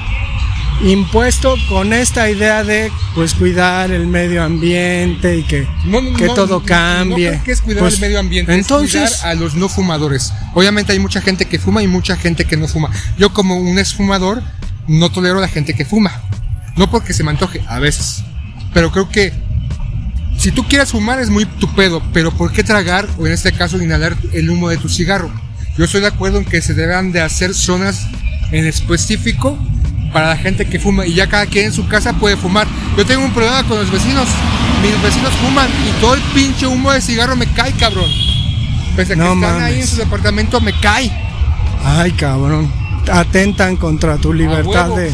impuesto 0.82 1.56
con 1.68 1.92
esta 1.92 2.30
idea 2.30 2.62
de 2.62 2.92
pues 3.14 3.34
cuidar 3.34 3.90
el 3.90 4.06
medio 4.06 4.44
ambiente 4.44 5.38
y 5.38 5.42
que, 5.42 5.66
que 6.16 6.28
todo 6.28 6.62
cambie. 6.62 7.40
Que 7.44 7.52
es 7.52 7.62
cuidar 7.62 7.80
Pues, 7.80 7.94
el 7.94 8.00
medio 8.00 8.20
ambiente, 8.20 8.54
entonces- 8.54 9.02
es 9.02 9.16
cuidar 9.16 9.30
a 9.30 9.34
los 9.34 9.54
no 9.54 9.68
fumadores. 9.68 10.32
Obviamente 10.54 10.92
hay 10.92 10.98
mucha 11.00 11.20
gente 11.20 11.46
que 11.46 11.58
fuma 11.58 11.82
y 11.82 11.88
mucha 11.88 12.16
gente 12.16 12.44
que 12.44 12.56
no 12.56 12.68
fuma. 12.68 12.90
Yo 13.16 13.32
como 13.32 13.56
un 13.56 13.78
exfumador 13.78 14.42
no 14.86 15.10
tolero 15.10 15.38
a 15.38 15.40
la 15.40 15.48
gente 15.48 15.74
que 15.74 15.84
fuma. 15.84 16.12
No 16.76 16.88
porque 16.90 17.12
se 17.12 17.24
me 17.24 17.30
antoje, 17.30 17.60
a 17.66 17.80
veces. 17.80 18.22
Pero 18.72 18.92
creo 18.92 19.08
que 19.08 19.32
si 20.48 20.52
tú 20.54 20.64
quieres 20.64 20.92
fumar 20.92 21.20
es 21.20 21.28
muy 21.28 21.44
tu 21.44 21.70
pedo, 21.74 22.02
pero 22.14 22.30
¿por 22.30 22.50
qué 22.52 22.64
tragar 22.64 23.06
o 23.18 23.26
en 23.26 23.34
este 23.34 23.52
caso 23.52 23.82
inhalar 23.82 24.16
el 24.32 24.48
humo 24.48 24.70
de 24.70 24.78
tu 24.78 24.88
cigarro? 24.88 25.30
Yo 25.76 25.84
estoy 25.84 26.00
de 26.00 26.06
acuerdo 26.06 26.38
en 26.38 26.46
que 26.46 26.62
se 26.62 26.72
deban 26.72 27.12
de 27.12 27.20
hacer 27.20 27.52
zonas 27.52 28.06
en 28.50 28.64
específico 28.64 29.58
para 30.10 30.28
la 30.28 30.38
gente 30.38 30.64
que 30.64 30.80
fuma 30.80 31.04
y 31.04 31.12
ya 31.12 31.26
cada 31.26 31.44
quien 31.44 31.66
en 31.66 31.72
su 31.74 31.86
casa 31.86 32.14
puede 32.14 32.38
fumar. 32.38 32.66
Yo 32.96 33.04
tengo 33.04 33.26
un 33.26 33.34
problema 33.34 33.62
con 33.64 33.78
los 33.78 33.92
vecinos. 33.92 34.26
Mis 34.80 35.02
vecinos 35.02 35.34
fuman 35.34 35.68
y 35.86 36.00
todo 36.00 36.14
el 36.14 36.22
pinche 36.32 36.66
humo 36.66 36.92
de 36.92 37.02
cigarro 37.02 37.36
me 37.36 37.46
cae, 37.52 37.72
cabrón. 37.72 38.10
Pese 38.96 39.12
a 39.12 39.16
que 39.16 39.20
No 39.20 39.34
están 39.34 39.60
ahí 39.60 39.80
en 39.80 39.86
su 39.86 39.96
departamento, 39.96 40.62
me 40.62 40.72
cae. 40.80 41.12
Ay, 41.84 42.12
cabrón. 42.12 42.72
Atentan 43.12 43.76
contra 43.76 44.16
tu 44.16 44.32
libertad 44.32 44.96
de, 44.96 45.12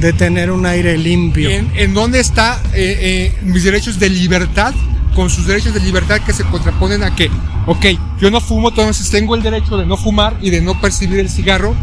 de 0.00 0.12
tener 0.12 0.50
un 0.50 0.66
aire 0.66 0.96
limpio. 0.96 1.50
¿Y 1.50 1.54
en, 1.54 1.72
en 1.76 1.94
dónde 1.94 2.20
está 2.20 2.60
eh, 2.72 3.32
eh, 3.34 3.38
mis 3.42 3.64
derechos 3.64 3.98
de 3.98 4.08
libertad? 4.08 4.74
Con 5.14 5.28
sus 5.28 5.46
derechos 5.46 5.74
de 5.74 5.80
libertad 5.80 6.20
que 6.24 6.32
se 6.32 6.44
contraponen 6.44 7.02
a 7.02 7.14
que, 7.16 7.30
ok, 7.66 7.86
yo 8.20 8.30
no 8.30 8.40
fumo, 8.40 8.68
entonces 8.68 9.10
tengo 9.10 9.34
el 9.34 9.42
derecho 9.42 9.76
de 9.76 9.84
no 9.84 9.96
fumar 9.96 10.36
y 10.40 10.50
de 10.50 10.60
no 10.60 10.80
percibir 10.80 11.18
el 11.18 11.28
cigarro, 11.28 11.74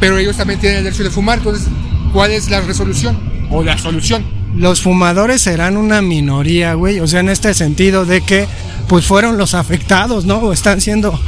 pero 0.00 0.18
ellos 0.18 0.36
también 0.36 0.58
tienen 0.58 0.78
el 0.78 0.84
derecho 0.84 1.04
de 1.04 1.10
fumar. 1.10 1.38
Entonces, 1.38 1.68
¿cuál 2.12 2.32
es 2.32 2.50
la 2.50 2.60
resolución? 2.60 3.18
O 3.50 3.62
la 3.62 3.78
solución. 3.78 4.24
Los 4.56 4.82
fumadores 4.82 5.40
serán 5.42 5.76
una 5.76 6.02
minoría, 6.02 6.74
güey. 6.74 7.00
O 7.00 7.06
sea, 7.06 7.20
en 7.20 7.28
este 7.28 7.54
sentido 7.54 8.04
de 8.04 8.20
que 8.20 8.46
pues 8.88 9.06
fueron 9.06 9.38
los 9.38 9.54
afectados, 9.54 10.24
¿no? 10.26 10.38
O 10.38 10.52
están 10.52 10.80
siendo 10.80 11.18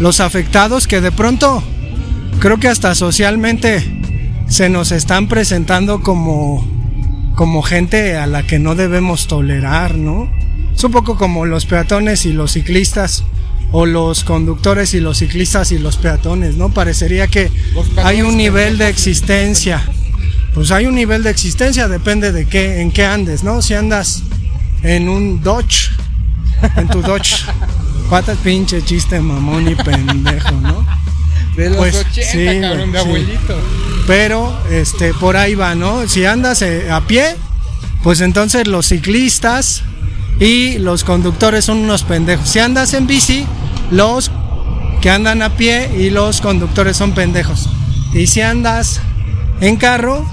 los 0.00 0.20
afectados 0.20 0.88
que 0.88 1.00
de 1.00 1.12
pronto 1.12 1.62
creo 2.40 2.58
que 2.58 2.68
hasta 2.68 2.94
socialmente 2.94 4.00
se 4.52 4.68
nos 4.68 4.92
están 4.92 5.28
presentando 5.28 6.02
como 6.02 6.62
como 7.34 7.62
gente 7.62 8.18
a 8.18 8.26
la 8.26 8.42
que 8.46 8.58
no 8.58 8.74
debemos 8.74 9.26
tolerar, 9.26 9.94
¿no? 9.94 10.30
Es 10.76 10.84
un 10.84 10.92
poco 10.92 11.16
como 11.16 11.46
los 11.46 11.64
peatones 11.64 12.26
y 12.26 12.32
los 12.34 12.52
ciclistas 12.52 13.24
o 13.70 13.86
los 13.86 14.24
conductores 14.24 14.92
y 14.92 15.00
los 15.00 15.18
ciclistas 15.18 15.72
y 15.72 15.78
los 15.78 15.96
peatones, 15.96 16.56
¿no? 16.56 16.68
Parecería 16.68 17.28
que 17.28 17.50
hay 18.04 18.20
un 18.20 18.36
nivel 18.36 18.76
de 18.76 18.88
existencia. 18.90 19.82
Pues 20.52 20.70
hay 20.70 20.84
un 20.84 20.94
nivel 20.94 21.22
de 21.22 21.30
existencia, 21.30 21.88
depende 21.88 22.30
de 22.30 22.46
qué, 22.46 22.82
en 22.82 22.90
qué 22.90 23.06
andes, 23.06 23.42
¿no? 23.42 23.62
Si 23.62 23.72
andas 23.72 24.22
en 24.82 25.08
un 25.08 25.42
Dodge, 25.42 25.88
en 26.76 26.88
tu 26.88 27.00
Dodge, 27.00 27.46
patas 28.10 28.36
pinche 28.44 28.84
chiste 28.84 29.18
mamón 29.18 29.66
y 29.70 29.74
pendejo, 29.76 30.52
¿no? 30.60 30.86
De 31.56 31.70
los 31.70 31.78
Pues, 31.78 31.96
80, 31.96 32.22
sí, 32.30 32.60
cabrón, 32.60 32.92
de 32.92 32.98
sí. 32.98 33.04
abuelito. 33.06 33.56
Pero 34.06 34.56
este 34.70 35.14
por 35.14 35.36
ahí 35.36 35.54
va, 35.54 35.74
¿no? 35.74 36.08
Si 36.08 36.24
andas 36.24 36.62
eh, 36.62 36.90
a 36.90 37.02
pie, 37.02 37.36
pues 38.02 38.20
entonces 38.20 38.66
los 38.66 38.86
ciclistas 38.86 39.82
y 40.40 40.78
los 40.78 41.04
conductores 41.04 41.64
son 41.64 41.78
unos 41.78 42.02
pendejos. 42.02 42.48
Si 42.48 42.58
andas 42.58 42.94
en 42.94 43.06
bici, 43.06 43.46
los 43.90 44.30
que 45.00 45.10
andan 45.10 45.42
a 45.42 45.56
pie 45.56 45.90
y 45.98 46.10
los 46.10 46.40
conductores 46.40 46.96
son 46.96 47.12
pendejos. 47.12 47.68
Y 48.14 48.26
si 48.26 48.40
andas 48.40 49.00
en 49.60 49.76
carro, 49.76 50.26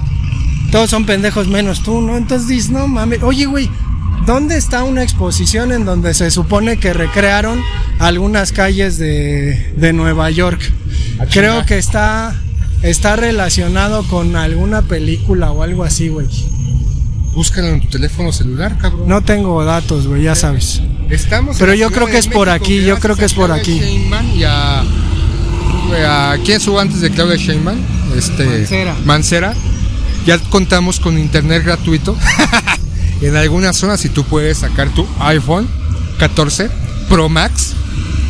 todos 0.72 0.90
son 0.90 1.06
pendejos 1.06 1.48
menos 1.48 1.84
tú, 1.84 2.02
¿no? 2.02 2.18
Entonces 2.18 2.48
dices, 2.48 2.72
no 2.72 2.88
mames, 2.88 3.24
oye, 3.24 3.46
güey, 3.46 3.70
¿dónde 4.26 4.58
está 4.58 4.84
una 4.84 5.04
exposición 5.04 5.72
en 5.72 5.86
donde 5.86 6.14
se 6.14 6.30
supone 6.32 6.78
que 6.78 6.94
recrearon 6.94 7.62
algunas 8.00 8.52
calles 8.52 8.98
de, 8.98 9.74
de 9.76 9.94
Nueva 9.94 10.30
York? 10.30 10.62
Creo 11.32 11.66
que 11.66 11.78
está, 11.78 12.36
está 12.82 13.16
relacionado 13.16 14.04
con 14.08 14.36
alguna 14.36 14.82
película 14.84 15.52
o 15.52 15.64
algo 15.64 15.84
así, 15.84 16.10
güey. 16.10 16.28
Búscalo 17.34 17.68
en 17.68 17.82
tu 17.82 17.88
teléfono 17.88 18.32
celular, 18.32 18.78
cabrón. 18.78 19.08
No 19.08 19.22
tengo 19.22 19.64
datos, 19.64 20.08
güey, 20.08 20.24
ya 20.24 20.36
sabes. 20.36 20.82
Estamos 21.10 21.56
en 21.56 21.60
Pero 21.60 21.72
la 21.72 21.78
yo 21.78 21.92
creo 21.92 22.08
que 22.08 22.18
es 22.18 22.28
por 22.28 22.50
aquí, 22.50 22.84
yo 22.84 23.00
creo 23.00 23.16
que 23.16 23.26
es 23.26 23.34
por 23.34 23.48
Claudia 23.48 23.62
aquí. 23.62 23.80
Sheinbaum 23.80 24.36
y 24.36 24.44
a, 24.44 24.82
a 26.08 26.38
quién 26.44 26.60
subo 26.60 26.80
antes 26.80 27.02
de 27.02 27.12
Claudia 27.12 27.38
Sheinbaum, 27.38 27.80
este 28.18 28.46
Mancera. 28.46 28.96
Mancera. 29.06 29.54
Ya 30.26 30.38
contamos 30.38 31.00
con 31.00 31.18
internet 31.18 31.64
gratuito. 31.64 32.18
en 33.22 33.36
algunas 33.36 33.78
zonas 33.78 34.00
si 34.00 34.10
tú 34.10 34.24
puedes 34.24 34.60
sacar 34.60 34.90
tu 34.90 35.06
iPhone 35.20 35.68
14 36.20 36.70
Pro 37.10 37.30
Max 37.30 37.74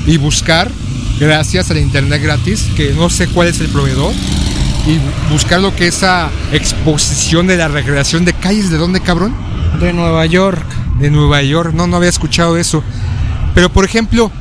y 0.06 0.18
buscar 0.18 0.72
gracias 1.20 1.70
al 1.70 1.78
internet 1.78 2.22
gratis, 2.22 2.68
que 2.76 2.94
no 2.94 3.10
sé 3.10 3.28
cuál 3.28 3.50
es 3.50 3.60
el 3.60 3.68
proveedor, 3.68 4.14
y 4.88 5.00
buscar 5.32 5.60
lo 5.60 5.76
que 5.76 5.88
es 5.88 5.98
esa 5.98 6.30
exposición 6.52 7.48
de 7.48 7.58
la 7.58 7.68
recreación 7.68 8.26
de 8.26 8.34
calles 8.34 8.70
de 8.70 8.78
dónde, 8.78 9.02
cabrón? 9.02 9.36
De 9.80 9.94
Nueva 9.94 10.26
York. 10.26 10.66
de 11.00 11.10
Nueva 11.10 11.42
York. 11.42 11.74
No, 11.74 11.88
no 11.88 11.98
había 11.98 12.10
escuchado 12.10 12.58
eso. 12.58 12.84
Pero 13.54 13.70
por 13.70 13.86
ejemplo, 13.86 14.32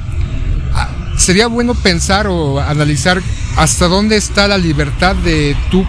ah, 0.74 0.88
sería 1.16 1.46
bueno 1.46 1.74
pensar 1.74 2.26
o 2.26 2.60
analizar 2.60 3.20
hasta 3.56 3.88
dónde 3.88 4.16
está 4.16 4.46
la 4.46 4.58
libertad 4.58 5.16
de 5.16 5.56
tú, 5.70 5.84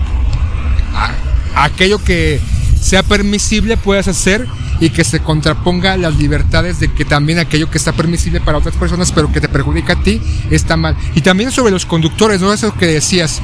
aquello 1.55 2.03
que 2.03 2.39
sea 2.81 3.03
permisible 3.03 3.77
puedas 3.77 4.07
hacer 4.07 4.47
y 4.79 4.89
que 4.89 5.03
se 5.03 5.19
contraponga 5.19 5.97
las 5.97 6.15
libertades 6.15 6.79
de 6.79 6.91
que 6.93 7.05
también 7.05 7.37
aquello 7.37 7.69
que 7.69 7.77
está 7.77 7.91
permisible 7.91 8.39
para 8.39 8.57
otras 8.57 8.75
personas 8.75 9.11
pero 9.11 9.31
que 9.31 9.41
te 9.41 9.49
perjudica 9.49 9.93
a 9.93 10.03
ti 10.03 10.21
está 10.49 10.77
mal. 10.77 10.95
Y 11.15 11.21
también 11.21 11.51
sobre 11.51 11.71
los 11.71 11.85
conductores, 11.85 12.41
¿no? 12.41 12.53
Eso 12.53 12.73
que 12.73 12.87
decías, 12.87 13.41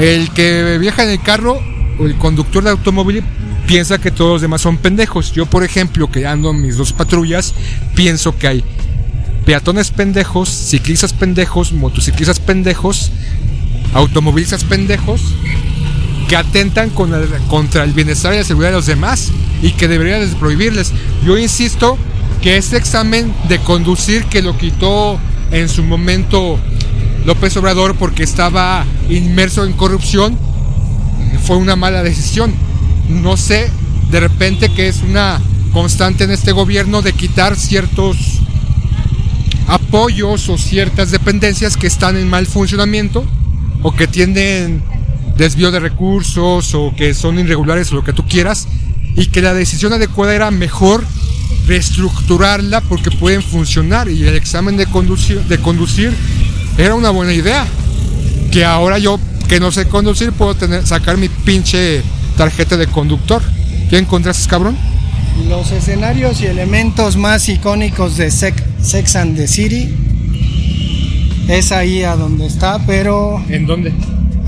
el 0.00 0.30
que 0.30 0.78
viaja 0.78 1.04
en 1.04 1.10
el 1.10 1.22
carro 1.22 1.60
el 2.00 2.16
conductor 2.16 2.64
de 2.64 2.70
automóvil 2.70 3.22
piensa 3.66 3.98
que 3.98 4.10
todos 4.10 4.32
los 4.32 4.42
demás 4.42 4.62
son 4.62 4.78
pendejos. 4.78 5.32
Yo, 5.32 5.46
por 5.46 5.62
ejemplo, 5.62 6.10
que 6.10 6.26
ando 6.26 6.50
en 6.50 6.62
mis 6.62 6.76
dos 6.76 6.92
patrullas, 6.92 7.54
pienso 7.94 8.36
que 8.36 8.48
hay 8.48 8.64
peatones 9.44 9.90
pendejos, 9.90 10.48
ciclistas 10.48 11.12
pendejos, 11.12 11.72
motociclistas 11.72 12.40
pendejos, 12.40 13.12
automovilistas 13.92 14.64
pendejos 14.64 15.20
que 16.28 16.36
atentan 16.36 16.90
contra 16.90 17.84
el 17.84 17.92
bienestar 17.92 18.32
y 18.32 18.38
la 18.38 18.44
seguridad 18.44 18.70
de 18.70 18.76
los 18.76 18.86
demás 18.86 19.30
y 19.62 19.72
que 19.72 19.88
deberían 19.88 20.26
prohibirles. 20.38 20.92
Yo 21.26 21.36
insisto 21.36 21.98
que 22.40 22.56
este 22.56 22.76
examen 22.76 23.34
de 23.48 23.58
conducir 23.58 24.24
que 24.24 24.40
lo 24.40 24.56
quitó 24.56 25.18
en 25.50 25.68
su 25.68 25.82
momento 25.82 26.58
López 27.30 27.56
Obrador 27.58 27.94
porque 27.94 28.24
estaba 28.24 28.84
inmerso 29.08 29.64
en 29.64 29.72
corrupción 29.74 30.36
fue 31.44 31.58
una 31.58 31.76
mala 31.76 32.02
decisión. 32.02 32.52
No 33.08 33.36
sé, 33.36 33.70
de 34.10 34.18
repente 34.18 34.68
que 34.70 34.88
es 34.88 35.00
una 35.02 35.40
constante 35.72 36.24
en 36.24 36.32
este 36.32 36.50
gobierno 36.50 37.02
de 37.02 37.12
quitar 37.12 37.54
ciertos 37.54 38.16
apoyos 39.68 40.48
o 40.48 40.58
ciertas 40.58 41.12
dependencias 41.12 41.76
que 41.76 41.86
están 41.86 42.16
en 42.16 42.28
mal 42.28 42.46
funcionamiento 42.46 43.24
o 43.82 43.94
que 43.94 44.08
tienen 44.08 44.82
desvío 45.36 45.70
de 45.70 45.78
recursos 45.78 46.74
o 46.74 46.92
que 46.96 47.14
son 47.14 47.38
irregulares 47.38 47.92
o 47.92 47.94
lo 47.94 48.02
que 48.02 48.12
tú 48.12 48.26
quieras 48.26 48.66
y 49.14 49.26
que 49.26 49.40
la 49.40 49.54
decisión 49.54 49.92
adecuada 49.92 50.34
era 50.34 50.50
mejor 50.50 51.04
reestructurarla 51.68 52.80
porque 52.80 53.12
pueden 53.12 53.40
funcionar 53.40 54.08
y 54.08 54.26
el 54.26 54.34
examen 54.34 54.76
de 54.76 54.86
conducir, 54.86 55.40
de 55.42 55.58
conducir 55.58 56.12
era 56.80 56.94
una 56.94 57.10
buena 57.10 57.32
idea 57.32 57.66
que 58.50 58.64
ahora 58.64 58.98
yo 58.98 59.20
que 59.48 59.60
no 59.60 59.70
sé 59.70 59.86
conducir 59.86 60.32
puedo 60.32 60.54
tener 60.54 60.86
sacar 60.86 61.16
mi 61.18 61.28
pinche 61.28 62.02
tarjeta 62.36 62.76
de 62.76 62.86
conductor 62.86 63.42
¿qué 63.90 63.98
encontraste 63.98 64.48
cabrón? 64.48 64.76
los 65.48 65.70
escenarios 65.72 66.40
y 66.40 66.46
elementos 66.46 67.16
más 67.16 67.48
icónicos 67.48 68.16
de 68.16 68.30
Sex 68.30 69.16
and 69.16 69.36
the 69.36 69.46
City 69.46 69.94
es 71.48 71.70
ahí 71.72 72.02
a 72.02 72.16
donde 72.16 72.46
está 72.46 72.78
pero 72.86 73.42
¿en 73.48 73.66
dónde? 73.66 73.92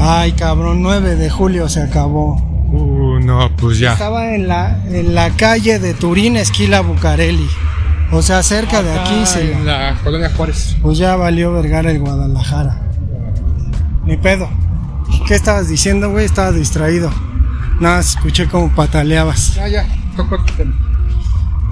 Ay, 0.04 0.32
cabrón, 0.32 0.82
9 0.82 1.14
de 1.14 1.30
julio 1.30 1.68
se 1.68 1.80
acabó. 1.80 2.34
Uh, 2.72 3.20
no, 3.20 3.54
pues 3.56 3.78
ya. 3.78 3.92
Estaba 3.92 4.34
en 4.34 4.48
la, 4.48 4.82
en 4.90 5.14
la 5.14 5.30
calle 5.30 5.78
de 5.78 5.94
Turín, 5.94 6.36
esquila 6.36 6.80
Bucareli. 6.80 7.46
O 8.12 8.20
sea, 8.20 8.42
cerca 8.42 8.82
de 8.82 8.92
aquí 8.92 9.24
se. 9.24 9.52
En 9.52 9.64
la 9.64 9.98
colonia 10.04 10.30
Juárez. 10.36 10.76
Pues 10.82 10.98
ya 10.98 11.16
valió 11.16 11.52
Vergara 11.52 11.90
el 11.90 11.98
Guadalajara. 11.98 12.78
Ni 14.04 14.18
pedo. 14.18 14.50
¿Qué 15.26 15.34
estabas 15.34 15.68
diciendo, 15.68 16.10
güey? 16.10 16.26
Estabas 16.26 16.54
distraído. 16.54 17.10
Nada, 17.80 18.00
escuché 18.00 18.48
como 18.48 18.74
pataleabas. 18.74 19.54
Ya, 19.54 19.66
ya. 19.66 19.86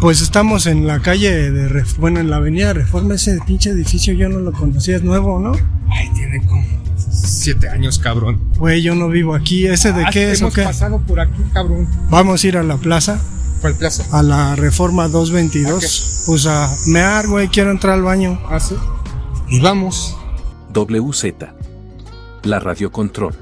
Pues 0.01 0.23
estamos 0.23 0.67
en 0.67 0.87
la 0.87 1.01
calle 1.01 1.51
de. 1.51 1.85
Bueno, 1.99 2.21
en 2.21 2.31
la 2.31 2.37
avenida 2.37 2.73
Reforma. 2.73 3.17
Ese 3.17 3.39
pinche 3.47 3.71
edificio 3.71 4.15
yo 4.15 4.31
no 4.31 4.39
lo 4.39 4.53
conocía, 4.53 4.97
es 4.97 5.03
nuevo, 5.03 5.39
¿no? 5.39 5.53
Ay, 5.91 6.09
tiene 6.15 6.41
como 6.47 6.65
siete 6.97 7.69
años, 7.69 7.99
cabrón. 7.99 8.41
Güey, 8.57 8.81
yo 8.81 8.95
no 8.95 9.09
vivo 9.09 9.35
aquí. 9.35 9.67
¿Ese 9.67 9.93
de 9.93 10.05
ah, 10.07 10.11
qué 10.11 10.33
es 10.33 10.41
o 10.41 10.51
qué? 10.51 10.63
pasado 10.63 11.01
por 11.07 11.21
aquí, 11.21 11.43
cabrón. 11.53 11.87
Vamos 12.09 12.43
a 12.43 12.47
ir 12.47 12.57
a 12.57 12.63
la 12.63 12.79
plaza. 12.79 13.21
¿Cuál 13.61 13.75
plaza? 13.75 14.05
A 14.13 14.23
la 14.23 14.57
Reforma 14.57 15.09
222. 15.09 16.25
Pues 16.27 16.47
a 16.47 16.71
mear, 16.87 17.27
güey, 17.27 17.49
quiero 17.49 17.71
entrar 17.71 17.95
al 17.95 18.03
baño. 18.03 18.41
Ah, 18.49 18.61
sí. 18.61 18.75
Y 19.49 19.61
vamos. 19.61 20.17
WZ. 20.73 21.25
La 22.45 22.59
radio 22.59 22.91
control. 22.91 23.35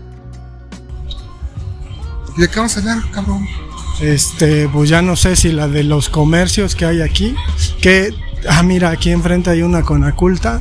¿Y 2.36 2.40
de 2.40 2.48
qué 2.48 2.56
vamos 2.56 2.76
a 2.76 2.80
hablar, 2.80 3.10
cabrón? 3.10 3.46
Este, 4.00 4.68
pues 4.68 4.88
ya 4.88 5.02
no 5.02 5.16
sé 5.16 5.36
si 5.36 5.52
la 5.52 5.68
de 5.68 5.84
los 5.84 6.08
comercios 6.08 6.74
que 6.74 6.84
hay 6.84 7.02
aquí. 7.02 7.34
Que, 7.80 8.12
ah, 8.48 8.62
mira, 8.62 8.90
aquí 8.90 9.10
enfrente 9.10 9.50
hay 9.50 9.62
una 9.62 9.82
con 9.82 10.04
aculta 10.04 10.60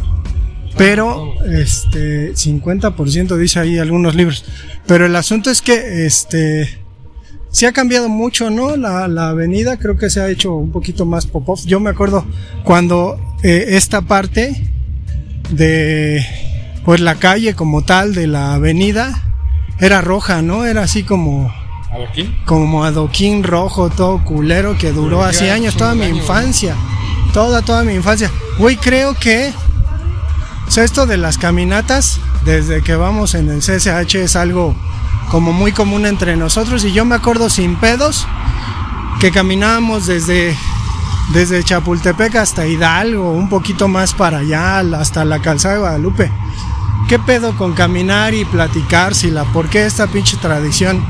pero 0.77 1.33
este 1.43 2.33
50% 2.33 3.35
dice 3.35 3.59
ahí 3.59 3.79
algunos 3.79 4.15
libros. 4.15 4.45
Pero 4.85 5.05
el 5.05 5.15
asunto 5.15 5.49
es 5.49 5.61
que 5.61 6.05
este 6.05 6.79
se 7.49 7.67
ha 7.67 7.71
cambiado 7.71 8.09
mucho, 8.09 8.49
¿no? 8.49 8.75
La, 8.75 9.07
la, 9.07 9.29
avenida 9.29 9.77
creo 9.77 9.97
que 9.97 10.09
se 10.09 10.21
ha 10.21 10.29
hecho 10.29 10.55
un 10.55 10.71
poquito 10.71 11.05
más 11.05 11.25
pop-off. 11.25 11.65
Yo 11.65 11.79
me 11.79 11.89
acuerdo 11.89 12.25
cuando 12.63 13.19
eh, 13.43 13.65
esta 13.69 14.01
parte 14.01 14.69
de 15.51 16.25
pues 16.85 16.99
la 16.99 17.15
calle 17.15 17.53
como 17.53 17.83
tal 17.83 18.13
de 18.13 18.27
la 18.27 18.53
avenida 18.53 19.23
era 19.79 20.01
roja, 20.01 20.41
¿no? 20.41 20.65
Era 20.65 20.83
así 20.83 21.03
como 21.03 21.51
¿Adoquín? 21.91 22.35
Como 22.45 22.83
adoquín 22.83 23.43
rojo, 23.43 23.89
todo 23.89 24.23
culero 24.23 24.77
que 24.77 24.91
duró 24.91 25.23
así 25.23 25.47
años, 25.47 25.75
toda 25.77 25.95
mi 25.95 26.05
infancia. 26.05 26.75
Toda, 27.33 27.61
toda 27.61 27.83
mi 27.83 27.93
infancia. 27.93 28.31
Güey, 28.57 28.75
creo 28.77 29.13
que 29.13 29.53
o 30.67 30.71
sea, 30.71 30.83
esto 30.83 31.05
de 31.05 31.17
las 31.17 31.37
caminatas, 31.37 32.19
desde 32.43 32.83
que 32.83 32.95
vamos 32.95 33.35
en 33.35 33.49
el 33.49 33.59
CSH 33.59 34.15
es 34.15 34.35
algo 34.35 34.75
como 35.29 35.53
muy 35.53 35.71
común 35.71 36.05
entre 36.05 36.35
nosotros 36.37 36.83
y 36.85 36.93
yo 36.93 37.05
me 37.05 37.15
acuerdo 37.15 37.49
sin 37.49 37.75
pedos 37.75 38.25
que 39.19 39.31
caminábamos 39.31 40.05
desde, 40.05 40.55
desde 41.33 41.63
Chapultepec 41.63 42.35
hasta 42.35 42.67
Hidalgo, 42.67 43.31
un 43.31 43.49
poquito 43.49 43.87
más 43.87 44.13
para 44.13 44.39
allá, 44.39 44.79
hasta 44.79 45.25
la 45.25 45.39
calzada 45.39 45.75
de 45.75 45.79
Guadalupe. 45.79 46.31
¿Qué 47.09 47.19
pedo 47.19 47.55
con 47.55 47.73
caminar 47.73 48.33
y 48.33 48.45
platicar, 48.45 49.15
Sila? 49.15 49.45
¿Por 49.45 49.69
qué 49.69 49.85
esta 49.85 50.07
pinche 50.07 50.37
tradición 50.37 51.03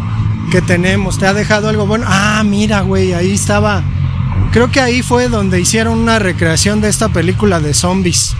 que 0.51 0.61
tenemos? 0.61 1.17
¿Te 1.17 1.27
ha 1.27 1.33
dejado 1.33 1.69
algo 1.69 1.85
bueno? 1.85 2.05
Ah, 2.07 2.43
mira, 2.45 2.81
güey, 2.81 3.13
ahí 3.13 3.33
estaba. 3.33 3.83
Creo 4.51 4.71
que 4.71 4.79
ahí 4.79 5.01
fue 5.01 5.27
donde 5.27 5.59
hicieron 5.59 5.97
una 5.97 6.19
recreación 6.19 6.81
de 6.81 6.89
esta 6.89 7.09
película 7.09 7.59
de 7.59 7.73
zombies 7.73 8.35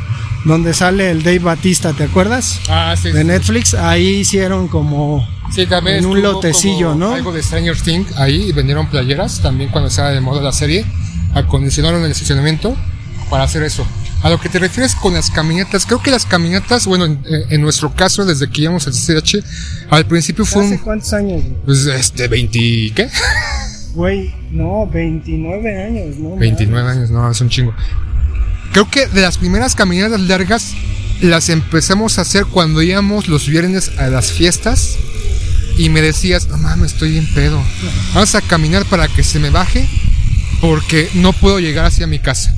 donde 0.45 0.74
sale 0.74 1.12
el 1.12 1.24
Dave 1.24 1.40
Batista, 1.40 1.94
¿te 1.94 2.06
acuerdas? 2.06 2.62
Ah, 2.70 2.95
sí. 2.95 3.12
De 3.12 3.24
Netflix, 3.24 3.74
ahí 3.74 4.08
hicieron 4.08 4.68
como 4.68 5.28
sí, 5.52 5.65
también 5.65 5.98
en 5.98 6.06
un 6.06 6.22
lotecillo, 6.22 6.95
¿no? 6.95 7.14
Algo 7.14 7.32
de 7.32 7.41
Stranger 7.41 7.80
Things 7.80 8.15
ahí 8.18 8.49
y 8.49 8.52
vendieron 8.52 8.88
playeras 8.88 9.41
también 9.41 9.69
cuando 9.69 9.90
estaba 9.90 10.11
de 10.11 10.22
moda 10.22 10.41
la 10.41 10.52
serie, 10.52 10.86
acondicionaron 11.34 12.03
el 12.03 12.11
estacionamiento 12.11 12.76
para 13.30 13.44
hacer 13.44 13.64
eso. 13.64 13.86
A 14.24 14.30
lo 14.30 14.40
que 14.40 14.49
te 14.49 14.57
refieres 14.57 14.95
con 14.95 15.14
las 15.14 15.30
caminatas, 15.30 15.86
creo 15.86 16.02
que 16.02 16.10
las 16.10 16.26
caminatas, 16.26 16.88
bueno, 16.88 17.06
en, 17.06 17.61
nuestro 17.61 17.94
caso, 17.94 18.26
desde 18.26 18.49
que 18.49 18.64
íbamos 18.64 18.88
al 18.88 18.94
CH, 18.94 19.44
al 19.91 20.06
principio 20.07 20.44
fue 20.44 20.65
¿Hace 20.65 20.80
cuántos 20.80 21.14
años? 21.14 21.44
Pues 21.65 21.86
este, 21.86 22.28
20, 22.28 22.60
¿qué? 22.95 23.10
Güey, 23.94 24.32
no, 24.52 24.88
29 24.88 25.84
años, 25.84 26.18
¿no? 26.18 26.36
29 26.36 26.91
años, 26.91 27.10
no, 27.10 27.32
es 27.32 27.41
un 27.41 27.49
chingo. 27.49 27.74
Creo 28.72 28.88
que 28.91 29.07
de 29.07 29.22
las 29.22 29.40
primeras 29.40 29.74
caminatas 29.74 30.22
largas 30.22 30.74
las 31.22 31.49
empezamos 31.49 32.19
a 32.19 32.22
hacer 32.22 32.45
cuando 32.45 32.84
íbamos 32.84 33.28
los 33.28 33.48
viernes 33.48 33.98
a 33.98 34.07
las 34.07 34.32
fiestas 34.32 34.98
y 35.78 35.90
me 35.90 36.02
decías, 36.02 36.48
no 36.48 36.58
mames, 36.58 36.94
estoy 36.94 37.12
bien 37.12 37.28
pedo. 37.34 37.64
Vamos 38.14 38.36
a 38.36 38.41
caminar 38.41 38.86
para 38.86 39.08
que 39.08 39.24
se 39.24 39.40
me 39.40 39.49
baje 39.49 39.88
porque 40.60 41.10
no 41.14 41.34
puedo 41.34 41.60
llegar 41.60 41.86
hacia 41.86 42.08
mi 42.08 42.20
casa. 42.20 42.54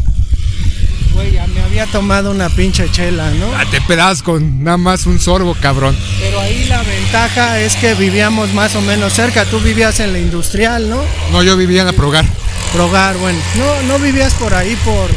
Güey, 1.13 1.33
ya 1.33 1.47
me 1.47 1.61
había 1.61 1.85
tomado 1.87 2.31
una 2.31 2.49
pinche 2.49 2.89
chela, 2.91 3.29
¿no? 3.31 3.51
Ya 3.51 3.69
te 3.69 3.81
pedas 3.81 4.23
con 4.23 4.63
nada 4.63 4.77
más 4.77 5.05
un 5.05 5.19
sorbo, 5.19 5.53
cabrón. 5.59 5.97
Pero 6.19 6.39
ahí 6.39 6.65
la 6.65 6.81
ventaja 6.81 7.59
es 7.59 7.75
que 7.75 7.93
vivíamos 7.95 8.53
más 8.53 8.75
o 8.75 8.81
menos 8.81 9.13
cerca. 9.13 9.43
Tú 9.45 9.59
vivías 9.59 9.99
en 9.99 10.13
la 10.13 10.19
industrial, 10.19 10.89
¿no? 10.89 11.01
No, 11.31 11.43
yo 11.43 11.57
vivía 11.57 11.81
en 11.81 11.87
la 11.87 11.93
Progar. 11.93 12.25
Progar, 12.71 13.17
bueno. 13.17 13.39
No, 13.57 13.81
no 13.83 13.99
vivías 13.99 14.33
por 14.35 14.53
ahí 14.53 14.77
por 14.85 15.09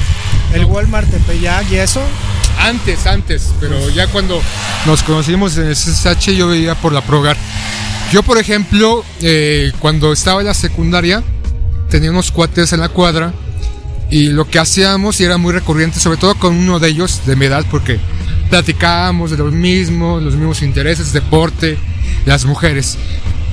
el 0.54 0.64
Walmart 0.64 1.08
de 1.08 1.18
Peyac 1.20 1.70
y 1.70 1.76
eso. 1.76 2.02
Antes, 2.58 3.06
antes, 3.06 3.52
pero 3.60 3.88
ya 3.90 4.06
cuando 4.08 4.40
nos 4.86 5.02
conocimos 5.02 5.56
en 5.56 5.66
el 5.66 5.76
SSH 5.76 6.34
yo 6.34 6.48
veía 6.48 6.74
por 6.74 6.92
la 6.92 7.00
Progar. 7.00 7.36
Yo, 8.12 8.22
por 8.22 8.36
ejemplo, 8.36 9.02
eh, 9.22 9.72
cuando 9.78 10.12
estaba 10.12 10.42
en 10.42 10.46
la 10.46 10.52
secundaria, 10.52 11.22
tenía 11.88 12.10
unos 12.10 12.30
cuates 12.30 12.74
en 12.74 12.80
la 12.80 12.90
cuadra 12.90 13.32
y 14.10 14.26
lo 14.26 14.46
que 14.46 14.58
hacíamos 14.58 15.18
y 15.18 15.24
era 15.24 15.38
muy 15.38 15.54
recurrente, 15.54 15.98
sobre 15.98 16.18
todo 16.18 16.34
con 16.34 16.54
uno 16.54 16.78
de 16.78 16.88
ellos 16.88 17.22
de 17.24 17.36
mi 17.36 17.46
edad, 17.46 17.64
porque 17.70 17.98
platicábamos 18.50 19.30
de 19.30 19.38
los 19.38 19.50
mismos, 19.50 20.22
los 20.22 20.34
mismos 20.34 20.60
intereses, 20.60 21.14
deporte, 21.14 21.78
las 22.26 22.44
mujeres. 22.44 22.98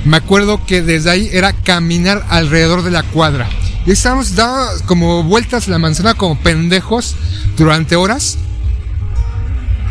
Me 0.04 0.18
acuerdo 0.18 0.66
que 0.66 0.82
desde 0.82 1.08
ahí 1.08 1.30
era 1.32 1.54
caminar 1.54 2.26
alrededor 2.28 2.82
de 2.82 2.90
la 2.90 3.02
cuadra 3.02 3.48
Y 3.86 3.92
estábamos 3.92 4.34
dando 4.34 4.84
como 4.84 5.22
vueltas 5.22 5.68
a 5.68 5.70
la 5.70 5.78
manzana 5.78 6.12
como 6.12 6.38
pendejos 6.38 7.16
durante 7.56 7.96
horas 7.96 8.36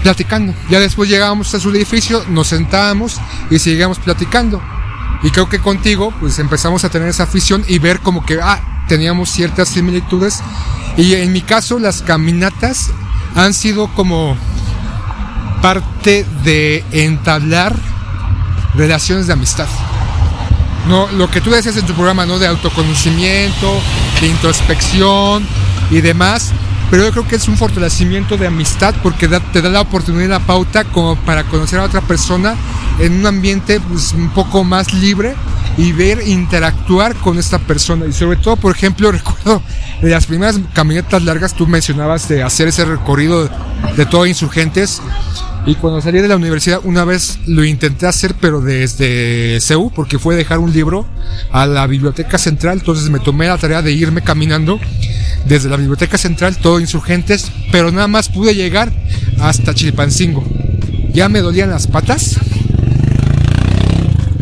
platicando. 0.02 0.54
Ya 0.70 0.80
después 0.80 1.10
llegábamos 1.10 1.54
a 1.54 1.60
su 1.60 1.70
edificio, 1.72 2.24
nos 2.30 2.48
sentábamos 2.48 3.20
y 3.50 3.60
seguíamos 3.60 4.00
platicando. 4.00 4.62
Y 5.24 5.32
creo 5.32 5.50
que 5.50 5.60
contigo, 5.60 6.14
pues 6.20 6.40
empezamos 6.40 6.84
a 6.84 6.90
tener 6.90 7.10
esa 7.10 7.24
afición 7.24 7.64
y 7.68 7.80
ver 7.80 8.00
como 8.00 8.26
que, 8.26 8.40
ah, 8.42 8.84
teníamos 8.88 9.30
ciertas 9.30 9.70
similitudes. 9.70 10.42
Y 10.98 11.14
en 11.16 11.32
mi 11.32 11.42
caso, 11.42 11.80
las 11.80 12.02
caminatas 12.02 12.90
han 13.36 13.54
sido 13.54 13.88
como 13.94 14.38
parte 15.62 16.26
de 16.44 16.84
entablar 16.92 17.76
relaciones 18.76 19.28
de 19.28 19.34
amistad. 19.34 19.68
No, 20.88 21.08
lo 21.12 21.30
que 21.30 21.42
tú 21.42 21.52
decías 21.52 21.76
en 21.78 21.86
tu 21.86 21.94
programa, 21.94 22.26
¿no? 22.26 22.40
De 22.40 22.48
autoconocimiento, 22.48 23.80
de 24.22 24.28
introspección 24.28 25.46
y 25.92 26.02
demás. 26.02 26.52
Pero 26.90 27.04
yo 27.04 27.12
creo 27.12 27.28
que 27.28 27.36
es 27.36 27.48
un 27.48 27.56
fortalecimiento 27.56 28.36
de 28.36 28.48
amistad 28.48 28.96
porque 29.04 29.28
te 29.28 29.62
da 29.62 29.70
la 29.70 29.82
oportunidad 29.82 30.26
y 30.26 30.28
la 30.28 30.40
pauta 30.40 30.86
como 30.86 31.16
para 31.18 31.44
conocer 31.44 31.80
a 31.80 31.84
otra 31.84 32.02
persona 32.02 32.56
en 33.00 33.20
un 33.20 33.26
ambiente 33.28 33.80
pues, 33.80 34.14
un 34.14 34.30
poco 34.30 34.64
más 34.64 34.94
libre 34.94 35.36
y 35.80 35.94
ver 35.94 36.28
interactuar 36.28 37.16
con 37.16 37.40
esta 37.40 37.58
persona. 37.58 38.06
Y 38.06 38.12
sobre 38.12 38.36
todo, 38.38 38.58
por 38.58 38.76
ejemplo, 38.76 39.12
recuerdo 39.14 39.64
de 40.02 40.10
las 40.10 40.26
primeras 40.26 40.60
caminatas 40.74 41.24
largas, 41.24 41.54
tú 41.54 41.68
mencionabas 41.68 42.28
de 42.28 42.44
hacer 42.44 42.68
ese 42.68 42.84
recorrido 42.84 43.50
de 43.96 44.06
todo 44.06 44.26
Insurgentes. 44.26 45.02
Y 45.66 45.76
cuando 45.76 46.02
salí 46.02 46.20
de 46.20 46.28
la 46.28 46.36
universidad, 46.36 46.82
una 46.84 47.06
vez 47.06 47.40
lo 47.46 47.64
intenté 47.64 48.08
hacer, 48.08 48.36
pero 48.42 48.60
desde 48.60 49.60
CEU, 49.62 49.90
porque 49.92 50.20
fue 50.20 50.36
dejar 50.36 50.60
un 50.60 50.74
libro 50.74 51.06
a 51.52 51.66
la 51.66 51.88
biblioteca 51.88 52.38
central. 52.38 52.80
Entonces 52.80 53.10
me 53.10 53.20
tomé 53.20 53.48
la 53.48 53.58
tarea 53.58 53.82
de 53.82 53.94
irme 53.94 54.22
caminando 54.22 54.80
desde 55.46 55.70
la 55.70 55.78
biblioteca 55.78 56.18
central, 56.18 56.58
todo 56.58 56.82
insurgentes, 56.82 57.52
pero 57.72 57.92
nada 57.92 58.08
más 58.08 58.28
pude 58.28 58.54
llegar 58.54 58.92
hasta 59.40 59.74
Chilpancingo. 59.74 60.46
Ya 61.14 61.30
me 61.30 61.40
dolían 61.40 61.70
las 61.70 61.88
patas, 61.88 62.38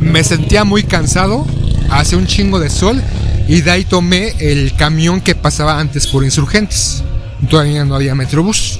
me 0.07 0.23
sentía 0.23 0.63
muy 0.63 0.83
cansado, 0.83 1.45
hace 1.89 2.15
un 2.15 2.25
chingo 2.27 2.59
de 2.59 2.69
sol 2.69 3.01
y 3.47 3.61
de 3.61 3.71
ahí 3.71 3.85
tomé 3.85 4.33
el 4.39 4.75
camión 4.75 5.21
que 5.21 5.35
pasaba 5.35 5.79
antes 5.79 6.07
por 6.07 6.23
insurgentes. 6.23 7.03
Todavía 7.49 7.85
no 7.85 7.95
había 7.95 8.15
metrobús. 8.15 8.79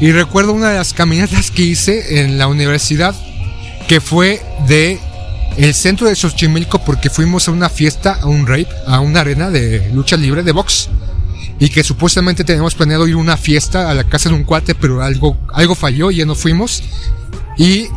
Y 0.00 0.12
recuerdo 0.12 0.52
una 0.52 0.70
de 0.70 0.78
las 0.78 0.92
caminatas 0.92 1.50
que 1.50 1.62
hice 1.62 2.20
en 2.20 2.38
la 2.38 2.46
universidad 2.46 3.14
que 3.88 4.00
fue 4.00 4.40
de 4.68 5.00
el 5.56 5.74
centro 5.74 6.06
de 6.06 6.14
Xochimilco 6.14 6.84
porque 6.84 7.10
fuimos 7.10 7.48
a 7.48 7.50
una 7.50 7.68
fiesta, 7.68 8.18
a 8.20 8.26
un 8.26 8.46
rape, 8.46 8.68
a 8.86 9.00
una 9.00 9.20
arena 9.20 9.50
de 9.50 9.90
lucha 9.92 10.16
libre 10.16 10.42
de 10.42 10.52
box 10.52 10.88
y 11.58 11.70
que 11.70 11.82
supuestamente 11.82 12.44
teníamos 12.44 12.74
planeado 12.74 13.08
ir 13.08 13.14
a 13.14 13.18
una 13.18 13.36
fiesta 13.36 13.90
a 13.90 13.94
la 13.94 14.04
casa 14.04 14.28
de 14.28 14.36
un 14.36 14.44
cuate, 14.44 14.74
pero 14.74 15.02
algo, 15.02 15.36
algo 15.52 15.74
falló 15.74 16.10
y 16.10 16.16
ya 16.16 16.26
no 16.26 16.36
fuimos. 16.36 16.82
Y 17.56 17.88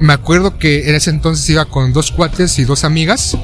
me 0.00 0.14
acuerdo 0.14 0.58
que 0.58 0.88
en 0.88 0.94
ese 0.94 1.10
entonces 1.10 1.48
iba 1.50 1.66
con 1.66 1.92
dos 1.92 2.10
cuates 2.10 2.58
y 2.58 2.64
dos 2.64 2.84
amigas 2.84 3.36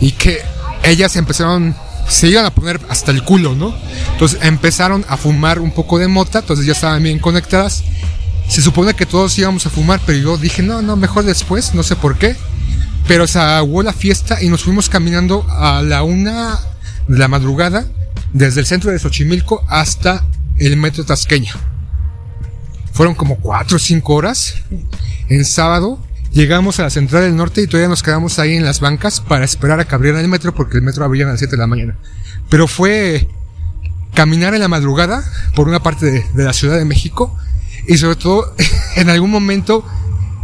y 0.00 0.12
que 0.12 0.40
ellas 0.84 1.16
empezaron, 1.16 1.74
se 2.08 2.28
iban 2.28 2.44
a 2.44 2.54
poner 2.54 2.80
hasta 2.88 3.10
el 3.10 3.24
culo, 3.24 3.54
¿no? 3.54 3.74
Entonces 4.12 4.38
empezaron 4.42 5.04
a 5.08 5.16
fumar 5.16 5.58
un 5.58 5.72
poco 5.72 5.98
de 5.98 6.08
mota, 6.08 6.40
entonces 6.40 6.66
ya 6.66 6.72
estaban 6.72 7.02
bien 7.02 7.18
conectadas. 7.18 7.84
Se 8.48 8.62
supone 8.62 8.94
que 8.94 9.06
todos 9.06 9.36
íbamos 9.38 9.66
a 9.66 9.70
fumar, 9.70 10.00
pero 10.06 10.18
yo 10.18 10.36
dije, 10.36 10.62
no, 10.62 10.82
no, 10.82 10.94
mejor 10.94 11.24
después, 11.24 11.74
no 11.74 11.82
sé 11.82 11.96
por 11.96 12.16
qué. 12.18 12.36
Pero 13.08 13.26
se 13.26 13.38
aguó 13.38 13.82
la 13.82 13.92
fiesta 13.92 14.42
y 14.42 14.48
nos 14.48 14.62
fuimos 14.62 14.88
caminando 14.88 15.46
a 15.48 15.82
la 15.82 16.02
una 16.02 16.60
de 17.08 17.18
la 17.18 17.28
madrugada 17.28 17.86
desde 18.32 18.60
el 18.60 18.66
centro 18.66 18.90
de 18.90 18.98
Xochimilco 18.98 19.64
hasta 19.68 20.24
el 20.58 20.76
metro 20.76 21.04
Tasqueña. 21.04 21.54
Fueron 22.96 23.14
como 23.14 23.36
4 23.36 23.76
o 23.76 23.78
5 23.78 24.14
horas. 24.14 24.54
En 25.28 25.44
sábado 25.44 26.02
llegamos 26.32 26.80
a 26.80 26.84
la 26.84 26.90
central 26.90 27.24
del 27.24 27.36
norte 27.36 27.60
y 27.60 27.66
todavía 27.66 27.90
nos 27.90 28.02
quedamos 28.02 28.38
ahí 28.38 28.56
en 28.56 28.64
las 28.64 28.80
bancas 28.80 29.20
para 29.20 29.44
esperar 29.44 29.78
a 29.80 29.84
que 29.86 29.94
abrieran 29.94 30.22
el 30.22 30.28
metro 30.28 30.54
porque 30.54 30.78
el 30.78 30.82
metro 30.82 31.04
abría 31.04 31.26
a 31.26 31.28
las 31.28 31.38
7 31.40 31.56
de 31.56 31.58
la 31.58 31.66
mañana. 31.66 31.98
Pero 32.48 32.66
fue 32.66 33.28
caminar 34.14 34.54
en 34.54 34.60
la 34.60 34.68
madrugada 34.68 35.22
por 35.54 35.68
una 35.68 35.82
parte 35.82 36.06
de, 36.06 36.26
de 36.32 36.44
la 36.44 36.54
Ciudad 36.54 36.78
de 36.78 36.86
México 36.86 37.36
y 37.86 37.98
sobre 37.98 38.16
todo 38.16 38.54
en 38.96 39.10
algún 39.10 39.30
momento 39.30 39.84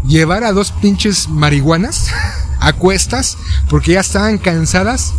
llevar 0.07 0.45
a 0.45 0.53
dos 0.53 0.73
pinches 0.73 1.31
marihuanas 1.31 2.09
a 2.61 2.75
cuestas 2.75 3.39
porque 3.71 3.93
ya 3.93 4.01
estaban 4.01 4.37
cansadas 4.37 5.15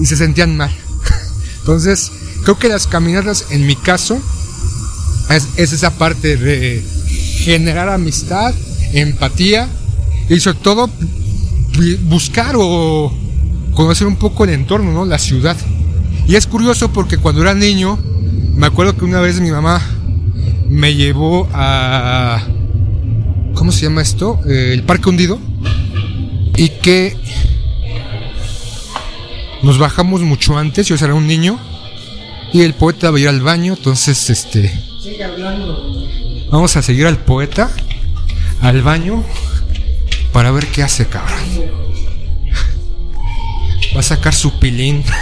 y 0.00 0.06
se 0.06 0.16
sentían 0.16 0.56
mal. 0.56 0.74
Entonces, 1.60 2.10
creo 2.42 2.58
que 2.58 2.68
las 2.68 2.88
caminatas, 2.88 3.46
en 3.50 3.68
mi 3.68 3.76
caso, 3.76 4.20
es, 5.30 5.72
esa 5.72 5.96
parte 5.96 6.36
de 6.36 6.82
generar 7.38 7.88
amistad, 7.88 8.54
empatía 8.92 9.68
y 10.28 10.40
sobre 10.40 10.58
todo 10.58 10.90
buscar 12.02 12.54
o 12.58 13.12
conocer 13.74 14.06
un 14.06 14.16
poco 14.16 14.44
el 14.44 14.50
entorno, 14.50 14.92
¿no? 14.92 15.04
La 15.04 15.18
ciudad. 15.18 15.56
Y 16.26 16.34
es 16.36 16.46
curioso 16.46 16.92
porque 16.92 17.18
cuando 17.18 17.42
era 17.42 17.54
niño, 17.54 17.98
me 18.54 18.66
acuerdo 18.66 18.96
que 18.96 19.04
una 19.04 19.20
vez 19.20 19.40
mi 19.40 19.50
mamá 19.50 19.80
me 20.68 20.94
llevó 20.94 21.48
a... 21.52 22.42
¿Cómo 23.54 23.72
se 23.72 23.82
llama 23.82 24.02
esto? 24.02 24.40
Eh, 24.46 24.70
el 24.72 24.82
Parque 24.82 25.08
Hundido. 25.08 25.38
Y 26.56 26.70
que 26.70 27.16
nos 29.62 29.78
bajamos 29.78 30.22
mucho 30.22 30.56
antes, 30.58 30.86
yo 30.86 30.94
era 30.96 31.14
un 31.14 31.26
niño, 31.26 31.58
y 32.52 32.62
el 32.62 32.74
poeta 32.74 33.10
va 33.10 33.18
a 33.18 33.20
ir 33.20 33.28
al 33.28 33.40
baño, 33.40 33.74
entonces 33.74 34.30
este... 34.30 34.85
Vamos 36.50 36.76
a 36.76 36.82
seguir 36.82 37.06
al 37.06 37.18
poeta 37.18 37.70
al 38.60 38.82
baño 38.82 39.22
para 40.32 40.50
ver 40.50 40.66
qué 40.66 40.82
hace, 40.82 41.06
cabrón. 41.06 41.38
Va 43.94 44.00
a 44.00 44.02
sacar 44.02 44.34
su 44.34 44.58
pilín. 44.58 45.04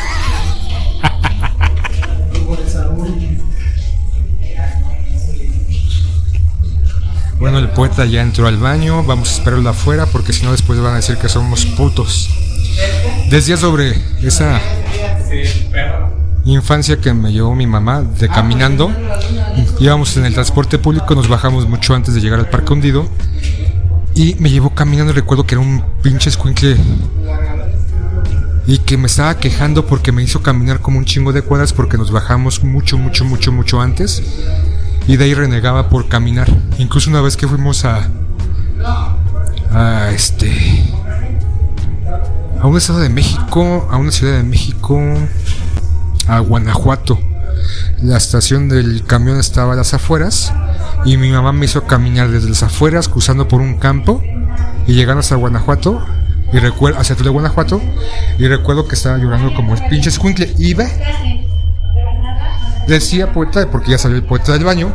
Bueno, 7.37 7.59
el 7.59 7.69
poeta 7.69 8.07
ya 8.07 8.23
entró 8.23 8.47
al 8.47 8.57
baño, 8.57 9.05
vamos 9.05 9.29
a 9.29 9.33
esperarlo 9.35 9.69
afuera 9.69 10.07
porque 10.07 10.33
si 10.33 10.45
no 10.45 10.53
después 10.53 10.81
van 10.81 10.95
a 10.95 10.97
decir 10.97 11.19
que 11.19 11.29
somos 11.29 11.67
putos. 11.67 12.31
Decía 13.29 13.59
sobre 13.59 13.93
esa 14.23 14.63
infancia 16.53 17.01
que 17.01 17.13
me 17.15 17.33
llevó 17.33 17.55
mi 17.55 17.67
mamá 17.67 18.03
de 18.03 18.29
caminando. 18.29 18.91
Íbamos 19.81 20.17
en 20.17 20.27
el 20.27 20.35
transporte 20.35 20.79
público, 20.79 21.15
nos 21.15 21.29
bajamos 21.29 21.69
mucho 21.69 21.95
antes 21.95 22.15
de 22.15 22.21
llegar 22.21 22.39
al 22.39 22.51
parque 22.51 22.73
hundido. 22.73 23.09
Y 24.15 24.35
me 24.37 24.51
llevó 24.51 24.71
caminando, 24.71 25.13
recuerdo 25.13 25.47
que 25.47 25.55
era 25.55 25.63
un 25.63 25.83
pinche 26.03 26.29
escuincle. 26.29 26.77
Y 28.67 28.79
que 28.79 28.97
me 28.97 29.07
estaba 29.07 29.37
quejando 29.39 29.87
porque 29.87 30.13
me 30.13 30.23
hizo 30.23 30.43
caminar 30.43 30.81
como 30.81 30.99
un 30.99 31.05
chingo 31.05 31.33
de 31.33 31.43
cuadras 31.43 31.73
porque 31.73 31.99
nos 31.99 32.11
bajamos 32.11 32.63
mucho, 32.63 32.97
mucho, 32.99 33.25
mucho, 33.25 33.53
mucho 33.53 33.81
antes. 33.81 34.23
Y 35.07 35.17
de 35.17 35.25
ahí 35.25 35.35
renegaba 35.35 35.89
por 35.89 36.09
caminar. 36.09 36.49
Incluso 36.79 37.11
una 37.11 37.21
vez 37.21 37.37
que 37.37 37.49
fuimos 37.49 37.85
a. 37.85 38.09
a 39.71 40.11
este 40.13 40.85
a 42.65 42.67
un 42.67 42.79
estado 42.79 43.01
de 43.01 43.11
México, 43.11 43.87
a 43.91 43.99
una 43.99 44.11
ciudad 44.11 44.39
de 44.39 44.43
México, 44.43 44.99
a 46.29 46.39
Guanajuato. 46.41 47.19
La 48.03 48.17
estación 48.17 48.69
del 48.69 49.05
camión 49.05 49.39
estaba 49.39 49.73
a 49.73 49.77
las 49.77 49.95
afueras 49.95 50.53
y 51.05 51.17
mi 51.17 51.31
mamá 51.31 51.53
me 51.53 51.67
hizo 51.67 51.85
caminar 51.85 52.31
desde 52.31 52.49
las 52.49 52.63
afueras, 52.63 53.09
cruzando 53.09 53.49
por 53.49 53.61
un 53.61 53.79
campo 53.79 54.23
y 54.87 54.93
llegando 54.93 55.21
hasta 55.21 55.37
Guanajuato 55.37 56.05
y 56.53 56.59
recuerdo 56.59 57.01
hacia 57.01 57.17
de 57.17 57.29
Guanajuato 57.29 57.81
y 58.39 58.47
recuerdo 58.47 58.87
que 58.87 58.95
estaba 58.95 59.19
llorando 59.19 59.55
como 59.55 59.75
el 59.75 59.85
pinche 59.89 60.11
escuincle 60.11 60.53
y 60.59 60.75
ve 60.75 60.87
decía 62.87 63.33
poeta 63.33 63.67
porque 63.71 63.93
ya 63.93 63.99
salió 63.99 64.19
el 64.19 64.25
poeta 64.25 64.53
del 64.53 64.65
baño 64.65 64.93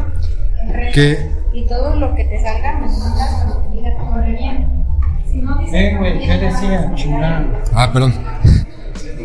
que 0.93 1.31
y 1.51 1.67
todo 1.67 1.95
lo 1.95 2.15
que 2.15 2.23
te 2.25 2.41
salga 2.41 2.79
eh, 5.71 5.95
güey, 5.97 6.19
¿qué 6.19 6.37
decía? 6.37 6.91
Ah, 7.73 7.91
perdón. 7.93 8.13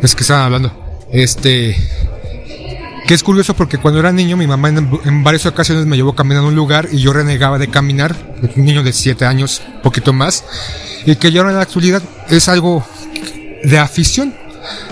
Es 0.02 0.14
que 0.14 0.20
estaban 0.22 0.44
hablando. 0.44 0.83
Este. 1.14 1.76
Que 3.06 3.14
es 3.14 3.22
curioso 3.22 3.54
porque 3.54 3.78
cuando 3.78 4.00
era 4.00 4.12
niño, 4.12 4.36
mi 4.36 4.46
mamá 4.46 4.70
en, 4.70 5.22
varias 5.22 5.44
ocasiones 5.46 5.84
me 5.84 5.96
llevó 5.96 6.14
caminando 6.14 6.46
a 6.46 6.48
un 6.48 6.56
lugar 6.56 6.88
y 6.90 6.98
yo 6.98 7.12
renegaba 7.12 7.58
de 7.58 7.68
caminar. 7.68 8.16
Un 8.56 8.64
niño 8.64 8.82
de 8.82 8.92
7 8.92 9.24
años, 9.24 9.62
poquito 9.82 10.12
más. 10.12 10.44
Y 11.06 11.16
que 11.16 11.28
ahora 11.36 11.50
en 11.50 11.56
la 11.56 11.62
actualidad 11.62 12.02
es 12.28 12.48
algo 12.48 12.84
de 13.62 13.78
afición. 13.78 14.34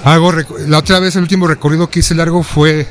Algo, 0.04 0.32
la 0.68 0.78
otra 0.78 1.00
vez, 1.00 1.16
el 1.16 1.22
último 1.22 1.46
recorrido 1.46 1.88
que 1.88 2.00
hice 2.00 2.14
largo 2.14 2.42
fue 2.42 2.86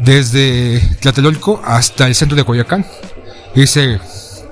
desde 0.00 0.80
Tlatelolco 1.00 1.62
hasta 1.64 2.08
el 2.08 2.16
centro 2.16 2.36
de 2.36 2.44
Coyacán. 2.44 2.84
Hice 3.54 4.00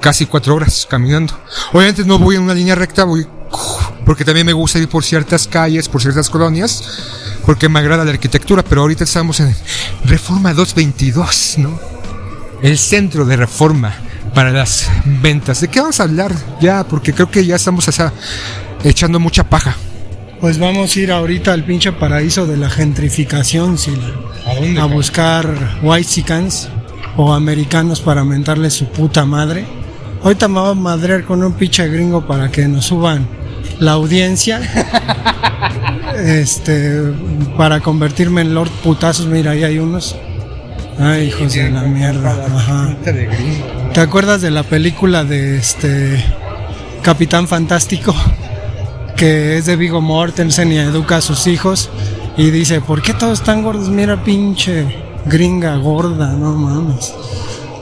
casi 0.01 0.27
cuatro 0.27 0.55
horas 0.55 0.87
caminando. 0.89 1.35
Obviamente 1.73 2.05
no 2.05 2.19
voy 2.19 2.37
en 2.37 2.43
una 2.43 2.55
línea 2.55 2.77
recta, 2.77 3.03
voy 3.03 3.27
porque 4.05 4.25
también 4.25 4.47
me 4.47 4.53
gusta 4.53 4.79
ir 4.79 4.89
por 4.89 5.05
ciertas 5.05 5.47
calles, 5.47 5.89
por 5.89 6.01
ciertas 6.01 6.31
colonias, 6.31 6.83
porque 7.45 7.69
me 7.69 7.79
agrada 7.79 8.05
la 8.05 8.11
arquitectura, 8.11 8.63
pero 8.63 8.83
ahorita 8.83 9.05
estamos 9.05 9.41
en 9.41 9.55
Reforma 10.05 10.53
222, 10.55 11.55
¿no? 11.59 11.79
El 12.63 12.79
centro 12.79 13.25
de 13.25 13.37
reforma 13.37 13.95
para 14.35 14.51
las 14.51 14.89
ventas. 15.05 15.61
¿De 15.61 15.69
qué 15.69 15.81
vamos 15.81 16.01
a 16.01 16.05
hablar 16.05 16.35
ya? 16.61 16.85
Porque 16.85 17.13
creo 17.13 17.31
que 17.31 17.45
ya 17.45 17.57
estamos 17.57 17.89
echando 18.85 19.21
mucha 19.21 19.45
paja. 19.45 19.77
Pues 20.41 20.59
vamos 20.59 20.97
a 20.97 21.01
ir 21.01 21.13
ahorita 21.13 21.53
al 21.53 21.65
pinche 21.65 21.93
paraíso 21.93 22.47
de 22.47 22.57
la 22.57 22.71
gentrificación, 22.71 23.77
¿A, 24.79 24.85
buscar 24.87 25.79
white 25.83 26.09
chickens 26.09 26.69
o 27.17 27.35
americanos 27.35 28.01
para 28.01 28.25
mentarle 28.25 28.71
su 28.71 28.87
puta 28.87 29.27
madre. 29.27 29.67
Ahorita 30.23 30.49
me 30.49 30.61
voy 30.61 30.71
a 30.71 30.75
madrear 30.75 31.25
con 31.25 31.43
un 31.43 31.53
pinche 31.53 31.87
gringo 31.89 32.27
para 32.27 32.51
que 32.51 32.67
nos 32.69 32.87
suban 32.87 33.27
la 33.79 33.93
audiencia. 33.93 34.61
este, 36.21 37.13
para 37.57 37.81
convertirme 37.81 38.43
en 38.43 38.55
Lord 38.55 38.71
Putazos, 38.83 39.27
mira, 39.27 39.53
ahí 39.53 39.65
hay 39.65 39.79
unos. 39.79 40.17
Ay, 40.99 41.29
hijos 41.29 41.55
de 41.55 41.71
la 41.71 41.83
mierda. 41.83 42.47
Ajá. 42.55 42.97
¿Te 43.95 44.01
acuerdas 44.01 44.43
de 44.43 44.51
la 44.51 44.63
película 44.63 45.25
de 45.25 45.57
este 45.57 46.23
Capitán 47.03 47.49
Fantástico? 47.49 48.15
Que 49.17 49.59
es 49.59 49.67
de 49.67 49.77
Vigo 49.77 50.01
Mortensen 50.01 50.73
y 50.73 50.79
educa 50.79 51.17
a 51.17 51.21
sus 51.21 51.47
hijos. 51.47 51.91
Y 52.37 52.51
dice, 52.51 52.81
¿por 52.81 53.03
qué 53.03 53.15
todos 53.15 53.41
están 53.41 53.63
gordos? 53.63 53.89
Mira, 53.89 54.23
pinche 54.23 54.87
gringa 55.27 55.77
gorda, 55.77 56.33
no 56.33 56.53
mames. 56.53 57.15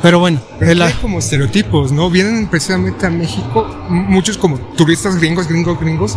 Pero 0.02 0.20
bueno, 0.20 0.40
Pero 0.58 0.84
hay 0.84 0.92
como 0.94 1.18
estereotipos, 1.18 1.90
¿no? 1.92 2.08
Vienen 2.08 2.46
precisamente 2.48 3.06
a 3.06 3.10
México 3.10 3.66
muchos 3.88 4.38
como 4.38 4.58
turistas 4.76 5.16
gringos, 5.16 5.48
gringos, 5.48 5.80
gringos, 5.80 6.16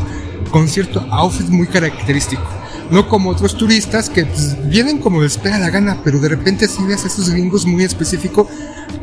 con 0.51 0.67
cierto 0.67 1.05
outfit 1.09 1.47
muy 1.49 1.67
característico. 1.67 2.43
No 2.91 3.07
como 3.07 3.29
otros 3.29 3.55
turistas 3.55 4.09
que 4.09 4.25
pues, 4.25 4.57
vienen 4.69 4.99
como 4.99 5.21
les 5.21 5.37
pega 5.37 5.57
la 5.57 5.69
gana, 5.69 5.97
pero 6.03 6.19
de 6.19 6.29
repente 6.29 6.67
sí 6.67 6.83
ves 6.83 7.05
a 7.05 7.07
esos 7.07 7.29
gringos 7.29 7.65
muy 7.65 7.83
específico 7.83 8.47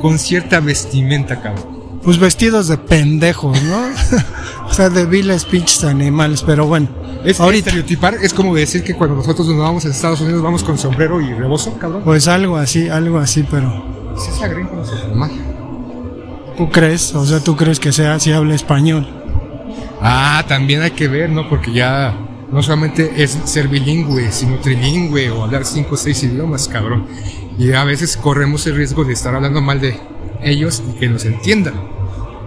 con 0.00 0.18
cierta 0.18 0.60
vestimenta, 0.60 1.40
cabrón. 1.40 1.78
Pues 2.02 2.18
vestidos 2.18 2.68
de 2.68 2.78
pendejos, 2.78 3.60
¿no? 3.62 3.88
o 4.68 4.72
sea, 4.72 4.90
de 4.90 5.06
viles 5.06 5.44
pinches 5.44 5.84
animales, 5.84 6.42
pero 6.42 6.66
bueno. 6.66 6.88
Es 7.24 7.40
ahorita. 7.40 7.70
estereotipar 7.70 8.14
es 8.22 8.32
como 8.32 8.54
decir 8.54 8.84
que 8.84 8.94
cuando 8.94 9.16
nosotros 9.16 9.48
nos 9.48 9.58
vamos 9.58 9.84
a 9.84 9.88
Estados 9.88 10.20
Unidos 10.20 10.40
vamos 10.40 10.62
con 10.62 10.78
sombrero 10.78 11.20
y 11.20 11.32
rebozo, 11.34 11.76
cabrón. 11.78 12.02
Pues 12.04 12.28
algo 12.28 12.56
así, 12.56 12.88
algo 12.88 13.18
así, 13.18 13.44
pero 13.50 13.97
si 14.16 14.30
es 14.30 14.50
gringo 14.50 14.76
no 14.76 14.84
se 14.84 15.14
mal. 15.14 15.30
¿Tú 16.56 16.68
crees? 16.70 17.14
O 17.14 17.24
sea, 17.24 17.40
¿tú 17.40 17.56
crees 17.56 17.78
que 17.78 17.92
sea 17.92 18.18
si 18.18 18.32
habla 18.32 18.54
español? 18.54 19.06
Ah, 20.00 20.44
también 20.48 20.82
hay 20.82 20.92
que 20.92 21.08
ver, 21.08 21.30
¿no? 21.30 21.48
Porque 21.48 21.72
ya 21.72 22.14
no 22.50 22.62
solamente 22.62 23.22
es 23.22 23.38
ser 23.44 23.68
bilingüe, 23.68 24.32
sino 24.32 24.58
trilingüe 24.58 25.30
o 25.30 25.44
hablar 25.44 25.64
cinco 25.64 25.94
o 25.94 25.96
seis 25.96 26.22
idiomas, 26.22 26.68
cabrón. 26.68 27.06
Y 27.58 27.72
a 27.72 27.84
veces 27.84 28.16
corremos 28.16 28.66
el 28.66 28.76
riesgo 28.76 29.04
de 29.04 29.12
estar 29.12 29.34
hablando 29.34 29.60
mal 29.60 29.80
de 29.80 30.00
ellos 30.42 30.82
y 30.88 30.98
que 30.98 31.08
nos 31.08 31.24
entiendan. 31.24 31.74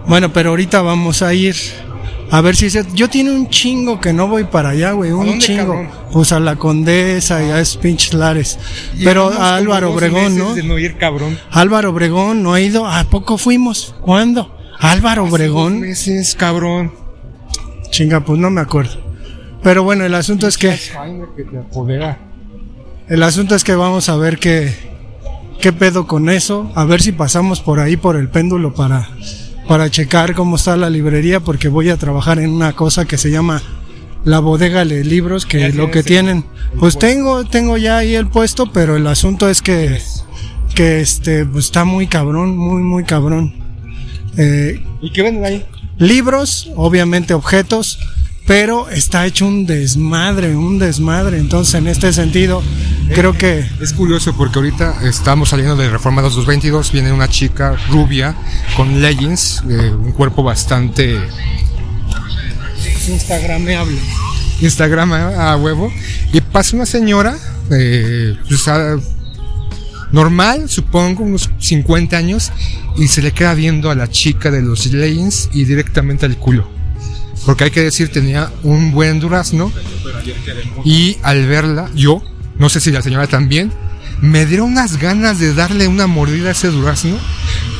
Bueno, 0.06 0.32
pero 0.32 0.50
ahorita 0.50 0.82
vamos 0.82 1.22
a 1.22 1.32
ir 1.34 1.54
a 2.32 2.40
ver 2.40 2.56
si 2.56 2.70
se... 2.70 2.86
Yo 2.94 3.10
tiene 3.10 3.30
un 3.30 3.50
chingo 3.50 4.00
que 4.00 4.14
no 4.14 4.26
voy 4.26 4.44
para 4.44 4.70
allá, 4.70 4.92
güey. 4.92 5.12
Un 5.12 5.38
chingo. 5.38 5.86
Pues 6.12 6.32
a 6.32 6.40
la 6.40 6.56
Condesa 6.56 7.44
y 7.44 7.50
a 7.50 7.60
esos 7.60 7.76
pinches 7.76 8.14
lares. 8.14 8.58
Pero 9.04 9.28
a 9.28 9.54
Álvaro 9.54 9.92
Obregón, 9.92 10.38
¿no? 10.38 10.54
De 10.54 10.62
no 10.62 10.78
ir, 10.78 10.96
cabrón. 10.96 11.38
Álvaro 11.50 11.90
Obregón 11.90 12.42
no 12.42 12.54
ha 12.54 12.60
ido. 12.62 12.86
¿A 12.86 13.04
poco 13.04 13.36
fuimos? 13.36 13.94
¿Cuándo? 14.00 14.50
Álvaro 14.78 15.24
Obregón. 15.24 15.80
meses, 15.80 16.34
cabrón. 16.34 16.94
Chinga, 17.90 18.24
pues 18.24 18.38
no 18.38 18.48
me 18.48 18.62
acuerdo. 18.62 18.98
Pero 19.62 19.82
bueno, 19.82 20.06
el 20.06 20.14
asunto 20.14 20.46
es 20.46 20.56
que... 20.56 20.74
El 23.10 23.22
asunto 23.24 23.54
es 23.54 23.62
que 23.62 23.74
vamos 23.74 24.08
a 24.08 24.16
ver 24.16 24.38
qué, 24.38 24.74
qué 25.60 25.74
pedo 25.74 26.06
con 26.06 26.30
eso. 26.30 26.72
A 26.76 26.86
ver 26.86 27.02
si 27.02 27.12
pasamos 27.12 27.60
por 27.60 27.78
ahí 27.78 27.98
por 27.98 28.16
el 28.16 28.30
péndulo 28.30 28.72
para 28.72 29.10
para 29.66 29.90
checar 29.90 30.34
cómo 30.34 30.56
está 30.56 30.76
la 30.76 30.90
librería 30.90 31.40
porque 31.40 31.68
voy 31.68 31.90
a 31.90 31.96
trabajar 31.96 32.38
en 32.38 32.50
una 32.50 32.72
cosa 32.72 33.04
que 33.04 33.18
se 33.18 33.30
llama 33.30 33.62
la 34.24 34.38
bodega 34.38 34.84
de 34.84 35.04
libros 35.04 35.46
que 35.46 35.72
lo 35.72 35.90
que 35.90 36.02
tienen. 36.02 36.44
pues 36.78 36.98
tengo 36.98 37.44
tengo 37.44 37.76
ya 37.76 37.98
ahí 37.98 38.14
el 38.14 38.28
puesto 38.28 38.72
pero 38.72 38.96
el 38.96 39.06
asunto 39.06 39.48
es 39.48 39.62
que 39.62 40.00
que 40.74 41.00
este 41.00 41.44
pues 41.44 41.66
está 41.66 41.84
muy 41.84 42.06
cabrón 42.06 42.56
muy 42.56 42.82
muy 42.82 43.04
cabrón. 43.04 43.54
Eh, 44.38 44.82
y 45.00 45.12
qué 45.12 45.22
venden 45.22 45.44
ahí 45.44 45.66
libros 45.98 46.70
obviamente 46.76 47.34
objetos 47.34 47.98
pero 48.46 48.88
está 48.90 49.24
hecho 49.26 49.46
un 49.46 49.66
desmadre, 49.66 50.56
un 50.56 50.78
desmadre. 50.78 51.38
Entonces, 51.38 51.74
en 51.74 51.86
este 51.86 52.12
sentido, 52.12 52.62
creo 53.14 53.32
que... 53.36 53.64
Es 53.80 53.92
curioso 53.92 54.34
porque 54.36 54.58
ahorita 54.58 55.06
estamos 55.06 55.50
saliendo 55.50 55.76
de 55.76 55.88
Reforma 55.88 56.22
222, 56.22 56.92
viene 56.92 57.12
una 57.12 57.28
chica 57.28 57.76
rubia 57.88 58.34
con 58.76 59.00
leggings, 59.00 59.62
un 59.62 60.12
cuerpo 60.12 60.42
bastante... 60.42 61.20
Instagrameable. 63.08 63.98
Instagram 64.60 65.12
a 65.12 65.56
huevo. 65.56 65.92
Y 66.32 66.40
pasa 66.40 66.76
una 66.76 66.86
señora, 66.86 67.36
eh, 67.70 68.36
pues, 68.48 68.64
normal, 70.10 70.68
supongo, 70.68 71.24
unos 71.24 71.50
50 71.58 72.16
años, 72.16 72.52
y 72.96 73.08
se 73.08 73.22
le 73.22 73.32
queda 73.32 73.54
viendo 73.54 73.90
a 73.90 73.94
la 73.94 74.08
chica 74.08 74.50
de 74.50 74.62
los 74.62 74.86
leggings 74.86 75.48
y 75.52 75.64
directamente 75.64 76.26
al 76.26 76.36
culo 76.36 76.81
porque 77.44 77.64
hay 77.64 77.70
que 77.70 77.82
decir, 77.82 78.10
tenía 78.10 78.50
un 78.62 78.92
buen 78.92 79.20
durazno. 79.20 79.72
Y 80.84 81.18
al 81.22 81.46
verla, 81.46 81.90
yo, 81.94 82.22
no 82.58 82.68
sé 82.68 82.80
si 82.80 82.90
la 82.90 83.02
señora 83.02 83.26
también, 83.26 83.72
me 84.20 84.46
dieron 84.46 84.72
unas 84.72 84.98
ganas 84.98 85.38
de 85.38 85.52
darle 85.54 85.88
una 85.88 86.06
mordida 86.06 86.48
a 86.48 86.52
ese 86.52 86.68
durazno, 86.68 87.16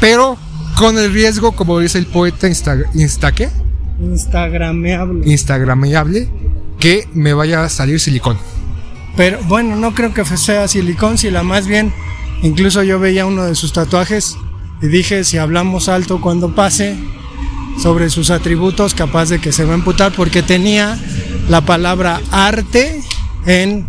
pero 0.01 0.37
con 0.77 0.99
el 0.99 1.13
riesgo, 1.13 1.53
como 1.53 1.79
dice 1.79 1.99
el 1.99 2.07
poeta, 2.07 2.49
insta, 2.49 2.77
insta 2.95 3.33
¿qué? 3.33 3.49
Instagrameable. 4.01 5.31
Instagrameable, 5.31 6.29
que 6.81 7.09
me 7.15 7.33
vaya 7.33 7.63
a 7.63 7.69
salir 7.69 8.01
silicón. 8.01 8.39
Pero 9.17 9.39
bueno, 9.45 9.77
no 9.77 9.95
creo 9.95 10.13
que 10.13 10.25
sea 10.25 10.67
silicón, 10.67 11.19
si 11.19 11.31
la 11.31 11.43
más 11.43 11.67
bien, 11.67 11.93
incluso 12.43 12.83
yo 12.83 12.99
veía 12.99 13.27
uno 13.27 13.45
de 13.45 13.55
sus 13.55 13.73
tatuajes 13.73 14.37
y 14.81 14.89
dije, 14.89 15.23
si 15.23 15.39
hablamos 15.39 15.89
alto 15.89 16.21
cuando 16.21 16.55
pase, 16.55 16.97
sobre 17.81 18.11
sus 18.11 18.31
atributos, 18.31 18.95
capaz 18.95 19.29
de 19.29 19.41
que 19.41 19.53
se 19.53 19.65
va 19.65 19.73
a 19.73 19.77
emputar 19.77 20.13
porque 20.13 20.43
tenía 20.43 20.99
la 21.49 21.61
palabra 21.61 22.21
arte 22.31 23.01
en 23.47 23.87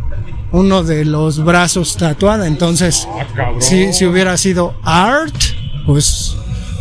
uno 0.52 0.84
de 0.84 1.06
los 1.06 1.44
brazos 1.44 1.98
tatuada. 1.98 2.48
Entonces, 2.48 3.08
ah, 3.10 3.52
si, 3.60 3.94
si 3.94 4.06
hubiera 4.06 4.38
sido 4.38 4.76
art, 4.84 5.36
pues 5.86 6.36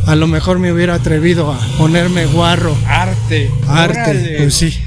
a 0.07 0.15
lo 0.15 0.27
mejor 0.27 0.59
me 0.59 0.73
hubiera 0.73 0.95
atrevido 0.95 1.53
a 1.53 1.59
ponerme 1.79 2.27
guarro. 2.27 2.77
Arte. 2.87 3.51
Arte, 3.69 4.37
pues 4.39 4.55
sí. 4.55 4.79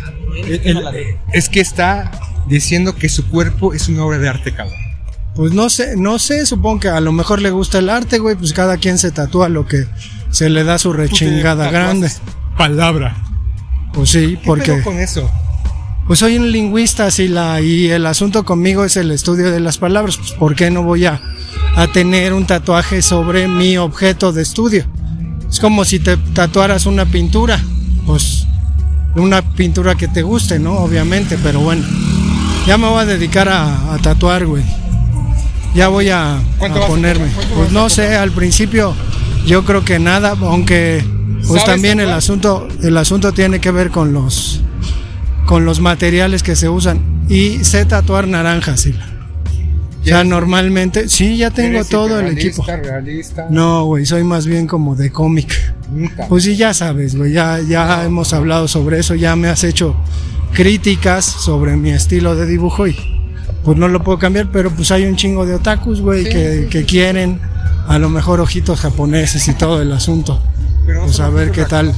es 1.34 1.50
que 1.50 1.60
está 1.60 2.12
diciendo 2.48 2.96
que 2.96 3.10
su 3.10 3.28
cuerpo 3.28 3.74
es 3.74 3.88
una 3.88 4.06
obra 4.06 4.18
de 4.18 4.30
arte, 4.30 4.54
cabrón. 4.54 4.85
Pues 5.36 5.54
no 5.54 5.70
sé, 5.70 5.98
no 5.98 6.18
sé, 6.18 6.46
supongo 6.46 6.80
que 6.82 6.88
a 6.88 7.02
lo 7.02 7.12
mejor 7.12 7.42
le 7.42 7.50
gusta 7.50 7.80
el 7.80 7.90
arte, 7.90 8.20
güey, 8.20 8.36
pues 8.36 8.54
cada 8.54 8.78
quien 8.78 8.98
se 8.98 9.12
tatúa 9.12 9.50
lo 9.50 9.66
que 9.66 9.86
se 10.32 10.50
le 10.50 10.64
da 10.64 10.78
su 10.78 10.94
rechingada 10.94 11.70
grande. 11.72 12.10
Palabra. 12.58 13.18
Pues 13.94 14.10
sí, 14.10 14.38
porque. 14.46 14.82
con 14.82 15.00
eso? 15.00 15.30
Pues 16.08 16.20
soy 16.20 16.38
un 16.38 16.52
lingüista, 16.52 17.10
sí, 17.10 17.28
la, 17.28 17.62
y 17.62 17.90
el 17.90 18.06
asunto 18.06 18.46
conmigo 18.46 18.86
es 18.86 18.96
el 18.96 19.12
estudio 19.12 19.52
de 19.52 19.60
las 19.60 19.78
palabras. 19.78 20.18
Pues, 20.18 20.32
¿por 20.34 20.56
qué 20.56 20.70
no 20.70 20.84
voy 20.84 21.06
a, 21.06 21.20
a 21.76 21.88
tener 21.88 22.34
un 22.34 22.46
tatuaje 22.46 23.02
sobre 23.02 23.48
mi 23.48 23.78
objeto 23.78 24.32
de 24.32 24.44
estudio? 24.44 24.86
Es 25.50 25.60
como 25.60 25.84
si 25.84 26.00
te 26.00 26.18
tatuaras 26.18 26.86
una 26.86 27.06
pintura. 27.06 27.60
Pues 28.06 28.46
una 29.16 29.42
pintura 29.42 29.96
que 29.96 30.08
te 30.08 30.22
guste, 30.22 30.60
¿no? 30.60 30.74
Obviamente, 30.74 31.38
pero 31.42 31.60
bueno. 31.62 31.84
Ya 32.68 32.78
me 32.78 32.88
voy 32.88 33.04
a 33.04 33.06
dedicar 33.06 33.48
a, 33.48 33.98
tatuar, 34.02 34.46
güey. 34.46 34.64
Ya 35.76 35.90
voy 35.90 36.10
a, 36.10 36.38
a 36.38 36.88
ponerme. 36.88 37.28
Pues 37.56 37.72
no 37.72 37.90
sé, 37.90 38.16
al 38.16 38.32
principio 38.32 38.96
yo 39.46 39.66
creo 39.66 39.84
que 39.84 40.00
nada, 40.00 40.36
aunque 40.42 41.04
pues 41.48 41.64
también 41.66 42.00
el 42.00 42.10
asunto, 42.12 42.68
el 42.82 42.98
asunto 42.98 43.34
tiene 43.34 43.60
que 43.60 43.72
ver 43.72 43.92
con 43.92 44.14
los 44.14 44.62
con 45.46 45.66
los 45.66 45.80
materiales 45.80 46.42
que 46.44 46.56
se 46.56 46.70
usan. 46.70 47.00
Y 47.30 47.64
sé 47.64 47.86
tatuar 47.86 48.28
naranjas, 48.28 48.82
sí. 48.82 48.96
Ya 50.04 50.24
normalmente, 50.24 51.10
sí, 51.10 51.38
ya 51.38 51.50
tengo 51.50 51.84
todo 51.84 52.20
el 52.20 52.28
equipo. 52.38 52.64
No, 53.50 53.86
güey, 53.86 54.06
soy 54.06 54.24
más 54.24 54.46
bien 54.46 54.68
como 54.68 54.96
de 54.96 55.12
cómic. 55.12 55.76
Pues 56.30 56.44
sí, 56.44 56.56
ya 56.56 56.74
sabes, 56.76 57.16
güey, 57.16 57.34
ya, 57.34 57.60
ya 57.60 58.04
hemos 58.04 58.32
hablado 58.34 58.68
sobre 58.68 59.00
eso, 59.00 59.16
ya 59.16 59.36
me 59.36 59.48
has 59.48 59.64
hecho 59.64 59.96
críticas 60.54 61.26
sobre 61.26 61.76
mi 61.76 61.90
estilo 61.90 62.36
de 62.36 62.46
dibujo 62.46 62.88
y 62.88 62.96
pues 63.66 63.78
no 63.78 63.88
lo 63.88 64.04
puedo 64.04 64.20
cambiar, 64.20 64.50
pero 64.52 64.70
pues 64.70 64.92
hay 64.92 65.06
un 65.06 65.16
chingo 65.16 65.46
de 65.46 65.56
otakus, 65.56 66.00
güey, 66.00 66.24
que, 66.24 66.68
que 66.70 66.86
quieren 66.86 67.42
a 67.88 67.98
lo 67.98 68.10
mejor 68.10 68.40
ojitos 68.40 68.80
japoneses 68.80 69.48
y 69.48 69.54
todo 69.54 69.82
el 69.82 69.92
asunto. 69.92 70.40
pues 70.86 71.20
a 71.20 71.30
ver 71.30 71.52
qué 71.52 71.66
tal. 71.66 71.94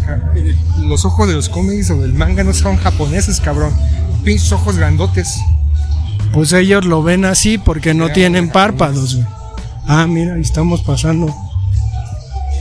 Los 0.79 1.03
ojos 1.05 1.27
de 1.27 1.33
los 1.33 1.49
cómics 1.49 1.89
o 1.89 2.01
del 2.01 2.13
manga 2.13 2.43
no 2.43 2.53
son 2.53 2.77
japoneses, 2.77 3.41
cabrón. 3.41 3.73
Pinches 4.23 4.51
ojos 4.53 4.77
grandotes. 4.77 5.37
pues 6.33 6.53
ellos 6.53 6.85
lo 6.85 7.03
ven 7.03 7.25
así 7.25 7.57
porque 7.57 7.93
no 7.93 8.09
tienen 8.11 8.49
párpados, 8.49 9.15
güey. 9.15 9.27
Ah, 9.85 10.05
mira, 10.07 10.37
estamos 10.37 10.81
pasando 10.81 11.33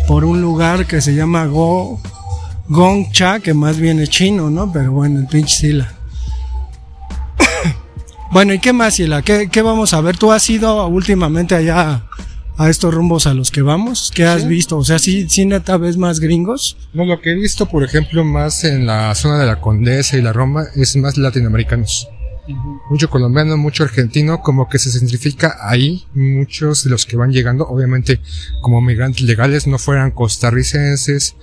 por 0.07 0.24
un 0.24 0.41
lugar 0.41 0.87
que 0.87 1.01
se 1.01 1.15
llama 1.15 1.47
Go 1.47 2.01
Gongcha, 2.69 3.41
que 3.41 3.55
más 3.55 3.78
bien 3.78 4.01
es 4.01 4.11
chino, 4.11 4.51
¿no? 4.51 4.73
Pero 4.73 4.93
bueno, 4.93 5.19
el 5.20 5.27
pinche 5.27 5.57
Sila. 5.57 5.95
Bueno, 8.32 8.53
¿y 8.53 8.59
qué 8.59 8.73
más, 8.73 8.97
Sila? 8.97 9.23
¿Qué, 9.23 9.48
¿Qué, 9.51 9.62
vamos 9.62 9.94
a 9.94 10.01
ver? 10.01 10.16
¿Tú 10.16 10.32
has 10.32 10.48
ido 10.51 10.86
últimamente 10.86 11.55
allá 11.55 12.05
a 12.59 12.70
estos 12.70 12.93
rumbos 12.94 13.27
a 13.27 13.35
los 13.35 13.51
que 13.51 13.62
vamos? 13.62 14.11
¿Qué 14.15 14.24
has 14.24 14.47
visto? 14.48 14.78
O 14.78 14.85
sea, 14.85 14.98
¿sí, 14.98 15.28
sí 15.28 15.44
neta 15.44 15.77
ves 15.77 15.97
más 15.97 16.20
gringos? 16.20 16.77
No, 16.94 17.05
lo 17.05 17.20
que 17.20 17.32
he 17.32 17.35
visto, 17.35 17.66
por 17.66 17.85
ejemplo, 17.85 18.24
más 18.24 18.65
en 18.65 18.86
la 18.86 19.15
zona 19.15 19.39
de 19.39 19.47
la 19.47 19.61
Condesa 19.61 20.16
y 20.16 20.23
la 20.23 20.32
Roma, 20.32 20.65
es 20.74 20.97
más 20.97 21.16
latinoamericanos. 21.16 22.09
Mucho 22.90 23.11
colombiano, 23.11 23.57
mucho 23.57 23.82
argentino, 23.82 24.40
como 24.40 24.69
que 24.69 24.78
se 24.78 24.90
centrifica 24.90 25.57
ahí. 25.61 26.07
Muchos 26.15 26.85
de 26.85 26.90
los 26.90 27.05
que 27.05 27.16
van 27.16 27.32
llegando, 27.32 27.66
obviamente, 27.66 28.20
como 28.62 28.81
migrantes 28.81 29.23
legales, 29.23 29.66
no 29.66 29.78
fueran 29.78 30.12
costarricenses, 30.12 31.36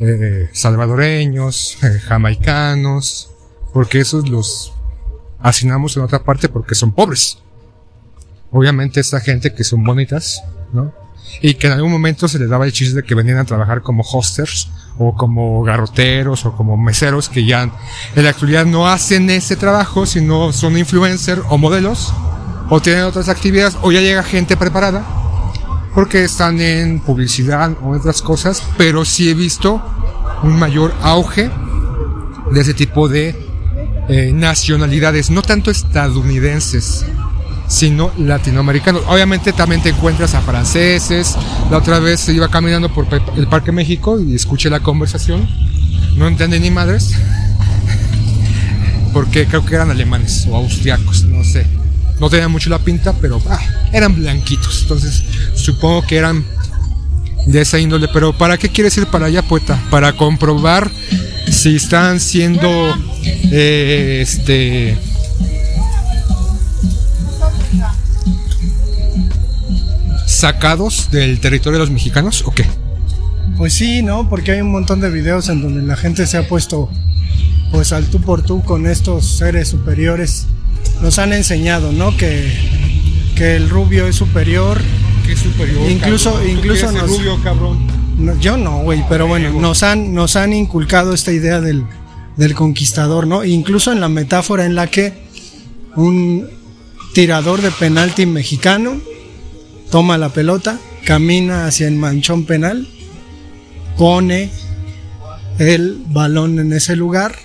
eh, 0.00 0.48
salvadoreños, 0.52 1.78
eh, 1.82 1.98
jamaicanos, 1.98 3.30
porque 3.72 4.00
esos 4.00 4.28
los 4.28 4.74
asignamos 5.40 5.96
en 5.96 6.02
otra 6.02 6.22
parte 6.22 6.48
porque 6.48 6.74
son 6.74 6.92
pobres. 6.92 7.38
Obviamente 8.50 9.00
esta 9.00 9.20
gente 9.20 9.54
que 9.54 9.64
son 9.64 9.84
bonitas, 9.84 10.42
¿no? 10.72 10.92
Y 11.42 11.54
que 11.54 11.66
en 11.66 11.74
algún 11.74 11.92
momento 11.92 12.26
se 12.26 12.38
les 12.38 12.48
daba 12.48 12.64
el 12.64 12.72
chiste 12.72 12.96
de 12.96 13.02
que 13.02 13.14
venían 13.14 13.38
a 13.38 13.44
trabajar 13.44 13.82
como 13.82 14.02
hosters 14.02 14.70
o 14.98 15.14
como 15.14 15.62
garroteros 15.62 16.46
o 16.46 16.56
como 16.56 16.76
meseros 16.76 17.28
que 17.28 17.44
ya 17.44 17.62
en 17.62 18.24
la 18.24 18.30
actualidad 18.30 18.64
no 18.64 18.88
hacen 18.88 19.28
ese 19.30 19.56
trabajo, 19.56 20.06
sino 20.06 20.52
son 20.52 20.78
influencers 20.78 21.42
o 21.48 21.58
modelos 21.58 22.12
o 22.70 22.80
tienen 22.80 23.04
otras 23.04 23.28
actividades 23.28 23.76
o 23.82 23.92
ya 23.92 24.00
llega 24.00 24.22
gente 24.22 24.56
preparada 24.56 25.04
porque 25.94 26.24
están 26.24 26.60
en 26.60 27.00
publicidad 27.00 27.76
o 27.82 27.90
otras 27.90 28.22
cosas, 28.22 28.62
pero 28.76 29.04
sí 29.04 29.30
he 29.30 29.34
visto 29.34 29.82
un 30.42 30.58
mayor 30.58 30.94
auge 31.02 31.50
de 32.50 32.60
ese 32.60 32.74
tipo 32.74 33.08
de 33.08 33.47
eh, 34.08 34.32
nacionalidades, 34.32 35.30
no 35.30 35.42
tanto 35.42 35.70
estadounidenses, 35.70 37.04
sino 37.68 38.10
latinoamericanos. 38.18 39.02
Obviamente 39.06 39.52
también 39.52 39.82
te 39.82 39.90
encuentras 39.90 40.34
a 40.34 40.40
franceses. 40.40 41.36
La 41.70 41.78
otra 41.78 41.98
vez 41.98 42.20
se 42.20 42.32
iba 42.32 42.48
caminando 42.48 42.92
por 42.92 43.06
el 43.36 43.46
Parque 43.48 43.72
México 43.72 44.18
y 44.20 44.34
escuché 44.34 44.70
la 44.70 44.80
conversación. 44.80 45.48
No 46.16 46.26
entendí 46.26 46.58
ni 46.58 46.70
madres. 46.70 47.12
Porque 49.12 49.46
creo 49.46 49.64
que 49.64 49.74
eran 49.74 49.90
alemanes 49.90 50.46
o 50.48 50.56
austriacos, 50.56 51.24
no 51.24 51.44
sé. 51.44 51.66
No 52.20 52.28
tenían 52.30 52.50
mucho 52.50 52.70
la 52.70 52.78
pinta, 52.78 53.12
pero 53.20 53.40
ah, 53.48 53.60
eran 53.92 54.14
blanquitos. 54.14 54.82
Entonces 54.82 55.22
supongo 55.54 56.02
que 56.06 56.16
eran 56.16 56.44
de 57.48 57.62
esa 57.62 57.78
índole. 57.78 58.08
Pero 58.12 58.32
¿para 58.32 58.56
qué 58.58 58.68
quieres 58.68 58.96
ir 58.98 59.06
para 59.06 59.26
allá, 59.26 59.42
poeta? 59.42 59.82
Para 59.90 60.12
comprobar 60.12 60.90
si 61.50 61.76
están 61.76 62.20
siendo 62.20 62.68
eh, 63.50 64.20
este 64.22 64.98
sacados 70.26 71.10
del 71.10 71.40
territorio 71.40 71.78
de 71.78 71.84
los 71.84 71.90
mexicanos 71.90 72.44
o 72.46 72.52
qué? 72.52 72.64
Pues 73.56 73.72
sí, 73.72 74.02
¿no? 74.02 74.28
Porque 74.28 74.52
hay 74.52 74.60
un 74.60 74.70
montón 74.70 75.00
de 75.00 75.10
videos 75.10 75.48
en 75.48 75.62
donde 75.62 75.82
la 75.82 75.96
gente 75.96 76.26
se 76.26 76.36
ha 76.36 76.46
puesto 76.46 76.90
pues 77.72 77.92
al 77.92 78.06
tú 78.06 78.20
por 78.20 78.42
tú 78.42 78.62
con 78.62 78.86
estos 78.86 79.38
seres 79.38 79.68
superiores. 79.68 80.46
Nos 81.02 81.18
han 81.18 81.32
enseñado, 81.32 81.92
¿no? 81.92 82.16
Que, 82.16 82.52
que 83.34 83.56
el 83.56 83.68
rubio 83.68 84.06
es 84.06 84.16
superior. 84.16 84.80
¿Qué 85.28 85.36
superior? 85.36 85.90
Incluso, 85.90 86.32
cabrón? 86.32 86.50
incluso 86.50 86.90
nos, 86.90 87.10
rubio, 87.10 87.38
cabrón? 87.42 87.86
No, 88.16 88.40
yo 88.40 88.56
no, 88.56 88.78
güey, 88.78 89.04
pero 89.10 89.26
bueno, 89.26 89.52
nos 89.60 89.82
han, 89.82 90.14
nos 90.14 90.36
han 90.36 90.54
inculcado 90.54 91.12
esta 91.12 91.32
idea 91.32 91.60
del, 91.60 91.84
del 92.38 92.54
conquistador, 92.54 93.26
¿no? 93.26 93.44
Incluso 93.44 93.92
en 93.92 94.00
la 94.00 94.08
metáfora 94.08 94.64
en 94.64 94.74
la 94.74 94.86
que 94.86 95.12
un 95.96 96.48
tirador 97.12 97.60
de 97.60 97.70
penalti 97.70 98.24
mexicano 98.24 99.02
toma 99.90 100.16
la 100.16 100.30
pelota, 100.30 100.78
camina 101.04 101.66
hacia 101.66 101.88
el 101.88 101.96
manchón 101.96 102.46
penal, 102.46 102.88
pone 103.98 104.50
el 105.58 106.02
balón 106.06 106.58
en 106.58 106.72
ese 106.72 106.96
lugar, 106.96 107.36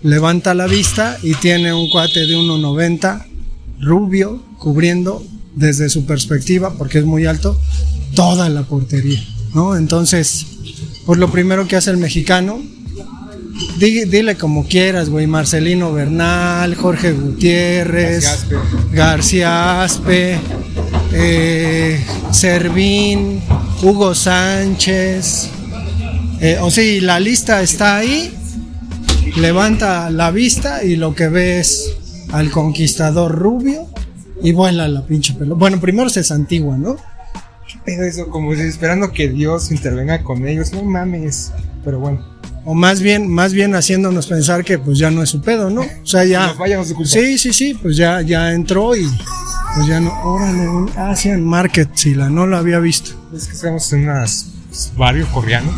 levanta 0.00 0.54
la 0.54 0.66
vista 0.66 1.18
y 1.22 1.34
tiene 1.34 1.74
un 1.74 1.90
cuate 1.90 2.20
de 2.20 2.38
1,90 2.38 3.26
rubio 3.80 4.42
cubriendo 4.56 5.22
desde 5.54 5.88
su 5.88 6.04
perspectiva, 6.06 6.74
porque 6.76 6.98
es 6.98 7.04
muy 7.04 7.26
alto, 7.26 7.60
toda 8.14 8.48
la 8.48 8.62
portería, 8.62 9.22
¿no? 9.54 9.76
Entonces, 9.76 10.46
pues 11.06 11.18
lo 11.18 11.30
primero 11.30 11.66
que 11.66 11.76
hace 11.76 11.90
el 11.90 11.96
mexicano, 11.96 12.60
dile, 13.78 14.36
como 14.36 14.66
quieras, 14.66 15.08
güey, 15.08 15.26
Marcelino 15.26 15.92
Bernal, 15.92 16.74
Jorge 16.74 17.12
Gutiérrez, 17.12 18.46
García 18.92 19.82
Aspe, 19.82 20.38
eh, 21.12 22.04
Servín, 22.30 23.40
Hugo 23.82 24.14
Sánchez. 24.14 25.48
Eh, 26.40 26.58
o 26.60 26.70
sea, 26.70 27.02
la 27.02 27.20
lista 27.20 27.62
está 27.62 27.96
ahí. 27.96 28.34
Levanta 29.36 30.10
la 30.10 30.30
vista 30.30 30.82
y 30.84 30.96
lo 30.96 31.14
que 31.14 31.28
ves 31.28 31.92
al 32.32 32.50
conquistador 32.50 33.32
rubio 33.32 33.87
y 34.42 34.52
vuela 34.52 34.88
la 34.88 35.04
pinche 35.06 35.34
pelo. 35.34 35.56
Bueno, 35.56 35.80
primero 35.80 36.08
se 36.08 36.24
santigua, 36.24 36.76
¿no? 36.76 36.96
Pero 37.84 38.04
eso, 38.04 38.28
como 38.28 38.54
si 38.54 38.62
esperando 38.62 39.12
que 39.12 39.28
Dios 39.28 39.70
intervenga 39.70 40.22
con 40.22 40.46
ellos. 40.46 40.72
No 40.72 40.82
mames. 40.84 41.52
Pero 41.84 42.00
bueno. 42.00 42.24
O 42.64 42.74
más 42.74 43.00
bien, 43.00 43.28
más 43.28 43.52
bien 43.52 43.74
haciéndonos 43.74 44.26
pensar 44.26 44.64
que 44.64 44.78
pues 44.78 44.98
ya 44.98 45.10
no 45.10 45.22
es 45.22 45.30
su 45.30 45.40
pedo, 45.40 45.70
¿no? 45.70 45.80
O 45.80 46.06
sea, 46.06 46.24
ya. 46.24 46.54
Sí, 47.04 47.38
sí, 47.38 47.52
sí, 47.52 47.74
pues 47.80 47.96
ya, 47.96 48.20
ya 48.20 48.52
entró 48.52 48.94
y 48.94 49.08
pues 49.74 49.86
ya 49.86 50.00
no, 50.00 50.12
órale, 50.22 50.68
un 50.68 50.90
Asian 50.96 51.44
Market, 51.44 51.88
si 51.94 52.14
la 52.14 52.28
no 52.28 52.46
lo 52.46 52.56
había 52.56 52.78
visto. 52.78 53.12
Es 53.34 53.46
que 53.46 53.54
estamos 53.54 53.90
en 53.92 54.04
unas 54.04 54.50
pues, 54.68 54.92
barrio 54.96 55.26
coreano. 55.32 55.70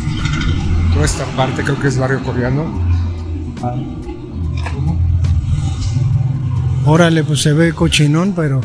Toda 0.93 1.05
esta 1.05 1.25
parte 1.37 1.63
creo 1.63 1.79
que 1.79 1.87
es 1.87 1.97
barrio 1.97 2.21
coreano. 2.23 2.65
Ah. 3.61 3.75
Órale, 6.85 7.23
pues 7.23 7.41
se 7.41 7.53
ve 7.53 7.73
cochinón, 7.73 8.33
pero 8.35 8.61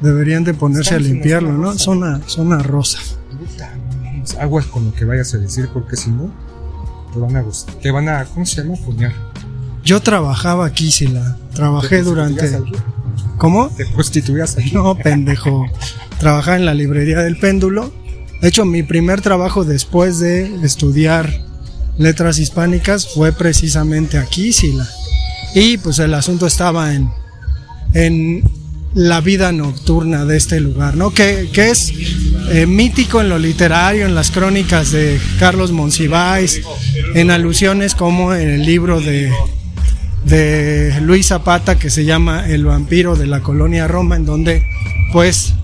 deberían 0.00 0.44
de 0.44 0.54
ponerse 0.54 0.94
a 0.94 0.98
limpiarlo, 0.98 1.52
¿no? 1.52 1.76
Zona, 1.78 2.20
zona 2.26 2.58
rosa. 2.58 2.98
Aguas 4.38 4.66
con 4.66 4.84
lo 4.86 4.94
que 4.94 5.04
vayas 5.04 5.34
a 5.34 5.38
decir, 5.38 5.68
porque 5.72 5.96
si 5.96 6.10
no, 6.10 6.30
te 7.12 7.18
van 7.18 7.36
a 7.36 7.42
gustar. 7.42 7.74
Te 7.76 7.90
van 7.90 8.08
a, 8.08 8.24
¿cómo 8.24 8.46
se 8.46 8.62
llama? 8.62 8.76
Puñar. 8.76 9.12
Yo 9.84 10.00
trabajaba 10.00 10.66
aquí, 10.66 10.90
si 10.90 11.08
la 11.08 11.36
trabajé 11.54 12.02
durante. 12.02 12.58
¿Cómo? 13.38 13.70
¿Te 13.70 13.86
prostituías 13.86 14.56
ahí? 14.58 14.70
No, 14.72 14.94
pendejo. 14.96 15.66
Trabajaba 16.18 16.56
en 16.56 16.66
la 16.66 16.74
librería 16.74 17.20
del 17.20 17.38
péndulo. 17.38 17.92
De 18.42 18.48
hecho, 18.48 18.64
mi 18.64 18.82
primer 18.82 19.20
trabajo 19.22 19.64
después 19.64 20.18
de 20.18 20.64
estudiar 20.64 21.30
letras 21.98 22.38
hispánicas 22.38 23.08
fue 23.14 23.32
precisamente 23.32 24.18
aquí, 24.18 24.52
Sila. 24.52 24.86
Y 25.54 25.78
pues 25.78 25.98
el 25.98 26.14
asunto 26.14 26.46
estaba 26.46 26.94
en, 26.94 27.10
en 27.94 28.42
la 28.94 29.20
vida 29.20 29.52
nocturna 29.52 30.24
de 30.24 30.36
este 30.36 30.60
lugar, 30.60 30.96
¿no? 30.96 31.12
Que, 31.12 31.48
que 31.52 31.70
es 31.70 31.92
eh, 32.50 32.66
mítico 32.66 33.20
en 33.20 33.28
lo 33.28 33.38
literario, 33.38 34.06
en 34.06 34.14
las 34.14 34.30
crónicas 34.30 34.90
de 34.90 35.20
Carlos 35.38 35.70
Monsiváis, 35.70 36.60
en 37.14 37.30
alusiones 37.30 37.94
como 37.94 38.34
en 38.34 38.50
el 38.50 38.66
libro 38.66 39.00
de 39.00 39.30
de 40.24 41.00
Luis 41.00 41.28
Zapata 41.28 41.78
que 41.78 41.90
se 41.90 42.04
llama 42.04 42.48
El 42.48 42.64
vampiro 42.64 43.16
de 43.16 43.26
la 43.26 43.40
colonia 43.40 43.88
Roma, 43.88 44.16
en 44.16 44.24
donde 44.24 44.62
pues 45.12 45.54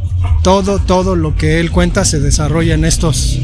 todo, 0.42 0.78
todo 0.78 1.16
lo 1.16 1.36
que 1.36 1.60
él 1.60 1.70
cuenta 1.70 2.04
se 2.04 2.20
desarrolla 2.20 2.74
en 2.74 2.84
estos, 2.84 3.38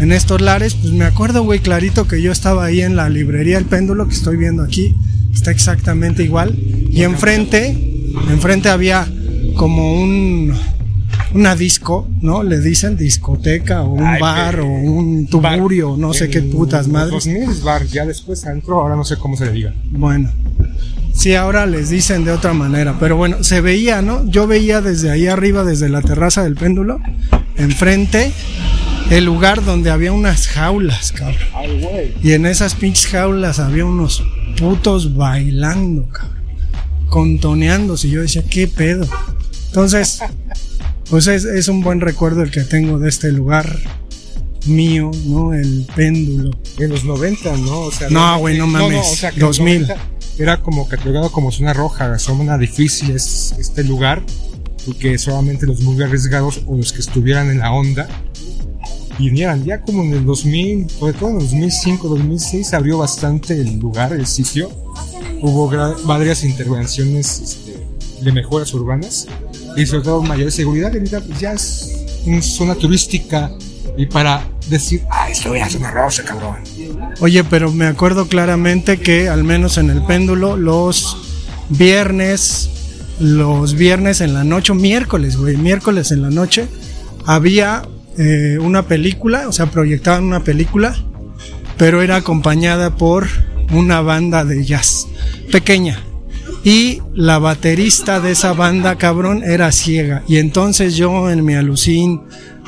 en 0.00 0.12
estos 0.12 0.40
lares. 0.40 0.74
Pues 0.74 0.92
me 0.92 1.04
acuerdo, 1.04 1.42
güey, 1.42 1.60
clarito 1.60 2.06
que 2.06 2.22
yo 2.22 2.32
estaba 2.32 2.64
ahí 2.64 2.80
en 2.80 2.96
la 2.96 3.08
librería 3.08 3.58
El 3.58 3.64
Péndulo 3.64 4.08
que 4.08 4.14
estoy 4.14 4.36
viendo 4.36 4.62
aquí, 4.62 4.94
está 5.34 5.50
exactamente 5.50 6.22
igual. 6.22 6.56
Y 6.90 7.02
enfrente, 7.02 7.95
enfrente 8.28 8.68
había 8.68 9.06
como 9.56 9.92
un 9.94 10.54
una 11.36 11.54
disco, 11.54 12.08
¿no? 12.20 12.42
Le 12.42 12.60
dicen 12.60 12.96
discoteca 12.96 13.82
o 13.82 13.90
un 13.90 14.18
bar 14.18 14.60
o 14.60 14.66
un 14.66 15.26
tuburio, 15.26 15.96
no 15.96 16.12
sé 16.14 16.28
qué 16.28 16.42
putas 16.42 16.88
madres. 16.88 17.24
2000 17.24 17.62
bar, 17.62 17.86
ya 17.86 18.06
después 18.06 18.44
entró, 18.46 18.80
ahora 18.80 18.96
no 18.96 19.04
sé 19.04 19.16
cómo 19.16 19.36
se 19.36 19.46
le 19.46 19.52
diga. 19.52 19.74
Bueno, 19.90 20.30
sí, 21.12 21.34
ahora 21.34 21.66
les 21.66 21.90
dicen 21.90 22.24
de 22.24 22.32
otra 22.32 22.54
manera, 22.54 22.96
pero 22.98 23.16
bueno, 23.16 23.42
se 23.42 23.60
veía, 23.60 24.02
¿no? 24.02 24.26
Yo 24.28 24.46
veía 24.46 24.80
desde 24.80 25.10
ahí 25.10 25.26
arriba, 25.26 25.64
desde 25.64 25.88
la 25.88 26.00
terraza 26.00 26.42
del 26.42 26.54
péndulo, 26.54 27.00
enfrente, 27.56 28.32
el 29.10 29.24
lugar 29.24 29.64
donde 29.64 29.90
había 29.90 30.12
unas 30.12 30.48
jaulas, 30.48 31.12
cabrón. 31.12 31.38
Y 32.22 32.32
en 32.32 32.46
esas 32.46 32.74
pinches 32.74 33.08
jaulas 33.08 33.58
había 33.58 33.84
unos 33.84 34.22
putos 34.58 35.14
bailando, 35.14 36.08
cabrón. 36.08 36.35
Contoneándose. 37.08 38.08
Yo 38.08 38.22
decía, 38.22 38.42
¿qué 38.48 38.68
pedo? 38.68 39.06
Entonces, 39.68 40.20
pues 41.10 41.26
es, 41.26 41.44
es 41.44 41.68
un 41.68 41.82
buen 41.82 42.00
recuerdo 42.00 42.42
el 42.42 42.50
que 42.50 42.62
tengo 42.62 42.98
de 42.98 43.08
este 43.08 43.32
lugar 43.32 43.78
mío, 44.66 45.10
¿no? 45.26 45.54
El 45.54 45.86
péndulo. 45.94 46.50
En 46.78 46.90
los 46.90 47.04
90, 47.04 47.56
¿no? 47.58 47.80
O 47.80 47.92
sea, 47.92 48.08
No, 48.10 48.38
güey, 48.38 48.58
no 48.58 48.66
mames. 48.66 49.06
o 49.06 49.16
sea, 49.16 49.30
que 49.30 49.40
en 49.40 49.46
los 49.46 49.58
2000. 49.58 49.82
90 49.82 50.04
Era 50.38 50.62
como 50.62 50.88
catalogado 50.88 51.30
como 51.30 51.50
zona 51.50 51.72
roja, 51.72 52.18
zona 52.18 52.58
difícil 52.58 53.10
es 53.10 53.54
este 53.58 53.84
lugar, 53.84 54.22
porque 54.84 55.16
solamente 55.18 55.66
los 55.66 55.80
muy 55.80 56.02
arriesgados 56.02 56.60
o 56.66 56.76
los 56.76 56.92
que 56.92 57.00
estuvieran 57.00 57.50
en 57.50 57.58
la 57.58 57.72
onda 57.72 58.06
vinieran. 59.18 59.64
Ya 59.64 59.80
como 59.80 60.02
en 60.02 60.12
el 60.12 60.24
2000, 60.24 60.90
sobre 60.90 61.12
todo 61.12 61.30
en 61.30 61.36
el 61.36 61.42
2005, 61.42 62.08
2006, 62.08 62.74
abrió 62.74 62.98
bastante 62.98 63.54
el 63.54 63.78
lugar, 63.78 64.12
el 64.12 64.26
sitio. 64.26 64.70
Hubo 65.40 65.70
varias 66.04 66.44
intervenciones 66.44 67.40
este, 67.40 67.86
de 68.22 68.32
mejoras 68.32 68.72
urbanas 68.74 69.26
y 69.76 69.86
sobre 69.86 70.04
todo 70.04 70.22
mayor 70.22 70.50
seguridad. 70.50 70.92
Ahorita 70.92 71.20
pues, 71.20 71.40
ya 71.40 71.52
es 71.52 72.06
una 72.24 72.42
zona 72.42 72.74
turística 72.74 73.52
y 73.96 74.06
para 74.06 74.46
decir, 74.68 75.02
ah, 75.10 75.30
esto 75.30 75.54
era 75.54 75.68
zona 75.68 75.90
rosa, 75.90 76.24
cabrón. 76.24 76.56
Oye, 77.20 77.44
pero 77.44 77.72
me 77.72 77.86
acuerdo 77.86 78.28
claramente 78.28 78.98
que 78.98 79.28
al 79.28 79.44
menos 79.44 79.78
en 79.78 79.90
el 79.90 80.02
péndulo 80.02 80.56
los 80.56 81.16
viernes, 81.68 82.70
los 83.18 83.74
viernes 83.74 84.20
en 84.20 84.34
la 84.34 84.44
noche, 84.44 84.74
miércoles, 84.74 85.36
güey, 85.36 85.56
miércoles 85.56 86.12
en 86.12 86.22
la 86.22 86.30
noche, 86.30 86.68
había 87.24 87.82
eh, 88.18 88.58
una 88.60 88.82
película, 88.82 89.48
o 89.48 89.52
sea, 89.52 89.66
proyectaban 89.66 90.24
una 90.24 90.40
película, 90.40 90.96
pero 91.76 92.02
era 92.02 92.16
acompañada 92.16 92.96
por 92.96 93.26
una 93.72 94.00
banda 94.00 94.44
de 94.44 94.64
jazz 94.64 95.06
pequeña. 95.52 96.00
Y 96.64 97.00
la 97.14 97.38
baterista 97.38 98.18
de 98.18 98.32
esa 98.32 98.52
banda, 98.52 98.96
cabrón, 98.96 99.44
era 99.44 99.70
ciega. 99.70 100.24
Y 100.26 100.38
entonces 100.38 100.96
yo 100.96 101.30
en 101.30 101.44
mi 101.44 101.54
alucín 101.54 102.22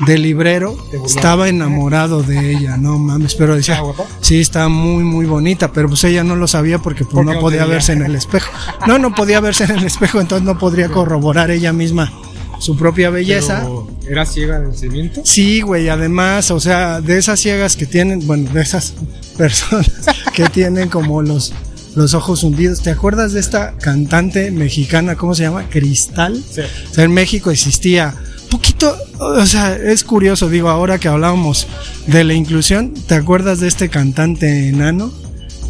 de 0.07 0.19
librero 0.19 0.77
estaba 1.05 1.49
enamorado 1.49 2.23
de 2.23 2.53
ella, 2.53 2.77
no 2.77 2.99
mames, 2.99 3.35
pero 3.35 3.57
decía, 3.57 3.83
sí, 4.21 4.39
está 4.39 4.69
muy, 4.69 5.03
muy 5.03 5.27
bonita, 5.27 5.73
pero 5.73 5.89
pues 5.89 6.05
ella 6.05 6.23
no 6.23 6.37
lo 6.37 6.47
sabía 6.47 6.79
porque 6.79 7.05
pues 7.05 7.15
Porque 7.15 7.35
no 7.35 7.41
podía 7.41 7.65
verse 7.65 7.95
en 7.95 8.03
el 8.03 8.15
espejo. 8.15 8.53
No, 8.87 8.99
no 8.99 9.13
podía 9.13 9.41
verse 9.41 9.65
en 9.65 9.73
el 9.73 9.85
espejo, 9.85 10.21
entonces 10.21 10.47
no 10.47 10.59
podría 10.59 10.89
corroborar 10.89 11.51
ella 11.51 11.73
misma 11.73 12.13
su 12.59 12.77
propia 12.77 13.11
belleza. 13.11 13.61
Pero, 13.61 13.91
¿Era 14.09 14.27
ciega 14.27 14.61
de 14.61 14.69
nacimiento? 14.69 15.23
Sí, 15.25 15.61
güey, 15.61 15.89
además, 15.89 16.51
o 16.51 16.61
sea, 16.61 17.01
de 17.01 17.19
esas 17.19 17.41
ciegas 17.41 17.77
que 17.77 17.87
tienen, 17.87 18.27
bueno, 18.27 18.51
de 18.53 18.63
esas 18.63 18.95
personas 19.37 19.91
que 20.35 20.49
tienen 20.49 20.89
como 20.89 21.23
los, 21.23 21.53
los 21.95 22.15
ojos 22.15 22.43
hundidos. 22.43 22.83
¿Te 22.83 22.91
acuerdas 22.91 23.33
de 23.33 23.41
esta 23.41 23.75
cantante 23.77 24.51
mexicana, 24.51 25.17
cómo 25.17 25.35
se 25.35 25.45
llama? 25.45 25.69
Cristal. 25.69 26.43
Sí. 26.51 26.63
O 26.91 26.95
sea, 26.95 27.05
en 27.05 27.13
México 27.13 27.51
existía 27.51 28.15
poquito, 28.49 28.97
o 29.19 29.47
sea, 29.47 29.77
es 29.77 30.05
curioso, 30.05 30.49
digo, 30.49 30.69
ahora 30.69 30.99
que 30.99 31.09
hablábamos 31.09 31.67
de 32.07 32.25
la 32.25 32.35
inclusión, 32.35 32.95
¿te 32.95 33.15
acuerdas 33.15 33.61
de 33.61 33.69
este 33.69 33.89
cantante 33.89 34.69
enano? 34.69 35.13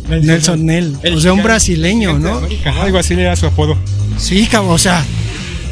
Nelson 0.08 0.64
Nell, 0.64 0.96
El 1.02 1.16
o 1.16 1.20
sea, 1.20 1.34
un 1.34 1.42
brasileño, 1.42 2.18
¿no? 2.18 2.40
Algo 2.80 2.98
así 2.98 3.14
era 3.14 3.36
su 3.36 3.46
apodo. 3.46 3.76
Sí, 4.16 4.46
cabrón, 4.46 4.72
o 4.72 4.78
sea, 4.78 5.04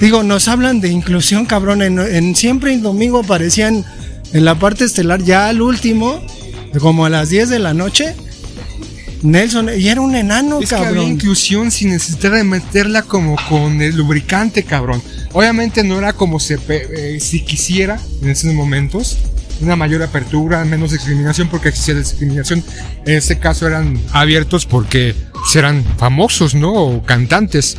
digo, 0.01 0.23
nos 0.23 0.48
hablan 0.48 0.81
de 0.81 0.89
inclusión, 0.89 1.47
cabrón. 1.47 1.82
En, 1.82 1.98
en 1.98 2.35
siempre 2.35 2.73
en 2.73 2.82
domingo 2.82 3.20
aparecían 3.20 3.85
en 4.32 4.44
la 4.44 4.59
parte 4.59 4.85
estelar, 4.85 5.23
ya 5.23 5.48
al 5.48 5.62
último, 5.62 6.20
como 6.81 7.06
a 7.06 7.10
las 7.10 7.28
10 7.31 7.48
de 7.48 7.59
la 7.59 7.74
noche, 7.74 8.14
Nelson, 9.23 9.70
y 9.78 9.89
era 9.89 10.01
un 10.01 10.14
enano, 10.14 10.60
Es 10.60 10.68
que 10.68 10.74
había 10.74 10.89
cabrón. 10.89 11.09
inclusión 11.09 11.70
sin 11.70 11.90
necesidad 11.90 12.32
de 12.32 12.44
meterla 12.44 13.02
como 13.02 13.36
con 13.48 13.81
el 13.81 13.97
lubricante, 13.97 14.62
cabrón. 14.62 15.02
Obviamente 15.32 15.82
no 15.85 15.98
era 15.98 16.12
como 16.12 16.39
se 16.39 16.59
eh, 16.68 17.18
si 17.20 17.40
quisiera 17.40 17.98
en 18.23 18.31
esos 18.31 18.52
momentos. 18.52 19.18
Una 19.62 19.74
mayor 19.74 20.02
apertura, 20.02 20.62
menos 20.66 20.93
discriminación, 20.93 21.48
porque 21.48 21.70
existía 21.70 21.94
discriminación. 21.94 22.62
En 23.06 23.14
este 23.14 23.39
caso 23.39 23.66
eran 23.66 23.98
abiertos 24.12 24.66
porque 24.66 25.14
eran 25.55 25.82
famosos, 25.97 26.55
¿no? 26.55 26.74
O 26.74 27.02
cantantes. 27.02 27.78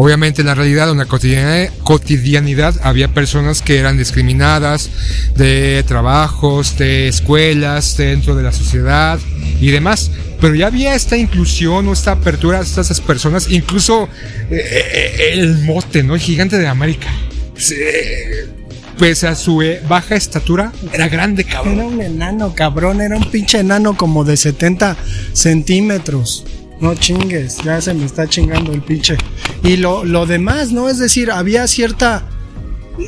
Obviamente 0.00 0.42
en 0.42 0.46
la 0.46 0.54
realidad, 0.54 0.88
en 0.92 0.98
la 0.98 1.06
cotidianidad, 1.06 2.74
había 2.84 3.08
personas 3.08 3.62
que 3.62 3.78
eran 3.78 3.98
discriminadas 3.98 4.90
de 5.34 5.82
trabajos, 5.88 6.78
de 6.78 7.08
escuelas, 7.08 7.96
dentro 7.96 8.36
de 8.36 8.44
la 8.44 8.52
sociedad 8.52 9.18
y 9.60 9.72
demás. 9.72 10.12
Pero 10.40 10.54
ya 10.54 10.68
había 10.68 10.94
esta 10.94 11.16
inclusión 11.16 11.88
o 11.88 11.92
esta 11.92 12.12
apertura 12.12 12.58
a 12.58 12.62
estas 12.62 13.00
personas, 13.00 13.48
incluso 13.50 14.08
eh, 14.52 14.62
eh, 14.62 15.30
el 15.32 15.58
mote, 15.64 16.04
¿no? 16.04 16.14
El 16.14 16.20
gigante 16.20 16.58
de 16.58 16.68
América. 16.68 17.08
Se- 17.56 18.46
Pese 19.00 19.28
a 19.28 19.34
su 19.36 19.62
eh, 19.62 19.80
baja 19.88 20.16
estatura, 20.16 20.72
era 20.92 21.08
grande, 21.08 21.42
Era 21.42 21.52
cabrón. 21.52 21.78
un 21.80 22.00
enano, 22.02 22.52
cabrón, 22.54 23.00
era 23.00 23.16
un 23.16 23.30
pinche 23.30 23.58
enano 23.60 23.96
como 23.96 24.24
de 24.24 24.36
70 24.36 24.96
centímetros. 25.32 26.44
No 26.80 26.94
chingues, 26.94 27.58
ya 27.64 27.80
se 27.80 27.92
me 27.94 28.04
está 28.06 28.28
chingando 28.28 28.72
el 28.72 28.82
pinche. 28.82 29.16
Y 29.62 29.76
lo, 29.76 30.04
lo 30.04 30.26
demás, 30.26 30.70
¿no? 30.72 30.88
Es 30.88 30.98
decir, 30.98 31.30
había 31.30 31.66
cierta, 31.66 32.24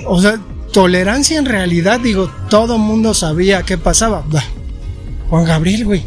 o 0.06 0.20
sea, 0.20 0.40
tolerancia 0.72 1.38
en 1.38 1.46
realidad, 1.46 2.00
digo, 2.00 2.30
todo 2.48 2.78
mundo 2.78 3.14
sabía 3.14 3.62
qué 3.62 3.78
pasaba. 3.78 4.24
Bah, 4.28 4.44
Juan 5.28 5.44
Gabriel, 5.44 5.84
güey. 5.84 6.04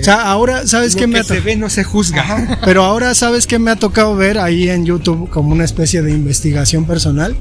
O 0.00 0.04
sea, 0.04 0.22
ahora, 0.30 0.64
¿sabes 0.66 0.94
Lo 0.94 1.00
qué 1.00 1.06
me 1.08 1.14
que 1.14 1.20
ha 1.20 1.24
se 1.24 1.40
ve 1.40 1.56
no 1.56 1.68
se 1.68 1.82
juzga. 1.82 2.60
Pero 2.64 2.84
ahora, 2.84 3.14
¿sabes 3.16 3.48
qué 3.48 3.58
me 3.58 3.72
ha 3.72 3.76
tocado 3.76 4.14
ver 4.14 4.38
ahí 4.38 4.68
en 4.70 4.86
YouTube 4.86 5.28
como 5.28 5.50
una 5.50 5.64
especie 5.64 6.02
de 6.02 6.12
investigación 6.12 6.86
personal? 6.86 7.36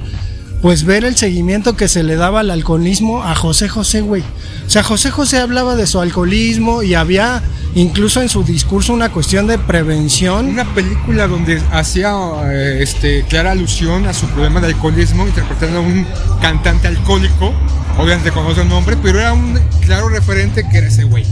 Pues 0.62 0.84
ver 0.84 1.06
el 1.06 1.16
seguimiento 1.16 1.76
que 1.76 1.88
se 1.88 2.04
le 2.04 2.16
daba 2.16 2.42
al 2.42 2.52
alcoholismo 2.52 3.24
a 3.24 3.34
José 3.34 3.68
José, 3.68 4.02
güey. 4.02 4.22
O 4.66 4.70
sea, 4.70 4.84
José 4.84 5.10
José 5.10 5.40
hablaba 5.40 5.76
de 5.76 5.88
su 5.88 6.00
alcoholismo 6.00 6.84
y 6.84 6.94
había 6.94 7.42
incluso 7.74 8.22
en 8.22 8.30
su 8.30 8.44
discurso 8.44 8.94
una 8.94 9.12
cuestión 9.12 9.48
de 9.48 9.58
prevención. 9.58 10.48
Una 10.48 10.72
película 10.74 11.28
donde 11.28 11.62
hacía 11.72 12.14
eh, 12.46 12.80
este, 12.82 13.24
clara 13.24 13.52
alusión 13.52 14.06
a 14.06 14.14
su 14.14 14.28
problema 14.28 14.62
de 14.62 14.68
alcoholismo, 14.68 15.26
interpretando 15.26 15.80
a 15.80 15.82
un 15.82 16.06
cantante 16.42 16.88
alcohólico. 16.88 17.54
Obviamente 17.98 18.32
conoce 18.32 18.62
el 18.62 18.70
nombre, 18.70 18.98
pero 19.02 19.20
era 19.20 19.34
un 19.34 19.60
claro 19.82 20.10
referente 20.10 20.68
que 20.70 20.78
era 20.78 20.88
ese 20.88 21.06
güey. 21.06 21.26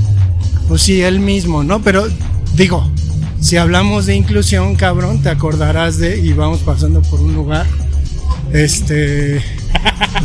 Pues 0.67 0.81
sí, 0.81 1.01
él 1.01 1.19
mismo, 1.19 1.63
¿no? 1.63 1.81
Pero 1.81 2.07
digo, 2.55 2.91
si 3.39 3.57
hablamos 3.57 4.05
de 4.05 4.15
inclusión, 4.15 4.75
cabrón, 4.75 5.21
te 5.21 5.29
acordarás 5.29 5.97
de, 5.97 6.17
y 6.17 6.33
vamos 6.33 6.59
pasando 6.59 7.01
por 7.03 7.21
un 7.21 7.33
lugar, 7.33 7.65
este, 8.53 9.41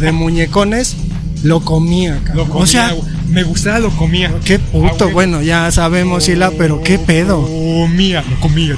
de 0.00 0.12
muñecones, 0.12 0.96
lo 1.42 1.60
comía, 1.60 2.20
cabrón. 2.24 2.36
Lo 2.36 2.52
comía, 2.52 2.62
o 2.62 2.66
sea, 2.66 2.94
me 3.28 3.42
gustaba, 3.42 3.78
lo 3.78 3.90
comía. 3.90 4.32
qué 4.44 4.58
puto, 4.58 5.06
Ah, 5.08 5.12
bueno, 5.12 5.42
ya 5.42 5.70
sabemos, 5.72 6.24
Sila, 6.24 6.50
pero 6.56 6.82
qué 6.82 6.98
pedo. 6.98 7.42
Comía, 7.42 8.22
lo 8.22 8.40
comía. 8.40 8.76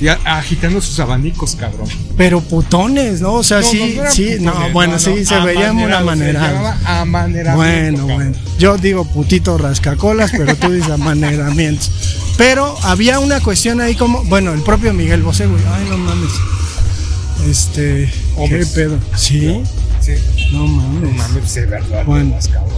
Y 0.00 0.08
agitando 0.08 0.80
sus 0.80 0.98
abanicos, 1.00 1.54
cabrón. 1.56 1.86
Pero 2.16 2.40
putones, 2.40 3.20
¿no? 3.20 3.34
O 3.34 3.42
sea, 3.42 3.60
No, 3.60 3.66
sí, 3.66 3.98
no, 4.02 4.10
sí, 4.10 4.30
no, 4.40 4.54
bueno, 4.72 4.94
no, 4.94 4.98
sí, 4.98 5.24
se 5.26 5.38
veía 5.40 5.68
amanerado. 5.70 6.54
llamaba 6.54 6.78
amaneramiento, 7.00 7.56
Bueno, 7.56 7.98
cabrón. 8.06 8.32
bueno. 8.32 8.36
Yo 8.58 8.78
digo 8.78 9.04
putito 9.04 9.58
rascacolas, 9.58 10.30
pero 10.30 10.54
tú 10.56 10.70
dices 10.72 10.90
amaneramientos. 10.90 11.90
Pero 12.38 12.74
había 12.84 13.18
una 13.18 13.40
cuestión 13.40 13.80
ahí 13.82 13.94
como, 13.96 14.22
bueno, 14.24 14.52
el 14.54 14.62
propio 14.62 14.92
Miguel 14.94 15.22
Bosé, 15.22 15.46
güey. 15.46 15.62
Ay, 15.74 15.86
no 15.90 15.98
mames. 15.98 16.30
Este, 17.48 18.12
Hombres. 18.36 18.68
qué 18.68 18.74
pedo. 18.74 18.98
Sí, 19.14 19.62
Sí. 20.00 20.14
no 20.52 20.66
mames. 20.66 21.02
No 21.02 21.10
mames, 21.10 21.54
de 21.54 21.66
verdad. 21.66 22.04
Bueno. 22.04 22.34
más, 22.34 22.48
cabrón. 22.48 22.72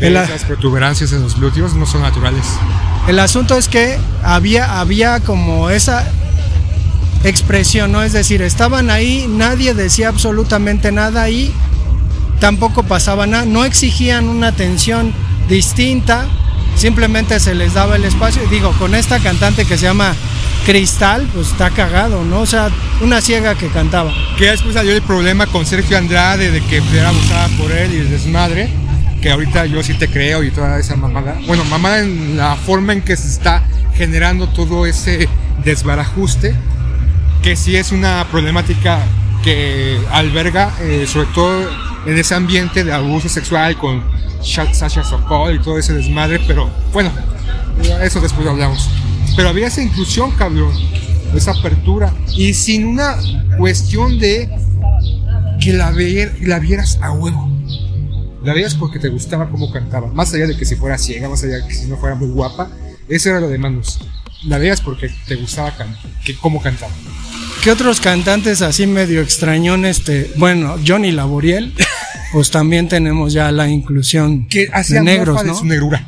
El 0.00 0.16
a- 0.16 0.24
Esas 0.24 0.44
protuberancias 0.44 1.12
en 1.12 1.22
los 1.22 1.36
glúteos 1.36 1.74
no 1.74 1.86
son 1.86 2.02
naturales. 2.02 2.44
El 3.08 3.18
asunto 3.18 3.56
es 3.56 3.68
que 3.68 3.98
había, 4.22 4.80
había 4.80 5.20
como 5.20 5.70
esa 5.70 6.06
expresión, 7.24 7.92
¿no? 7.92 8.02
Es 8.02 8.12
decir, 8.12 8.40
estaban 8.42 8.90
ahí, 8.90 9.26
nadie 9.28 9.74
decía 9.74 10.08
absolutamente 10.08 10.90
nada 10.92 11.28
y 11.28 11.52
tampoco 12.40 12.82
pasaba 12.84 13.26
nada, 13.26 13.44
no 13.44 13.64
exigían 13.66 14.28
una 14.28 14.48
atención 14.48 15.12
distinta, 15.48 16.26
simplemente 16.80 17.38
se 17.40 17.54
les 17.54 17.74
daba 17.74 17.96
el 17.96 18.04
espacio. 18.04 18.42
Y 18.42 18.48
digo, 18.48 18.72
con 18.72 18.94
esta 18.94 19.20
cantante 19.20 19.66
que 19.66 19.76
se 19.76 19.84
llama 19.84 20.14
Cristal, 20.64 21.28
pues 21.34 21.48
está 21.48 21.70
cagado, 21.70 22.24
¿no? 22.24 22.40
O 22.40 22.46
sea, 22.46 22.70
una 23.02 23.20
ciega 23.20 23.54
que 23.54 23.68
cantaba. 23.68 24.12
Que 24.38 24.50
después 24.50 24.74
salió 24.74 24.92
el 24.92 25.02
problema 25.02 25.46
con 25.46 25.66
Sergio 25.66 25.98
Andrade 25.98 26.50
de 26.50 26.62
que 26.62 26.82
era 26.94 27.10
abusada 27.10 27.48
por 27.58 27.70
él 27.70 27.92
y 27.92 27.96
el 27.98 28.10
desmadre. 28.10 28.70
Que 29.20 29.30
ahorita 29.30 29.66
yo 29.66 29.82
sí 29.82 29.92
te 29.94 30.08
creo 30.08 30.42
y 30.42 30.50
toda 30.50 30.78
esa 30.78 30.96
mamada. 30.96 31.36
Bueno, 31.46 31.64
mamada 31.64 32.00
en 32.00 32.38
la 32.38 32.56
forma 32.56 32.94
en 32.94 33.02
que 33.02 33.16
se 33.16 33.28
está 33.28 33.62
generando 33.94 34.48
todo 34.48 34.86
ese 34.86 35.28
desbarajuste. 35.62 36.54
Que 37.42 37.56
sí 37.56 37.76
es 37.76 37.92
una 37.92 38.26
problemática 38.30 39.00
que 39.42 39.98
alberga, 40.10 40.72
eh, 40.80 41.06
sobre 41.06 41.26
todo 41.34 41.70
en 42.06 42.16
ese 42.16 42.34
ambiente 42.34 42.84
de 42.84 42.92
abuso 42.92 43.28
sexual 43.28 43.76
con 43.76 44.02
Sasha 44.42 45.04
Sokol 45.04 45.56
y 45.56 45.58
todo 45.60 45.78
ese 45.78 45.94
desmadre. 45.94 46.40
Pero 46.46 46.70
bueno, 46.92 47.10
eso 48.02 48.20
después 48.20 48.46
hablamos. 48.46 48.88
Pero 49.36 49.48
había 49.48 49.68
esa 49.68 49.82
inclusión, 49.82 50.30
cabrón. 50.32 50.72
esa 51.34 51.52
apertura 51.52 52.12
y 52.36 52.54
sin 52.54 52.86
una 52.86 53.16
cuestión 53.58 54.18
de 54.18 54.50
que 55.60 55.72
la, 55.72 55.92
la 56.40 56.58
vieras 56.58 56.98
a 57.02 57.12
huevo. 57.12 57.48
La 58.42 58.54
veías 58.54 58.74
porque 58.74 58.98
te 58.98 59.08
gustaba 59.08 59.50
cómo 59.50 59.70
cantaba, 59.70 60.06
más 60.08 60.32
allá 60.32 60.46
de 60.46 60.56
que 60.56 60.64
si 60.64 60.74
fuera 60.74 60.96
ciega, 60.96 61.28
más 61.28 61.44
allá 61.44 61.56
de 61.56 61.68
que 61.68 61.74
si 61.74 61.86
no 61.86 61.98
fuera 61.98 62.14
muy 62.14 62.28
guapa, 62.28 62.70
eso 63.06 63.28
era 63.28 63.40
lo 63.40 63.48
de 63.48 63.58
manos. 63.58 64.00
La 64.44 64.56
veías 64.56 64.80
porque 64.80 65.10
te 65.28 65.36
gustaba 65.36 65.74
que 66.24 66.34
cómo 66.36 66.62
cantaba. 66.62 66.92
¿Qué 67.62 67.70
otros 67.70 68.00
cantantes 68.00 68.62
así 68.62 68.86
medio 68.86 69.20
extrañones? 69.20 69.98
Este, 69.98 70.32
bueno, 70.36 70.76
Johnny 70.86 71.12
Laboriel, 71.12 71.74
pues 72.32 72.50
también 72.50 72.88
tenemos 72.88 73.32
ya 73.32 73.50
la 73.50 73.68
inclusión 73.68 74.46
que 74.46 74.68
de 74.88 75.00
negros, 75.02 75.44
¿no? 75.44 75.52
De 75.52 75.58
su 75.58 75.64
negrura. 75.64 76.06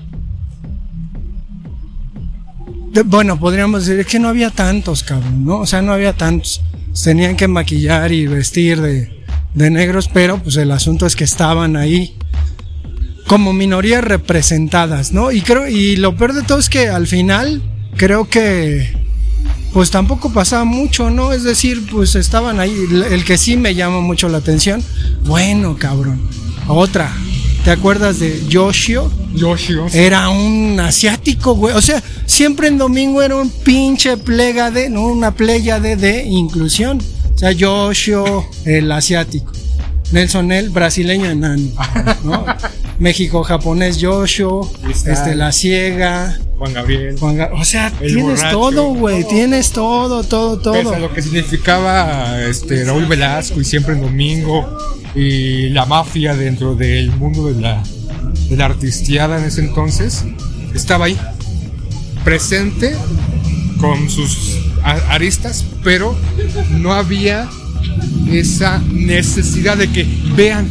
bueno, 3.06 3.38
podríamos 3.38 3.86
decir 3.86 4.04
que 4.06 4.18
no 4.18 4.28
había 4.28 4.50
tantos, 4.50 5.02
cabrón, 5.02 5.44
¿no? 5.44 5.58
O 5.58 5.66
sea, 5.66 5.82
no 5.82 5.92
había 5.92 6.12
tantos. 6.12 6.62
Tenían 7.02 7.36
que 7.36 7.48
maquillar 7.48 8.12
y 8.12 8.26
vestir 8.26 8.80
de, 8.80 9.24
de 9.54 9.70
negros, 9.70 10.08
pero 10.12 10.42
pues 10.42 10.56
el 10.56 10.70
asunto 10.70 11.06
es 11.06 11.16
que 11.16 11.24
estaban 11.24 11.76
ahí 11.76 12.16
como 13.26 13.52
minorías 13.52 14.04
representadas, 14.04 15.12
¿no? 15.12 15.32
Y 15.32 15.40
creo, 15.40 15.66
y 15.66 15.96
lo 15.96 16.16
peor 16.16 16.34
de 16.34 16.42
todo 16.42 16.58
es 16.58 16.68
que 16.68 16.88
al 16.88 17.06
final 17.06 17.62
creo 17.96 18.28
que 18.28 19.01
pues 19.72 19.90
tampoco 19.90 20.32
pasaba 20.32 20.64
mucho, 20.64 21.10
¿no? 21.10 21.32
Es 21.32 21.42
decir, 21.42 21.86
pues 21.90 22.14
estaban 22.14 22.60
ahí. 22.60 22.74
El 23.10 23.24
que 23.24 23.38
sí 23.38 23.56
me 23.56 23.74
llama 23.74 24.00
mucho 24.00 24.28
la 24.28 24.38
atención, 24.38 24.82
bueno, 25.24 25.76
cabrón. 25.78 26.20
Otra, 26.68 27.12
¿te 27.64 27.70
acuerdas 27.70 28.18
de 28.18 28.46
Yoshio? 28.48 29.10
Yoshio. 29.34 29.86
Era 29.92 30.28
un 30.28 30.78
asiático, 30.78 31.54
güey. 31.54 31.74
O 31.74 31.80
sea, 31.80 32.02
siempre 32.26 32.68
en 32.68 32.78
domingo 32.78 33.22
era 33.22 33.36
un 33.36 33.50
pinche 33.50 34.16
plega 34.16 34.70
de, 34.70 34.90
¿no? 34.90 35.06
Una 35.06 35.32
playa 35.34 35.80
de, 35.80 35.96
de 35.96 36.24
inclusión. 36.24 37.00
O 37.34 37.38
sea, 37.38 37.52
Yoshio, 37.52 38.46
el 38.64 38.92
asiático. 38.92 39.52
Nelson 40.12 40.52
el 40.52 40.68
brasileño 40.68 41.30
enano, 41.30 41.70
¿no? 42.22 42.44
México 42.98 43.42
japonés 43.42 43.96
Yoshio, 43.98 44.70
este 45.06 45.34
la 45.34 45.50
ciega, 45.50 46.38
Juan 46.62 46.74
Gabriel. 46.74 47.16
o 47.20 47.64
sea, 47.64 47.90
tienes 47.90 48.40
todo, 48.52 48.94
güey, 48.94 49.26
tienes 49.26 49.72
todo, 49.72 50.22
todo, 50.22 50.60
todo. 50.60 50.97
lo 50.97 51.12
que 51.12 51.20
significaba 51.20 52.40
este, 52.40 52.84
Raúl 52.84 53.06
Velasco 53.06 53.60
y 53.60 53.64
siempre 53.64 53.94
en 53.94 54.02
domingo 54.02 54.78
y 55.16 55.70
la 55.70 55.86
mafia 55.86 56.36
dentro 56.36 56.76
del 56.76 57.10
mundo 57.10 57.52
de 57.52 57.60
la, 57.60 57.82
de 58.48 58.56
la 58.56 58.66
artistiada 58.66 59.40
en 59.40 59.47
ese 59.47 59.62
entonces, 59.62 60.24
estaba 60.72 61.06
ahí, 61.06 61.18
presente 62.22 62.94
con 63.80 64.09
sus 64.09 64.56
aristas, 64.84 65.66
pero 65.82 66.16
no 66.78 66.93
había 66.93 67.51
esa 68.30 68.78
necesidad 68.93 69.76
de 69.76 69.90
que 69.90 70.06
vean, 70.36 70.70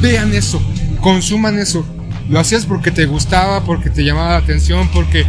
vean 0.00 0.34
eso, 0.34 0.60
consuman 1.00 1.60
eso 1.60 1.86
lo 2.28 2.40
hacías 2.40 2.66
porque 2.66 2.90
te 2.90 3.06
gustaba, 3.06 3.64
porque 3.64 3.90
te 3.90 4.04
llamaba 4.04 4.30
la 4.30 4.36
atención, 4.38 4.88
porque 4.92 5.24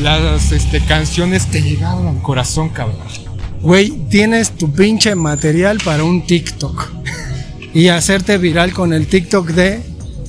las 0.00 0.52
este, 0.52 0.80
canciones 0.80 1.46
te 1.46 1.62
llegaban 1.62 2.06
al 2.06 2.22
corazón, 2.22 2.68
cabrón. 2.68 2.98
Güey, 3.62 3.90
tienes 4.10 4.50
tu 4.50 4.70
pinche 4.72 5.14
material 5.14 5.78
para 5.84 6.04
un 6.04 6.26
TikTok. 6.26 6.92
y 7.72 7.88
hacerte 7.88 8.38
viral 8.38 8.72
con 8.72 8.92
el 8.92 9.06
TikTok 9.06 9.48
de 9.48 9.80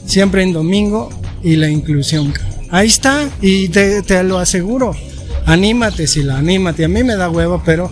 Siempre 0.05 0.43
en 0.43 0.53
Domingo 0.53 1.09
y 1.43 1.55
la 1.57 1.69
inclusión. 1.69 2.33
Ahí 2.71 2.87
está, 2.87 3.29
y 3.41 3.69
te, 3.69 4.01
te 4.03 4.23
lo 4.23 4.39
aseguro. 4.39 4.95
Anímate, 5.45 6.07
si 6.07 6.23
la 6.23 6.37
anímate. 6.37 6.85
A 6.85 6.87
mí 6.87 7.03
me 7.03 7.15
da 7.15 7.29
huevo, 7.29 7.61
pero 7.63 7.91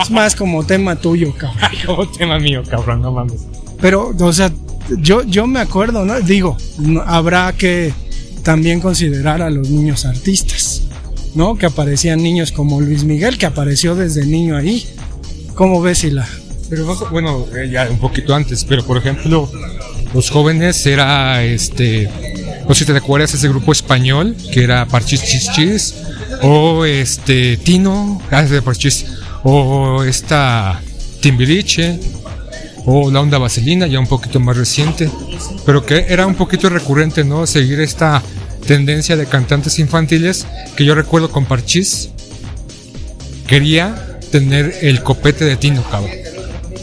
es 0.00 0.10
más 0.10 0.34
como 0.34 0.64
tema 0.64 0.96
tuyo, 0.96 1.32
cabrón. 1.34 1.70
como 1.86 2.08
tema 2.08 2.38
mío, 2.38 2.62
cabrón, 2.68 3.02
no 3.02 3.12
mames. 3.12 3.46
Pero, 3.80 4.14
o 4.18 4.32
sea, 4.32 4.50
yo, 4.98 5.22
yo 5.24 5.46
me 5.46 5.60
acuerdo, 5.60 6.04
¿no? 6.04 6.20
Digo, 6.20 6.56
habrá 7.06 7.52
que 7.52 7.92
también 8.42 8.80
considerar 8.80 9.42
a 9.42 9.50
los 9.50 9.70
niños 9.70 10.04
artistas, 10.04 10.82
¿no? 11.34 11.56
Que 11.56 11.66
aparecían 11.66 12.22
niños 12.22 12.52
como 12.52 12.80
Luis 12.80 13.04
Miguel, 13.04 13.38
que 13.38 13.46
apareció 13.46 13.94
desde 13.94 14.26
niño 14.26 14.56
ahí. 14.56 14.86
¿Cómo 15.54 15.80
ves? 15.80 16.06
Pero 16.68 16.96
bueno, 17.10 17.46
eh, 17.54 17.68
ya 17.70 17.88
un 17.90 17.98
poquito 17.98 18.34
antes, 18.34 18.64
pero 18.64 18.84
por 18.84 18.96
ejemplo, 18.96 19.50
los 20.14 20.30
jóvenes 20.30 20.84
era 20.86 21.44
este, 21.44 22.08
no 22.66 22.74
sé 22.74 22.84
si 22.84 22.92
te 22.92 22.96
acuerdas 22.96 23.34
ese 23.34 23.48
grupo 23.48 23.72
español 23.72 24.34
que 24.52 24.64
era 24.64 24.86
Parchis 24.86 25.22
Chis 25.52 25.94
o 26.42 26.84
este 26.84 27.56
Tino, 27.58 28.20
ah, 28.30 28.42
de 28.42 28.62
Parchis, 28.62 29.04
o 29.44 30.02
esta 30.02 30.80
Timbiriche, 31.20 32.00
o 32.84 33.10
La 33.10 33.20
Onda 33.20 33.38
Vaselina, 33.38 33.86
ya 33.86 34.00
un 34.00 34.06
poquito 34.06 34.40
más 34.40 34.56
reciente, 34.56 35.10
pero 35.64 35.84
que 35.84 36.06
era 36.08 36.26
un 36.26 36.34
poquito 36.34 36.68
recurrente, 36.68 37.24
¿no? 37.24 37.46
Seguir 37.46 37.80
esta 37.80 38.22
tendencia 38.66 39.16
de 39.16 39.26
cantantes 39.26 39.78
infantiles 39.78 40.46
que 40.76 40.84
yo 40.84 40.94
recuerdo 40.94 41.30
con 41.30 41.44
Parchís. 41.44 42.10
Quería 43.46 44.18
tener 44.30 44.74
el 44.82 45.02
copete 45.02 45.44
de 45.44 45.56
Tino, 45.56 45.82
cabrón. 45.82 46.10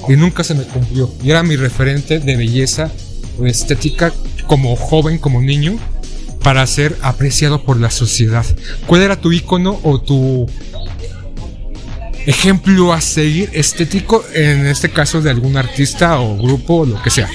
Y 0.07 0.13
nunca 0.13 0.43
se 0.43 0.53
me 0.53 0.63
cumplió. 0.63 1.11
Y 1.23 1.31
era 1.31 1.43
mi 1.43 1.55
referente 1.55 2.19
de 2.19 2.35
belleza 2.35 2.91
o 3.39 3.45
estética 3.45 4.13
como 4.47 4.75
joven, 4.75 5.17
como 5.17 5.41
niño, 5.41 5.77
para 6.43 6.65
ser 6.65 6.97
apreciado 7.01 7.63
por 7.63 7.79
la 7.79 7.91
sociedad. 7.91 8.45
¿Cuál 8.87 9.01
era 9.01 9.19
tu 9.19 9.31
icono 9.31 9.79
o 9.83 9.99
tu 9.99 10.47
ejemplo 12.25 12.93
a 12.93 13.01
seguir 13.01 13.49
estético, 13.53 14.23
en 14.33 14.65
este 14.65 14.89
caso 14.89 15.21
de 15.21 15.29
algún 15.29 15.57
artista 15.57 16.19
o 16.19 16.37
grupo 16.37 16.79
o 16.79 16.85
lo 16.85 17.01
que 17.01 17.09
sea? 17.09 17.29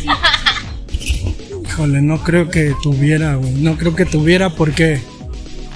Híjole, 1.64 2.02
no 2.02 2.22
creo 2.22 2.48
que 2.48 2.74
tuviera, 2.82 3.34
güey. 3.34 3.52
No 3.54 3.76
creo 3.76 3.96
que 3.96 4.04
tuviera 4.04 4.50
porque 4.50 5.00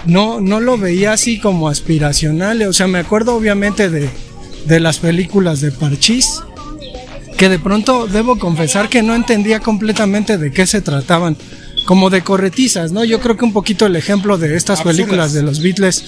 no, 0.04 0.40
no 0.40 0.60
lo 0.60 0.78
veía 0.78 1.12
así 1.12 1.40
como 1.40 1.68
aspiracional. 1.68 2.62
O 2.62 2.72
sea, 2.72 2.86
me 2.86 2.98
acuerdo 2.98 3.34
obviamente 3.34 3.90
de, 3.90 4.08
de 4.66 4.80
las 4.80 4.98
películas 4.98 5.60
de 5.60 5.72
Parchís, 5.72 6.40
que 7.36 7.48
de 7.48 7.58
pronto 7.58 8.06
debo 8.06 8.38
confesar 8.38 8.88
que 8.88 9.02
no 9.02 9.14
entendía 9.14 9.60
completamente 9.60 10.38
de 10.38 10.52
qué 10.52 10.66
se 10.66 10.80
trataban. 10.80 11.36
Como 11.84 12.10
de 12.10 12.22
corretizas, 12.22 12.92
¿no? 12.92 13.02
Yo 13.02 13.18
creo 13.18 13.38
que 13.38 13.46
un 13.46 13.54
poquito 13.54 13.86
el 13.86 13.96
ejemplo 13.96 14.36
de 14.36 14.54
estas 14.56 14.82
películas 14.82 15.32
de 15.32 15.42
los 15.42 15.62
Beatles 15.62 16.04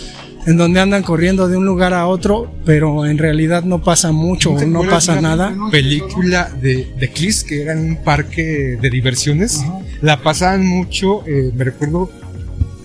en 0.47 0.57
donde 0.57 0.81
andan 0.81 1.03
corriendo 1.03 1.49
de 1.49 1.57
un 1.57 1.67
lugar 1.67 1.93
a 1.93 2.07
otro, 2.07 2.53
pero 2.65 3.07
en 3.07 3.19
realidad 3.19 3.65
no 3.65 3.83
pasa 3.83 4.13
mucho 4.13 4.53
o 4.53 4.65
no 4.65 4.83
pasa 4.83 5.21
nada. 5.21 5.55
Película 5.71 6.51
de, 6.61 6.93
de 6.99 7.11
Kiss, 7.11 7.45
que 7.45 7.63
era 7.63 7.73
en 7.73 7.81
un 7.81 7.97
parque 7.97 8.79
de 8.81 8.91
diversiones, 8.91 9.63
la 10.01 10.23
pasaban 10.23 10.65
mucho, 10.65 11.27
eh, 11.27 11.53
me 11.55 11.65
recuerdo, 11.65 12.11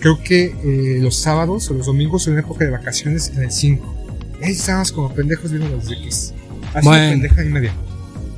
creo 0.00 0.22
que 0.22 0.54
eh, 0.64 0.98
los 1.00 1.16
sábados 1.16 1.70
o 1.70 1.74
los 1.74 1.86
domingos 1.86 2.26
en 2.28 2.38
época 2.38 2.64
de 2.64 2.70
vacaciones 2.70 3.32
en 3.34 3.44
el 3.44 3.50
5. 3.50 3.94
Ahí 4.42 4.52
estábamos 4.52 4.92
como 4.92 5.14
pendejos 5.14 5.50
viendo 5.50 5.68
los 5.68 5.88
de 5.88 5.96
Kiss. 5.96 6.34
Así 6.74 6.86
bueno. 6.86 7.10
pendeja 7.10 7.44
y 7.44 7.48
media. 7.48 7.72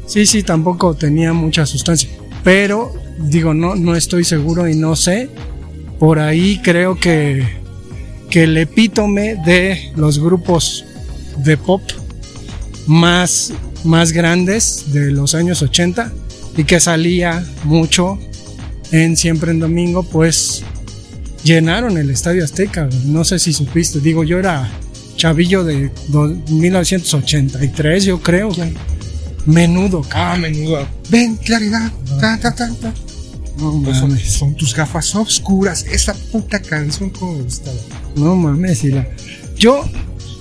Sí, 0.07 0.27
sí, 0.27 0.43
tampoco 0.43 0.95
tenía 0.95 1.32
mucha 1.32 1.66
sustancia. 1.66 2.09
Pero, 2.45 2.95
digo, 3.19 3.53
no, 3.53 3.74
no 3.74 3.97
estoy 3.97 4.24
seguro 4.24 4.69
y 4.69 4.77
no 4.77 4.97
sé. 4.97 5.28
Por 5.99 6.20
ahí 6.20 6.61
creo 6.62 6.99
que 6.99 7.59
que 8.30 8.44
el 8.44 8.56
epítome 8.56 9.36
de 9.44 9.92
los 9.96 10.18
grupos 10.18 10.84
de 11.38 11.56
pop 11.56 11.82
más, 12.86 13.52
más 13.84 14.12
grandes 14.12 14.92
de 14.92 15.10
los 15.10 15.34
años 15.34 15.62
80 15.62 16.12
y 16.56 16.64
que 16.64 16.80
salía 16.80 17.44
mucho 17.64 18.18
en 18.90 19.16
Siempre 19.16 19.50
en 19.50 19.60
Domingo, 19.60 20.02
pues 20.02 20.62
llenaron 21.44 21.96
el 21.98 22.10
Estadio 22.10 22.44
Azteca. 22.44 22.88
No 23.05 23.24
sé 23.24 23.38
si 23.38 23.52
supiste, 23.52 24.00
digo, 24.00 24.24
yo 24.24 24.38
era 24.38 24.68
chavillo 25.16 25.64
de 25.64 25.90
1983, 26.48 28.05
yo 28.05 28.20
creo. 28.20 28.50
Menudo. 29.46 30.02
Ah, 30.12 30.36
menudo. 30.38 30.86
Ven, 31.10 31.36
claridad. 31.36 31.90
Ta, 32.20 32.38
ta, 32.38 32.55
ta, 32.55 32.70
ta. 32.80 32.94
No 33.59 33.94
Son, 34.24 34.55
tus 34.55 34.74
gafas 34.74 35.14
oscuras. 35.14 35.84
Esa 35.90 36.14
puta 36.14 36.60
canción 36.60 37.10
como 37.10 37.42
gustaba. 37.42 37.76
No 38.16 38.35
mames, 38.36 38.82
Yo, 39.56 39.85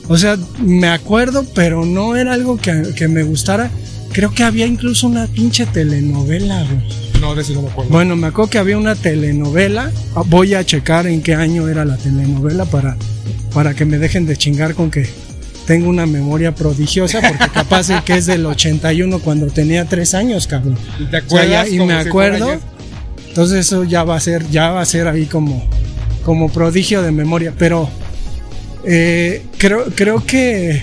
o 0.07 0.17
sea, 0.17 0.37
me 0.59 0.87
acuerdo, 0.87 1.45
pero 1.53 1.85
no 1.85 2.15
era 2.15 2.33
algo 2.33 2.57
que, 2.57 3.07
me 3.07 3.23
gustara. 3.23 3.69
Creo 4.13 4.31
que 4.31 4.43
había 4.43 4.65
incluso 4.65 5.07
una 5.07 5.27
pinche 5.27 5.65
telenovela, 5.65 6.65
No, 7.21 7.35
de 7.35 7.41
eso 7.41 7.53
no 7.53 7.63
me 7.63 7.69
acuerdo. 7.69 7.91
Bueno, 7.91 8.15
me 8.15 8.27
acuerdo 8.27 8.49
que 8.49 8.57
había 8.57 8.77
una 8.77 8.95
telenovela. 8.95 9.91
Ah, 10.15 10.23
voy 10.25 10.53
a 10.53 10.65
checar 10.65 11.07
en 11.07 11.21
qué 11.21 11.35
año 11.35 11.67
era 11.67 11.85
la 11.85 11.97
telenovela 11.97 12.65
para, 12.65 12.95
para 13.53 13.73
que 13.73 13.85
me 13.85 13.97
dejen 13.97 14.25
de 14.25 14.37
chingar 14.37 14.73
con 14.73 14.89
que 14.89 15.07
tengo 15.67 15.89
una 15.89 16.05
memoria 16.05 16.55
prodigiosa, 16.55 17.19
porque 17.21 17.49
capaz 17.53 17.87
de 17.89 18.01
que 18.01 18.15
es 18.15 18.25
del 18.25 18.45
81 18.45 19.19
cuando 19.19 19.47
tenía 19.47 19.85
3 19.85 20.13
años, 20.13 20.47
cabrón. 20.47 20.77
¿Y 20.97 21.05
te 21.05 21.17
acuerdas? 21.17 21.69
y 21.69 21.79
me 21.79 21.93
acuerdo. 21.93 22.59
Entonces 23.27 23.67
eso 23.67 23.83
ya 23.83 24.03
va 24.03 24.15
a 24.15 24.19
ser, 24.19 24.49
ya 24.49 24.71
va 24.71 24.81
a 24.81 24.85
ser 24.85 25.07
ahí 25.07 25.25
como, 25.25 25.69
como 26.27 26.49
prodigio 26.49 27.01
de 27.01 27.13
memoria. 27.13 27.53
Pero 27.57 27.89
eh, 28.83 29.45
creo, 29.57 29.85
creo 29.95 30.25
que 30.25 30.81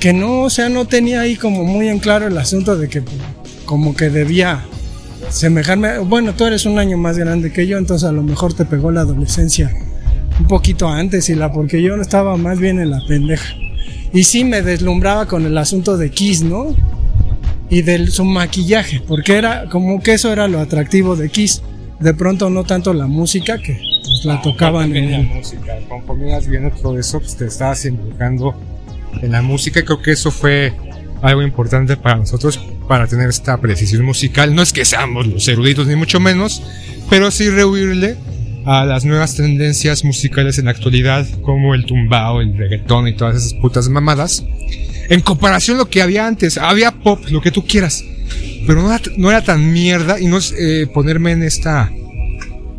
que 0.00 0.12
no, 0.12 0.42
o 0.42 0.50
sea, 0.50 0.68
no 0.68 0.86
tenía 0.86 1.20
ahí 1.20 1.36
como 1.36 1.62
muy 1.62 1.88
en 1.88 2.00
claro 2.00 2.26
el 2.26 2.36
asunto 2.36 2.76
de 2.76 2.88
que 2.88 3.02
como 3.64 3.94
que 3.94 4.10
debía 4.10 4.64
semejarme. 5.30 6.00
Bueno, 6.00 6.34
tú 6.34 6.46
eres 6.46 6.66
un 6.66 6.80
año 6.80 6.98
más 6.98 7.16
grande 7.16 7.52
que 7.52 7.68
yo, 7.68 7.78
entonces 7.78 8.08
a 8.08 8.12
lo 8.12 8.24
mejor 8.24 8.54
te 8.54 8.64
pegó 8.64 8.90
la 8.90 9.02
adolescencia 9.02 9.72
un 10.40 10.48
poquito 10.48 10.88
antes 10.88 11.28
y 11.28 11.36
la 11.36 11.52
porque 11.52 11.80
yo 11.80 11.94
estaba 11.94 12.36
más 12.36 12.58
bien 12.58 12.80
en 12.80 12.90
la 12.90 13.00
pendeja. 13.06 13.54
Y 14.12 14.24
sí 14.24 14.42
me 14.42 14.62
deslumbraba 14.62 15.26
con 15.26 15.46
el 15.46 15.56
asunto 15.56 15.96
de 15.96 16.10
Kiss, 16.10 16.42
¿no? 16.42 16.74
Y 17.70 17.82
de 17.82 18.08
su 18.08 18.24
maquillaje, 18.24 19.00
porque 19.06 19.36
era 19.36 19.70
como 19.70 20.02
que 20.02 20.14
eso 20.14 20.32
era 20.32 20.48
lo 20.48 20.58
atractivo 20.58 21.14
de 21.14 21.30
Kiss. 21.30 21.62
De 22.00 22.12
pronto 22.14 22.50
no 22.50 22.64
tanto 22.64 22.92
la 22.92 23.06
música 23.06 23.58
que 23.58 23.93
la 24.24 24.40
tocaban 24.42 24.94
en 24.96 25.10
la 25.10 25.18
música. 25.18 25.78
Conforme 25.88 26.28
ibas 26.28 26.48
viendo 26.48 26.70
todo 26.70 26.98
eso, 26.98 27.20
pues 27.20 27.36
te 27.36 27.46
estabas 27.46 27.84
involucrando 27.84 28.54
en 29.22 29.32
la 29.32 29.42
música. 29.42 29.84
Creo 29.84 30.02
que 30.02 30.12
eso 30.12 30.30
fue 30.30 30.72
algo 31.22 31.42
importante 31.42 31.96
para 31.96 32.16
nosotros 32.16 32.60
para 32.88 33.06
tener 33.06 33.28
esta 33.28 33.58
precisión 33.60 34.04
musical. 34.04 34.54
No 34.54 34.62
es 34.62 34.72
que 34.72 34.84
seamos 34.84 35.26
los 35.26 35.46
eruditos 35.48 35.86
ni 35.86 35.96
mucho 35.96 36.20
menos, 36.20 36.62
pero 37.08 37.30
sí 37.30 37.48
rehuirle 37.48 38.16
a 38.66 38.84
las 38.84 39.04
nuevas 39.04 39.34
tendencias 39.34 40.04
musicales 40.04 40.58
en 40.58 40.66
la 40.66 40.70
actualidad, 40.70 41.26
como 41.42 41.74
el 41.74 41.84
tumbao, 41.84 42.40
el 42.40 42.56
reggaetón 42.56 43.08
y 43.08 43.14
todas 43.14 43.36
esas 43.36 43.54
putas 43.54 43.88
mamadas. 43.88 44.44
En 45.10 45.20
comparación 45.20 45.76
a 45.76 45.80
lo 45.80 45.88
que 45.90 46.00
había 46.00 46.26
antes, 46.26 46.56
había 46.56 46.90
pop, 46.92 47.20
lo 47.28 47.42
que 47.42 47.50
tú 47.50 47.66
quieras, 47.66 48.04
pero 48.66 48.82
no 49.16 49.30
era, 49.30 49.42
tan 49.42 49.70
mierda 49.72 50.18
y 50.18 50.26
no 50.26 50.38
es 50.38 50.54
eh, 50.58 50.86
ponerme 50.92 51.32
en 51.32 51.42
esta 51.42 51.92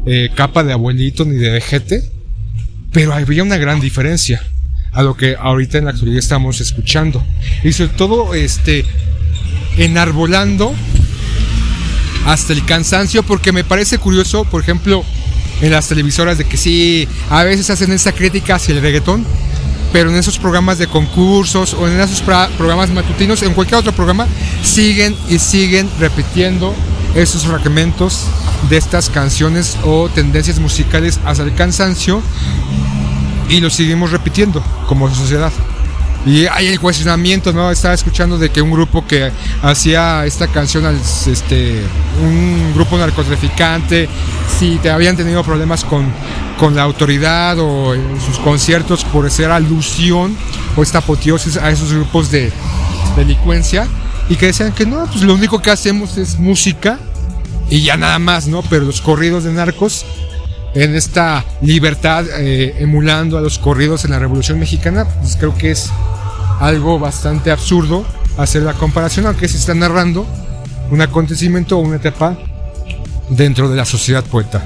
eh, 0.05 0.29
capa 0.35 0.63
de 0.63 0.73
abuelito 0.73 1.25
ni 1.25 1.35
de 1.35 1.49
vejete, 1.49 2.11
pero 2.91 3.13
había 3.13 3.43
una 3.43 3.57
gran 3.57 3.79
diferencia 3.79 4.41
a 4.91 5.03
lo 5.03 5.17
que 5.17 5.35
ahorita 5.35 5.77
en 5.77 5.85
la 5.85 5.91
actualidad 5.91 6.19
estamos 6.19 6.61
escuchando. 6.61 7.23
Y 7.63 7.73
sobre 7.73 7.93
todo, 7.93 8.33
este, 8.33 8.85
enarbolando 9.77 10.73
hasta 12.25 12.53
el 12.53 12.65
cansancio, 12.65 13.23
porque 13.23 13.51
me 13.51 13.63
parece 13.63 13.97
curioso, 13.97 14.45
por 14.45 14.61
ejemplo, 14.61 15.03
en 15.61 15.71
las 15.71 15.87
televisoras 15.87 16.37
de 16.37 16.45
que 16.45 16.57
sí, 16.57 17.07
a 17.29 17.43
veces 17.43 17.69
hacen 17.69 17.91
esa 17.91 18.11
crítica 18.11 18.55
hacia 18.55 18.73
el 18.73 18.81
reggaetón, 18.81 19.25
pero 19.91 20.09
en 20.09 20.15
esos 20.15 20.37
programas 20.37 20.77
de 20.77 20.87
concursos 20.87 21.73
o 21.73 21.87
en 21.87 21.99
esos 21.99 22.21
programas 22.21 22.89
matutinos, 22.89 23.41
en 23.43 23.53
cualquier 23.53 23.79
otro 23.79 23.91
programa, 23.91 24.27
siguen 24.63 25.15
y 25.29 25.39
siguen 25.39 25.89
repitiendo 25.99 26.75
esos 27.15 27.45
fragmentos 27.45 28.27
de 28.69 28.77
estas 28.77 29.09
canciones 29.09 29.77
o 29.83 30.09
tendencias 30.09 30.59
musicales 30.59 31.19
hasta 31.25 31.43
el 31.43 31.53
cansancio 31.53 32.21
y 33.49 33.59
lo 33.59 33.69
seguimos 33.69 34.11
repitiendo 34.11 34.63
como 34.87 35.13
sociedad. 35.13 35.51
Y 36.25 36.47
hay 36.47 36.67
el 36.67 36.79
cuestionamiento, 36.79 37.53
¿no? 37.53 37.69
Estaba 37.69 37.93
escuchando 37.93 38.39
de 38.39 38.49
que 38.49 38.59
un 38.59 38.71
grupo 38.71 39.05
que 39.05 39.31
hacía 39.61 40.25
esta 40.25 40.47
canción, 40.47 40.99
este, 41.27 41.83
un 42.23 42.73
grupo 42.73 42.97
narcotraficante, 42.97 44.09
si 44.57 44.77
te 44.77 44.89
habían 44.89 45.15
tenido 45.15 45.43
problemas 45.43 45.85
con, 45.85 46.11
con 46.57 46.75
la 46.75 46.81
autoridad 46.81 47.59
o 47.59 47.93
en 47.93 48.19
sus 48.19 48.39
conciertos 48.39 49.03
por 49.05 49.29
ser 49.29 49.51
alusión 49.51 50.35
o 50.75 50.81
esta 50.81 50.97
apoteosis 50.97 51.57
a 51.57 51.69
esos 51.69 51.93
grupos 51.93 52.31
de 52.31 52.51
delincuencia 53.15 53.87
y 54.27 54.35
que 54.35 54.47
decían 54.47 54.71
que 54.71 54.87
no, 54.87 55.05
pues 55.05 55.21
lo 55.21 55.35
único 55.35 55.61
que 55.61 55.69
hacemos 55.69 56.17
es 56.17 56.39
música 56.39 56.97
y 57.69 57.81
ya 57.81 57.97
nada 57.97 58.19
más, 58.19 58.47
¿no? 58.47 58.61
Pero 58.63 58.85
los 58.85 59.01
corridos 59.01 59.43
de 59.43 59.53
narcos 59.53 60.05
en 60.73 60.95
esta 60.95 61.45
libertad 61.61 62.25
eh, 62.37 62.75
emulando 62.79 63.37
a 63.37 63.41
los 63.41 63.59
corridos 63.59 64.05
en 64.05 64.11
la 64.11 64.19
Revolución 64.19 64.59
Mexicana, 64.59 65.05
pues 65.21 65.37
creo 65.37 65.55
que 65.57 65.71
es 65.71 65.89
algo 66.59 66.99
bastante 66.99 67.51
absurdo 67.51 68.05
hacer 68.37 68.63
la 68.63 68.73
comparación, 68.73 69.25
aunque 69.25 69.47
se 69.47 69.57
está 69.57 69.73
narrando 69.73 70.25
un 70.91 71.01
acontecimiento 71.01 71.77
o 71.77 71.81
una 71.81 71.95
etapa 71.95 72.37
dentro 73.29 73.69
de 73.69 73.77
la 73.77 73.85
sociedad 73.85 74.23
poeta. 74.23 74.63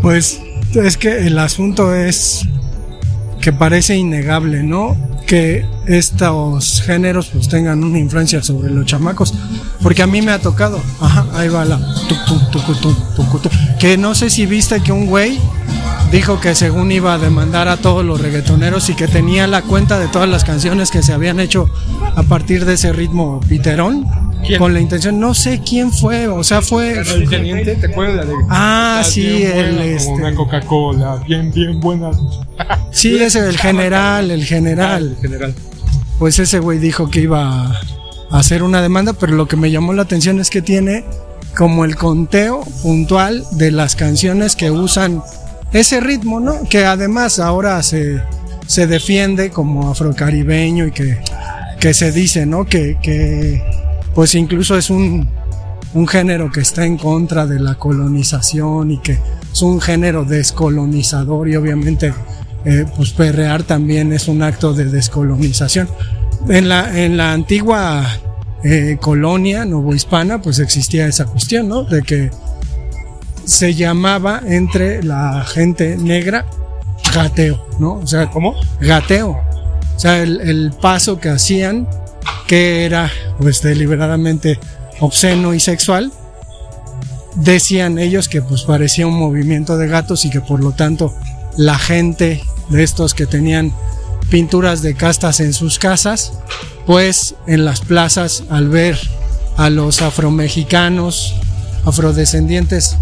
Pues 0.00 0.40
es 0.74 0.96
que 0.96 1.26
el 1.26 1.38
asunto 1.38 1.94
es 1.94 2.46
que 3.40 3.52
parece 3.52 3.96
innegable, 3.96 4.62
¿no? 4.62 4.96
Que 5.32 5.64
estos 5.86 6.82
géneros 6.82 7.30
pues 7.32 7.48
tengan 7.48 7.82
una 7.82 7.98
influencia 7.98 8.42
sobre 8.42 8.68
los 8.68 8.84
chamacos. 8.84 9.32
Porque 9.80 10.02
a 10.02 10.06
mí 10.06 10.20
me 10.20 10.30
ha 10.30 10.38
tocado. 10.38 10.78
Ajá, 11.00 11.24
ahí 11.32 11.48
va 11.48 11.64
la. 11.64 11.80
Que 13.80 13.96
no 13.96 14.14
sé 14.14 14.28
si 14.28 14.44
viste 14.44 14.82
que 14.82 14.92
un 14.92 15.06
güey 15.06 15.40
dijo 16.10 16.38
que 16.38 16.54
según 16.54 16.92
iba 16.92 17.14
a 17.14 17.18
demandar 17.18 17.68
a 17.68 17.78
todos 17.78 18.04
los 18.04 18.20
reggaetoneros 18.20 18.90
y 18.90 18.94
que 18.94 19.08
tenía 19.08 19.46
la 19.46 19.62
cuenta 19.62 19.98
de 19.98 20.08
todas 20.08 20.28
las 20.28 20.44
canciones 20.44 20.90
que 20.90 21.02
se 21.02 21.14
habían 21.14 21.40
hecho 21.40 21.66
a 22.14 22.24
partir 22.24 22.66
de 22.66 22.74
ese 22.74 22.92
ritmo 22.92 23.40
piterón. 23.48 24.21
Con 24.58 24.74
la 24.74 24.80
intención, 24.80 25.20
no 25.20 25.34
sé 25.34 25.60
quién 25.64 25.92
fue, 25.92 26.26
o 26.28 26.42
sea, 26.42 26.62
fue. 26.62 26.98
El 26.98 27.28
teniente, 27.28 27.76
¿te 27.76 27.86
acuerdas 27.86 28.26
de 28.26 28.34
Ah, 28.48 29.02
sí, 29.04 29.42
el. 29.42 29.78
Este... 29.78 30.04
Como 30.04 30.16
una 30.16 30.34
Coca-Cola, 30.34 31.22
bien, 31.26 31.52
bien 31.52 31.80
buena. 31.80 32.10
Sí, 32.90 33.16
ese, 33.16 33.48
el 33.48 33.56
general, 33.56 34.30
el 34.30 34.44
general. 34.44 35.16
el 35.16 35.22
general. 35.22 35.54
Pues 36.18 36.38
ese 36.38 36.58
güey 36.58 36.78
dijo 36.78 37.10
que 37.10 37.20
iba 37.20 37.70
a 37.70 37.80
hacer 38.30 38.62
una 38.62 38.82
demanda, 38.82 39.14
pero 39.14 39.32
lo 39.32 39.48
que 39.48 39.56
me 39.56 39.70
llamó 39.70 39.92
la 39.94 40.02
atención 40.02 40.40
es 40.40 40.50
que 40.50 40.60
tiene 40.60 41.04
como 41.56 41.84
el 41.84 41.96
conteo 41.96 42.60
puntual 42.82 43.44
de 43.52 43.70
las 43.70 43.96
canciones 43.96 44.56
que 44.56 44.70
usan 44.70 45.22
ese 45.72 46.00
ritmo, 46.00 46.38
¿no? 46.38 46.62
Que 46.68 46.84
además 46.84 47.38
ahora 47.38 47.82
se, 47.82 48.20
se 48.66 48.86
defiende 48.86 49.50
como 49.50 49.90
afrocaribeño 49.90 50.86
y 50.86 50.92
que, 50.92 51.18
que 51.80 51.94
se 51.94 52.12
dice, 52.12 52.46
¿no? 52.46 52.66
Que, 52.66 52.98
que 53.02 53.62
pues 54.14 54.34
incluso 54.34 54.76
es 54.76 54.90
un, 54.90 55.28
un 55.94 56.08
género 56.08 56.50
que 56.50 56.60
está 56.60 56.84
en 56.84 56.98
contra 56.98 57.46
de 57.46 57.60
la 57.60 57.74
colonización 57.74 58.90
y 58.90 58.98
que 58.98 59.18
es 59.52 59.62
un 59.62 59.80
género 59.80 60.24
descolonizador 60.24 61.48
y 61.48 61.56
obviamente 61.56 62.14
eh, 62.64 62.84
pues 62.96 63.10
perrear 63.12 63.62
también 63.64 64.12
es 64.12 64.28
un 64.28 64.42
acto 64.42 64.72
de 64.72 64.84
descolonización. 64.86 65.88
En 66.48 66.68
la, 66.68 66.98
en 66.98 67.16
la 67.16 67.32
antigua 67.32 68.06
eh, 68.64 68.96
colonia 69.00 69.64
novohispana 69.64 70.40
pues 70.40 70.58
existía 70.58 71.06
esa 71.06 71.24
cuestión, 71.26 71.68
¿no? 71.68 71.84
De 71.84 72.02
que 72.02 72.30
se 73.44 73.74
llamaba 73.74 74.40
entre 74.46 75.02
la 75.02 75.44
gente 75.44 75.96
negra 75.96 76.46
gateo, 77.12 77.66
¿no? 77.78 77.94
O 77.94 78.06
sea, 78.06 78.30
¿cómo? 78.30 78.54
Gateo. 78.80 79.30
O 79.30 79.98
sea, 79.98 80.22
el, 80.22 80.72
paso 80.80 81.18
que 81.18 81.28
hacían, 81.28 81.88
que 82.52 82.84
era 82.84 83.10
pues 83.38 83.62
deliberadamente 83.62 84.60
obsceno 85.00 85.54
y 85.54 85.58
sexual, 85.58 86.12
decían 87.34 87.98
ellos 87.98 88.28
que 88.28 88.42
pues 88.42 88.64
parecía 88.64 89.06
un 89.06 89.18
movimiento 89.18 89.78
de 89.78 89.88
gatos 89.88 90.26
y 90.26 90.30
que 90.30 90.42
por 90.42 90.62
lo 90.62 90.72
tanto 90.72 91.14
la 91.56 91.78
gente 91.78 92.42
de 92.68 92.82
estos 92.82 93.14
que 93.14 93.24
tenían 93.24 93.72
pinturas 94.28 94.82
de 94.82 94.94
castas 94.94 95.40
en 95.40 95.54
sus 95.54 95.78
casas, 95.78 96.34
pues 96.84 97.36
en 97.46 97.64
las 97.64 97.80
plazas 97.80 98.44
al 98.50 98.68
ver 98.68 98.98
a 99.56 99.70
los 99.70 100.02
afromexicanos, 100.02 101.34
afrodescendientes 101.86 102.98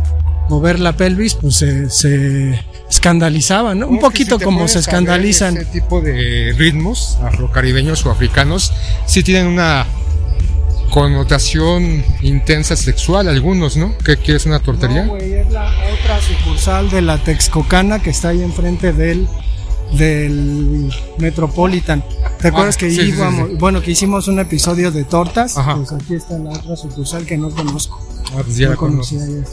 mover 0.48 0.78
la 0.78 0.97
pelvis, 0.97 1.35
pues 1.35 1.56
se, 1.56 1.90
se 1.90 2.64
escandalizaban, 2.90 3.78
¿no? 3.78 3.86
Un 3.86 4.00
poquito 4.00 4.38
como 4.38 4.68
se 4.68 4.80
escandalizan. 4.80 5.56
Ese 5.56 5.66
tipo 5.66 6.00
de 6.00 6.54
ritmos 6.58 7.18
afrocaribeños 7.22 8.04
o 8.04 8.10
africanos 8.10 8.72
sí 9.06 9.22
tienen 9.22 9.46
una 9.46 9.86
connotación 10.90 12.04
intensa 12.20 12.74
sexual, 12.76 13.28
algunos, 13.28 13.76
¿no? 13.76 13.96
¿Qué 14.04 14.16
quieres 14.16 14.44
una 14.46 14.58
tortería? 14.58 15.04
No, 15.04 15.16
es 15.16 15.50
la 15.50 15.68
otra 15.68 16.20
sucursal 16.20 16.90
de 16.90 17.00
la 17.00 17.18
Texcocana 17.18 18.00
que 18.00 18.10
está 18.10 18.30
ahí 18.30 18.42
enfrente 18.42 18.92
del 18.92 19.28
del 19.92 20.92
Metropolitan. 21.18 22.02
¿Te 22.40 22.48
ah, 22.48 22.50
acuerdas 22.50 22.76
que 22.76 22.88
íbamos, 22.88 23.58
bueno, 23.58 23.82
que 23.82 23.90
hicimos 23.90 24.28
un 24.28 24.38
episodio 24.38 24.90
de 24.90 25.04
tortas? 25.04 25.54
Pues 25.54 25.92
aquí 25.92 26.14
está 26.14 26.38
la 26.38 26.50
otra 26.50 26.76
sucursal 26.76 27.24
que 27.26 27.36
no 27.36 27.50
conozco. 27.50 28.00
Ah, 28.32 28.43
pues 28.44 28.57
ya 28.57 28.77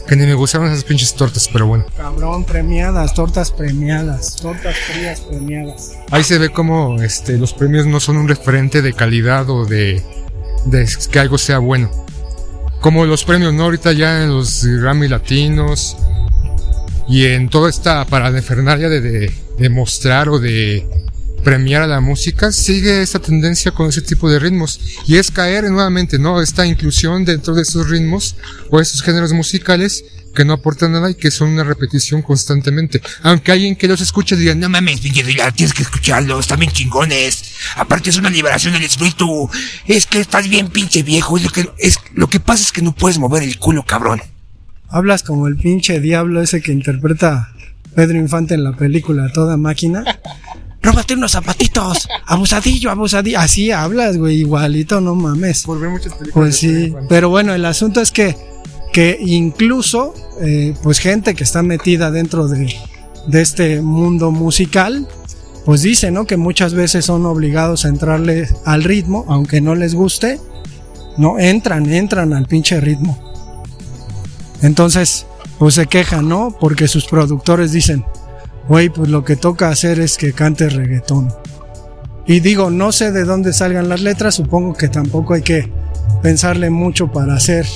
Que 0.06 0.16
ni 0.16 0.26
me 0.26 0.34
gustaban 0.34 0.70
esas 0.70 0.84
pinches 0.84 1.14
tortas, 1.14 1.48
pero 1.52 1.66
bueno. 1.66 1.86
Cabrón, 1.96 2.44
premiadas, 2.44 3.14
tortas 3.14 3.50
premiadas, 3.50 4.36
tortas 4.36 4.76
frías 4.76 5.20
premiadas. 5.20 5.92
Ahí 6.10 6.22
se 6.22 6.38
ve 6.38 6.50
como 6.50 7.00
este, 7.02 7.38
los 7.38 7.52
premios 7.52 7.86
no 7.86 7.98
son 8.00 8.16
un 8.18 8.28
referente 8.28 8.82
de 8.82 8.92
calidad 8.92 9.48
o 9.50 9.64
de, 9.64 10.02
de 10.66 10.88
que 11.10 11.18
algo 11.18 11.38
sea 11.38 11.58
bueno. 11.58 11.90
Como 12.80 13.04
los 13.04 13.24
premios, 13.24 13.52
¿no? 13.52 13.64
Ahorita 13.64 13.92
ya 13.92 14.22
en 14.22 14.30
los 14.30 14.64
Grammy 14.64 15.08
Latinos 15.08 15.96
y 17.08 17.26
en 17.26 17.48
toda 17.48 17.70
esta 17.70 18.04
parafernalia 18.04 18.88
de, 18.88 19.00
de, 19.00 19.32
de 19.58 19.68
mostrar 19.70 20.28
o 20.28 20.38
de 20.38 20.86
premiar 21.48 21.80
a 21.80 21.86
la 21.86 22.02
música, 22.02 22.52
sigue 22.52 23.00
esta 23.00 23.20
tendencia 23.20 23.70
con 23.70 23.88
ese 23.88 24.02
tipo 24.02 24.30
de 24.30 24.38
ritmos. 24.38 24.78
Y 25.06 25.16
es 25.16 25.30
caer 25.30 25.64
nuevamente, 25.70 26.18
¿no? 26.18 26.42
Esta 26.42 26.66
inclusión 26.66 27.24
dentro 27.24 27.54
de 27.54 27.62
estos 27.62 27.88
ritmos 27.88 28.36
o 28.68 28.80
estos 28.80 29.00
géneros 29.00 29.32
musicales 29.32 30.04
que 30.34 30.44
no 30.44 30.52
aportan 30.52 30.92
nada 30.92 31.10
y 31.10 31.14
que 31.14 31.30
son 31.30 31.48
una 31.48 31.64
repetición 31.64 32.20
constantemente. 32.20 33.00
Aunque 33.22 33.50
alguien 33.50 33.76
que 33.76 33.88
los 33.88 34.02
escuche 34.02 34.36
diga, 34.36 34.54
no 34.54 34.68
mames, 34.68 35.00
tienes 35.00 35.72
que 35.72 35.80
escucharlos, 35.80 36.40
están 36.40 36.60
bien 36.60 36.70
chingones. 36.70 37.54
Aparte 37.76 38.10
es 38.10 38.18
una 38.18 38.28
liberación 38.28 38.74
del 38.74 38.82
espíritu. 38.82 39.48
Es 39.86 40.04
que 40.04 40.20
estás 40.20 40.50
bien 40.50 40.68
pinche 40.68 41.02
viejo. 41.02 41.38
Es 41.38 41.44
lo 41.44 41.50
que, 41.50 41.66
es, 41.78 41.98
lo 42.12 42.28
que 42.28 42.40
pasa 42.40 42.62
es 42.62 42.72
que 42.72 42.82
no 42.82 42.94
puedes 42.94 43.18
mover 43.18 43.42
el 43.42 43.58
culo, 43.58 43.86
cabrón. 43.86 44.20
Hablas 44.90 45.22
como 45.22 45.46
el 45.46 45.56
pinche 45.56 45.98
diablo 45.98 46.42
ese 46.42 46.60
que 46.60 46.72
interpreta 46.72 47.54
Pedro 47.94 48.18
Infante 48.18 48.52
en 48.52 48.64
la 48.64 48.76
película 48.76 49.32
Toda 49.32 49.56
Máquina. 49.56 50.04
Róbate 50.88 51.14
unos 51.14 51.32
zapatitos. 51.32 52.08
Abusadillo, 52.26 52.90
abusadillo. 52.90 53.38
Así 53.38 53.70
hablas, 53.70 54.16
güey, 54.16 54.38
igualito, 54.38 55.00
no 55.00 55.14
mames. 55.14 55.62
Por 55.64 55.80
ver 55.80 55.90
muchas 55.90 56.14
películas. 56.14 56.32
Pues 56.32 56.56
sí, 56.56 56.94
pero 57.08 57.28
bueno, 57.28 57.54
el 57.54 57.64
asunto 57.64 58.00
es 58.00 58.10
que, 58.10 58.36
que 58.92 59.18
incluso, 59.20 60.14
eh, 60.40 60.74
pues 60.82 60.98
gente 60.98 61.34
que 61.34 61.44
está 61.44 61.62
metida 61.62 62.10
dentro 62.10 62.48
de, 62.48 62.74
de 63.26 63.42
este 63.42 63.82
mundo 63.82 64.30
musical, 64.30 65.06
pues 65.64 65.82
dice, 65.82 66.10
¿no? 66.10 66.26
Que 66.26 66.38
muchas 66.38 66.72
veces 66.72 67.04
son 67.04 67.26
obligados 67.26 67.84
a 67.84 67.88
entrarle 67.88 68.48
al 68.64 68.84
ritmo, 68.84 69.26
aunque 69.28 69.60
no 69.60 69.74
les 69.74 69.94
guste, 69.94 70.40
no, 71.18 71.38
entran, 71.38 71.92
entran 71.92 72.32
al 72.32 72.46
pinche 72.46 72.80
ritmo. 72.80 73.18
Entonces, 74.62 75.26
pues 75.58 75.74
se 75.74 75.86
quejan, 75.86 76.28
¿no? 76.28 76.56
Porque 76.58 76.88
sus 76.88 77.06
productores 77.06 77.72
dicen, 77.72 78.04
güey, 78.68 78.88
pues 78.90 79.08
lo 79.08 79.24
que 79.24 79.36
toca 79.36 79.68
hacer 79.68 79.98
es 79.98 80.16
que 80.16 80.32
cante 80.32 80.68
reggaetón. 80.68 81.32
Y 82.26 82.40
digo, 82.40 82.70
no 82.70 82.92
sé 82.92 83.10
de 83.10 83.24
dónde 83.24 83.52
salgan 83.52 83.88
las 83.88 84.02
letras, 84.02 84.34
supongo 84.34 84.74
que 84.74 84.88
tampoco 84.88 85.34
hay 85.34 85.42
que 85.42 85.72
pensarle 86.22 86.68
mucho 86.68 87.10
para 87.10 87.34
hacer 87.34 87.66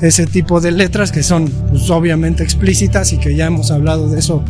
ese 0.00 0.26
tipo 0.26 0.60
de 0.60 0.70
letras 0.70 1.12
que 1.12 1.22
son 1.22 1.48
pues, 1.48 1.90
obviamente 1.90 2.42
explícitas 2.42 3.12
y 3.12 3.18
que 3.18 3.34
ya 3.34 3.46
hemos 3.46 3.70
hablado 3.70 4.08
de 4.08 4.20
eso 4.20 4.44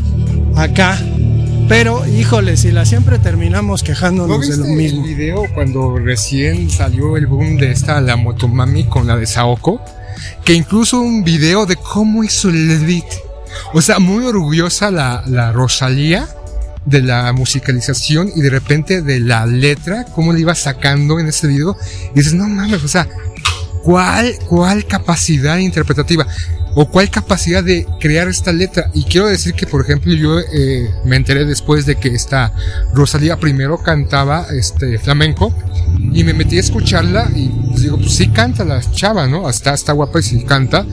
acá. 0.57 0.98
Pero, 1.69 2.05
híjole, 2.07 2.57
si 2.57 2.73
la 2.73 2.85
siempre 2.85 3.19
terminamos 3.19 3.82
¿No 3.82 3.86
quejándonos 3.86 4.48
de 4.48 4.57
lo 4.57 4.65
viste 4.65 4.77
mismo. 4.77 5.05
el 5.05 5.15
video 5.15 5.47
cuando 5.55 5.97
recién 5.98 6.69
salió 6.69 7.16
el 7.16 7.27
boom 7.28 7.57
de 7.59 7.70
esta, 7.70 8.01
la 8.01 8.16
Motomami 8.16 8.85
con 8.85 9.07
la 9.07 9.16
de 9.16 9.27
Saoko? 9.27 9.81
Que 10.44 10.52
incluso 10.52 11.01
un 11.01 11.23
video 11.23 11.66
de 11.66 11.77
cómo 11.77 12.24
hizo 12.24 12.51
el 12.51 12.85
beat. 12.85 13.30
O 13.72 13.82
sea, 13.82 13.98
muy 13.98 14.24
orgullosa 14.24 14.90
la, 14.90 15.22
la 15.27 15.52
Rosalía 15.52 16.28
de 16.86 17.02
la 17.02 17.32
musicalización 17.32 18.31
y 18.35 18.40
de 18.40 18.51
repente 18.51 19.02
de 19.02 19.20
la 19.20 19.47
letra, 19.47 20.05
cómo 20.14 20.32
le 20.32 20.40
iba 20.40 20.55
sacando 20.55 21.18
en 21.18 21.28
ese 21.28 21.47
video. 21.47 21.77
Y 22.14 22.18
dices, 22.18 22.35
no 22.35 22.48
mames, 22.48 22.82
o 22.82 22.89
sea, 22.89 23.09
¿cuál, 23.82 24.35
cuál 24.48 24.86
capacidad 24.86 25.59
interpretativa? 25.59 26.27
o 26.74 26.89
cuál 26.89 27.10
capacidad 27.10 27.64
de 27.64 27.86
crear 27.98 28.28
esta 28.28 28.52
letra. 28.52 28.90
Y 28.94 29.05
quiero 29.05 29.27
decir 29.27 29.55
que, 29.55 29.66
por 29.66 29.82
ejemplo, 29.82 30.12
yo 30.12 30.39
eh, 30.39 30.90
me 31.05 31.16
enteré 31.16 31.44
después 31.44 31.86
de 31.86 31.97
que 31.97 32.09
esta 32.09 32.52
Rosalía 32.94 33.36
primero 33.39 33.82
cantaba 33.82 34.47
este 34.51 34.98
flamenco 34.98 35.52
y 36.12 36.24
me 36.24 36.32
metí 36.32 36.56
a 36.56 36.60
escucharla 36.60 37.31
y 37.35 37.48
pues, 37.70 37.82
digo, 37.82 37.97
pues 37.98 38.12
sí 38.12 38.28
canta 38.28 38.64
la 38.64 38.81
chava, 38.93 39.27
¿no? 39.27 39.48
Está, 39.48 39.74
está 39.74 39.93
guapa 39.93 40.20
y 40.20 40.22
sí 40.22 40.44
canta, 40.44 40.86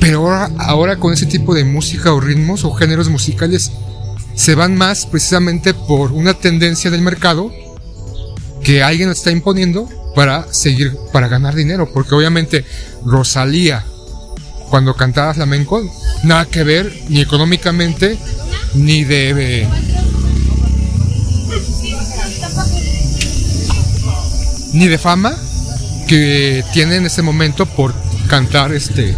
pero 0.00 0.18
ahora, 0.20 0.50
ahora 0.58 0.96
con 0.96 1.12
ese 1.12 1.26
tipo 1.26 1.54
de 1.54 1.64
música 1.64 2.12
o 2.12 2.20
ritmos 2.20 2.64
o 2.64 2.72
géneros 2.72 3.08
musicales 3.08 3.70
se 4.34 4.54
van 4.54 4.76
más 4.76 5.06
precisamente 5.06 5.74
por 5.74 6.12
una 6.12 6.34
tendencia 6.34 6.90
del 6.90 7.02
mercado 7.02 7.52
que 8.62 8.82
alguien 8.82 9.10
está 9.10 9.30
imponiendo 9.30 9.88
para 10.14 10.46
seguir, 10.52 10.96
para 11.12 11.28
ganar 11.28 11.54
dinero, 11.54 11.90
porque 11.92 12.14
obviamente 12.14 12.64
Rosalía 13.04 13.84
cuando 14.70 14.94
cantaba 14.94 15.34
flamenco, 15.34 15.82
nada 16.24 16.44
que 16.46 16.62
ver, 16.62 16.92
ni 17.08 17.20
económicamente, 17.20 18.16
ni 18.74 19.02
de- 19.04 19.66
ni 24.72 24.86
de 24.86 24.98
fama 24.98 25.34
que 26.06 26.64
tiene 26.72 26.96
en 26.96 27.06
ese 27.06 27.22
momento 27.22 27.66
por 27.66 27.92
cantar 28.28 28.72
este 28.72 29.16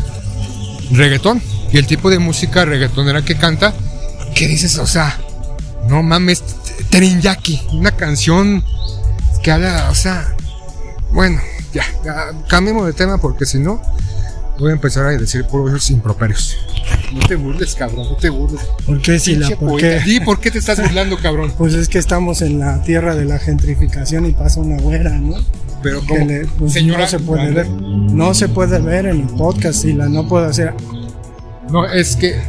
reggaetón. 0.93 1.43
Y 1.73 1.79
el 1.79 1.87
tipo 1.87 2.11
de 2.11 2.19
música 2.19 2.65
reggaetonera 2.65 3.23
que 3.23 3.37
canta, 3.37 3.75
que 4.35 4.47
dices, 4.47 4.79
o 4.79 4.87
sea, 4.87 5.19
no 5.89 6.03
mames, 6.03 6.43
Terinyaki, 6.91 7.63
una 7.73 7.93
canción 7.93 8.63
que 9.43 9.51
habla, 9.51 9.89
o 9.91 9.95
sea, 9.95 10.35
bueno, 11.13 11.41
ya, 11.73 11.85
ya 12.05 12.33
cambiemos 12.49 12.87
de 12.87 12.93
tema 12.93 13.19
porque 13.19 13.47
si 13.47 13.59
no, 13.59 13.81
voy 14.59 14.71
a 14.71 14.75
empezar 14.75 15.07
a 15.07 15.11
decir 15.11 15.45
puros 15.45 15.91
improperios. 15.91 16.57
No 17.13 17.21
te 17.27 17.37
burles, 17.37 17.75
cabrón, 17.75 18.09
no 18.11 18.17
te 18.17 18.31
burles. 18.31 18.63
¿Por 18.87 19.01
qué, 19.01 19.19
Sila? 19.19 19.49
¿Por 19.51 19.71
poeta. 19.71 20.05
qué? 20.05 20.11
Di, 20.11 20.21
¿por 20.21 20.41
qué 20.41 20.51
te 20.51 20.59
estás 20.59 20.81
burlando, 20.81 21.19
cabrón? 21.19 21.53
Pues 21.59 21.75
es 21.75 21.89
que 21.89 21.99
estamos 21.99 22.43
en 22.43 22.59
la 22.59 22.83
tierra 22.83 23.15
de 23.15 23.25
la 23.25 23.39
gentrificación 23.39 24.27
y 24.27 24.33
pasa 24.33 24.61
una 24.61 24.81
güera, 24.81 25.11
¿no? 25.19 25.37
Pero 25.83 26.01
como, 26.07 26.25
le- 26.27 26.47
pues, 26.47 26.73
señora, 26.73 27.01
no 27.01 27.07
se 27.09 27.19
puede 27.19 27.51
ver. 27.51 27.69
No 27.69 28.35
se 28.35 28.49
puede 28.49 28.79
ver 28.81 29.07
en 29.07 29.21
el 29.23 29.27
podcast, 29.27 29.83
Sila. 29.83 30.09
No 30.09 30.29
puedo 30.29 30.47
hacer. 30.47 30.75
No, 31.71 31.87
es 31.87 32.17
que 32.17 32.41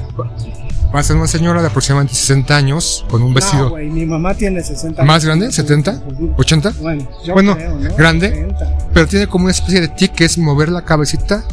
pasa 0.92 1.14
una 1.16 1.26
señora 1.28 1.62
de 1.62 1.68
aproximadamente 1.70 2.14
60 2.14 2.56
años 2.56 3.04
con 3.10 3.24
un 3.24 3.34
vestido 3.34 3.64
No, 3.64 3.70
güey, 3.72 3.90
mi 3.90 4.06
mamá 4.06 4.36
tiene 4.36 4.62
60 4.62 5.04
más 5.04 5.26
grande, 5.26 5.52
70, 5.52 6.04
80, 6.38 6.72
Bueno, 6.82 7.08
yo 7.26 7.34
Bueno, 7.34 7.56
creo, 7.56 7.76
¿no? 7.80 7.96
grande. 7.96 8.30
70. 8.30 8.78
pero 8.94 9.08
tiene 9.08 9.28
como 9.28 9.46
una 9.46 9.52
especie 9.54 9.82
de 9.82 9.88
tic 9.88 10.14
que 10.14 10.26
es 10.26 10.38
mover 10.38 10.70
la 10.70 10.84
cabecita 10.84 11.44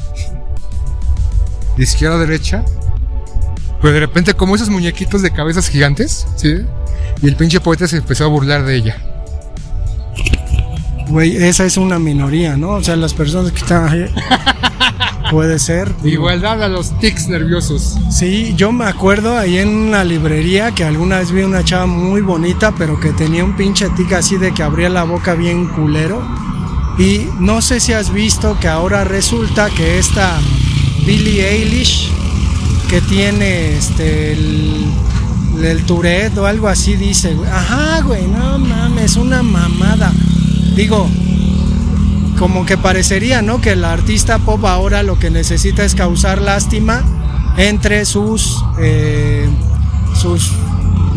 de 1.76 1.82
izquierda 1.82 2.16
a 2.16 2.18
derecha. 2.18 2.64
Pero 3.80 3.94
de 3.94 4.00
repente 4.00 4.34
como 4.34 4.54
esos 4.56 4.68
muñequitos 4.68 5.22
de 5.22 5.30
cabezas 5.30 5.68
gigantes, 5.70 6.26
¿sí? 6.36 6.56
Y 7.22 7.28
el 7.28 7.36
pinche 7.36 7.60
poeta 7.60 7.88
se 7.88 7.96
empezó 7.98 8.24
a 8.24 8.26
burlar 8.26 8.64
de 8.64 8.74
ella. 8.76 8.96
Güey, 11.10 11.36
esa 11.36 11.64
es 11.64 11.76
una 11.76 11.98
minoría, 11.98 12.56
¿no? 12.56 12.70
O 12.70 12.84
sea, 12.84 12.94
las 12.94 13.14
personas 13.14 13.50
que 13.50 13.58
están 13.58 13.88
ahí. 13.88 14.06
Puede 15.32 15.58
ser. 15.58 15.92
Igualdad 16.04 16.62
a 16.62 16.68
los 16.68 16.96
tics 17.00 17.28
nerviosos. 17.28 17.98
Sí, 18.10 18.54
yo 18.56 18.70
me 18.70 18.84
acuerdo 18.84 19.36
ahí 19.36 19.58
en 19.58 19.68
una 19.68 20.04
librería 20.04 20.72
que 20.72 20.84
alguna 20.84 21.18
vez 21.18 21.32
vi 21.32 21.42
una 21.42 21.64
chava 21.64 21.86
muy 21.86 22.20
bonita, 22.20 22.72
pero 22.76 22.98
que 22.98 23.10
tenía 23.10 23.44
un 23.44 23.56
pinche 23.56 23.88
tic 23.90 24.12
así 24.12 24.36
de 24.36 24.54
que 24.54 24.62
abría 24.62 24.88
la 24.88 25.02
boca 25.02 25.34
bien 25.34 25.66
culero. 25.66 26.22
Y 26.96 27.26
no 27.40 27.60
sé 27.60 27.80
si 27.80 27.92
has 27.92 28.12
visto 28.12 28.58
que 28.60 28.68
ahora 28.68 29.02
resulta 29.02 29.68
que 29.70 29.98
esta 29.98 30.38
Billie 31.06 31.48
Eilish, 31.48 32.08
que 32.88 33.00
tiene 33.00 33.76
este 33.76 34.32
el, 34.32 34.86
el 35.62 35.84
Tourette 35.84 36.38
o 36.38 36.46
algo 36.46 36.68
así, 36.68 36.94
dice, 36.94 37.36
ajá, 37.52 38.00
güey, 38.02 38.26
no 38.28 38.58
mames, 38.58 39.16
una 39.16 39.42
mamada. 39.42 40.12
Digo, 40.74 41.08
como 42.38 42.64
que 42.64 42.78
parecería, 42.78 43.42
¿no? 43.42 43.60
Que 43.60 43.72
el 43.72 43.84
artista 43.84 44.38
pop 44.38 44.64
ahora 44.64 45.02
lo 45.02 45.18
que 45.18 45.30
necesita 45.30 45.84
es 45.84 45.94
causar 45.94 46.40
lástima 46.40 47.02
entre 47.56 48.04
sus 48.06 48.62
eh, 48.80 49.48
sus 50.20 50.50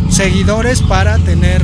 seguidores 0.09 0.81
para 0.81 1.17
tener 1.19 1.63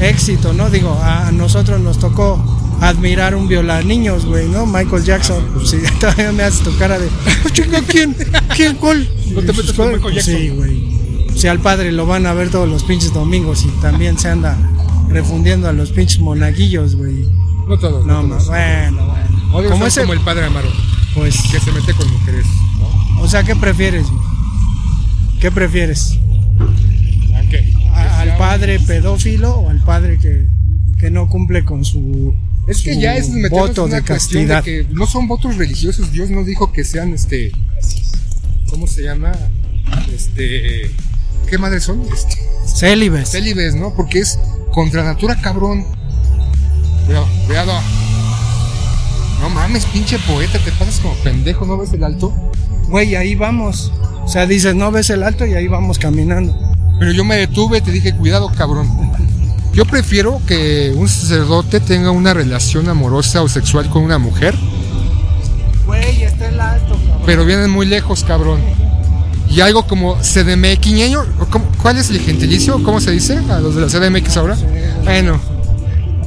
éxito, 0.00 0.52
¿no? 0.52 0.68
Digo, 0.70 0.98
a 1.02 1.30
nosotros 1.32 1.80
nos 1.80 1.98
tocó 1.98 2.42
admirar 2.80 3.34
un 3.36 3.46
viola 3.48 3.80
niños, 3.82 4.26
güey, 4.26 4.48
¿no? 4.48 4.66
Michael 4.66 5.04
Jackson, 5.04 5.42
pues 5.54 5.70
sí, 5.70 5.78
todavía 6.00 6.32
me 6.32 6.42
haces 6.42 6.60
tu 6.60 6.76
cara 6.76 6.98
de, 6.98 7.08
"Ah, 7.26 7.48
chinga, 7.52 7.80
¿quién? 7.86 8.16
¿Quién? 8.54 8.76
¿Cuál? 8.76 9.08
No 9.30 9.40
te 9.40 9.52
metas 9.52 9.72
con 9.72 9.92
Michael 9.92 10.14
Jackson. 10.14 10.34
Sí, 10.34 10.48
güey. 10.50 10.92
Si 11.36 11.48
al 11.48 11.60
padre 11.60 11.92
lo 11.92 12.04
van 12.06 12.26
a 12.26 12.34
ver 12.34 12.50
todos 12.50 12.68
los 12.68 12.82
pinches 12.84 13.14
domingos 13.14 13.64
y 13.64 13.68
también 13.80 14.18
se 14.18 14.28
anda 14.28 14.56
refundiendo 15.12 15.68
a 15.68 15.72
los 15.72 15.90
pinches 15.92 16.18
monaguillos, 16.20 16.96
güey. 16.96 17.26
No 17.68 17.78
todos. 17.78 18.06
No, 18.06 18.22
no 18.22 18.28
más, 18.28 18.44
todos. 18.44 18.48
bueno, 18.48 19.06
bueno. 19.06 19.54
Odio 19.56 19.70
Como 19.70 19.86
ese, 19.86 20.00
como 20.02 20.12
el 20.14 20.20
padre 20.20 20.46
Amaro, 20.46 20.68
pues, 21.14 21.36
que 21.50 21.60
se 21.60 21.70
mete 21.72 21.92
con 21.94 22.10
mujeres. 22.10 22.46
¿no? 22.78 23.20
o 23.22 23.28
sea, 23.28 23.42
¿qué 23.42 23.54
prefieres? 23.54 24.06
güey? 24.10 24.22
¿Qué 25.40 25.50
prefieres? 25.50 26.18
¿A- 27.92 28.20
¿Al 28.20 28.36
padre 28.38 28.80
pedófilo 28.80 29.54
o 29.56 29.68
al 29.70 29.82
padre 29.84 30.18
que, 30.18 30.46
que 30.98 31.10
no 31.10 31.28
cumple 31.28 31.64
con 31.64 31.84
su, 31.84 32.34
Es 32.66 32.80
que 32.82 32.98
ya 32.98 33.16
es 33.16 33.28
voto 33.50 33.84
una 33.84 33.96
de 33.96 34.02
cuestión 34.02 34.46
castidad? 34.46 34.64
de 34.64 34.86
que 34.86 34.94
no 34.94 35.06
son 35.06 35.28
votos 35.28 35.56
religiosos. 35.56 36.10
Dios 36.12 36.30
no 36.30 36.42
dijo 36.44 36.72
que 36.72 36.84
sean 36.84 37.12
este. 37.12 37.52
¿Cómo 38.70 38.86
se 38.86 39.02
llama? 39.02 39.32
Este. 40.14 40.90
¿Qué 41.48 41.58
madres 41.58 41.84
son? 41.84 42.02
Este, 42.12 42.38
Célibes. 42.66 43.30
célibes, 43.30 43.74
¿no? 43.74 43.92
Porque 43.94 44.20
es 44.20 44.38
contra 44.72 45.04
natura, 45.04 45.36
cabrón. 45.40 45.84
Cuidado, 47.06 47.26
cuidado. 47.46 47.72
No 49.40 49.50
mames, 49.50 49.84
pinche 49.86 50.18
poeta, 50.20 50.58
te 50.60 50.70
pasas 50.72 51.00
como 51.00 51.14
pendejo, 51.16 51.66
¿no 51.66 51.76
ves 51.76 51.92
el 51.92 52.04
alto? 52.04 52.32
Güey, 52.88 53.16
ahí 53.16 53.34
vamos. 53.34 53.92
O 54.24 54.28
sea, 54.28 54.46
dices, 54.46 54.74
no 54.74 54.90
ves 54.92 55.10
el 55.10 55.22
alto 55.24 55.44
y 55.44 55.54
ahí 55.54 55.66
vamos 55.66 55.98
caminando. 55.98 56.56
Pero 56.98 57.10
yo 57.12 57.24
me 57.24 57.36
detuve, 57.36 57.80
te 57.80 57.90
dije, 57.90 58.14
cuidado, 58.14 58.50
cabrón. 58.56 58.88
Yo 59.72 59.84
prefiero 59.84 60.40
que 60.46 60.92
un 60.94 61.08
sacerdote 61.08 61.80
tenga 61.80 62.10
una 62.12 62.34
relación 62.34 62.88
amorosa 62.88 63.42
o 63.42 63.48
sexual 63.48 63.88
con 63.90 64.02
una 64.04 64.18
mujer, 64.18 64.54
Güey, 65.86 66.22
está 66.22 66.48
el 66.48 66.60
alto, 66.60 66.94
cabrón. 66.94 67.22
pero 67.26 67.44
vienen 67.44 67.70
muy 67.70 67.86
lejos, 67.86 68.22
cabrón. 68.22 68.60
Y 69.52 69.60
algo 69.60 69.86
como 69.86 70.16
CDMXñeño. 70.16 71.24
¿Cuál 71.82 71.98
es 71.98 72.10
el 72.10 72.20
gentilicio? 72.20 72.82
¿Cómo 72.82 73.00
se 73.00 73.10
dice 73.10 73.38
a 73.50 73.60
los 73.60 73.74
de 73.74 73.82
la 73.82 73.86
CDMX 73.88 74.36
ahora? 74.38 74.56
Bueno, 75.04 75.38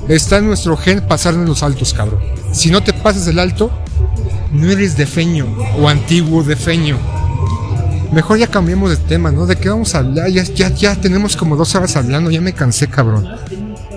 está 0.07 0.37
en 0.37 0.47
nuestro 0.47 0.77
gen 0.77 1.01
pasarnos 1.01 1.47
los 1.47 1.63
altos, 1.63 1.93
cabrón. 1.93 2.19
Si 2.53 2.69
no 2.69 2.83
te 2.83 2.93
pasas 2.93 3.27
el 3.27 3.39
alto, 3.39 3.71
no 4.51 4.69
eres 4.69 4.95
defeño 4.95 5.47
o 5.79 5.89
antiguo 5.89 6.43
defeño. 6.43 6.97
Mejor 8.11 8.37
ya 8.37 8.47
cambiemos 8.47 8.91
de 8.91 8.97
tema, 8.97 9.31
¿no? 9.31 9.47
¿De 9.47 9.55
qué 9.55 9.69
vamos 9.69 9.95
a 9.95 9.99
hablar? 9.99 10.29
Ya, 10.29 10.43
ya, 10.43 10.69
ya 10.69 10.95
tenemos 10.95 11.35
como 11.35 11.55
dos 11.55 11.73
horas 11.75 11.95
hablando, 11.95 12.29
ya 12.29 12.41
me 12.41 12.53
cansé, 12.53 12.87
cabrón. 12.87 13.27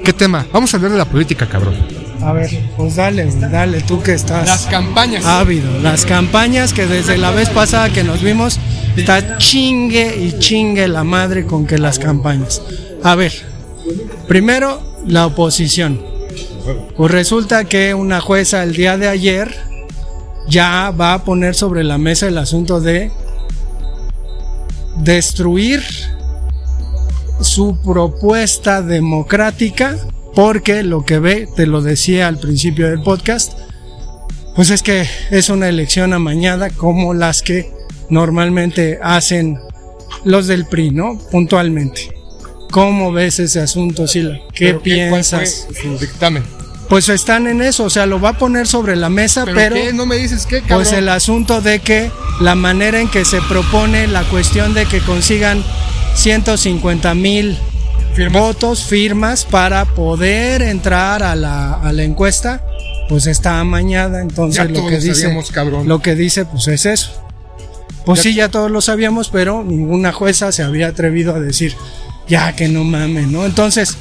¿Qué 0.05 0.13
tema? 0.13 0.47
Vamos 0.53 0.73
a 0.73 0.79
hablar 0.79 0.93
de 0.93 0.99
la 0.99 1.05
política, 1.05 1.47
cabrón. 1.47 1.75
A 2.23 2.32
ver, 2.32 2.51
pues 2.77 2.97
dale, 2.97 3.31
dale, 3.31 3.81
tú 3.81 4.03
que 4.03 4.12
estás. 4.15 4.47
Las 4.47 4.66
campañas. 4.66 5.24
Ávido. 5.24 5.70
Las 5.81 6.05
campañas 6.05 6.73
que 6.73 6.86
desde 6.86 7.16
la 7.16 7.31
vez 7.31 7.49
pasada 7.51 7.90
que 7.90 8.05
nos 8.05 8.23
vimos, 8.23 8.59
está 8.97 9.39
chingue 9.39 10.16
y 10.16 10.39
chingue 10.39 10.89
la 10.89 11.05
madre 11.05 11.47
con 11.47 11.66
que 11.66 11.78
las 11.78 11.99
campañas. 11.99 12.62
A 13.03 13.15
ver, 13.15 13.32
primero 14.27 14.82
la 15.07 15.27
oposición. 15.27 16.01
Pues 16.97 17.11
resulta 17.11 17.65
que 17.65 17.95
una 17.95 18.20
jueza 18.20 18.62
el 18.62 18.74
día 18.74 18.99
de 18.99 19.09
ayer 19.09 19.55
ya 20.49 20.90
va 20.90 21.15
a 21.15 21.24
poner 21.24 21.55
sobre 21.55 21.85
la 21.85 21.99
mesa 21.99 22.27
el 22.27 22.39
asunto 22.39 22.81
de 22.81 23.11
destruir 24.97 25.82
su 27.40 27.78
propuesta 27.82 28.82
democrática 28.82 29.97
porque 30.39 30.85
lo 30.85 31.05
que 31.05 31.19
ve, 31.19 31.48
te 31.56 31.66
lo 31.66 31.82
decía 31.82 32.28
al 32.28 32.39
principio 32.39 32.89
del 32.89 33.02
podcast, 33.02 33.55
pues 34.55 34.70
es 34.70 34.85
que 34.85 35.05
es 35.32 35.48
una 35.48 35.69
elección 35.69 36.12
amañada 36.12 36.70
como 36.70 37.12
las 37.12 37.43
que 37.43 37.73
normalmente 38.09 39.01
hacen 39.02 39.59
los 40.23 40.47
del 40.47 40.66
PRI, 40.66 40.93
¿no? 40.93 41.19
Puntualmente. 41.32 42.15
¿Cómo 42.70 43.10
ves 43.10 43.40
ese 43.40 43.59
asunto, 43.59 44.06
Sila? 44.06 44.39
¿Qué 44.55 44.74
piensas? 44.74 45.66
su 45.82 45.98
dictamen? 45.98 46.44
Pues 46.89 47.09
están 47.09 47.48
en 47.48 47.60
eso, 47.60 47.86
o 47.86 47.90
sea, 47.90 48.06
lo 48.06 48.20
va 48.20 48.28
a 48.28 48.39
poner 48.39 48.69
sobre 48.69 48.94
la 48.94 49.09
mesa, 49.09 49.44
pero, 49.44 49.74
no 49.93 50.06
me 50.06 50.19
dices 50.19 50.47
qué, 50.47 50.62
pues 50.69 50.93
el 50.93 51.09
asunto 51.09 51.60
de 51.62 51.81
que 51.81 52.12
la 52.40 52.55
manera 52.55 53.01
en 53.01 53.09
que 53.09 53.24
se 53.24 53.40
propone 53.40 54.06
la 54.06 54.23
cuestión 54.23 54.73
de 54.73 54.86
que 54.86 55.01
consigan 55.01 55.65
150 56.15 57.12
mil 57.16 57.59
votos, 58.27 58.85
firmas 58.85 59.45
para 59.45 59.85
poder 59.85 60.62
entrar 60.62 61.23
a 61.23 61.36
la, 61.36 61.74
a 61.74 61.93
la 61.93 62.03
encuesta, 62.03 62.65
pues 63.09 63.27
está 63.27 63.61
amañada. 63.61 64.20
Entonces 64.20 64.70
lo 64.70 64.86
que 64.89 64.99
dice, 64.99 65.32
lo 65.85 66.03
que 66.03 66.15
dice, 66.16 66.45
pues 66.45 66.66
es 66.69 66.86
eso. 66.86 67.24
Pues 68.05 68.20
sí, 68.20 68.35
ya 68.35 68.49
todos 68.49 68.70
lo 68.70 68.81
sabíamos, 68.81 69.28
pero 69.28 69.62
ninguna 69.62 70.12
jueza 70.12 70.51
se 70.51 70.62
había 70.62 70.89
atrevido 70.89 71.35
a 71.35 71.40
decir, 71.40 71.74
ya 72.27 72.57
que 72.57 72.69
no 72.69 72.82
mames, 72.82 73.28
¿no? 73.28 73.45
Entonces, 73.45 73.97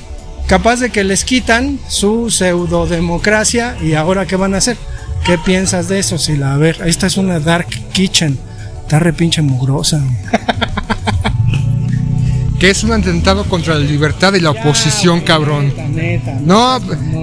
capaz 0.48 0.80
de 0.80 0.90
que 0.90 1.04
les 1.04 1.24
quitan 1.24 1.80
su 1.88 2.32
pseudo 2.32 2.88
democracia 2.88 3.76
y 3.82 3.94
ahora 3.94 4.26
qué 4.26 4.36
van 4.36 4.56
a 4.56 4.58
hacer. 4.58 4.78
¿Qué 5.26 5.38
piensas 5.38 5.90
de 5.90 6.00
eso, 6.00 6.18
Sila? 6.18 6.54
A 6.54 6.58
ver, 6.58 6.80
esta 6.86 7.06
es 7.06 7.18
una 7.18 7.40
dark 7.40 7.68
kitchen. 7.92 8.40
Está 8.82 9.00
re 9.00 9.12
pinche 9.12 9.42
mugrosa. 9.42 10.02
que 12.60 12.70
es 12.70 12.84
un 12.84 12.92
atentado 12.92 13.46
contra 13.46 13.76
la 13.76 13.82
libertad 13.82 14.34
de 14.34 14.42
la 14.42 14.52
oposición, 14.52 15.22
cabrón. 15.22 15.74
no, 16.44 16.80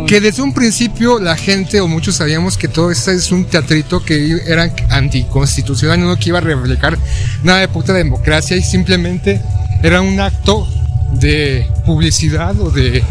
que 0.06 0.20
desde 0.20 0.43
un 0.43 0.55
principio 0.55 1.19
la 1.19 1.36
gente 1.36 1.81
o 1.81 1.89
muchos 1.89 2.16
sabíamos 2.16 2.56
que 2.56 2.69
todo 2.69 2.90
esto 2.90 3.11
es 3.11 3.32
un 3.32 3.44
teatrito 3.44 4.05
que 4.05 4.40
era 4.47 4.73
anticonstitucional, 4.90 6.01
no 6.01 6.16
que 6.16 6.28
iba 6.28 6.39
a 6.39 6.43
reflejar 6.43 6.98
nada 7.43 7.61
de 7.61 7.69
puta 7.69 7.93
democracia 7.93 8.56
y 8.56 8.62
simplemente 8.62 9.40
era 9.82 10.01
un 10.01 10.20
acto 10.20 10.69
de 11.12 11.69
publicidad 11.85 12.59
o 12.61 12.70
de 12.70 13.02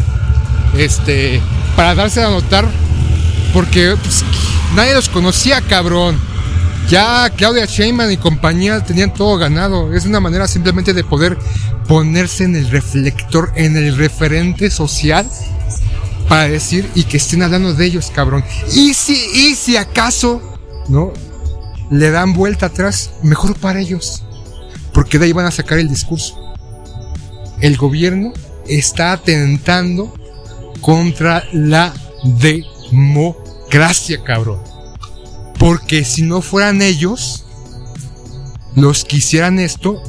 este 0.76 1.40
para 1.76 1.94
darse 1.94 2.22
a 2.22 2.30
notar 2.30 2.68
porque 3.52 3.96
pues, 4.02 4.24
nadie 4.74 4.94
los 4.94 5.08
conocía, 5.08 5.60
cabrón. 5.60 6.33
Ya 6.88 7.30
Claudia 7.30 7.64
Sheinbaum 7.64 8.10
y 8.10 8.16
compañía 8.16 8.84
tenían 8.84 9.14
todo 9.14 9.38
ganado. 9.38 9.92
Es 9.94 10.04
una 10.04 10.20
manera 10.20 10.46
simplemente 10.46 10.92
de 10.92 11.04
poder 11.04 11.38
ponerse 11.88 12.44
en 12.44 12.56
el 12.56 12.70
reflector, 12.70 13.52
en 13.54 13.76
el 13.76 13.96
referente 13.96 14.70
social 14.70 15.26
para 16.28 16.48
decir 16.48 16.90
y 16.94 17.04
que 17.04 17.16
estén 17.16 17.42
hablando 17.42 17.74
de 17.74 17.86
ellos, 17.86 18.10
cabrón. 18.14 18.44
Y 18.72 18.94
si, 18.94 19.14
y 19.14 19.54
si 19.54 19.76
acaso, 19.76 20.40
¿no? 20.88 21.12
Le 21.90 22.10
dan 22.10 22.32
vuelta 22.32 22.66
atrás, 22.66 23.12
mejor 23.22 23.56
para 23.56 23.80
ellos. 23.80 24.24
Porque 24.92 25.18
de 25.18 25.26
ahí 25.26 25.32
van 25.32 25.46
a 25.46 25.50
sacar 25.50 25.78
el 25.78 25.88
discurso. 25.88 26.38
El 27.60 27.76
gobierno 27.76 28.32
está 28.66 29.12
atentando 29.12 30.12
contra 30.80 31.44
la 31.52 31.94
democracia, 32.24 34.22
cabrón. 34.22 34.73
Porque 35.58 36.04
si 36.04 36.22
no 36.22 36.42
fueran 36.42 36.82
ellos 36.82 37.44
los 38.74 39.04
que 39.04 39.18
hicieran 39.18 39.58
esto, 39.58 40.02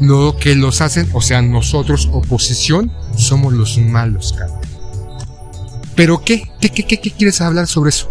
lo 0.00 0.36
que 0.36 0.54
los 0.54 0.80
hacen, 0.80 1.08
o 1.12 1.20
sea, 1.20 1.42
nosotros, 1.42 2.08
oposición, 2.12 2.92
somos 3.16 3.52
los 3.52 3.78
malos, 3.78 4.34
cabrón. 4.36 4.60
Pero 5.94 6.24
¿qué? 6.24 6.50
¿Qué, 6.60 6.70
qué, 6.70 6.84
qué, 6.84 7.00
qué 7.00 7.10
quieres 7.10 7.40
hablar 7.40 7.66
sobre 7.66 7.90
eso? 7.90 8.10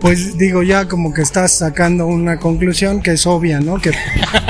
Pues 0.00 0.38
digo 0.38 0.62
ya 0.62 0.88
como 0.88 1.12
que 1.12 1.22
estás 1.22 1.52
sacando 1.52 2.06
una 2.06 2.38
conclusión 2.38 3.02
que 3.02 3.12
es 3.12 3.26
obvia, 3.26 3.60
¿no? 3.60 3.80
Que 3.80 3.92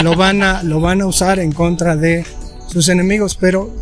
lo 0.03 0.17
van 0.17 0.43
a, 0.43 0.63
lo 0.63 0.81
van 0.81 1.01
a 1.01 1.07
usar 1.07 1.41
en 1.41 1.53
contra 1.53 1.97
de 1.97 2.25
sus 2.69 2.89
enemigos, 2.89 3.35
pero 3.35 3.75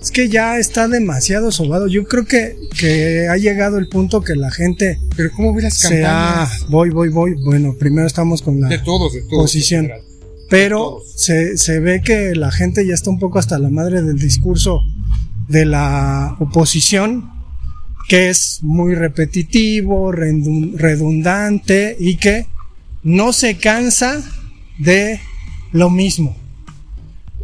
es 0.00 0.10
que 0.10 0.28
ya 0.28 0.58
está 0.58 0.88
demasiado 0.88 1.52
sobado. 1.52 1.86
Yo 1.86 2.04
creo 2.04 2.24
que, 2.24 2.56
que 2.78 3.28
ha 3.28 3.36
llegado 3.36 3.78
el 3.78 3.88
punto 3.88 4.22
que 4.22 4.34
la 4.34 4.50
gente. 4.50 4.98
Pero 5.16 5.30
¿cómo 5.32 5.54
ves 5.54 5.64
las 5.64 5.78
campañas? 5.82 6.66
voy, 6.68 6.90
voy, 6.90 7.10
voy. 7.10 7.34
Bueno, 7.44 7.74
primero 7.78 8.06
estamos 8.06 8.40
con 8.40 8.60
la 8.60 8.68
de 8.68 8.78
todos, 8.78 9.12
de 9.12 9.20
todos, 9.22 9.44
posición. 9.44 9.90
Pero 10.48 11.00
se, 11.14 11.58
se 11.58 11.80
ve 11.80 12.00
que 12.02 12.34
la 12.34 12.50
gente 12.50 12.86
ya 12.86 12.94
está 12.94 13.10
un 13.10 13.18
poco 13.18 13.38
hasta 13.38 13.58
la 13.58 13.68
madre 13.68 14.02
del 14.02 14.18
discurso 14.18 14.82
de 15.48 15.66
la 15.66 16.36
oposición, 16.40 17.30
que 18.08 18.30
es 18.30 18.60
muy 18.62 18.94
repetitivo, 18.94 20.10
redundante 20.12 21.96
y 22.00 22.16
que 22.16 22.46
no 23.02 23.32
se 23.32 23.58
cansa 23.58 24.22
de 24.78 25.20
lo 25.72 25.90
mismo 25.90 26.39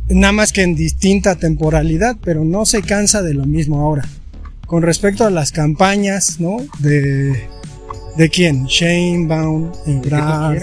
nada 0.09 0.33
más 0.33 0.53
que 0.53 0.63
en 0.63 0.75
distinta 0.75 1.37
temporalidad, 1.37 2.17
pero 2.23 2.45
no 2.45 2.67
se 2.67 2.83
cansa 2.83 3.23
de 3.23 3.35
lo 3.35 3.45
mismo 3.45 3.81
ahora. 3.81 4.09
Con 4.67 4.83
respecto 4.83 5.25
a 5.25 5.31
las 5.31 5.53
campañas, 5.53 6.41
¿no? 6.41 6.57
De, 6.81 7.49
¿de 8.17 8.29
quién? 8.31 8.67
Shane 8.67 9.27
Baum, 9.27 9.71
Ebrard, 9.87 10.63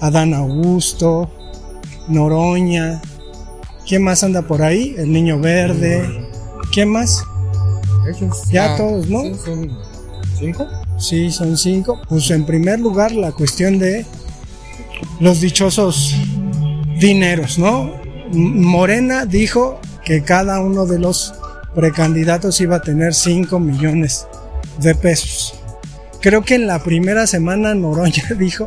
Adán 0.00 0.34
Augusto, 0.34 1.30
Noroña. 2.08 3.00
¿Quién 3.86 4.02
más 4.02 4.22
anda 4.24 4.42
por 4.42 4.62
ahí? 4.62 4.94
El 4.98 5.12
Niño 5.12 5.40
Verde. 5.40 6.28
¿Quién 6.72 6.90
más? 6.90 7.24
ya 8.50 8.74
ah, 8.74 8.76
todos, 8.76 9.08
¿no? 9.08 9.34
¿Son 9.34 9.76
cinco? 10.38 10.66
Sí, 10.98 11.30
son 11.30 11.56
cinco. 11.56 12.00
Pues 12.08 12.30
en 12.30 12.46
primer 12.46 12.78
lugar 12.80 13.12
la 13.12 13.32
cuestión 13.32 13.78
de 13.78 14.06
los 15.18 15.40
dichosos 15.40 16.14
dineros, 16.98 17.58
¿no? 17.58 18.05
Morena 18.32 19.26
dijo 19.26 19.80
que 20.04 20.22
cada 20.22 20.60
uno 20.60 20.86
de 20.86 20.98
los 20.98 21.34
precandidatos 21.74 22.60
iba 22.60 22.76
a 22.76 22.82
tener 22.82 23.14
5 23.14 23.58
millones 23.60 24.26
de 24.78 24.94
pesos. 24.94 25.54
Creo 26.20 26.42
que 26.42 26.54
en 26.54 26.66
la 26.66 26.82
primera 26.82 27.26
semana 27.26 27.74
Noroña 27.74 28.24
dijo 28.38 28.66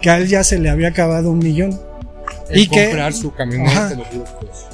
que 0.00 0.10
a 0.10 0.18
él 0.18 0.28
ya 0.28 0.44
se 0.44 0.58
le 0.58 0.70
había 0.70 0.88
acabado 0.88 1.30
un 1.30 1.38
millón. 1.38 1.78
y 2.52 2.68
que, 2.68 3.12
su 3.12 3.32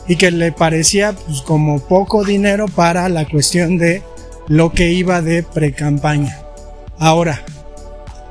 y 0.07 0.17
que 0.17 0.31
le 0.31 0.53
parecía 0.53 1.13
pues, 1.13 1.41
como 1.43 1.81
poco 1.81 2.25
dinero 2.25 2.67
para 2.67 3.09
la 3.09 3.27
cuestión 3.27 3.79
de 3.79 4.03
lo 4.49 4.73
que 4.73 4.93
iba 4.93 5.23
de 5.23 5.43
precampaña. 5.43 6.39
Ahora, 6.99 7.43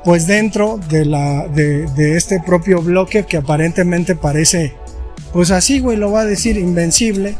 pues 0.04 0.26
dentro 0.26 0.78
de, 0.88 1.04
la, 1.04 1.48
de, 1.48 1.86
de 1.88 2.16
este 2.16 2.40
propio 2.40 2.82
bloque 2.82 3.24
que 3.24 3.38
aparentemente 3.38 4.14
parece 4.14 4.74
pues 5.32 5.50
así, 5.50 5.80
güey, 5.80 5.96
lo 5.96 6.10
va 6.10 6.22
a 6.22 6.26
decir 6.26 6.56
invencible. 6.56 7.36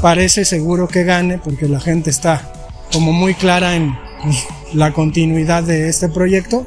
Parece 0.00 0.44
seguro 0.44 0.88
que 0.88 1.04
gane 1.04 1.38
porque 1.38 1.68
la 1.68 1.80
gente 1.80 2.10
está 2.10 2.52
como 2.92 3.12
muy 3.12 3.34
clara 3.34 3.76
en 3.76 3.96
pues, 4.22 4.44
la 4.74 4.92
continuidad 4.92 5.62
de 5.62 5.88
este 5.88 6.08
proyecto. 6.08 6.66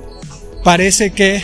Parece 0.63 1.11
que, 1.11 1.43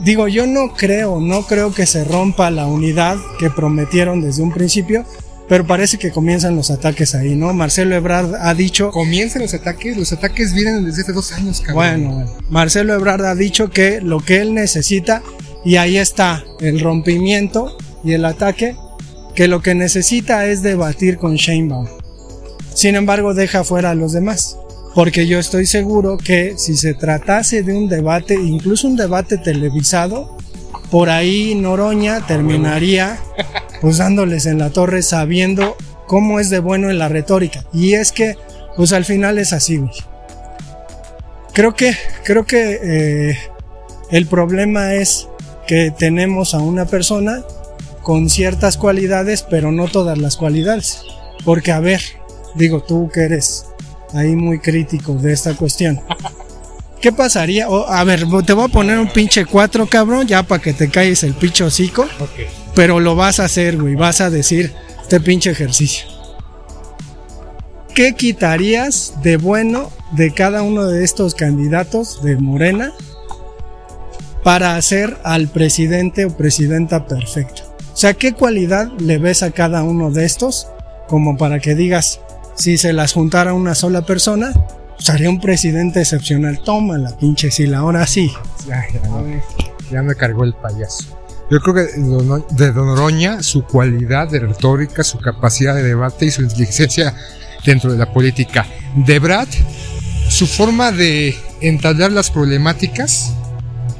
digo, 0.00 0.28
yo 0.28 0.46
no 0.46 0.74
creo, 0.74 1.20
no 1.20 1.42
creo 1.46 1.74
que 1.74 1.86
se 1.86 2.04
rompa 2.04 2.50
la 2.50 2.66
unidad 2.66 3.16
que 3.38 3.50
prometieron 3.50 4.20
desde 4.20 4.42
un 4.42 4.52
principio, 4.52 5.04
pero 5.48 5.66
parece 5.66 5.98
que 5.98 6.12
comienzan 6.12 6.54
los 6.54 6.70
ataques 6.70 7.14
ahí, 7.14 7.34
¿no? 7.34 7.52
Marcelo 7.52 7.96
Ebrard 7.96 8.36
ha 8.36 8.54
dicho... 8.54 8.90
¿Comienzan 8.90 9.42
los 9.42 9.52
ataques? 9.52 9.96
Los 9.96 10.12
ataques 10.12 10.54
vienen 10.54 10.84
desde 10.84 11.02
hace 11.02 11.12
dos 11.12 11.32
años, 11.32 11.60
cabrón. 11.60 11.74
Bueno, 11.74 12.14
bueno. 12.14 12.32
Marcelo 12.48 12.94
Ebrard 12.94 13.24
ha 13.24 13.34
dicho 13.34 13.70
que 13.70 14.00
lo 14.00 14.20
que 14.20 14.40
él 14.40 14.54
necesita 14.54 15.22
Y 15.64 15.76
ahí 15.76 15.96
está 15.96 16.44
el 16.60 16.80
rompimiento 16.80 17.76
y 18.04 18.12
el 18.12 18.24
ataque 18.24 18.76
que 19.34 19.48
lo 19.48 19.62
que 19.62 19.74
necesita 19.74 20.46
es 20.46 20.62
debatir 20.62 21.18
con 21.18 21.36
Sheinbaum. 21.36 21.86
Sin 22.74 22.96
embargo, 22.96 23.34
deja 23.34 23.64
fuera 23.64 23.90
a 23.90 23.94
los 23.94 24.12
demás. 24.12 24.58
Porque 24.94 25.26
yo 25.26 25.38
estoy 25.38 25.66
seguro 25.66 26.18
que 26.18 26.54
si 26.58 26.76
se 26.76 26.94
tratase 26.94 27.62
de 27.62 27.72
un 27.74 27.88
debate, 27.88 28.34
incluso 28.34 28.86
un 28.86 28.96
debate 28.96 29.38
televisado, 29.38 30.36
por 30.90 31.08
ahí 31.08 31.54
Noroña 31.54 32.26
terminaría 32.26 33.18
pues 33.80 33.96
dándoles 33.96 34.44
en 34.44 34.58
la 34.58 34.70
torre 34.70 35.02
sabiendo 35.02 35.76
cómo 36.06 36.38
es 36.38 36.50
de 36.50 36.58
bueno 36.58 36.90
en 36.90 36.98
la 36.98 37.08
retórica. 37.08 37.64
Y 37.72 37.94
es 37.94 38.12
que, 38.12 38.36
pues 38.76 38.92
al 38.92 39.06
final 39.06 39.38
es 39.38 39.54
así, 39.54 39.78
güey. 39.78 39.92
Creo 41.54 41.74
que, 41.74 41.96
creo 42.24 42.44
que 42.44 42.80
eh, 42.82 43.38
el 44.10 44.26
problema 44.26 44.94
es 44.94 45.28
que 45.66 45.90
tenemos 45.90 46.54
a 46.54 46.58
una 46.58 46.86
persona 46.86 47.42
con 48.02 48.28
ciertas 48.28 48.76
cualidades, 48.76 49.42
pero 49.48 49.72
no 49.72 49.88
todas 49.88 50.18
las 50.18 50.36
cualidades. 50.36 51.02
Porque, 51.44 51.72
a 51.72 51.80
ver, 51.80 52.02
digo 52.54 52.82
tú 52.82 53.08
que 53.12 53.20
eres 53.20 53.66
ahí 54.14 54.34
muy 54.36 54.58
crítico 54.58 55.14
de 55.14 55.32
esta 55.32 55.54
cuestión. 55.54 56.00
¿Qué 57.00 57.10
pasaría? 57.12 57.66
a 57.66 58.04
ver, 58.04 58.26
te 58.46 58.52
voy 58.52 58.64
a 58.64 58.68
poner 58.68 58.98
un 58.98 59.08
pinche 59.08 59.44
4, 59.44 59.86
cabrón, 59.86 60.26
ya 60.26 60.44
para 60.44 60.62
que 60.62 60.72
te 60.72 60.88
calles 60.88 61.24
el 61.24 61.34
pinche 61.34 61.64
hocico. 61.64 62.06
Pero 62.74 63.00
lo 63.00 63.16
vas 63.16 63.40
a 63.40 63.44
hacer, 63.44 63.76
güey. 63.76 63.96
Vas 63.96 64.20
a 64.20 64.30
decir 64.30 64.72
este 65.02 65.20
pinche 65.20 65.50
ejercicio. 65.50 66.06
¿Qué 67.94 68.14
quitarías 68.14 69.14
de 69.22 69.36
bueno 69.36 69.90
de 70.12 70.32
cada 70.32 70.62
uno 70.62 70.86
de 70.86 71.04
estos 71.04 71.34
candidatos 71.34 72.22
de 72.22 72.36
Morena 72.36 72.92
para 74.42 74.76
hacer 74.76 75.16
al 75.24 75.48
presidente 75.48 76.24
o 76.24 76.36
presidenta 76.36 77.06
perfecto? 77.06 77.62
O 77.92 77.96
sea, 77.96 78.14
¿qué 78.14 78.32
cualidad 78.32 78.90
le 78.98 79.18
ves 79.18 79.42
a 79.42 79.50
cada 79.50 79.82
uno 79.82 80.10
de 80.10 80.24
estos 80.24 80.68
como 81.12 81.36
para 81.36 81.60
que 81.60 81.74
digas, 81.74 82.20
si 82.54 82.78
se 82.78 82.94
las 82.94 83.12
juntara 83.12 83.52
una 83.52 83.74
sola 83.74 84.00
persona, 84.00 84.52
sería 84.98 85.28
un 85.28 85.40
presidente 85.40 86.00
excepcional. 86.00 86.60
Toma 86.64 86.96
la 86.96 87.14
pinche 87.16 87.50
sila, 87.50 87.80
ahora 87.80 88.06
sí. 88.06 88.32
Ya, 88.66 88.82
ya, 89.90 90.02
me 90.02 90.14
cargó 90.14 90.44
el 90.44 90.54
payaso. 90.54 91.18
Yo 91.50 91.60
creo 91.60 91.74
que 91.74 91.92
de 92.54 92.72
Don 92.72 92.88
Oroña, 92.88 93.42
su 93.42 93.64
cualidad 93.64 94.30
de 94.30 94.40
retórica, 94.40 95.04
su 95.04 95.18
capacidad 95.18 95.74
de 95.74 95.82
debate 95.82 96.24
y 96.24 96.30
su 96.30 96.40
inteligencia 96.40 97.14
dentro 97.66 97.92
de 97.92 97.98
la 97.98 98.10
política. 98.10 98.64
De 98.94 99.18
Brad, 99.18 99.48
su 100.30 100.46
forma 100.46 100.92
de 100.92 101.36
entablar 101.60 102.10
las 102.10 102.30
problemáticas 102.30 103.34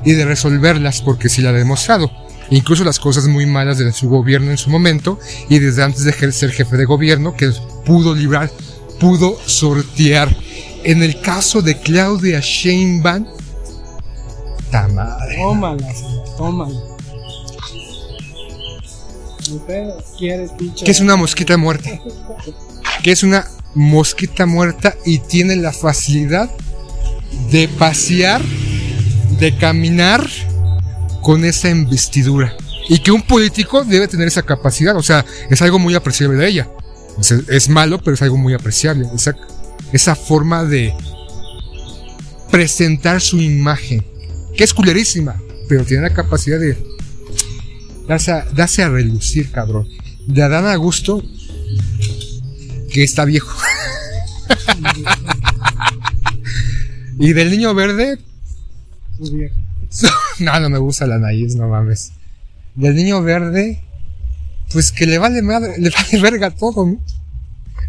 y 0.05 0.13
de 0.13 0.25
resolverlas, 0.25 1.03
porque 1.03 1.29
sí 1.29 1.43
la 1.43 1.51
ha 1.51 1.53
demostrado. 1.53 2.11
Incluso 2.51 2.85
las 2.85 2.99
cosas 2.99 3.29
muy 3.29 3.47
malas 3.47 3.79
de 3.79 3.93
su 3.93 4.09
gobierno 4.09 4.51
en 4.51 4.59
su 4.59 4.69
momento 4.69 5.19
y 5.49 5.59
desde 5.59 5.83
antes 5.83 6.05
de 6.05 6.33
ser 6.33 6.51
jefe 6.51 6.77
de 6.77 6.85
gobierno, 6.85 7.35
que 7.35 7.51
pudo 7.85 8.15
librar, 8.15 8.51
pudo 9.01 9.39
sortear. 9.47 10.35
En 10.85 11.03
el 11.03 11.21
caso 11.21 11.63
de 11.63 11.79
Claudia 11.79 12.41
Sheinbaum, 12.41 13.27
ta 14.71 14.89
madre. 14.89 15.37
Tómala, 15.37 15.93
tómala. 16.37 16.93
Que 20.19 20.91
es 20.91 21.01
una 21.01 21.17
mosquita 21.17 21.57
muerta. 21.57 21.91
Que 23.03 23.13
es 23.13 23.23
una 23.23 23.47
mosquita 23.75 24.47
muerta 24.47 24.95
y 25.05 25.19
tiene 25.19 25.57
la 25.57 25.73
facilidad 25.73 26.51
de 27.51 27.69
pasear, 27.69 28.43
de 29.43 29.57
caminar 29.57 30.25
con 31.21 31.45
esa 31.45 31.69
investidura. 31.69 32.57
Y 32.89 33.01
que 33.01 33.11
un 33.11 33.23
político 33.23 33.83
debe 33.83 34.07
tener 34.07 34.29
esa 34.29 34.45
capacidad. 34.45 34.97
O 34.97 35.03
sea, 35.03 35.27
es 35.51 35.61
algo 35.63 35.81
muy 35.81 35.97
apreciable 35.97 36.39
de 36.39 36.49
ella. 36.49 36.71
Es, 37.49 37.69
malo, 37.69 38.01
pero 38.01 38.15
es 38.15 38.23
algo 38.23 38.37
muy 38.37 38.55
apreciable. 38.55 39.09
Esa, 39.13 39.37
esa 39.93 40.15
forma 40.15 40.63
de 40.63 40.95
presentar 42.53 43.21
su 43.21 43.41
imagen, 43.41 44.05
que 44.57 44.63
es 44.63 44.73
culerísima, 44.73 45.43
pero 45.69 45.85
tiene 45.85 46.05
la 46.05 46.15
capacidad 46.15 46.61
de 46.61 46.79
darse 48.07 48.83
a, 48.85 48.89
relucir, 48.89 49.51
cabrón. 49.51 49.89
De 50.29 50.41
Adán 50.41 50.67
Augusto, 50.67 51.21
que 52.93 53.03
está 53.03 53.25
viejo. 53.25 53.59
y 57.19 57.33
del 57.33 57.51
niño 57.51 57.75
verde, 57.75 58.21
no, 60.41 60.61
no 60.61 60.71
me 60.71 60.79
gusta 60.79 61.07
la 61.07 61.19
nariz, 61.19 61.55
no 61.55 61.69
mames. 61.69 62.13
Del 62.75 62.95
niño 62.95 63.23
verde, 63.23 63.83
pues 64.73 64.93
que 64.93 65.07
le 65.07 65.19
vale 65.19 65.43
madre, 65.43 65.75
le 65.79 65.91
vale 65.91 66.21
verga 66.21 66.51
todo, 66.51 66.87
¿no? 66.87 67.01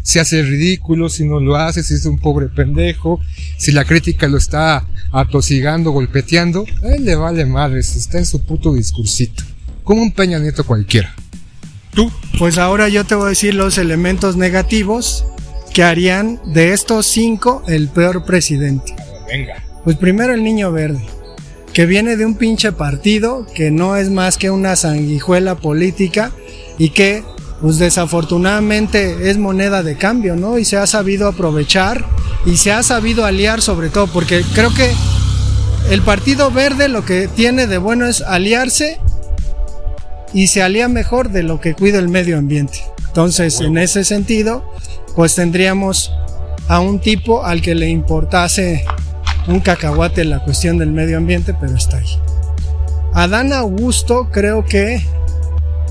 Si 0.02 0.18
hace 0.18 0.42
ridículo, 0.42 1.08
si 1.08 1.24
no 1.24 1.40
lo 1.40 1.56
hace, 1.56 1.82
si 1.82 1.94
es 1.94 2.04
un 2.04 2.18
pobre 2.18 2.48
pendejo, 2.48 3.20
si 3.56 3.72
la 3.72 3.86
crítica 3.86 4.28
lo 4.28 4.36
está 4.36 4.86
atosigando, 5.12 5.92
golpeteando, 5.92 6.66
él 6.82 7.06
le 7.06 7.16
vale 7.16 7.46
madre, 7.46 7.80
está 7.80 8.18
en 8.18 8.26
su 8.26 8.42
puto 8.42 8.74
discursito. 8.74 9.42
Como 9.82 10.02
un 10.02 10.12
Peña 10.12 10.38
Nieto 10.38 10.64
cualquiera. 10.64 11.14
¿Tú? 11.92 12.12
Pues 12.38 12.58
ahora 12.58 12.88
yo 12.88 13.04
te 13.04 13.14
voy 13.14 13.26
a 13.26 13.28
decir 13.30 13.54
los 13.54 13.78
elementos 13.78 14.36
negativos 14.36 15.24
que 15.72 15.84
harían 15.84 16.38
de 16.52 16.72
estos 16.72 17.06
cinco 17.06 17.62
el 17.66 17.88
peor 17.88 18.24
presidente. 18.26 18.94
Venga. 19.26 19.73
Pues 19.84 19.96
primero 19.96 20.32
el 20.32 20.42
niño 20.42 20.72
verde 20.72 21.04
que 21.74 21.86
viene 21.86 22.16
de 22.16 22.24
un 22.24 22.36
pinche 22.36 22.72
partido 22.72 23.46
que 23.54 23.70
no 23.70 23.96
es 23.96 24.08
más 24.08 24.38
que 24.38 24.50
una 24.50 24.76
sanguijuela 24.76 25.56
política 25.56 26.30
y 26.78 26.90
que 26.90 27.22
pues 27.60 27.78
desafortunadamente 27.78 29.30
es 29.30 29.38
moneda 29.38 29.82
de 29.82 29.96
cambio, 29.96 30.36
¿no? 30.36 30.58
Y 30.58 30.64
se 30.64 30.76
ha 30.76 30.86
sabido 30.86 31.28
aprovechar 31.28 32.04
y 32.46 32.56
se 32.56 32.72
ha 32.72 32.82
sabido 32.82 33.24
aliar 33.24 33.60
sobre 33.62 33.88
todo, 33.88 34.06
porque 34.06 34.42
creo 34.54 34.72
que 34.74 34.90
el 35.90 36.02
Partido 36.02 36.50
Verde 36.50 36.88
lo 36.88 37.04
que 37.04 37.28
tiene 37.28 37.66
de 37.66 37.78
bueno 37.78 38.06
es 38.06 38.22
aliarse 38.22 39.00
y 40.32 40.48
se 40.48 40.62
alía 40.62 40.88
mejor 40.88 41.30
de 41.30 41.42
lo 41.42 41.60
que 41.60 41.74
cuida 41.74 41.98
el 41.98 42.08
medio 42.08 42.38
ambiente. 42.38 42.80
Entonces, 43.06 43.60
en 43.60 43.78
ese 43.78 44.04
sentido, 44.04 44.64
pues 45.14 45.34
tendríamos 45.34 46.12
a 46.68 46.80
un 46.80 47.00
tipo 47.00 47.44
al 47.44 47.62
que 47.62 47.74
le 47.74 47.88
importase 47.88 48.84
un 49.46 49.60
cacahuate 49.60 50.22
en 50.22 50.30
la 50.30 50.42
cuestión 50.42 50.78
del 50.78 50.90
medio 50.90 51.18
ambiente, 51.18 51.54
pero 51.58 51.74
está 51.74 51.98
ahí. 51.98 52.18
Adán 53.12 53.52
Augusto 53.52 54.28
creo 54.32 54.64
que 54.64 55.04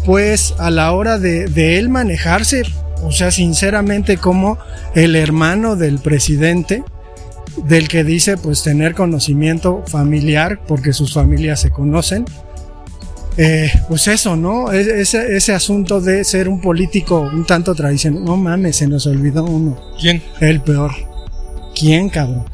pues 0.05 0.53
a 0.57 0.69
la 0.69 0.91
hora 0.91 1.17
de, 1.17 1.47
de 1.47 1.77
él 1.77 1.89
manejarse, 1.89 2.63
o 3.01 3.11
sea, 3.11 3.31
sinceramente 3.31 4.17
como 4.17 4.57
el 4.95 5.15
hermano 5.15 5.75
del 5.75 5.99
presidente, 5.99 6.83
del 7.65 7.87
que 7.87 8.03
dice 8.03 8.37
pues 8.37 8.63
tener 8.63 8.93
conocimiento 8.93 9.83
familiar, 9.87 10.59
porque 10.67 10.91
sus 10.91 11.13
familias 11.13 11.61
se 11.61 11.69
conocen, 11.69 12.25
eh, 13.37 13.71
pues 13.87 14.07
eso, 14.07 14.35
¿no? 14.35 14.71
Ese, 14.71 15.35
ese 15.35 15.53
asunto 15.53 16.01
de 16.01 16.23
ser 16.23 16.47
un 16.47 16.61
político 16.61 17.21
un 17.21 17.45
tanto 17.45 17.73
tradicional. 17.73 18.23
No 18.23 18.37
mames, 18.37 18.77
se 18.77 18.87
nos 18.87 19.07
olvidó 19.07 19.43
uno. 19.45 19.79
¿Quién? 19.99 20.21
El 20.39 20.61
peor. 20.61 20.91
¿Quién, 21.73 22.09
cabrón? 22.09 22.45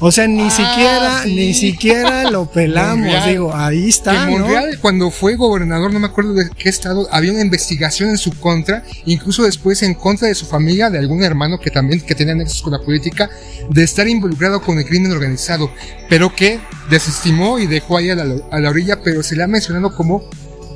O 0.00 0.12
sea, 0.12 0.28
ni 0.28 0.42
ah, 0.42 0.50
siquiera, 0.50 1.24
ni 1.26 1.54
siquiera 1.54 2.30
lo 2.30 2.46
pelamos, 2.52 3.26
digo, 3.26 3.54
ahí 3.54 3.88
está. 3.88 4.24
En 4.24 4.38
Monreal, 4.38 4.78
cuando 4.80 5.10
fue 5.10 5.34
gobernador, 5.34 5.92
no 5.92 5.98
me 5.98 6.06
acuerdo 6.06 6.34
de 6.34 6.48
qué 6.50 6.68
estado, 6.68 7.08
había 7.10 7.32
una 7.32 7.40
investigación 7.40 8.10
en 8.10 8.18
su 8.18 8.30
contra, 8.38 8.84
incluso 9.06 9.42
después 9.42 9.82
en 9.82 9.94
contra 9.94 10.28
de 10.28 10.36
su 10.36 10.46
familia, 10.46 10.88
de 10.88 10.98
algún 10.98 11.24
hermano 11.24 11.58
que 11.58 11.70
también 11.70 12.00
que 12.00 12.14
tenía 12.14 12.34
nexos 12.34 12.62
con 12.62 12.72
la 12.72 12.80
política, 12.80 13.28
de 13.70 13.82
estar 13.82 14.06
involucrado 14.06 14.62
con 14.62 14.78
el 14.78 14.84
crimen 14.84 15.10
organizado, 15.10 15.70
pero 16.08 16.34
que 16.34 16.60
desestimó 16.88 17.58
y 17.58 17.66
dejó 17.66 17.96
ahí 17.96 18.10
a 18.10 18.14
la, 18.14 18.36
a 18.52 18.60
la 18.60 18.70
orilla, 18.70 19.02
pero 19.02 19.24
se 19.24 19.34
le 19.34 19.42
ha 19.42 19.48
mencionado 19.48 19.96
como 19.96 20.22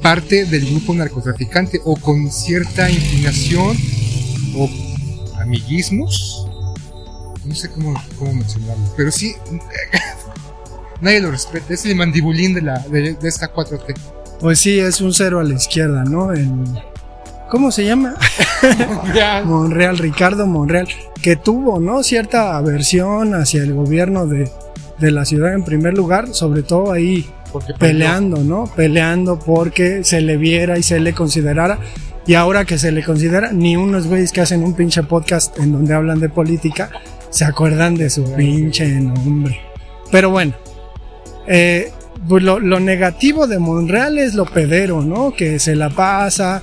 parte 0.02 0.46
del 0.46 0.68
grupo 0.68 0.94
narcotraficante 0.94 1.80
o 1.84 1.94
con 1.96 2.30
cierta 2.32 2.90
inclinación 2.90 3.76
o 4.56 4.68
amiguismos 5.40 6.48
no 7.44 7.54
sé 7.54 7.70
cómo, 7.70 7.94
cómo 8.18 8.34
mencionarlo, 8.34 8.84
pero 8.96 9.10
sí, 9.10 9.34
nadie 11.00 11.20
lo 11.20 11.30
respeta, 11.30 11.74
es 11.74 11.84
el 11.86 11.96
mandibulín 11.96 12.54
de, 12.54 12.62
la, 12.62 12.78
de, 12.78 13.16
esta 13.22 13.52
4T. 13.52 13.94
Pues 14.40 14.58
sí, 14.58 14.78
es 14.78 15.00
un 15.00 15.12
cero 15.12 15.40
a 15.40 15.44
la 15.44 15.54
izquierda, 15.54 16.04
¿no? 16.04 16.30
¿Cómo 17.48 17.70
se 17.70 17.84
llama? 17.84 18.14
Monreal. 18.88 19.44
Monreal, 19.46 19.98
Ricardo 19.98 20.46
Monreal, 20.46 20.88
que 21.20 21.36
tuvo, 21.36 21.78
¿no? 21.80 22.02
Cierta 22.02 22.56
aversión 22.56 23.34
hacia 23.34 23.62
el 23.62 23.74
gobierno 23.74 24.26
de, 24.26 24.50
de 24.98 25.10
la 25.10 25.24
ciudad 25.24 25.52
en 25.52 25.64
primer 25.64 25.94
lugar, 25.94 26.32
sobre 26.32 26.62
todo 26.62 26.92
ahí 26.92 27.28
peleando, 27.78 28.42
¿no? 28.42 28.64
Peleando 28.74 29.38
porque 29.38 30.04
se 30.04 30.20
le 30.20 30.36
viera 30.36 30.78
y 30.78 30.82
se 30.82 31.00
le 31.00 31.12
considerara. 31.12 31.78
Y 32.26 32.34
ahora 32.34 32.64
que 32.64 32.78
se 32.78 32.92
le 32.92 33.02
considera, 33.02 33.52
ni 33.52 33.76
unos 33.76 34.06
güeyes 34.06 34.30
que 34.30 34.40
hacen 34.40 34.62
un 34.62 34.74
pinche 34.74 35.02
podcast 35.02 35.58
en 35.58 35.72
donde 35.72 35.92
hablan 35.92 36.20
de 36.20 36.28
política, 36.28 36.90
se 37.32 37.44
acuerdan 37.44 37.96
de 37.96 38.10
su 38.10 38.30
pinche 38.34 38.86
nombre. 38.86 39.58
Pero 40.10 40.30
bueno, 40.30 40.54
eh, 41.48 41.90
pues 42.28 42.44
lo, 42.44 42.60
negativo 42.60 43.46
de 43.46 43.58
Monreal 43.58 44.18
es 44.18 44.34
lo 44.34 44.44
pedero, 44.44 45.02
¿no? 45.02 45.32
Que 45.32 45.58
se 45.58 45.74
la 45.74 45.88
pasa 45.88 46.62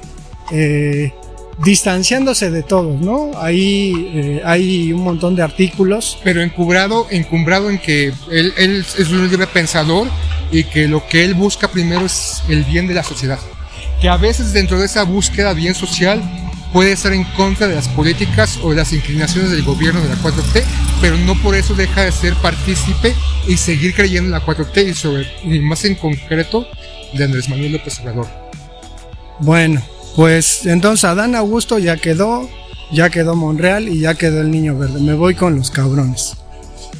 eh, 0.52 1.12
distanciándose 1.64 2.52
de 2.52 2.62
todos, 2.62 3.02
¿no? 3.02 3.32
Ahí 3.36 4.12
eh, 4.14 4.42
hay 4.46 4.94
un 4.94 5.02
montón 5.02 5.36
de 5.36 5.42
artículos. 5.42 6.20
Pero 6.24 6.42
encumbrado, 6.42 7.08
encumbrado 7.10 7.70
en 7.72 7.80
que 7.80 8.14
él 8.32 8.54
es 8.58 9.10
un 9.10 9.28
libre 9.28 9.48
pensador 9.48 10.08
y 10.52 10.64
que 10.66 10.88
lo 10.88 11.06
que 11.08 11.26
él 11.26 11.34
busca 11.34 11.68
primero 11.68 12.06
es 12.06 12.44
el 12.48 12.64
bien 12.64 12.88
de 12.88 12.94
la 12.94 13.04
sociedad. 13.04 13.40
Que 14.00 14.08
a 14.08 14.18
veces 14.18 14.54
dentro 14.54 14.80
de 14.80 14.86
esa 14.86 15.04
búsqueda 15.04 15.54
bien 15.54 15.74
social 15.74 16.22
puede 16.74 16.92
estar 16.92 17.14
en 17.14 17.24
contra 17.36 17.68
de 17.68 17.76
las 17.76 17.88
políticas 17.90 18.60
o 18.64 18.70
de 18.70 18.78
las 18.78 18.94
inclinaciones 18.94 19.52
del 19.52 19.64
gobierno 19.64 20.02
de 20.02 20.10
la 20.10 20.16
4T, 20.16 20.64
pero 21.02 21.18
no 21.18 21.36
por 21.42 21.56
eso 21.56 21.74
deja 21.74 22.04
de 22.04 22.12
ser 22.12 22.36
partícipe 22.36 23.16
y 23.48 23.58
seguir 23.58 23.96
creyendo 23.96 24.28
en 24.28 24.32
la 24.32 24.46
4T 24.46 24.90
y, 24.90 24.94
sobre, 24.94 25.28
y 25.44 25.60
más 25.60 25.84
en 25.86 25.96
concreto 25.96 26.68
de 27.14 27.24
Andrés 27.24 27.50
Manuel 27.50 27.74
López 27.74 28.00
Obrador. 28.00 28.28
Bueno, 29.40 29.82
pues 30.16 30.66
entonces 30.66 31.06
Adán 31.06 31.36
Augusto 31.36 31.80
ya 31.80 31.98
quedó, 31.98 32.48
ya 32.92 33.10
quedó 33.10 33.36
Monreal 33.36 33.88
y 33.88 34.02
ya 34.02 34.16
quedó 34.16 34.42
el 34.42 34.52
niño 34.52 34.78
verde. 34.78 35.00
Me 35.00 35.14
voy 35.14 35.36
con 35.36 35.56
los 35.56 35.72
cabrones. 35.72 36.36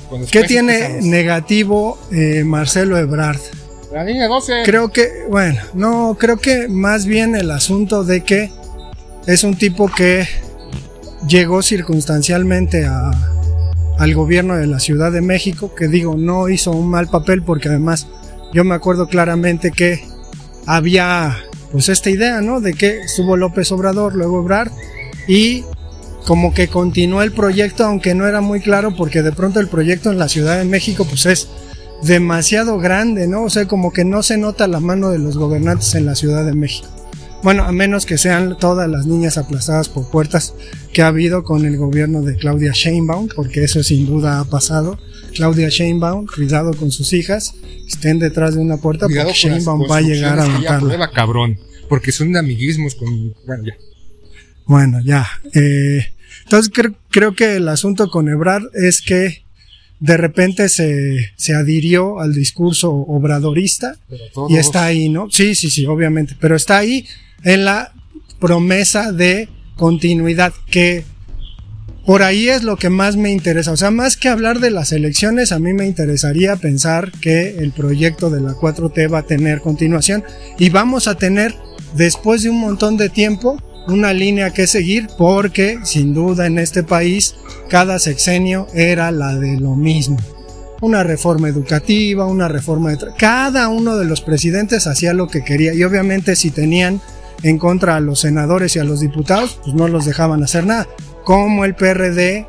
Con 0.10 0.22
los 0.22 0.32
¿Qué 0.32 0.44
tiene 0.44 0.80
pesados. 0.80 1.06
negativo 1.06 2.00
eh, 2.12 2.44
Marcelo 2.44 2.98
Ebrard? 2.98 3.40
La 3.94 4.04
línea 4.04 4.28
12. 4.28 4.62
Creo 4.66 4.90
que, 4.90 5.26
bueno, 5.30 5.60
no, 5.74 6.16
creo 6.20 6.38
que 6.38 6.68
más 6.68 7.06
bien 7.06 7.36
el 7.36 7.52
asunto 7.52 8.04
de 8.04 8.24
que 8.24 8.52
es 9.30 9.44
un 9.44 9.56
tipo 9.56 9.88
que 9.88 10.28
llegó 11.28 11.62
circunstancialmente 11.62 12.88
al 12.88 14.14
gobierno 14.16 14.56
de 14.56 14.66
la 14.66 14.80
Ciudad 14.80 15.12
de 15.12 15.22
México, 15.22 15.76
que 15.76 15.88
digo, 15.88 16.16
no 16.18 16.50
hizo 16.50 16.72
un 16.72 16.90
mal 16.90 17.10
papel 17.10 17.44
porque 17.44 17.70
además 17.70 18.08
yo 18.54 18.64
me 18.64 18.74
acuerdo 18.74 19.08
claramente 19.08 19.70
que 19.72 20.04
había 20.66 21.38
pues 21.72 21.90
esta 21.90 22.10
idea, 22.10 22.42
¿no? 22.42 22.60
De 22.60 22.74
que 22.74 23.02
estuvo 23.02 23.38
López 23.38 23.72
Obrador, 23.72 24.16
luego 24.16 24.40
Ebrard 24.40 24.72
y 25.28 25.64
como 26.26 26.52
que 26.52 26.68
continuó 26.68 27.22
el 27.22 27.32
proyecto, 27.32 27.86
aunque 27.86 28.16
no 28.16 28.28
era 28.28 28.42
muy 28.42 28.62
claro 28.62 28.96
porque 28.96 29.22
de 29.22 29.32
pronto 29.32 29.60
el 29.60 29.68
proyecto 29.68 30.12
en 30.12 30.18
la 30.18 30.28
Ciudad 30.28 30.58
de 30.58 30.66
México 30.66 31.06
pues 31.06 31.28
es 31.28 31.50
demasiado 32.02 32.80
grande, 32.80 33.28
¿no? 33.28 33.44
O 33.44 33.50
sea, 33.52 33.68
como 33.68 33.94
que 33.94 34.06
no 34.06 34.24
se 34.24 34.38
nota 34.38 34.68
la 34.68 34.80
mano 34.80 35.12
de 35.12 35.20
los 35.20 35.38
gobernantes 35.38 35.94
en 35.94 36.08
la 36.08 36.16
Ciudad 36.16 36.44
de 36.44 36.54
México. 36.54 36.88
Bueno, 37.42 37.64
a 37.64 37.72
menos 37.72 38.06
que 38.06 38.18
sean 38.18 38.58
todas 38.58 38.90
las 38.90 39.06
niñas 39.06 39.38
aplastadas 39.38 39.88
por 39.88 40.10
puertas 40.12 40.54
que 40.94 41.02
ha 41.02 41.08
habido 41.08 41.44
con 41.44 41.66
el 41.66 41.78
gobierno 41.78 42.22
de 42.22 42.36
Claudia 42.36 42.74
Sheinbaum, 42.74 43.30
porque 43.34 43.64
eso 43.64 43.82
sin 43.82 44.06
duda 44.06 44.42
ha 44.42 44.46
pasado. 44.46 45.00
Claudia 45.36 45.70
Sheinbaum, 45.70 46.28
cuidado 46.28 46.74
con 46.74 46.92
sus 46.92 47.14
hijas, 47.14 47.54
estén 47.88 48.20
detrás 48.20 48.56
de 48.56 48.62
una 48.62 48.78
puerta 48.78 49.06
Cuidado 49.06 49.30
porque 49.30 49.40
Sheinbaum 49.40 49.84
va 49.90 49.98
a 49.98 50.02
llegar 50.02 50.40
a 50.40 50.76
aprueba, 50.76 51.12
cabrón. 51.12 51.58
Porque 51.88 52.12
son 52.12 52.34
de 52.34 52.40
amiguismos 52.40 52.96
con. 52.96 53.34
Bueno, 53.46 53.64
ya. 53.66 53.74
Bueno, 54.66 55.00
ya. 55.04 55.28
eh, 55.54 56.14
entonces 56.44 56.72
creo, 56.74 56.94
creo 57.10 57.36
que 57.36 57.56
el 57.56 57.68
asunto 57.70 58.10
con 58.10 58.28
Ebrard 58.28 58.64
es 58.74 59.02
que 59.02 59.44
de 60.00 60.18
repente 60.18 60.70
se, 60.70 61.32
se 61.36 61.54
adhirió 61.54 62.20
al 62.20 62.34
discurso 62.34 62.92
obradorista 62.92 63.98
y 64.50 64.58
está 64.58 64.86
ahí, 64.86 65.10
¿no? 65.10 65.30
Sí, 65.30 65.56
sí, 65.56 65.70
sí, 65.70 65.86
obviamente, 65.86 66.36
pero 66.40 66.56
está 66.56 66.78
ahí 66.78 67.06
en 67.44 67.66
la 67.66 67.94
promesa 68.40 69.12
de 69.12 69.50
continuidad 69.76 70.54
que 70.70 71.04
por 72.06 72.24
ahí 72.24 72.50
es 72.50 72.64
lo 72.64 72.76
que 72.76 72.90
más 72.90 73.18
me 73.18 73.30
interesa. 73.30 73.72
O 73.72 73.78
sea, 73.78 73.92
más 73.92 74.18
que 74.18 74.30
hablar 74.30 74.60
de 74.60 74.72
las 74.72 74.92
elecciones, 74.92 75.52
a 75.52 75.60
mí 75.60 75.74
me 75.74 75.86
interesaría 75.86 76.56
pensar 76.56 77.12
que 77.12 77.60
el 77.60 77.72
proyecto 77.72 78.32
de 78.32 78.42
la 78.42 78.54
4T 78.54 79.14
va 79.14 79.20
a 79.20 79.28
tener 79.28 79.62
continuación 79.62 80.24
y 80.58 80.72
vamos 80.72 81.08
a 81.08 81.16
tener, 81.16 81.54
después 81.96 82.42
de 82.42 82.50
un 82.50 82.60
montón 82.60 82.98
de 82.98 83.10
tiempo, 83.10 83.62
una 83.88 84.12
línea 84.14 84.52
que 84.52 84.66
seguir 84.66 85.08
porque, 85.20 85.80
sin 85.84 86.16
duda, 86.16 86.48
en 86.48 86.58
este 86.58 86.82
país, 86.82 87.36
cada 87.70 88.00
sexenio 88.00 88.68
era 88.74 89.12
la 89.12 89.36
de 89.36 89.60
lo 89.60 89.76
mismo. 89.76 90.18
Una 90.82 91.04
reforma 91.04 91.48
educativa, 91.48 92.26
una 92.26 92.48
reforma 92.48 92.90
de... 92.90 92.98
Cada 93.18 93.68
uno 93.68 93.98
de 93.98 94.06
los 94.06 94.22
presidentes 94.22 94.88
hacía 94.88 95.14
lo 95.14 95.28
que 95.28 95.44
quería 95.44 95.74
y 95.74 95.84
obviamente 95.84 96.36
si 96.36 96.50
tenían 96.52 97.02
en 97.44 97.58
contra 97.58 97.96
a 97.96 98.00
los 98.00 98.20
senadores 98.20 98.76
y 98.76 98.80
a 98.80 98.84
los 98.84 99.00
diputados, 99.00 99.60
pues 99.64 99.76
no 99.76 99.88
los 99.88 100.06
dejaban 100.06 100.44
hacer 100.44 100.66
nada. 100.66 100.88
Como 101.24 101.66
el 101.66 101.76
PRD 101.76 102.46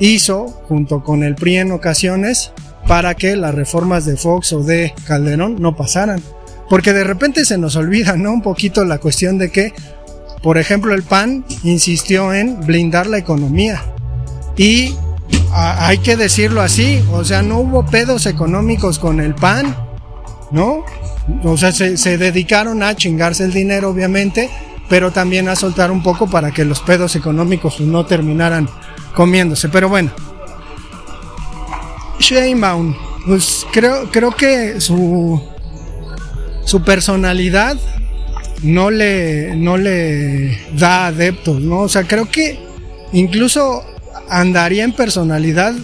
hizo, 0.00 0.46
junto 0.68 1.02
con 1.02 1.22
el 1.22 1.34
PRI 1.34 1.58
en 1.58 1.72
ocasiones, 1.72 2.52
para 2.86 3.14
que 3.14 3.36
las 3.36 3.54
reformas 3.54 4.04
de 4.04 4.16
Fox 4.16 4.52
o 4.52 4.62
de 4.62 4.94
Calderón 5.06 5.56
no 5.60 5.76
pasaran. 5.76 6.22
Porque 6.68 6.92
de 6.92 7.04
repente 7.04 7.44
se 7.44 7.58
nos 7.58 7.76
olvida, 7.76 8.16
¿no? 8.16 8.32
Un 8.32 8.42
poquito 8.42 8.84
la 8.84 8.98
cuestión 8.98 9.38
de 9.38 9.50
que, 9.50 9.72
por 10.42 10.58
ejemplo, 10.58 10.94
el 10.94 11.02
PAN 11.02 11.44
insistió 11.62 12.32
en 12.32 12.60
blindar 12.66 13.06
la 13.06 13.18
economía. 13.18 13.82
Y 14.56 14.94
hay 15.52 15.98
que 15.98 16.16
decirlo 16.16 16.60
así, 16.60 17.02
o 17.12 17.24
sea, 17.24 17.42
no 17.42 17.58
hubo 17.58 17.86
pedos 17.86 18.26
económicos 18.26 18.98
con 18.98 19.20
el 19.20 19.34
PAN, 19.34 19.76
¿no? 20.50 20.84
O 21.44 21.56
sea, 21.56 21.72
se, 21.72 21.96
se 21.96 22.18
dedicaron 22.18 22.82
a 22.82 22.94
chingarse 22.96 23.44
el 23.44 23.52
dinero, 23.52 23.90
obviamente, 23.90 24.50
pero 24.88 25.10
también 25.10 25.48
a 25.48 25.56
soltar 25.56 25.90
un 25.90 26.02
poco 26.02 26.28
para 26.28 26.50
que 26.50 26.64
los 26.64 26.80
pedos 26.80 27.14
económicos 27.16 27.76
pues, 27.76 27.88
no 27.88 28.06
terminaran 28.06 28.68
comiéndose. 29.14 29.68
Pero 29.68 29.88
bueno, 29.88 30.10
Sheinbaum, 32.18 32.94
pues 33.26 33.66
creo, 33.72 34.10
creo 34.10 34.30
que 34.32 34.80
su, 34.80 35.40
su 36.64 36.82
personalidad 36.82 37.76
no 38.62 38.90
le, 38.90 39.54
no 39.56 39.76
le 39.76 40.58
da 40.72 41.06
adeptos, 41.06 41.60
¿no? 41.60 41.80
O 41.80 41.88
sea, 41.88 42.04
creo 42.04 42.28
que 42.30 42.58
incluso 43.12 43.84
andaría 44.28 44.84
en 44.84 44.92
personalidad 44.92 45.74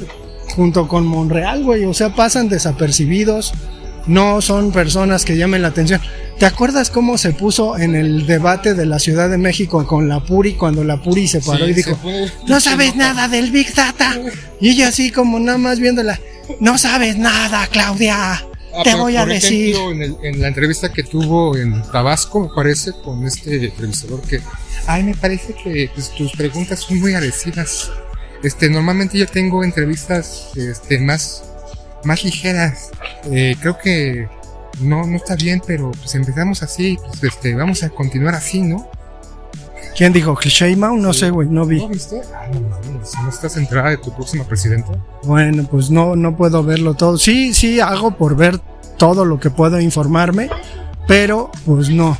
junto 0.57 0.89
con 0.89 1.07
Monreal, 1.07 1.62
güey. 1.65 1.85
O 1.85 1.95
sea, 1.95 2.15
pasan 2.15 2.49
desapercibidos, 2.49 3.53
no 4.06 4.40
son 4.43 4.70
personas 4.72 5.24
que 5.24 5.36
llamen 5.36 5.62
la 5.62 5.68
atención. 5.68 6.01
¿Te 6.39 6.47
acuerdas 6.47 6.90
cómo 6.90 7.16
se 7.16 7.32
puso 7.32 7.78
en 7.78 7.94
el 7.94 8.26
debate 8.26 8.74
de 8.74 8.86
la 8.86 8.98
Ciudad 8.98 9.31
de 9.31 9.39
México 9.39 9.86
con 9.86 10.09
la 10.09 10.20
Puri 10.24 10.55
cuando 10.55 10.82
la 10.85 11.01
Puri 11.02 11.28
se 11.28 11.40
paró 11.40 11.64
Sí, 11.64 11.70
y 11.70 11.74
dijo, 11.74 11.98
no 12.48 12.60
sabes 12.60 12.97
nada 12.97 13.28
del 13.28 13.51
Big 13.51 13.72
Data? 13.74 14.18
Y 14.60 14.70
ella 14.70 14.89
así 14.89 15.10
como 15.10 15.39
nada 15.39 15.59
más 15.59 15.78
viéndola, 15.78 16.18
no 16.60 16.76
sabes 16.78 17.16
nada, 17.16 17.66
Claudia. 17.68 18.44
Ah, 18.76 18.82
Te 18.82 18.94
voy 18.97 19.16
a 19.16 19.24
decir. 19.24 19.76
ejemplo, 19.76 19.93
en, 19.93 20.02
el- 20.02 20.16
en 20.24 20.40
la 20.43 20.48
entrevista 20.48 20.93
que 20.93 21.05
tuvo 21.05 21.56
en 21.56 21.81
Tabasco, 21.93 22.40
me 22.40 22.48
parece, 22.55 22.90
con 23.05 23.24
este 23.24 23.66
entrevistador 23.66 24.20
que, 24.22 24.40
ay, 24.89 25.05
me 25.05 25.14
parece 25.14 25.55
que 25.55 25.89
pues, 25.94 26.10
tus 26.10 26.32
preguntas 26.32 26.81
son 26.81 26.98
muy 27.01 27.14
agresivas. 27.14 27.93
Este, 28.43 28.68
normalmente 28.68 29.16
yo 29.16 29.28
tengo 29.28 29.62
entrevistas, 29.62 30.48
este, 30.56 30.98
más, 30.98 31.44
más 32.05 32.24
ligeras. 32.24 32.90
Eh, 33.31 33.56
creo 33.60 33.78
que 33.78 34.28
no, 34.81 35.06
no 35.06 35.16
está 35.16 35.36
bien, 35.36 35.62
pero 35.66 35.90
pues 35.93 36.14
empezamos 36.14 36.62
así, 36.62 36.98
pues, 37.20 37.35
este, 37.35 37.55
vamos 37.55 37.82
a 37.82 37.90
continuar 37.90 38.35
así, 38.35 38.60
¿no? 38.62 38.89
¿Quién 39.97 40.12
dijo? 40.12 40.35
¿Que 40.35 40.48
Sheinbaum? 40.48 41.01
No 41.01 41.12
sé, 41.12 41.31
güey, 41.31 41.48
no 41.48 41.64
vi. 41.66 41.81
¿No 41.81 41.89
viste? 41.89 42.20
Ah, 42.35 42.48
no 42.52 42.60
mames, 42.62 43.12
¿no 43.22 43.28
estás 43.28 43.56
enterada 43.56 43.90
de 43.90 43.98
tu 43.98 44.12
próxima 44.12 44.44
presidenta? 44.44 44.90
Bueno, 45.22 45.68
pues 45.70 45.89
no, 45.90 46.16
no 46.16 46.36
puedo 46.36 46.64
verlo 46.64 46.94
todo. 46.94 47.16
Sí, 47.16 47.55
sí, 47.55 47.78
hago 47.78 48.16
por 48.16 48.35
ver 48.35 48.59
todo 48.97 49.24
lo 49.24 49.39
que 49.39 49.51
puedo 49.51 49.81
informarme, 49.81 50.51
pero 51.06 51.51
pues 51.64 51.90
no. 51.90 52.18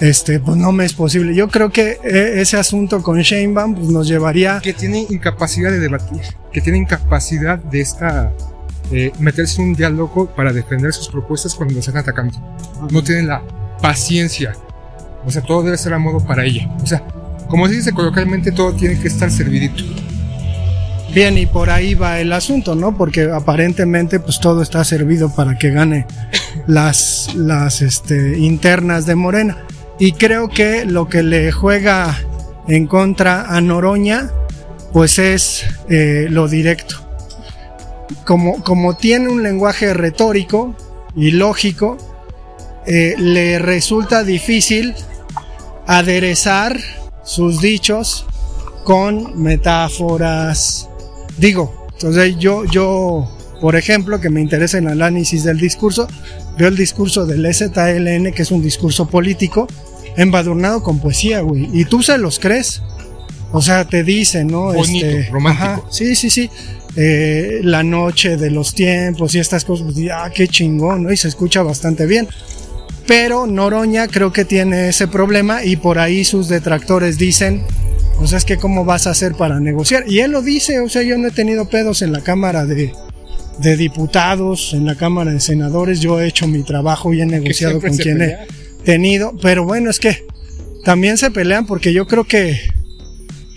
Este, 0.00 0.40
pues 0.40 0.56
no 0.56 0.72
me 0.72 0.84
es 0.84 0.94
posible. 0.94 1.34
Yo 1.34 1.48
creo 1.48 1.70
que 1.70 1.98
eh, 2.02 2.40
ese 2.40 2.56
asunto 2.56 3.02
con 3.02 3.20
Sheinbaum 3.20 3.74
pues 3.74 3.88
nos 3.88 4.08
llevaría 4.08 4.58
que 4.60 4.72
tiene 4.72 5.06
incapacidad 5.10 5.70
de 5.70 5.78
debatir, 5.78 6.22
que 6.52 6.60
tiene 6.60 6.78
incapacidad 6.78 7.58
de 7.58 7.82
esta 7.82 8.32
eh, 8.92 9.12
meterse 9.18 9.62
en 9.62 9.68
un 9.68 9.74
diálogo 9.74 10.26
para 10.34 10.52
defender 10.52 10.92
sus 10.92 11.08
propuestas 11.08 11.54
cuando 11.54 11.74
los 11.74 11.86
están 11.86 12.02
atacando. 12.02 12.36
No 12.90 13.02
tienen 13.02 13.28
la 13.28 13.42
paciencia. 13.80 14.54
O 15.24 15.30
sea, 15.30 15.42
todo 15.42 15.62
debe 15.62 15.76
ser 15.76 15.94
a 15.94 15.98
modo 15.98 16.24
para 16.24 16.44
ella. 16.44 16.68
O 16.82 16.86
sea, 16.86 17.02
como 17.48 17.68
se 17.68 17.74
dice 17.74 17.92
coloquialmente, 17.92 18.52
todo 18.52 18.72
tiene 18.72 18.98
que 18.98 19.08
estar 19.08 19.30
servidito. 19.30 19.84
bien 21.12 21.36
y 21.38 21.46
por 21.46 21.70
ahí 21.70 21.94
va 21.94 22.20
el 22.20 22.32
asunto, 22.32 22.74
¿no? 22.74 22.96
Porque 22.96 23.30
aparentemente 23.32 24.20
pues 24.20 24.40
todo 24.40 24.62
está 24.62 24.84
servido 24.84 25.34
para 25.34 25.58
que 25.58 25.70
gane 25.70 26.06
las, 26.66 27.34
las 27.34 27.82
este, 27.82 28.38
internas 28.38 29.06
de 29.06 29.14
Morena. 29.14 29.58
Y 29.98 30.12
creo 30.12 30.48
que 30.48 30.84
lo 30.84 31.08
que 31.08 31.22
le 31.22 31.52
juega 31.52 32.18
en 32.68 32.86
contra 32.86 33.54
a 33.54 33.60
Noroña 33.60 34.30
pues 34.92 35.18
es 35.18 35.64
eh, 35.88 36.26
lo 36.30 36.48
directo. 36.48 37.09
Como, 38.24 38.62
como 38.62 38.96
tiene 38.96 39.28
un 39.28 39.42
lenguaje 39.42 39.94
retórico 39.94 40.74
y 41.14 41.32
lógico, 41.32 41.96
eh, 42.86 43.14
le 43.18 43.58
resulta 43.58 44.24
difícil 44.24 44.94
aderezar 45.86 46.78
sus 47.24 47.60
dichos 47.60 48.26
con 48.84 49.40
metáforas. 49.40 50.88
Digo, 51.36 51.86
entonces 51.92 52.36
yo, 52.38 52.64
yo 52.64 53.28
por 53.60 53.76
ejemplo, 53.76 54.20
que 54.20 54.30
me 54.30 54.40
interesa 54.40 54.78
el 54.78 54.88
análisis 54.88 55.44
del 55.44 55.58
discurso, 55.58 56.08
veo 56.58 56.68
el 56.68 56.76
discurso 56.76 57.26
del 57.26 57.44
EZLN, 57.44 58.32
que 58.32 58.42
es 58.42 58.50
un 58.50 58.62
discurso 58.62 59.06
político, 59.06 59.68
embadurnado 60.16 60.82
con 60.82 60.98
poesía, 60.98 61.40
güey. 61.40 61.68
Y 61.72 61.84
tú 61.84 62.02
se 62.02 62.16
los 62.16 62.38
crees. 62.38 62.82
O 63.52 63.60
sea, 63.60 63.84
te 63.84 64.02
dicen, 64.02 64.46
¿no? 64.46 64.72
Bonito, 64.72 65.06
romántico. 65.30 65.86
sí, 65.90 66.14
sí, 66.14 66.30
sí. 66.30 66.50
Eh, 66.96 67.60
la 67.62 67.82
noche 67.82 68.36
de 68.36 68.50
los 68.50 68.74
tiempos 68.74 69.34
y 69.34 69.38
estas 69.38 69.64
cosas, 69.64 69.92
pues, 69.92 70.06
ah, 70.12 70.30
qué 70.34 70.48
chingón, 70.48 71.04
¿no? 71.04 71.12
Y 71.12 71.16
se 71.16 71.28
escucha 71.28 71.62
bastante 71.62 72.06
bien. 72.06 72.28
Pero 73.06 73.46
Noroña 73.46 74.08
creo 74.08 74.32
que 74.32 74.44
tiene 74.44 74.88
ese 74.88 75.08
problema 75.08 75.64
y 75.64 75.76
por 75.76 75.98
ahí 75.98 76.24
sus 76.24 76.48
detractores 76.48 77.18
dicen, 77.18 77.62
o 78.20 78.26
sea, 78.26 78.38
es 78.38 78.44
que 78.44 78.56
cómo 78.56 78.84
vas 78.84 79.06
a 79.06 79.10
hacer 79.10 79.34
para 79.34 79.60
negociar. 79.60 80.04
Y 80.06 80.20
él 80.20 80.32
lo 80.32 80.42
dice, 80.42 80.80
o 80.80 80.88
sea, 80.88 81.02
yo 81.02 81.16
no 81.16 81.28
he 81.28 81.32
tenido 81.32 81.68
pedos 81.68 82.02
en 82.02 82.12
la 82.12 82.20
Cámara 82.20 82.66
de, 82.66 82.92
de 83.58 83.76
Diputados, 83.76 84.72
en 84.74 84.86
la 84.86 84.94
Cámara 84.96 85.32
de 85.32 85.40
Senadores, 85.40 86.00
yo 86.00 86.20
he 86.20 86.26
hecho 86.26 86.46
mi 86.46 86.62
trabajo 86.62 87.12
y 87.12 87.20
he 87.20 87.26
negociado 87.26 87.80
con 87.80 87.96
quien 87.96 88.22
he 88.22 88.36
tenido, 88.84 89.34
pero 89.40 89.64
bueno, 89.64 89.90
es 89.90 90.00
que 90.00 90.24
también 90.84 91.18
se 91.18 91.30
pelean 91.30 91.66
porque 91.66 91.92
yo 91.92 92.06
creo 92.06 92.24
que 92.24 92.60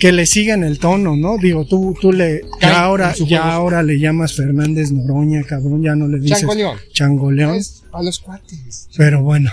que 0.03 0.11
le 0.11 0.25
siguen 0.25 0.65
el 0.65 0.80
tono, 0.80 1.15
¿no? 1.15 1.38
Digo, 1.38 1.63
tú, 1.63 1.95
tú 1.97 2.11
le, 2.11 2.41
ya 2.59 2.84
ahora, 2.84 3.13
ya 3.25 3.53
ahora 3.53 3.81
le 3.81 3.97
llamas 3.97 4.35
Fernández 4.35 4.91
Noroña, 4.91 5.43
cabrón, 5.43 5.81
ya 5.81 5.95
no 5.95 6.09
le 6.09 6.19
dices 6.19 6.39
Changoleón. 6.41 6.77
Changoleón. 6.91 7.61
A 7.93 8.03
los 8.03 8.19
cuates. 8.19 8.89
Pero 8.97 9.23
bueno, 9.23 9.49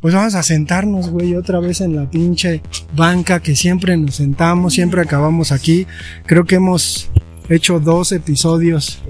pues 0.00 0.14
vamos 0.14 0.36
a 0.36 0.42
sentarnos, 0.42 1.10
güey, 1.10 1.34
otra 1.34 1.60
vez 1.60 1.82
en 1.82 1.94
la 1.96 2.08
pinche 2.08 2.62
banca 2.96 3.40
que 3.40 3.54
siempre 3.54 3.94
nos 3.98 4.14
sentamos, 4.14 4.72
siempre 4.72 5.02
acabamos 5.02 5.52
aquí. 5.52 5.86
Creo 6.24 6.46
que 6.46 6.54
hemos 6.54 7.10
hecho 7.50 7.78
dos 7.78 8.12
episodios 8.12 9.02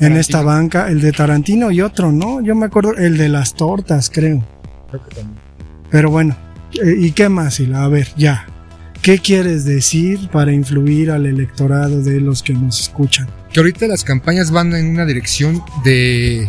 en 0.00 0.16
esta 0.16 0.40
banca, 0.40 0.88
el 0.88 1.02
de 1.02 1.12
Tarantino 1.12 1.70
y 1.70 1.82
otro, 1.82 2.10
¿no? 2.10 2.40
Yo 2.40 2.54
me 2.54 2.64
acuerdo, 2.64 2.94
el 2.94 3.18
de 3.18 3.28
las 3.28 3.52
tortas, 3.52 4.08
creo. 4.08 4.42
Creo 4.88 5.06
que 5.06 5.16
también. 5.16 5.38
Pero 5.90 6.10
bueno, 6.10 6.38
eh, 6.82 6.94
¿y 6.98 7.12
qué 7.12 7.28
más, 7.28 7.60
Hila? 7.60 7.84
A 7.84 7.88
ver, 7.88 8.08
ya. 8.16 8.46
¿Qué 9.02 9.18
quieres 9.18 9.64
decir 9.64 10.28
para 10.28 10.52
influir 10.52 11.10
al 11.10 11.24
electorado 11.24 12.02
de 12.02 12.20
los 12.20 12.42
que 12.42 12.52
nos 12.52 12.80
escuchan? 12.80 13.28
Que 13.50 13.60
ahorita 13.60 13.86
las 13.86 14.04
campañas 14.04 14.50
van 14.50 14.74
en 14.74 14.88
una 14.88 15.06
dirección 15.06 15.62
de. 15.84 16.46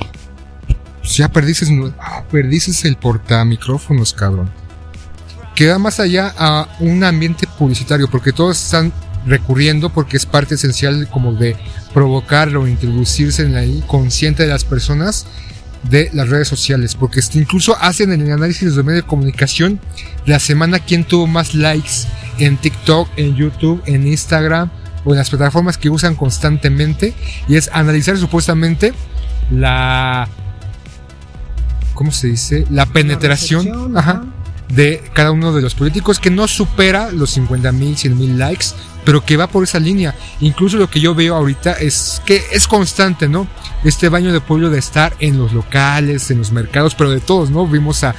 Pues 0.99 1.15
ya 1.15 1.31
perdices, 1.31 1.69
ah, 1.97 2.23
perdices 2.29 2.83
el 2.83 2.97
portamicrófonos, 2.97 4.13
cabrón. 4.13 4.51
Que 5.55 5.67
va 5.67 5.79
más 5.79 6.01
allá 6.01 6.33
a 6.37 6.67
un 6.81 7.05
ambiente 7.05 7.47
publicitario, 7.57 8.09
porque 8.09 8.33
todos 8.33 8.61
están 8.61 8.91
recurriendo 9.25 9.89
porque 9.89 10.17
es 10.17 10.25
parte 10.25 10.55
esencial 10.55 11.07
como 11.09 11.33
de 11.33 11.55
provocarlo, 11.93 12.67
introducirse 12.67 13.43
en 13.43 13.53
la 13.53 13.87
consciente 13.87 14.43
de 14.43 14.49
las 14.49 14.65
personas 14.65 15.25
de 15.83 16.09
las 16.13 16.29
redes 16.29 16.47
sociales, 16.47 16.95
porque 16.95 17.19
este, 17.19 17.39
incluso 17.39 17.75
hacen 17.77 18.11
en 18.11 18.21
el 18.21 18.31
análisis 18.31 18.69
de 18.69 18.75
los 18.75 18.85
medios 18.85 19.03
de 19.03 19.07
comunicación 19.07 19.79
la 20.25 20.39
semana 20.39 20.79
quién 20.79 21.03
tuvo 21.03 21.27
más 21.27 21.55
likes 21.55 22.07
en 22.37 22.57
TikTok, 22.57 23.09
en 23.17 23.35
YouTube, 23.35 23.81
en 23.85 24.07
Instagram 24.07 24.69
o 25.03 25.11
en 25.11 25.17
las 25.17 25.29
plataformas 25.29 25.77
que 25.77 25.89
usan 25.89 26.15
constantemente 26.15 27.13
y 27.47 27.55
es 27.55 27.69
analizar 27.73 28.17
supuestamente 28.17 28.93
la 29.49 30.27
¿cómo 31.93 32.11
se 32.11 32.27
dice? 32.27 32.65
La 32.69 32.85
penetración 32.85 33.97
ajá, 33.97 34.23
de 34.73 35.03
cada 35.13 35.31
uno 35.31 35.53
de 35.53 35.61
los 35.61 35.75
políticos 35.75 36.19
que 36.19 36.29
no 36.29 36.47
supera 36.47 37.11
los 37.11 37.31
50 37.31 37.71
mil, 37.71 37.97
100 37.97 38.17
mil 38.17 38.39
likes, 38.39 38.67
pero 39.03 39.23
que 39.23 39.37
va 39.37 39.47
por 39.47 39.63
esa 39.63 39.79
línea. 39.79 40.15
Incluso 40.39 40.77
lo 40.77 40.89
que 40.89 40.99
yo 40.99 41.15
veo 41.15 41.35
ahorita 41.35 41.73
es 41.73 42.21
que 42.25 42.41
es 42.51 42.67
constante, 42.67 43.27
¿no? 43.27 43.47
Este 43.83 44.09
baño 44.09 44.31
de 44.31 44.41
pueblo 44.41 44.69
de 44.69 44.79
estar 44.79 45.13
en 45.19 45.37
los 45.37 45.53
locales, 45.53 46.29
en 46.31 46.37
los 46.37 46.51
mercados, 46.51 46.95
pero 46.95 47.11
de 47.11 47.19
todos, 47.19 47.49
¿no? 47.49 47.67
Vimos 47.67 48.03
a 48.03 48.15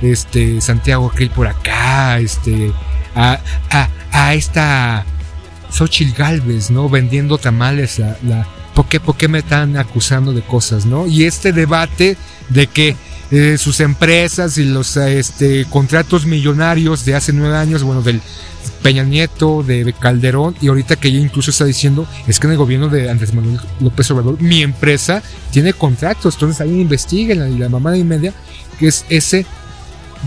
este 0.00 0.60
Santiago 0.60 1.10
Krill 1.10 1.30
por 1.30 1.46
acá, 1.46 2.18
este 2.18 2.72
a, 3.14 3.38
a, 3.70 3.88
a 4.10 4.34
esta 4.34 5.04
Xochitl 5.70 6.16
Galvez, 6.16 6.70
¿no? 6.70 6.88
Vendiendo 6.88 7.38
tamales, 7.38 7.98
la, 7.98 8.46
¿por, 8.74 8.86
qué, 8.86 9.00
¿por 9.00 9.16
qué 9.16 9.28
me 9.28 9.38
están 9.38 9.76
acusando 9.76 10.32
de 10.32 10.42
cosas, 10.42 10.86
¿no? 10.86 11.06
Y 11.06 11.24
este 11.24 11.52
debate 11.52 12.16
de 12.48 12.66
que 12.66 12.96
eh, 13.30 13.56
sus 13.56 13.80
empresas 13.80 14.58
y 14.58 14.64
los 14.64 14.96
este, 14.96 15.64
contratos 15.64 16.26
millonarios 16.26 17.04
de 17.04 17.14
hace 17.14 17.32
nueve 17.32 17.56
años, 17.56 17.82
bueno, 17.82 18.02
del 18.02 18.20
Peña 18.82 19.04
Nieto, 19.04 19.62
de 19.62 19.94
Calderón, 19.98 20.56
y 20.60 20.68
ahorita 20.68 20.96
que 20.96 21.08
ella 21.08 21.20
incluso 21.20 21.50
está 21.50 21.64
diciendo, 21.64 22.06
es 22.26 22.40
que 22.40 22.48
en 22.48 22.52
el 22.52 22.58
gobierno 22.58 22.88
de 22.88 23.08
Andrés 23.10 23.32
Manuel 23.32 23.60
López 23.80 24.10
Obrador, 24.10 24.40
mi 24.40 24.62
empresa 24.62 25.22
tiene 25.50 25.72
contratos, 25.72 26.34
entonces 26.34 26.60
ahí 26.60 26.80
investiguen 26.80 27.54
y 27.54 27.58
la 27.58 27.68
mamá 27.68 27.92
de 27.92 28.02
media, 28.02 28.34
que 28.78 28.88
es 28.88 29.04
ese 29.08 29.46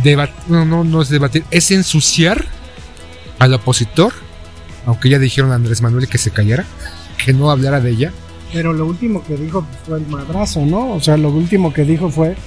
debate, 0.03 0.34
no, 0.48 0.65
no, 0.65 0.84
no 0.84 1.02
es 1.02 1.10
debatir, 1.10 1.44
es 1.52 1.69
ensuciar 1.72 2.45
al 3.40 3.53
opositor, 3.53 4.14
aunque 4.86 5.10
ya 5.10 5.19
dijeron 5.19 5.52
a 5.52 5.56
Andrés 5.56 5.82
Manuel 5.82 6.07
que 6.07 6.18
se 6.18 6.32
callara, 6.32 6.65
que 7.23 7.34
no 7.34 7.52
hablara 7.52 7.82
de 7.82 7.91
ella. 7.91 8.14
Pero 8.53 8.72
lo 8.72 8.86
último 8.86 9.22
que 9.26 9.36
dijo 9.36 9.65
fue 9.86 9.98
el 9.98 10.07
madrazo, 10.07 10.65
¿no? 10.65 10.94
O 10.94 11.02
sea, 11.02 11.18
lo 11.18 11.30
último 11.30 11.73
que 11.73 11.84
dijo 11.84 12.10
fue 12.10 12.38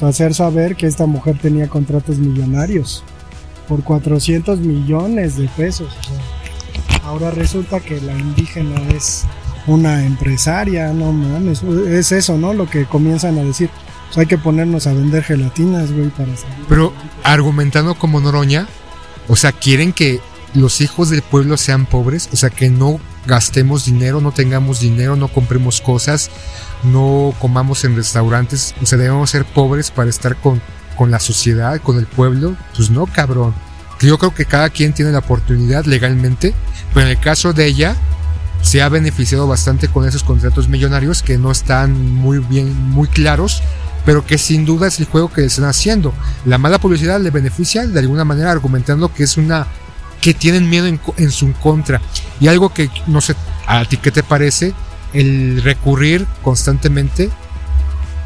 hacer 0.00 0.34
saber 0.34 0.76
que 0.76 0.86
esta 0.86 1.06
mujer 1.06 1.38
tenía 1.38 1.68
contratos 1.68 2.18
millonarios 2.18 3.02
por 3.68 3.82
400 3.82 4.60
millones 4.60 5.36
de 5.36 5.48
pesos. 5.48 5.88
ahora 7.04 7.30
resulta 7.30 7.80
que 7.80 8.00
la 8.00 8.12
indígena 8.12 8.80
es 8.94 9.24
una 9.66 10.04
empresaria, 10.04 10.92
no 10.92 11.12
mames, 11.12 11.62
es 11.62 12.12
eso, 12.12 12.38
¿no? 12.38 12.54
Lo 12.54 12.68
que 12.68 12.86
comienzan 12.86 13.38
a 13.38 13.42
decir. 13.42 13.70
hay 14.16 14.26
que 14.26 14.38
ponernos 14.38 14.86
a 14.86 14.92
vender 14.92 15.22
gelatinas, 15.22 15.92
güey, 15.92 16.08
para. 16.08 16.32
Pero 16.68 16.92
argumentando 17.22 17.94
como 17.96 18.20
Noroña, 18.20 18.66
o 19.28 19.36
sea, 19.36 19.52
quieren 19.52 19.92
que 19.92 20.20
los 20.54 20.80
hijos 20.80 21.10
del 21.10 21.22
pueblo 21.22 21.56
sean 21.56 21.86
pobres, 21.86 22.28
o 22.32 22.36
sea, 22.36 22.50
que 22.50 22.70
no 22.70 22.98
gastemos 23.26 23.84
dinero, 23.84 24.20
no 24.20 24.32
tengamos 24.32 24.80
dinero, 24.80 25.16
no 25.16 25.28
compremos 25.28 25.80
cosas, 25.80 26.30
no 26.84 27.34
comamos 27.40 27.84
en 27.84 27.96
restaurantes, 27.96 28.74
o 28.80 28.86
sea, 28.86 28.98
debemos 28.98 29.30
ser 29.30 29.44
pobres 29.44 29.90
para 29.90 30.08
estar 30.08 30.36
con, 30.36 30.62
con 30.96 31.10
la 31.10 31.20
sociedad, 31.20 31.80
con 31.80 31.98
el 31.98 32.06
pueblo, 32.06 32.56
pues 32.74 32.90
no, 32.90 33.06
cabrón. 33.06 33.54
Yo 34.00 34.18
creo 34.18 34.34
que 34.34 34.44
cada 34.44 34.68
quien 34.70 34.92
tiene 34.92 35.12
la 35.12 35.20
oportunidad 35.20 35.84
legalmente, 35.84 36.54
pero 36.92 37.06
en 37.06 37.12
el 37.12 37.20
caso 37.20 37.52
de 37.52 37.66
ella, 37.66 37.96
se 38.62 38.82
ha 38.82 38.88
beneficiado 38.88 39.46
bastante 39.46 39.88
con 39.88 40.06
esos 40.06 40.24
contratos 40.24 40.68
millonarios 40.68 41.22
que 41.22 41.38
no 41.38 41.50
están 41.50 42.14
muy 42.14 42.38
bien, 42.38 42.74
muy 42.90 43.06
claros, 43.06 43.62
pero 44.04 44.26
que 44.26 44.38
sin 44.38 44.64
duda 44.64 44.88
es 44.88 44.98
el 44.98 45.06
juego 45.06 45.32
que 45.32 45.44
están 45.44 45.66
haciendo. 45.66 46.12
La 46.44 46.58
mala 46.58 46.78
publicidad 46.78 47.20
le 47.20 47.30
beneficia 47.30 47.86
de 47.86 47.98
alguna 47.98 48.24
manera 48.24 48.50
argumentando 48.50 49.12
que 49.12 49.24
es 49.24 49.36
una 49.36 49.66
que 50.20 50.34
tienen 50.34 50.68
miedo 50.68 50.86
en, 50.86 51.30
su 51.30 51.52
contra. 51.52 52.00
Y 52.40 52.48
algo 52.48 52.72
que 52.74 52.90
no 53.06 53.20
sé, 53.20 53.36
a 53.66 53.84
ti 53.84 53.96
qué 53.96 54.10
te 54.10 54.22
parece, 54.22 54.74
el 55.12 55.62
recurrir 55.62 56.26
constantemente 56.42 57.30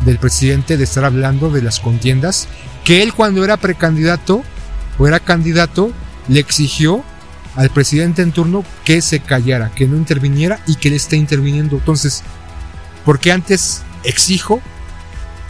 del 0.04 0.18
presidente 0.18 0.76
de 0.76 0.84
estar 0.84 1.04
hablando 1.04 1.50
de 1.50 1.62
las 1.62 1.80
contiendas, 1.80 2.48
que 2.84 3.02
él 3.02 3.12
cuando 3.12 3.44
era 3.44 3.56
precandidato 3.56 4.42
o 4.98 5.06
era 5.06 5.20
candidato, 5.20 5.92
le 6.28 6.40
exigió 6.40 7.04
al 7.56 7.70
presidente 7.70 8.22
en 8.22 8.32
turno 8.32 8.64
que 8.84 9.02
se 9.02 9.20
callara, 9.20 9.70
que 9.74 9.86
no 9.86 9.96
interviniera 9.96 10.60
y 10.66 10.76
que 10.76 10.90
le 10.90 10.96
esté 10.96 11.16
interviniendo. 11.16 11.76
Entonces, 11.76 12.22
porque 13.04 13.32
antes 13.32 13.82
exijo 14.04 14.60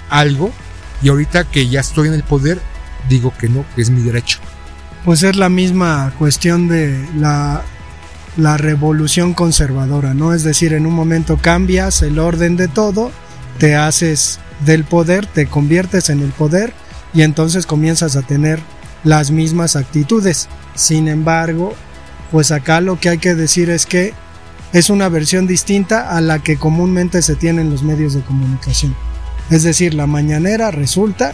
algo 0.09 0.53
y 1.03 1.09
ahorita 1.09 1.45
que 1.45 1.69
ya 1.69 1.81
estoy 1.81 2.09
en 2.09 2.15
el 2.15 2.23
poder, 2.23 2.61
digo 3.09 3.33
que 3.39 3.49
no, 3.49 3.65
que 3.75 3.83
es 3.83 3.91
mi 3.91 4.03
derecho 4.03 4.39
pues 5.05 5.23
es 5.23 5.37
la 5.37 5.49
misma 5.49 6.13
cuestión 6.19 6.69
de 6.69 7.09
la, 7.17 7.63
la 8.37 8.57
revolución 8.57 9.35
conservadora, 9.35 10.15
¿no? 10.15 10.35
Es 10.35 10.45
decir, 10.45 10.73
en 10.73 10.87
un 10.87 10.95
momento 10.95 11.39
cambias 11.39 12.03
el 12.03 12.19
orden 12.19 12.57
de 12.57 12.69
todo, 12.69 13.11
te 13.61 13.77
haces 13.77 14.41
del 14.65 14.85
poder, 14.85 15.27
te 15.27 15.47
conviertes 15.47 16.11
en 16.11 16.21
el 16.21 16.31
poder 16.31 16.73
y 17.15 17.23
entonces 17.23 17.67
comienzas 17.67 18.17
a 18.17 18.23
tener 18.23 18.59
las 19.05 19.31
mismas 19.31 19.77
actitudes. 19.77 20.49
Sin 20.75 21.07
embargo, 21.09 21.75
pues 22.33 22.51
acá 22.51 22.81
lo 22.81 22.99
que 22.99 23.11
hay 23.11 23.19
que 23.19 23.35
decir 23.35 23.71
es 23.71 23.87
que 23.87 24.15
es 24.73 24.89
una 24.89 25.09
versión 25.09 25.47
distinta 25.47 26.17
a 26.17 26.21
la 26.21 26.39
que 26.39 26.57
comúnmente 26.57 27.23
se 27.23 27.37
tiene 27.37 27.61
en 27.61 27.71
los 27.71 27.83
medios 27.83 28.15
de 28.15 28.23
comunicación. 28.23 28.97
Es 29.51 29.63
decir, 29.63 29.95
la 29.95 30.07
mañanera 30.07 30.71
resulta 30.71 31.33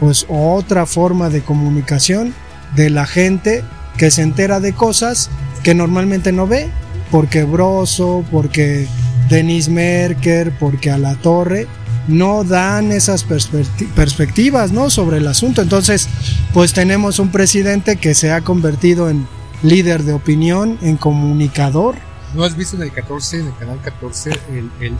pues 0.00 0.26
otra 0.28 0.86
forma 0.86 1.28
de 1.28 1.42
comunicación 1.42 2.32
de 2.76 2.88
la 2.88 3.04
gente 3.04 3.62
que 3.96 4.10
se 4.10 4.22
entera 4.22 4.60
de 4.60 4.72
cosas 4.72 5.28
que 5.64 5.74
normalmente 5.74 6.32
no 6.32 6.46
ve, 6.46 6.70
porque 7.10 7.44
Broso, 7.44 8.24
porque 8.30 8.86
Denis 9.28 9.68
Merker, 9.68 10.52
porque 10.58 10.90
a 10.90 10.98
la 10.98 11.14
torre, 11.16 11.66
no 12.06 12.44
dan 12.44 12.90
esas 12.92 13.24
perspectivas 13.24 14.72
¿no? 14.72 14.90
sobre 14.90 15.18
el 15.18 15.26
asunto. 15.26 15.62
Entonces, 15.62 16.08
pues 16.54 16.72
tenemos 16.72 17.18
un 17.18 17.30
presidente 17.30 17.96
que 17.96 18.14
se 18.14 18.32
ha 18.32 18.40
convertido 18.40 19.10
en 19.10 19.26
líder 19.62 20.04
de 20.04 20.14
opinión, 20.14 20.78
en 20.82 20.96
comunicador, 20.96 21.96
¿No 22.34 22.44
has 22.44 22.56
visto 22.56 22.76
en 22.76 22.82
el 22.82 22.92
14, 22.92 23.40
en 23.40 23.46
el 23.46 23.56
canal 23.56 23.80
14, 23.82 24.30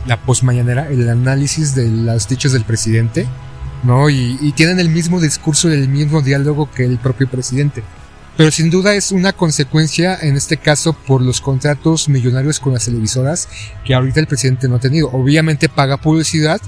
la 0.07 0.17
posmañanera, 0.21 0.89
el 0.89 1.07
análisis 1.09 1.75
de 1.75 1.87
las 1.87 2.27
dichos 2.27 2.53
del 2.53 2.63
presidente? 2.63 3.27
¿No? 3.83 4.09
Y, 4.09 4.51
tienen 4.55 4.79
el 4.79 4.89
mismo 4.89 5.21
discurso 5.21 5.69
y 5.69 5.73
el 5.73 5.87
mismo 5.87 6.21
diálogo 6.21 6.69
que 6.71 6.85
el 6.85 6.97
propio 6.97 7.29
presidente. 7.29 7.83
Pero 8.39 8.51
sin 8.51 8.69
duda 8.69 8.95
es 8.95 9.11
una 9.11 9.33
consecuencia, 9.33 10.17
en 10.21 10.37
este 10.37 10.55
caso, 10.55 10.93
por 10.93 11.21
los 11.21 11.41
contratos 11.41 12.07
millonarios 12.07 12.61
con 12.61 12.71
las 12.71 12.85
televisoras 12.85 13.49
que 13.83 13.93
ahorita 13.93 14.21
el 14.21 14.27
presidente 14.27 14.69
no 14.69 14.77
ha 14.77 14.79
tenido. 14.79 15.09
Obviamente 15.11 15.67
paga 15.67 15.97
publicidad, 15.97 16.61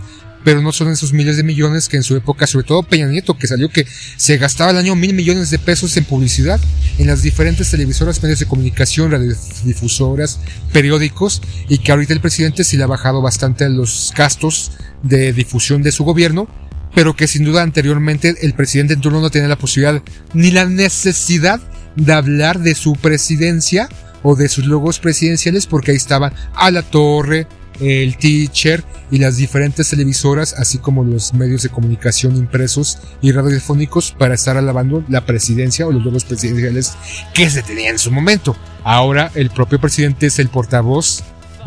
pero 0.44 0.62
no 0.62 0.74
son 0.74 0.90
esos 0.90 1.14
miles 1.14 1.38
de 1.38 1.44
millones 1.44 1.88
que 1.88 1.96
en 1.96 2.04
su 2.04 2.18
época, 2.18 2.46
sobre 2.46 2.66
todo 2.66 2.84
Peña 2.84 3.08
Nieto, 3.08 3.38
que 3.38 3.48
salió 3.48 3.70
que 3.70 3.88
se 4.18 4.36
gastaba 4.36 4.72
al 4.72 4.80
año 4.80 4.98
mil 4.98 5.14
millones 5.14 5.50
de 5.50 5.60
pesos 5.60 5.96
en 5.96 6.04
publicidad 6.04 6.60
en 6.98 7.08
las 7.08 7.22
diferentes 7.22 7.72
televisoras, 7.72 8.22
medios 8.22 8.40
de 8.40 8.48
comunicación, 8.48 9.10
radiodifusoras, 9.10 10.42
periódicos, 10.74 11.42
y 11.70 11.78
que 11.78 11.94
ahorita 11.94 12.12
el 12.12 12.20
presidente 12.20 12.66
sí 12.66 12.76
le 12.76 12.84
ha 12.84 12.88
bajado 12.88 13.22
bastante 13.22 13.70
los 13.70 14.12
gastos 14.14 14.74
de 15.04 15.32
difusión 15.32 15.84
de 15.84 15.94
su 15.94 16.04
gobierno, 16.04 16.50
pero 16.94 17.16
que 17.16 17.28
sin 17.28 17.46
duda 17.46 17.62
anteriormente 17.62 18.36
el 18.42 18.54
presidente 18.54 18.94
en 18.94 19.02
turno 19.02 19.22
no 19.22 19.30
tenía 19.30 19.48
la 19.48 19.58
posibilidad 19.58 20.02
ni 20.34 20.52
la 20.52 20.66
necesidad 20.66 21.62
de 21.96 22.14
hablar 22.14 22.60
de 22.60 22.76
su 22.76 22.94
presidencia 22.94 23.90
o 24.24 24.36
de 24.36 24.50
sus 24.50 24.66
logos 24.66 25.00
presidenciales 25.00 25.68
porque 25.68 25.92
ahí 25.92 25.98
estaban 25.98 26.34
a 26.56 26.72
la 26.72 26.84
torre, 26.84 27.48
el 27.80 28.18
teacher 28.18 28.84
y 29.10 29.18
las 29.18 29.38
diferentes 29.38 29.90
televisoras, 29.90 30.54
así 30.54 30.78
como 30.78 31.04
los 31.04 31.34
medios 31.34 31.64
de 31.64 31.70
comunicación 31.70 32.38
impresos 32.38 33.00
y 33.22 33.32
radiofónicos 33.32 34.12
para 34.12 34.36
estar 34.36 34.58
alabando 34.58 35.04
la 35.10 35.26
presidencia 35.26 35.88
o 35.88 35.92
los 35.92 36.04
logros 36.04 36.26
presidenciales 36.26 36.94
que 37.34 37.50
se 37.50 37.64
tenían 37.64 37.94
en 37.94 38.00
su 38.00 38.12
momento. 38.12 38.56
Ahora 38.84 39.32
el 39.36 39.50
propio 39.50 39.80
presidente 39.80 40.28
es 40.28 40.40
el 40.40 40.50
portavoz 40.50 41.24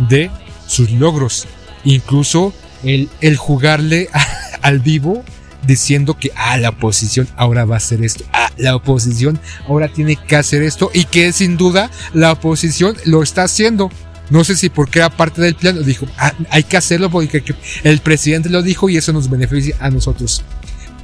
de 0.09 0.31
sus 0.67 0.91
logros. 0.93 1.47
Incluso 1.85 2.55
el, 2.85 3.09
el 3.21 3.37
jugarle 3.37 4.09
al 4.65 4.81
vivo 4.81 5.23
diciendo 5.67 6.19
que 6.19 6.33
ah, 6.37 6.57
la 6.57 6.71
oposición 6.71 7.29
ahora 7.37 7.65
va 7.65 7.77
a 7.77 7.79
hacer 7.79 8.03
esto, 8.03 8.25
ah, 8.33 8.51
la 8.57 8.75
oposición 8.75 9.39
ahora 9.69 9.89
tiene 9.93 10.17
que 10.17 10.37
hacer 10.37 10.63
esto 10.63 10.91
y 10.93 11.05
que 11.05 11.33
sin 11.33 11.57
duda 11.57 11.91
la 12.13 12.33
oposición 12.33 12.97
lo 13.05 13.23
está 13.23 13.45
haciendo. 13.45 13.91
No 14.31 14.43
sé 14.43 14.57
si 14.57 14.71
porque 14.71 15.01
era 15.01 15.11
parte 15.11 15.43
del 15.43 15.55
plan, 15.55 15.85
dijo, 15.85 16.07
ah, 16.17 16.33
hay 16.51 16.63
que 16.63 16.79
hacerlo 16.79 17.11
porque 17.11 17.45
el 17.83 18.01
presidente 18.01 18.49
lo 18.49 18.63
dijo 18.63 18.89
y 18.89 18.97
eso 18.97 19.13
nos 19.13 19.29
beneficia 19.29 19.77
a 19.81 19.91
nosotros. 19.91 20.43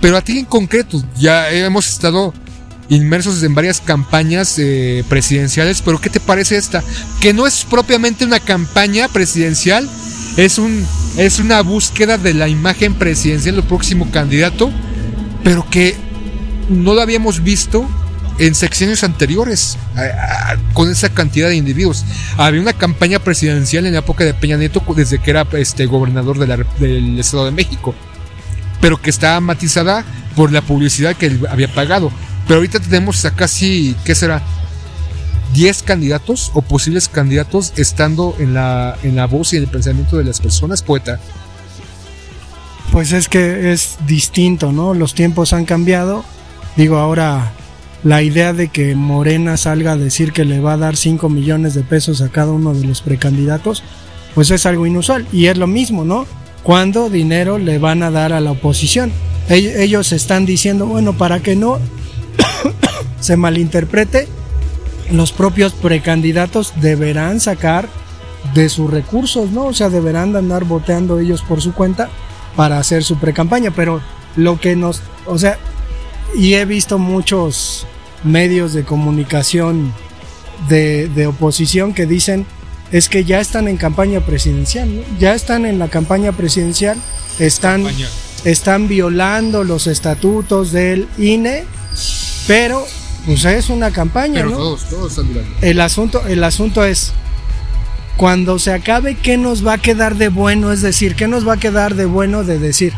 Pero 0.01 0.17
a 0.17 0.23
ti 0.23 0.39
en 0.39 0.47
concreto, 0.47 1.03
ya 1.19 1.51
hemos 1.51 1.87
estado 1.87 2.33
inmersos 2.89 3.43
en 3.43 3.55
varias 3.55 3.83
campañas 3.83 4.59
eh, 4.59 5.05
presidenciales, 5.09 5.83
pero 5.83 6.01
¿qué 6.01 6.09
te 6.09 6.19
parece 6.19 6.57
esta? 6.57 6.83
Que 7.21 7.35
no 7.35 7.47
es 7.47 7.67
propiamente 7.69 8.25
una 8.25 8.41
campaña 8.41 9.07
presidencial, 9.09 9.89
es, 10.45 10.59
un, 10.59 10.87
es 11.17 11.39
una 11.39 11.61
búsqueda 11.61 12.17
de 12.17 12.35
la 12.35 12.49
imagen 12.49 12.95
presidencial 12.95 13.57
del 13.57 13.65
próximo 13.65 14.11
candidato, 14.11 14.71
pero 15.45 15.69
que 15.69 15.97
no 16.69 16.95
lo 16.95 17.03
habíamos 17.03 17.43
visto 17.43 17.87
en 18.39 18.55
secciones 18.55 19.05
anteriores 19.05 19.77
con 20.73 20.91
esa 20.91 21.11
cantidad 21.11 21.49
de 21.49 21.57
individuos. 21.57 22.07
Había 22.39 22.63
una 22.63 22.73
campaña 22.73 23.19
presidencial 23.19 23.85
en 23.85 23.93
la 23.93 23.99
época 23.99 24.25
de 24.25 24.33
Peña 24.33 24.57
Nieto 24.57 24.83
desde 24.97 25.19
que 25.19 25.31
era 25.31 25.47
este 25.53 25.85
gobernador 25.85 26.39
del 26.39 27.19
Estado 27.19 27.45
de 27.45 27.51
México, 27.51 27.95
pero 28.81 29.01
que 29.01 29.11
estaba 29.11 29.41
matizada 29.41 30.07
por 30.37 30.53
la 30.53 30.63
publicidad 30.63 31.17
que 31.17 31.27
él 31.27 31.47
había 31.51 31.73
pagado. 31.73 32.11
Pero 32.47 32.61
ahorita 32.61 32.81
tenemos 32.81 33.23
a 33.27 33.33
casi, 33.33 33.95
¿qué 34.05 34.15
será? 34.15 34.43
10 35.53 35.83
candidatos 35.83 36.51
o 36.55 36.63
posibles 36.63 37.09
candidatos 37.09 37.73
estando 37.77 38.35
en 38.39 38.55
la, 38.55 38.97
en 39.03 39.17
la 39.17 39.27
voz 39.27 39.53
y 39.53 39.57
en 39.57 39.65
el 39.65 39.69
pensamiento 39.69 40.17
de 40.17 40.25
las 40.25 40.41
personas, 40.41 40.83
poeta. 40.83 41.21
Pues 42.93 43.13
es 43.13 43.29
que 43.29 43.73
es 43.73 43.99
distinto, 44.07 44.73
¿no? 44.73 44.95
Los 44.95 45.15
tiempos 45.15 45.53
han 45.53 45.65
cambiado. 45.65 46.25
Digo, 46.77 46.99
ahora 46.99 47.53
la 48.03 48.23
idea 48.23 48.53
de 48.53 48.69
que 48.69 48.95
Morena 48.95 49.57
salga 49.57 49.93
a 49.93 49.97
decir 49.97 50.33
que 50.33 50.45
le 50.45 50.61
va 50.61 50.73
a 50.75 50.79
dar 50.79 50.97
5 50.97 51.29
millones 51.29 51.75
de 51.75 51.83
pesos 51.83 52.21
a 52.23 52.31
cada 52.31 52.53
uno 52.53 52.75
de 52.75 52.87
los 52.87 53.03
precandidatos, 53.03 53.83
pues 54.35 54.51
es 54.51 54.67
algo 54.67 54.87
inusual. 54.87 55.27
Y 55.33 55.47
es 55.47 55.59
lo 55.59 55.67
mismo, 55.67 56.05
¿no? 56.05 56.27
¿Cuándo 56.63 57.11
dinero 57.11 57.59
le 57.59 57.79
van 57.79 58.03
a 58.03 58.11
dar 58.11 58.33
a 58.33 58.41
la 58.41 58.53
oposición? 58.53 59.13
Ellos 59.49 60.13
están 60.13 60.47
diciendo, 60.47 60.87
bueno, 60.87 61.17
para 61.17 61.41
que 61.41 61.57
no 61.57 61.79
se 63.21 63.37
malinterprete, 63.37 64.29
los 65.11 65.33
propios 65.33 65.73
precandidatos 65.73 66.75
deberán 66.81 67.41
sacar 67.41 67.89
de 68.55 68.69
sus 68.69 68.91
recursos, 68.91 69.51
¿no? 69.51 69.67
O 69.67 69.73
sea, 69.73 69.91
deberán 69.91 70.35
andar 70.37 70.65
boteando 70.65 71.19
ellos 71.19 71.43
por 71.43 71.61
su 71.61 71.73
cuenta 71.73 72.09
para 72.57 72.79
hacer 72.79 73.05
su 73.05 73.19
precampaña, 73.19 73.71
pero 73.71 74.01
lo 74.37 74.61
que 74.61 74.77
nos, 74.77 75.03
o 75.27 75.39
sea, 75.39 75.59
y 76.35 76.55
he 76.55 76.65
visto 76.65 76.99
muchos 76.99 77.87
medios 78.25 78.73
de 78.73 78.85
comunicación 78.85 79.93
de, 80.69 81.27
oposición 81.27 81.95
que 81.95 82.07
dicen 82.07 82.47
es 82.93 83.09
que 83.09 83.25
ya 83.25 83.41
están 83.41 83.69
en 83.69 83.77
campaña 83.77 84.21
presidencial, 84.21 85.05
ya 85.19 85.35
están 85.35 85.65
en 85.65 85.79
la 85.79 85.89
campaña 85.89 86.33
presidencial, 86.33 86.99
están, 87.39 87.87
están 88.45 88.89
violando 88.89 89.63
los 89.65 89.87
estatutos 89.87 90.73
del 90.73 91.09
INE, 91.17 91.65
pero 92.49 92.85
pues 93.27 93.45
es 93.45 93.71
una 93.71 93.91
campaña, 93.91 94.45
¿no? 94.45 94.77
el 95.61 95.81
asunto, 95.81 96.27
el 96.27 96.43
asunto 96.45 96.85
es 96.85 97.13
cuando 98.17 98.59
se 98.59 98.73
acabe, 98.73 99.15
¿qué 99.15 99.37
nos 99.37 99.67
va 99.67 99.75
a 99.75 99.79
quedar 99.79 100.17
de 100.17 100.29
bueno? 100.29 100.73
Es 100.73 100.83
decir, 100.83 101.15
¿qué 101.15 101.27
nos 101.27 101.47
va 101.47 101.55
a 101.55 101.57
quedar 101.57 101.95
de 101.95 102.05
bueno 102.05 102.45
de 102.45 102.59
decir? 102.59 102.93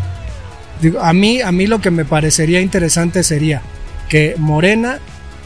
a 1.01 1.13
mí, 1.13 1.41
a 1.41 1.53
mí 1.53 1.67
lo 1.67 1.81
que 1.81 1.93
me 1.93 2.05
parecería 2.05 2.61
interesante 2.61 3.23
sería 3.23 3.63
que 4.09 4.35
Morena 4.37 4.99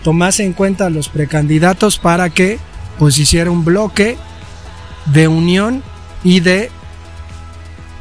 tomase 0.03 0.45
en 0.45 0.55
cuenta 0.55 0.87
a 0.87 0.91
los 0.91 1.09
precandidatos 1.09 1.99
para 1.99 2.31
que 2.31 2.59
pues 2.99 3.19
hiciera 3.19 3.51
un 3.51 3.65
bloque 3.65 4.17
de 5.07 5.29
unión 5.29 5.83
y 6.25 6.41
de 6.41 6.71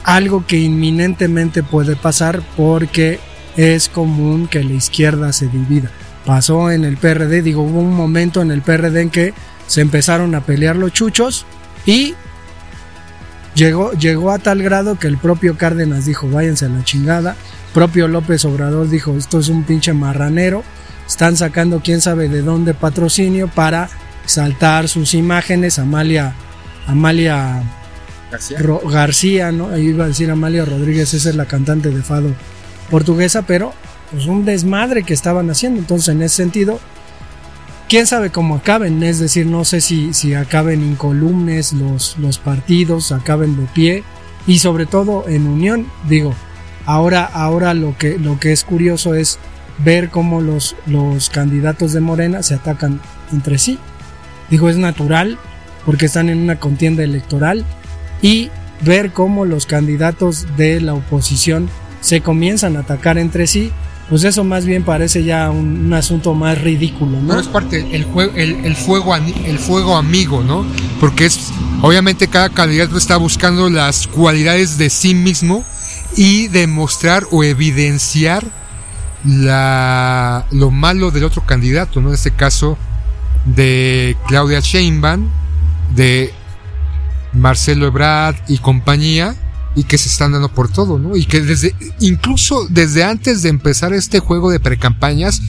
algo 0.04 0.46
que 0.46 0.58
inminentemente 0.58 1.64
puede 1.64 1.96
pasar 1.96 2.42
porque 2.56 3.20
es 3.58 3.90
común 3.90 4.48
que 4.48 4.64
la 4.64 4.74
izquierda 4.74 5.34
se 5.34 5.48
divida. 5.48 5.92
Pasó 6.26 6.72
en 6.72 6.86
el 6.86 6.98
PRD, 6.98 7.42
digo, 7.42 7.62
hubo 7.62 7.80
un 7.80 7.94
momento 7.94 8.42
en 8.42 8.52
el 8.52 8.62
PRD 8.62 9.02
en 9.02 9.10
que 9.10 9.34
se 9.68 9.82
empezaron 9.82 10.34
a 10.36 10.42
pelear 10.42 10.76
los 10.76 10.92
chuchos 10.92 11.46
y 11.86 12.16
llegó, 13.54 13.92
llegó 13.94 14.32
a 14.32 14.40
tal 14.40 14.64
grado 14.64 14.98
que 14.98 15.08
el 15.08 15.18
propio 15.18 15.58
Cárdenas 15.58 16.06
dijo, 16.06 16.28
váyanse 16.30 16.66
a 16.66 16.70
la 16.70 16.84
chingada. 16.84 17.36
Propio 17.74 18.08
López 18.08 18.46
Obrador 18.46 18.90
dijo, 18.90 19.16
esto 19.18 19.40
es 19.40 19.50
un 19.50 19.64
pinche 19.64 19.94
marranero 19.94 20.64
están 21.08 21.38
sacando 21.38 21.82
quién 21.84 22.02
sabe 22.02 22.30
de 22.30 22.42
dónde 22.42 22.74
patrocinio 22.74 23.48
para 23.48 23.90
saltar 24.26 24.88
sus 24.88 25.14
imágenes. 25.14 25.80
Amalia, 25.80 26.34
Amalia 26.88 27.64
García, 28.90 29.52
¿no? 29.52 29.70
Ahí 29.70 29.88
iba 29.88 30.06
a 30.06 30.08
decir 30.08 30.30
Amalia 30.32 30.66
Rodríguez, 30.66 31.14
esa 31.14 31.30
es 31.30 31.36
la 31.36 31.46
cantante 31.46 31.90
de 31.90 32.02
Fado 32.02 32.30
portuguesa, 32.90 33.44
pero 33.44 33.74
pues 34.12 34.26
un 34.26 34.46
desmadre 34.46 35.04
que 35.04 35.14
estaban 35.14 35.50
haciendo. 35.50 35.80
Entonces, 35.80 36.10
en 36.10 36.22
ese 36.22 36.36
sentido, 36.36 36.80
quién 37.88 38.08
sabe 38.08 38.30
cómo 38.30 38.56
acaben, 38.56 39.02
es 39.04 39.20
decir, 39.20 39.46
no 39.46 39.66
sé 39.66 39.82
si, 39.82 40.14
si 40.14 40.34
acaben 40.34 40.84
incolumnes 40.84 41.74
los, 41.74 42.18
los 42.18 42.38
partidos, 42.38 43.12
acaben 43.12 43.58
de 43.58 43.66
pie 43.68 44.04
y 44.48 44.60
sobre 44.60 44.86
todo 44.86 45.28
en 45.28 45.48
unión. 45.48 45.88
Digo, 46.08 46.34
ahora, 46.86 47.26
ahora 47.26 47.74
lo 47.74 47.98
que, 47.98 48.18
lo 48.18 48.40
que 48.40 48.52
es 48.52 48.64
curioso 48.64 49.16
es 49.16 49.40
ver 49.84 50.10
cómo 50.10 50.42
los, 50.42 50.76
los 50.86 51.30
candidatos 51.30 51.94
de 51.94 52.02
Morena 52.02 52.44
se 52.44 52.56
atacan 52.56 53.02
entre 53.32 53.58
sí. 53.58 53.78
Digo, 54.50 54.70
es 54.70 54.78
natural 54.78 55.38
porque 55.86 56.06
están 56.06 56.30
en 56.30 56.40
una 56.40 56.60
contienda 56.60 57.04
electoral 57.04 57.66
y 58.22 58.50
ver 58.82 59.12
cómo 59.12 59.46
los 59.46 59.66
candidatos 59.66 60.48
de 60.58 60.82
la 60.82 60.94
oposición 60.94 61.70
se 62.02 62.22
comienzan 62.22 62.76
a 62.76 62.82
atacar 62.82 63.18
entre 63.18 63.48
sí, 63.48 63.72
pues 64.10 64.24
eso 64.24 64.44
más 64.44 64.66
bien 64.66 64.84
parece 64.84 65.24
ya 65.24 65.50
un, 65.50 65.92
asunto 65.94 66.34
más 66.34 66.62
ridículo, 66.62 67.20
¿no? 67.22 67.40
es 67.40 67.48
parte 67.48 67.96
el, 67.96 68.06
fuego, 68.06 68.34
el 68.36 69.58
fuego 69.58 69.96
amigo, 69.98 70.44
¿no? 70.44 70.66
Porque 71.00 71.26
es, 71.26 71.52
obviamente 71.82 72.28
cada 72.28 72.50
candidato 72.50 72.98
está 72.98 73.18
buscando 73.18 73.70
las 73.70 74.08
cualidades 74.08 74.78
de 74.78 74.90
sí 74.90 75.16
mismo 75.16 75.64
y 76.16 76.48
demostrar 76.48 77.24
o 77.32 77.44
evidenciar 77.44 78.44
la, 79.26 80.46
lo 80.52 80.72
malo 80.72 81.12
del 81.12 81.24
otro 81.24 81.46
candidato, 81.46 82.02
¿no? 82.02 82.10
En 82.10 82.16
este 82.16 82.32
caso 82.32 82.78
de 83.46 84.16
Claudia 84.28 84.60
Sheinbaum, 84.60 85.30
de 85.96 86.34
Marcelo 87.34 87.88
Ebrard 87.88 88.36
y 88.48 88.60
compañía, 88.60 89.36
y 89.76 89.84
que 89.84 89.98
se 89.98 90.10
están 90.10 90.32
dando 90.32 90.50
por 90.50 90.72
todo, 90.72 90.98
¿no? 90.98 91.16
Y 91.16 91.26
que 91.26 91.42
desde, 91.42 91.76
incluso 92.00 92.68
desde 92.70 93.04
antes 93.04 93.42
de 93.42 93.50
empezar 93.50 93.94
este 93.94 94.20
juego 94.20 94.50
de 94.50 94.60
precampañas, 94.60 95.42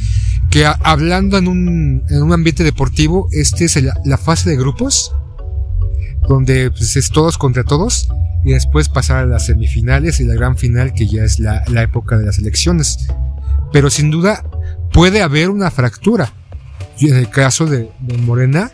que 0.51 0.67
hablando 0.67 1.39
en 1.39 1.49
un, 1.49 2.05
en 2.09 2.23
un 2.23 2.33
ambiente 2.33 2.65
deportivo, 2.65 3.29
este 3.33 3.65
es 3.65 3.79
la 4.05 4.19
fase 4.19 4.51
de 4.51 4.57
grupos, 4.57 5.15
donde 6.29 6.71
pues, 6.71 6.97
es 6.97 7.11
todos 7.11 7.39
contra 7.39 7.65
todos, 7.65 8.09
y 8.45 8.53
después 8.53 8.89
pasar 8.89 9.25
a 9.25 9.27
las 9.27 9.47
semifinales 9.47 10.21
y 10.21 10.25
la 10.25 10.35
gran 10.35 10.57
final 10.57 10.93
que 10.93 11.09
ya 11.09 11.25
es 11.25 11.41
la, 11.41 11.65
época 11.83 12.17
de 12.17 12.27
las 12.27 12.39
elecciones. 12.39 13.09
Pero 13.73 13.91
sin 13.91 14.11
duda 14.11 14.45
puede 14.93 15.21
haber 15.21 15.51
una 15.51 15.71
fractura. 15.71 16.33
en 17.01 17.17
el 17.17 17.29
caso 17.29 17.67
de, 17.67 17.91
de 18.01 18.19
Morena, 18.19 18.71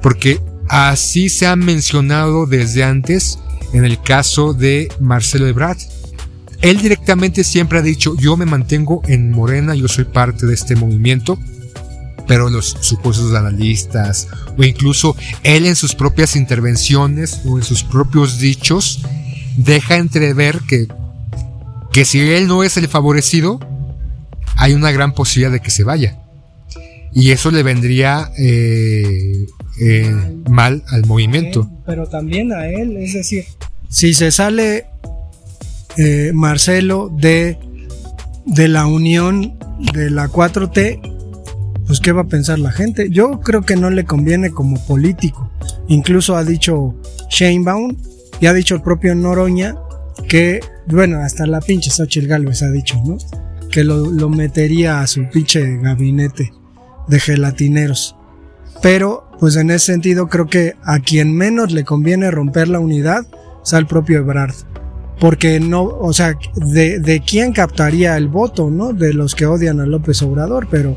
porque 0.00 0.40
así 0.68 1.28
se 1.28 1.46
ha 1.46 1.56
mencionado 1.56 2.46
desde 2.46 2.84
antes 2.84 3.38
en 3.72 3.84
el 3.84 4.00
caso 4.00 4.54
de 4.54 4.88
Marcelo 5.00 5.46
Ebrard. 5.46 5.78
Él 6.62 6.78
directamente 6.78 7.44
siempre 7.44 7.78
ha 7.78 7.82
dicho, 7.82 8.16
yo 8.16 8.36
me 8.36 8.46
mantengo 8.46 9.02
en 9.06 9.30
Morena, 9.30 9.74
yo 9.74 9.88
soy 9.88 10.04
parte 10.04 10.46
de 10.46 10.54
este 10.54 10.74
movimiento, 10.74 11.38
pero 12.26 12.50
los 12.50 12.76
supuestos 12.80 13.32
analistas 13.34 14.28
o 14.58 14.64
incluso 14.64 15.16
él 15.42 15.66
en 15.66 15.76
sus 15.76 15.94
propias 15.94 16.34
intervenciones 16.34 17.40
o 17.44 17.58
en 17.58 17.62
sus 17.62 17.84
propios 17.84 18.38
dichos 18.38 19.02
deja 19.56 19.96
entrever 19.96 20.60
que, 20.66 20.88
que 21.92 22.04
si 22.04 22.20
él 22.20 22.48
no 22.48 22.64
es 22.64 22.76
el 22.76 22.88
favorecido, 22.88 23.60
hay 24.56 24.72
una 24.72 24.90
gran 24.90 25.12
posibilidad 25.12 25.52
de 25.52 25.60
que 25.60 25.70
se 25.70 25.84
vaya. 25.84 26.18
Y 27.12 27.30
eso 27.30 27.50
le 27.50 27.62
vendría 27.62 28.30
eh, 28.36 29.46
eh, 29.80 30.10
mal 30.48 30.82
al 30.88 31.06
movimiento. 31.06 31.70
Pero 31.84 32.06
también 32.06 32.52
a 32.52 32.66
él, 32.66 32.96
es 32.96 33.14
decir, 33.14 33.44
si 33.88 34.14
se 34.14 34.30
sale 34.30 34.86
eh, 35.96 36.30
Marcelo 36.34 37.10
de, 37.16 37.58
de 38.44 38.68
la 38.68 38.86
unión 38.86 39.58
de 39.92 40.10
la 40.10 40.28
4T, 40.28 41.00
pues 41.86 42.00
qué 42.00 42.12
va 42.12 42.22
a 42.22 42.26
pensar 42.26 42.58
la 42.58 42.72
gente. 42.72 43.10
Yo 43.10 43.40
creo 43.40 43.62
que 43.62 43.76
no 43.76 43.90
le 43.90 44.04
conviene 44.04 44.50
como 44.50 44.84
político. 44.86 45.50
Incluso 45.88 46.36
ha 46.36 46.44
dicho 46.44 46.94
Sheinbaum 47.30 47.96
y 48.40 48.46
ha 48.46 48.52
dicho 48.52 48.74
el 48.74 48.82
propio 48.82 49.14
Noroña 49.14 49.76
que, 50.28 50.60
bueno, 50.86 51.20
hasta 51.20 51.46
la 51.46 51.60
pinche 51.60 51.90
Xochitl 51.90 52.26
Galvez 52.26 52.62
ha 52.62 52.70
dicho, 52.70 53.00
¿no? 53.06 53.18
Que 53.70 53.84
lo, 53.84 54.10
lo 54.10 54.28
metería 54.28 55.00
a 55.00 55.06
su 55.06 55.28
pinche 55.28 55.78
gabinete 55.78 56.52
de 57.08 57.20
gelatineros. 57.20 58.16
Pero, 58.82 59.30
pues 59.40 59.56
en 59.56 59.70
ese 59.70 59.86
sentido 59.86 60.28
creo 60.28 60.46
que 60.46 60.76
a 60.84 61.00
quien 61.00 61.34
menos 61.34 61.72
le 61.72 61.84
conviene 61.84 62.30
romper 62.30 62.68
la 62.68 62.80
unidad 62.80 63.26
es 63.62 63.74
al 63.74 63.86
propio 63.86 64.18
Ebrard. 64.18 64.54
Porque 65.18 65.60
no, 65.60 65.82
o 65.84 66.12
sea, 66.12 66.38
de, 66.54 67.00
de 67.00 67.20
quién 67.20 67.52
captaría 67.52 68.16
el 68.16 68.28
voto, 68.28 68.70
¿no? 68.70 68.92
De 68.92 69.14
los 69.14 69.34
que 69.34 69.46
odian 69.46 69.80
a 69.80 69.86
López 69.86 70.20
Obrador, 70.22 70.68
pero 70.70 70.96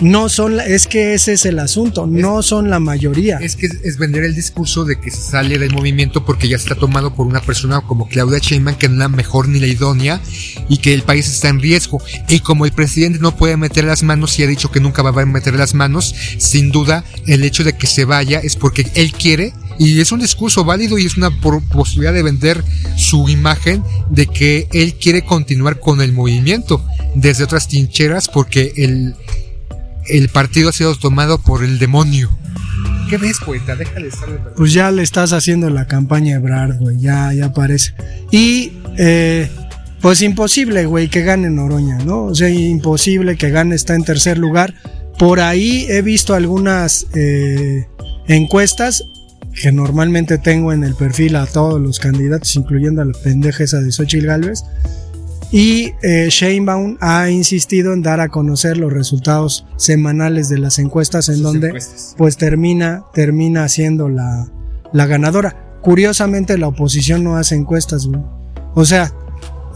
no 0.00 0.28
son, 0.28 0.60
es 0.60 0.86
que 0.86 1.14
ese 1.14 1.34
es 1.34 1.46
el 1.46 1.58
asunto, 1.58 2.06
no 2.06 2.42
son 2.42 2.70
la 2.70 2.80
mayoría. 2.80 3.38
Es 3.38 3.56
que 3.56 3.66
es 3.66 3.98
vender 3.98 4.24
el 4.24 4.34
discurso 4.34 4.84
de 4.84 5.00
que 5.00 5.10
se 5.10 5.20
sale 5.20 5.58
del 5.58 5.70
movimiento 5.72 6.24
porque 6.24 6.48
ya 6.48 6.56
está 6.56 6.74
tomado 6.74 7.14
por 7.14 7.26
una 7.26 7.40
persona 7.40 7.80
como 7.82 8.08
Claudia 8.08 8.38
Sheinbaum 8.38 8.76
que 8.76 8.88
no 8.88 8.94
es 8.94 8.98
la 8.98 9.08
mejor 9.08 9.48
ni 9.48 9.60
la 9.60 9.66
idónea 9.66 10.20
y 10.68 10.78
que 10.78 10.94
el 10.94 11.02
país 11.02 11.28
está 11.28 11.48
en 11.48 11.60
riesgo. 11.60 12.02
Y 12.28 12.40
como 12.40 12.64
el 12.64 12.72
presidente 12.72 13.18
no 13.20 13.36
puede 13.36 13.56
meter 13.56 13.84
las 13.84 14.02
manos 14.02 14.38
y 14.38 14.42
ha 14.42 14.46
dicho 14.46 14.70
que 14.70 14.80
nunca 14.80 15.02
va 15.02 15.22
a 15.22 15.26
meter 15.26 15.54
las 15.54 15.74
manos, 15.74 16.14
sin 16.38 16.70
duda 16.70 17.04
el 17.26 17.44
hecho 17.44 17.64
de 17.64 17.76
que 17.76 17.86
se 17.86 18.04
vaya 18.04 18.40
es 18.40 18.56
porque 18.56 18.86
él 18.94 19.12
quiere 19.12 19.52
y 19.78 20.00
es 20.00 20.12
un 20.12 20.20
discurso 20.20 20.64
válido 20.64 20.98
y 20.98 21.06
es 21.06 21.16
una 21.16 21.30
posibilidad 21.40 22.12
de 22.12 22.22
vender 22.22 22.64
su 22.96 23.28
imagen 23.28 23.82
de 24.10 24.26
que 24.26 24.68
él 24.72 24.94
quiere 24.94 25.24
continuar 25.24 25.80
con 25.80 26.00
el 26.00 26.12
movimiento 26.12 26.84
desde 27.14 27.44
otras 27.44 27.68
trincheras 27.68 28.28
porque 28.28 28.72
el 28.76 29.14
el 30.08 30.28
partido 30.28 30.68
ha 30.68 30.72
sido 30.72 30.94
tomado 30.96 31.38
por 31.38 31.64
el 31.64 31.78
demonio. 31.78 32.30
¿Qué 33.08 33.18
ves, 33.18 33.38
poeta? 33.44 33.76
Déjale 33.76 34.08
estar 34.08 34.54
Pues 34.56 34.72
ya 34.72 34.90
le 34.90 35.02
estás 35.02 35.32
haciendo 35.32 35.68
la 35.70 35.86
campaña 35.86 36.36
Ebrard, 36.36 36.78
güey, 36.78 36.98
ya, 36.98 37.32
ya 37.32 37.52
parece. 37.52 37.94
Y, 38.30 38.72
eh, 38.96 39.50
pues 40.00 40.22
imposible, 40.22 40.86
güey, 40.86 41.08
que 41.08 41.22
gane 41.22 41.50
Noroña, 41.50 41.98
¿no? 41.98 42.24
O 42.24 42.34
sea, 42.34 42.48
imposible 42.48 43.36
que 43.36 43.50
gane, 43.50 43.74
está 43.74 43.94
en 43.94 44.04
tercer 44.04 44.38
lugar. 44.38 44.74
Por 45.18 45.40
ahí 45.40 45.86
he 45.88 46.02
visto 46.02 46.34
algunas 46.34 47.06
eh, 47.14 47.86
encuestas 48.26 49.04
que 49.54 49.70
normalmente 49.70 50.38
tengo 50.38 50.72
en 50.72 50.82
el 50.82 50.94
perfil 50.94 51.36
a 51.36 51.46
todos 51.46 51.80
los 51.80 52.00
candidatos, 52.00 52.56
incluyendo 52.56 53.02
a 53.02 53.04
la 53.04 53.12
pendeja 53.12 53.64
esa 53.64 53.80
de 53.80 53.92
Xochitl 53.92 54.26
Galvez 54.26 54.64
y 55.54 55.92
eh, 56.02 56.26
Sheinbaum 56.30 56.96
ha 57.00 57.30
insistido 57.30 57.92
en 57.92 58.02
dar 58.02 58.18
a 58.18 58.28
conocer 58.28 58.76
los 58.76 58.92
resultados 58.92 59.64
semanales 59.76 60.48
de 60.48 60.58
las 60.58 60.80
encuestas 60.80 61.28
en 61.28 61.44
donde 61.44 61.80
pues 62.16 62.36
termina, 62.36 63.04
termina 63.14 63.68
siendo 63.68 64.08
la, 64.08 64.48
la, 64.92 65.06
ganadora. 65.06 65.78
Curiosamente 65.80 66.58
la 66.58 66.66
oposición 66.66 67.22
no 67.22 67.36
hace 67.36 67.54
encuestas, 67.54 68.08
O 68.74 68.84
sea, 68.84 69.14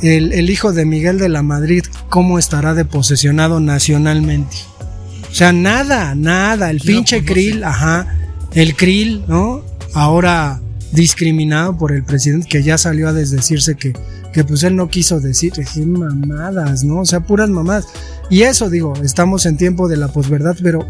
el, 0.03 0.33
el, 0.33 0.51
hijo 0.51 0.73
de 0.73 0.85
Miguel 0.85 1.21
de 1.21 1.29
la 1.29 1.45
Madrid, 1.45 1.85
¿cómo 2.09 2.41
estará 2.41 2.75
de 2.75 2.85
posesionado 2.85 3.61
nacionalmente? 3.61 4.57
O 5.31 5.35
sea, 5.35 5.53
nada, 5.53 6.17
nada. 6.17 6.71
El 6.71 6.81
pinche 6.81 7.19
pues, 7.19 7.31
Krill, 7.31 7.63
ajá. 7.63 8.19
El 8.53 8.75
Krill, 8.75 9.23
¿no? 9.29 9.63
Ahora 9.95 10.61
discriminado 10.92 11.76
por 11.76 11.92
el 11.92 12.05
presidente 12.05 12.49
que 12.49 12.62
ya 12.62 12.78
salió 12.78 13.08
a 13.08 13.12
desdecirse 13.12 13.76
que 13.76 13.92
que 14.33 14.44
pues 14.44 14.62
él 14.62 14.76
no 14.76 14.89
quiso 14.89 15.20
decir, 15.20 15.52
mamadas, 15.86 16.84
¿no? 16.84 17.00
O 17.00 17.07
sea, 17.07 17.20
puras 17.20 17.49
mamadas. 17.49 17.86
Y 18.31 18.42
eso 18.42 18.68
digo, 18.70 18.94
estamos 19.02 19.47
en 19.47 19.57
tiempo 19.57 19.89
de 19.89 19.97
la 19.97 20.08
posverdad, 20.08 20.57
pero 20.62 20.86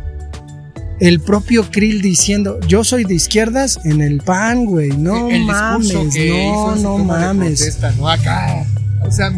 el 1.01 1.21
propio 1.21 1.65
Krill 1.71 2.03
diciendo, 2.03 2.59
yo 2.67 2.83
soy 2.85 3.05
de 3.05 3.15
izquierdas 3.15 3.81
en 3.85 4.01
el 4.01 4.21
pan, 4.21 4.65
güey, 4.65 4.91
no 4.91 5.31
mames, 5.31 5.95
no, 5.95 6.77
no 6.77 6.99
mames. 6.99 7.79
¿no? 7.97 8.09
Acá. 8.09 8.67
O 9.07 9.11
sea, 9.13 9.33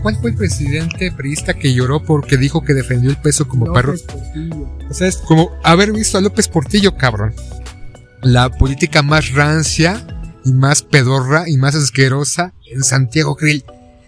¿cuál 0.00 0.16
fue 0.16 0.30
el 0.30 0.36
presidente 0.36 1.10
priista 1.10 1.54
que 1.54 1.74
lloró 1.74 2.04
porque 2.04 2.36
dijo 2.36 2.62
que 2.62 2.72
defendió 2.72 3.10
el 3.10 3.16
peso 3.16 3.48
como 3.48 3.72
perro? 3.72 3.94
O 4.88 4.94
sea, 4.94 5.08
es 5.08 5.16
como 5.16 5.50
haber 5.64 5.92
visto 5.92 6.18
a 6.18 6.20
López 6.20 6.46
Portillo, 6.46 6.96
cabrón. 6.96 7.34
La 8.22 8.50
política 8.50 9.02
más 9.02 9.32
rancia 9.32 10.06
y 10.44 10.52
más 10.52 10.82
pedorra 10.82 11.48
y 11.48 11.56
más 11.56 11.74
asquerosa 11.74 12.52
en 12.70 12.84
Santiago 12.84 13.34
Krill 13.36 13.64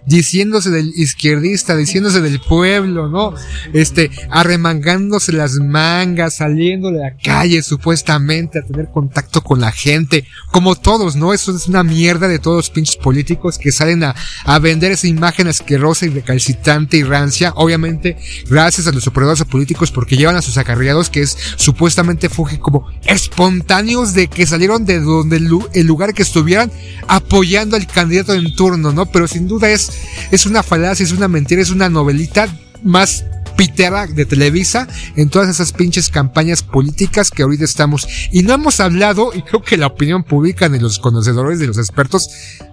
diciéndose 0.07 0.71
del 0.71 0.93
izquierdista, 0.97 1.77
diciéndose 1.77 2.21
del 2.21 2.41
pueblo, 2.41 3.09
¿no? 3.09 3.35
Este, 3.73 4.11
arremangándose 4.31 5.33
las 5.33 5.55
mangas, 5.55 6.37
saliendo 6.37 6.91
de 6.91 7.01
la 7.01 7.17
calle 7.17 7.63
supuestamente 7.63 8.59
a 8.59 8.63
tener 8.63 8.91
contacto 8.91 9.43
con 9.43 9.61
la 9.61 9.73
gente, 9.73 10.27
como 10.51 10.75
todos, 10.75 11.17
¿no? 11.17 11.33
Eso 11.33 11.57
es 11.57 11.67
una 11.67 11.83
mierda 11.83 12.29
de 12.29 12.39
todos 12.39 12.57
los 12.57 12.71
pinches 12.71 12.97
políticos 12.97 13.59
que 13.59 13.73
salen 13.73 14.05
a, 14.05 14.15
a 14.45 14.59
vender 14.59 14.93
esa 14.93 15.07
imagen 15.07 15.49
asquerosa 15.49 16.07
y 16.07 16.11
recalcitrante 16.11 16.97
y 16.97 17.03
rancia, 17.03 17.53
obviamente 17.57 18.17
gracias 18.49 18.87
a 18.87 18.93
los 18.93 19.07
operadores 19.07 19.45
políticos 19.45 19.91
porque 19.91 20.17
llevan 20.17 20.37
a 20.37 20.43
sus 20.43 20.59
acarreados 20.59 21.11
que 21.11 21.23
es 21.23 21.37
supuestamente 21.57 22.29
fuge 22.29 22.59
como 22.59 22.87
espontáneos 23.05 24.15
de 24.15 24.29
que 24.29 24.47
salieron 24.47 24.85
de 24.85 25.01
donde 25.01 25.37
el 25.37 25.87
lugar 25.87 26.15
que 26.15 26.23
estuvieran 26.23 26.71
apoyando 27.09 27.77
al 27.77 27.87
candidato 27.87 28.35
en 28.35 28.55
turno, 28.55 28.93
¿no? 28.93 29.07
Pero 29.07 29.29
sin 29.29 29.49
duda 29.49 29.71
es 29.71 29.94
es 30.31 30.47
una 30.47 30.63
falacia, 30.63 31.05
es 31.05 31.13
una 31.13 31.29
mentira, 31.29 31.63
es 31.63 31.71
una 31.71 31.89
novelita 31.89 32.49
más 32.83 33.25
pitera 33.57 34.07
de 34.07 34.27
Televisa 34.27 34.89
en 35.17 35.31
todas 35.31 35.49
esas 35.49 35.73
pinches 35.73 36.09
campañas 36.09 36.63
políticas 36.63 37.31
que 37.31 37.43
ahorita 37.43 37.65
estamos. 37.65 38.07
Y 38.33 38.43
no 38.43 38.55
hemos 38.55 38.81
hablado, 38.81 39.33
y 39.35 39.43
creo 39.43 39.63
que 39.63 39.77
la 39.77 39.87
opinión 39.87 40.25
pública 40.25 40.69
de 40.69 40.81
los 40.81 40.99
conocedores, 40.99 41.59
de 41.59 41.67
los 41.67 41.79
expertos, 41.79 42.29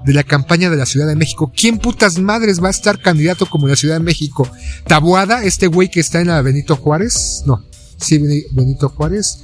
de 0.05 0.13
la 0.13 0.23
campaña 0.23 0.69
de 0.69 0.77
la 0.77 0.85
Ciudad 0.85 1.07
de 1.07 1.15
México. 1.15 1.51
¿Quién 1.55 1.77
putas 1.77 2.19
madres 2.19 2.61
va 2.63 2.67
a 2.67 2.71
estar 2.71 2.99
candidato 3.01 3.45
como 3.45 3.67
la 3.67 3.75
Ciudad 3.75 3.95
de 3.95 4.03
México? 4.03 4.49
¿Tabuada? 4.87 5.43
¿Este 5.43 5.67
güey 5.67 5.89
que 5.89 5.99
está 5.99 6.21
en 6.21 6.27
la 6.27 6.41
Benito 6.41 6.75
Juárez? 6.75 7.43
No. 7.45 7.63
Sí, 7.97 8.17
Benito 8.51 8.89
Juárez. 8.89 9.39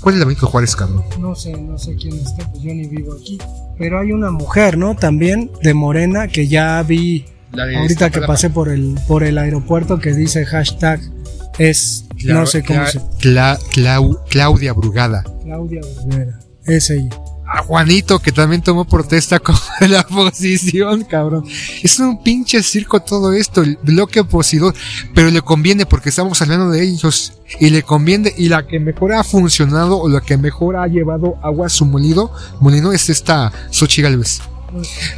¿Cuál 0.00 0.14
es 0.14 0.18
la 0.20 0.26
Benito 0.26 0.46
Juárez, 0.46 0.76
cabrón? 0.76 1.04
No 1.20 1.34
sé, 1.34 1.52
no 1.52 1.78
sé 1.78 1.94
quién 1.96 2.14
está, 2.14 2.48
pues 2.50 2.62
yo 2.62 2.74
ni 2.74 2.86
vivo 2.86 3.14
aquí. 3.14 3.38
Pero 3.78 3.98
hay 4.00 4.12
una 4.12 4.30
mujer, 4.30 4.76
¿no? 4.76 4.96
También 4.96 5.50
de 5.62 5.74
Morena 5.74 6.28
que 6.28 6.48
ya 6.48 6.82
vi 6.82 7.24
ahorita 7.52 8.10
que 8.10 8.20
pasé 8.22 8.50
por 8.50 8.68
el, 8.68 8.98
por 9.06 9.22
el 9.22 9.38
aeropuerto 9.38 9.98
que 9.98 10.12
dice 10.12 10.44
hashtag 10.46 11.00
es, 11.58 12.06
no 12.24 12.46
sé 12.46 12.62
cómo 12.62 12.86
se... 12.86 13.00
Claudia 13.20 14.72
Brugada. 14.72 15.24
Claudia 15.42 15.80
Brugada, 15.82 16.40
es 16.64 16.90
ella 16.90 17.10
Juanito, 17.58 18.18
que 18.18 18.32
también 18.32 18.62
tomó 18.62 18.84
protesta 18.84 19.38
con 19.38 19.56
la 19.88 20.00
oposición, 20.00 21.04
cabrón. 21.04 21.44
Es 21.82 21.98
un 21.98 22.22
pinche 22.22 22.62
circo 22.62 23.00
todo 23.00 23.32
esto, 23.32 23.62
el 23.62 23.78
bloque 23.82 24.20
opositor, 24.20 24.74
pero 25.14 25.30
le 25.30 25.42
conviene 25.42 25.86
porque 25.86 26.08
estamos 26.08 26.40
hablando 26.42 26.70
de 26.70 26.82
ellos 26.82 27.34
y 27.60 27.70
le 27.70 27.82
conviene 27.82 28.32
y 28.36 28.48
la 28.48 28.66
que 28.66 28.80
mejor 28.80 29.12
ha 29.12 29.24
funcionado 29.24 29.98
o 29.98 30.08
la 30.08 30.20
que 30.20 30.36
mejor 30.36 30.76
ha 30.76 30.86
llevado 30.86 31.36
agua 31.42 31.66
a 31.66 31.70
su 31.70 31.84
molido, 31.84 32.32
molino 32.60 32.92
es 32.92 33.10
esta 33.10 33.52
Xochitl 33.70 34.02
Galvez. 34.02 34.51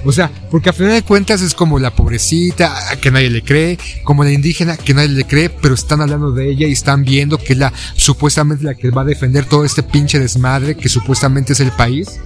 O 0.05 0.13
sea, 0.13 0.31
porque 0.51 0.71
a 0.71 0.73
final 0.73 0.93
de 0.93 1.03
cuentas 1.03 1.41
es 1.43 1.55
como 1.55 1.79
la 1.79 1.95
pobrecita, 1.95 2.75
que 3.01 3.11
nadie 3.11 3.31
le 3.31 3.43
cree, 3.43 3.79
como 4.03 4.25
la 4.25 4.33
indígena, 4.33 4.77
que 4.77 4.95
nadie 4.95 5.09
le 5.09 5.25
cree, 5.25 5.49
pero 5.49 5.75
están 5.75 6.01
hablando 6.01 6.33
de 6.33 6.51
ella 6.51 6.67
y 6.67 6.73
están 6.73 7.05
viendo 7.05 7.39
que 7.39 7.53
es 7.53 7.59
la 7.59 7.73
supuestamente 7.95 8.65
la 8.65 8.75
que 8.75 8.91
va 8.91 9.03
a 9.03 9.07
defender 9.07 9.47
todo 9.47 9.65
este 9.65 9.83
pinche 9.83 10.19
desmadre 10.19 10.77
que 10.77 10.89
supuestamente 10.89 11.53
es 11.53 11.61
el 11.61 11.73
país. 11.73 12.21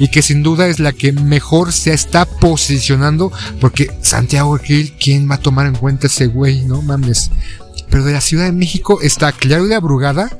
y 0.00 0.08
que 0.08 0.22
sin 0.22 0.44
duda 0.44 0.68
es 0.68 0.78
la 0.78 0.92
que 0.92 1.12
mejor 1.12 1.72
se 1.72 1.92
está 1.92 2.24
posicionando 2.24 3.32
porque 3.60 3.90
Santiago 4.00 4.56
Gil, 4.58 4.94
¿quién 4.98 5.28
va 5.28 5.34
a 5.36 5.40
tomar 5.40 5.66
en 5.66 5.74
cuenta 5.74 6.06
ese 6.06 6.28
güey? 6.28 6.62
No 6.62 6.82
mames. 6.82 7.32
Pero 7.90 8.04
de 8.04 8.12
la 8.12 8.20
Ciudad 8.20 8.44
de 8.44 8.52
México 8.52 9.00
está 9.02 9.32
Claudia 9.32 9.80
Brugada, 9.80 10.30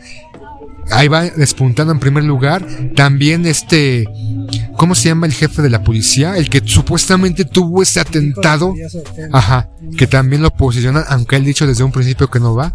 ahí 0.90 1.08
va 1.08 1.24
despuntando 1.24 1.92
en 1.92 2.00
primer 2.00 2.24
lugar. 2.24 2.66
También 2.94 3.46
este, 3.46 4.06
¿cómo 4.76 4.94
se 4.94 5.08
llama 5.08 5.26
el 5.26 5.32
jefe 5.32 5.62
de 5.62 5.70
la 5.70 5.82
policía? 5.82 6.36
El 6.36 6.48
que 6.48 6.62
supuestamente 6.64 7.44
tuvo 7.44 7.82
ese 7.82 8.00
atentado. 8.00 8.74
Ajá, 9.32 9.70
que 9.96 10.06
también 10.06 10.42
lo 10.42 10.50
posicionan, 10.50 11.04
aunque 11.08 11.36
él 11.36 11.44
dicho 11.44 11.66
desde 11.66 11.84
un 11.84 11.92
principio 11.92 12.30
que 12.30 12.40
no 12.40 12.54
va. 12.54 12.74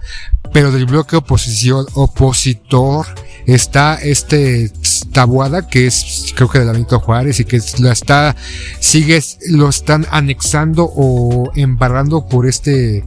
Pero 0.51 0.71
del 0.71 0.85
bloque 0.85 1.15
oposición, 1.15 1.85
opositor 1.93 3.07
está 3.45 3.95
este 3.95 4.71
Tabuada, 5.11 5.67
que 5.67 5.85
es 5.85 6.33
creo 6.35 6.49
que 6.49 6.59
de 6.59 6.65
la 6.65 6.71
Benito 6.71 6.99
Juárez 6.99 7.39
y 7.39 7.45
que 7.45 7.61
lo 7.79 7.91
está, 7.91 8.35
sigue, 8.79 9.21
lo 9.49 9.69
están 9.69 10.07
anexando 10.09 10.91
o 10.95 11.51
embarrando 11.55 12.27
por 12.27 12.47
este 12.47 13.05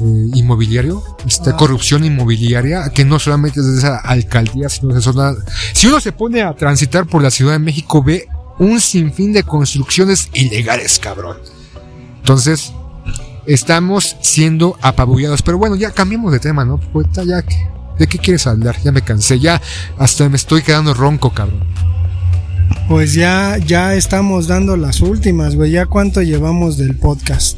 eh, 0.00 0.30
inmobiliario, 0.34 1.02
esta 1.26 1.50
ah. 1.50 1.56
corrupción 1.56 2.04
inmobiliaria, 2.04 2.90
que 2.90 3.04
no 3.04 3.18
solamente 3.18 3.60
es 3.60 3.66
de 3.66 3.78
esa 3.78 3.98
alcaldía, 3.98 4.68
sino 4.68 4.94
de 4.94 5.00
zona. 5.00 5.34
Si 5.72 5.86
uno 5.86 6.00
se 6.00 6.12
pone 6.12 6.42
a 6.42 6.54
transitar 6.54 7.06
por 7.06 7.22
la 7.22 7.30
Ciudad 7.30 7.52
de 7.52 7.58
México, 7.58 8.02
ve 8.02 8.26
un 8.58 8.80
sinfín 8.80 9.32
de 9.32 9.42
construcciones 9.42 10.28
ilegales, 10.32 10.98
cabrón. 10.98 11.38
Entonces, 12.18 12.72
estamos 13.46 14.16
siendo 14.20 14.76
apabullados. 14.80 15.42
Pero 15.42 15.58
bueno, 15.58 15.76
ya 15.76 15.90
cambiemos 15.90 16.32
de 16.32 16.38
tema, 16.38 16.64
¿no? 16.64 16.78
Pues 16.78 17.06
ya 17.12 17.44
¿De 17.98 18.08
qué 18.08 18.18
quieres 18.18 18.46
hablar? 18.46 18.76
Ya 18.82 18.90
me 18.90 19.02
cansé, 19.02 19.38
ya 19.38 19.60
hasta 19.98 20.28
me 20.28 20.36
estoy 20.36 20.62
quedando 20.62 20.94
ronco, 20.94 21.32
cabrón. 21.32 21.62
Pues 22.88 23.14
ya, 23.14 23.56
ya 23.58 23.94
estamos 23.94 24.48
dando 24.48 24.76
las 24.76 25.00
últimas, 25.00 25.54
güey. 25.54 25.72
¿Ya 25.72 25.86
cuánto 25.86 26.22
llevamos 26.22 26.76
del 26.76 26.96
podcast? 26.96 27.56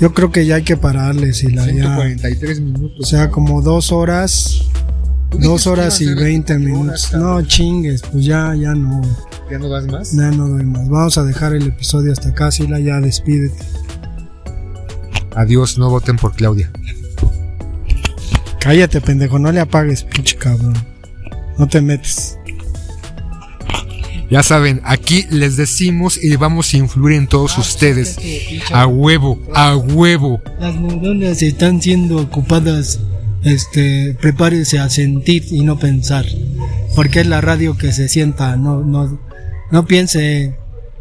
Yo 0.00 0.14
creo 0.14 0.32
que 0.32 0.46
ya 0.46 0.56
hay 0.56 0.62
que 0.62 0.78
pararle, 0.78 1.34
si 1.34 1.50
la 1.50 1.64
143 1.64 2.60
minutos. 2.60 3.00
O 3.00 3.06
sea, 3.06 3.30
como 3.30 3.60
dos 3.60 3.92
horas. 3.92 4.62
Dos 5.38 5.66
horas 5.66 6.00
y 6.00 6.12
veinte 6.14 6.58
minutos. 6.58 7.12
no, 7.12 7.40
chingues, 7.42 8.02
pues 8.02 8.24
ya, 8.24 8.54
ya 8.54 8.74
no. 8.74 9.00
¿Ya 9.50 9.58
no 9.58 9.68
das 9.68 9.86
más? 9.86 10.12
Ya 10.12 10.30
no 10.30 10.48
doy 10.48 10.64
más. 10.64 10.88
Vamos 10.88 11.18
a 11.18 11.24
dejar 11.24 11.54
el 11.54 11.68
episodio 11.68 12.12
hasta 12.12 12.30
acá, 12.30 12.50
Sila, 12.50 12.80
ya 12.80 13.00
despídete. 13.00 13.62
Adiós, 15.36 15.78
no 15.78 15.90
voten 15.90 16.16
por 16.16 16.32
Claudia. 16.34 16.70
Cállate, 18.58 19.00
pendejo, 19.00 19.38
no 19.38 19.52
le 19.52 19.60
apagues, 19.60 20.02
pinche 20.02 20.36
cabrón. 20.36 20.74
No 21.58 21.68
te 21.68 21.80
metes. 21.80 22.39
Ya 24.30 24.44
saben, 24.44 24.80
aquí 24.84 25.26
les 25.28 25.56
decimos 25.56 26.22
y 26.22 26.36
vamos 26.36 26.72
a 26.72 26.76
influir 26.76 27.16
en 27.16 27.26
todos 27.26 27.54
ah, 27.56 27.60
ustedes. 27.62 28.16
A 28.72 28.86
huevo, 28.86 29.40
a 29.54 29.76
huevo. 29.76 30.40
Las 30.60 30.76
neuronas 30.76 31.42
están 31.42 31.82
siendo 31.82 32.18
ocupadas. 32.18 33.00
Este, 33.42 34.16
prepárese 34.20 34.78
a 34.78 34.88
sentir 34.88 35.44
y 35.50 35.62
no 35.62 35.78
pensar. 35.78 36.26
Porque 36.94 37.20
es 37.20 37.26
la 37.26 37.40
radio 37.40 37.76
que 37.76 37.92
se 37.92 38.08
sienta, 38.08 38.56
no, 38.56 38.84
no, 38.84 39.18
no 39.72 39.86
piense 39.86 40.54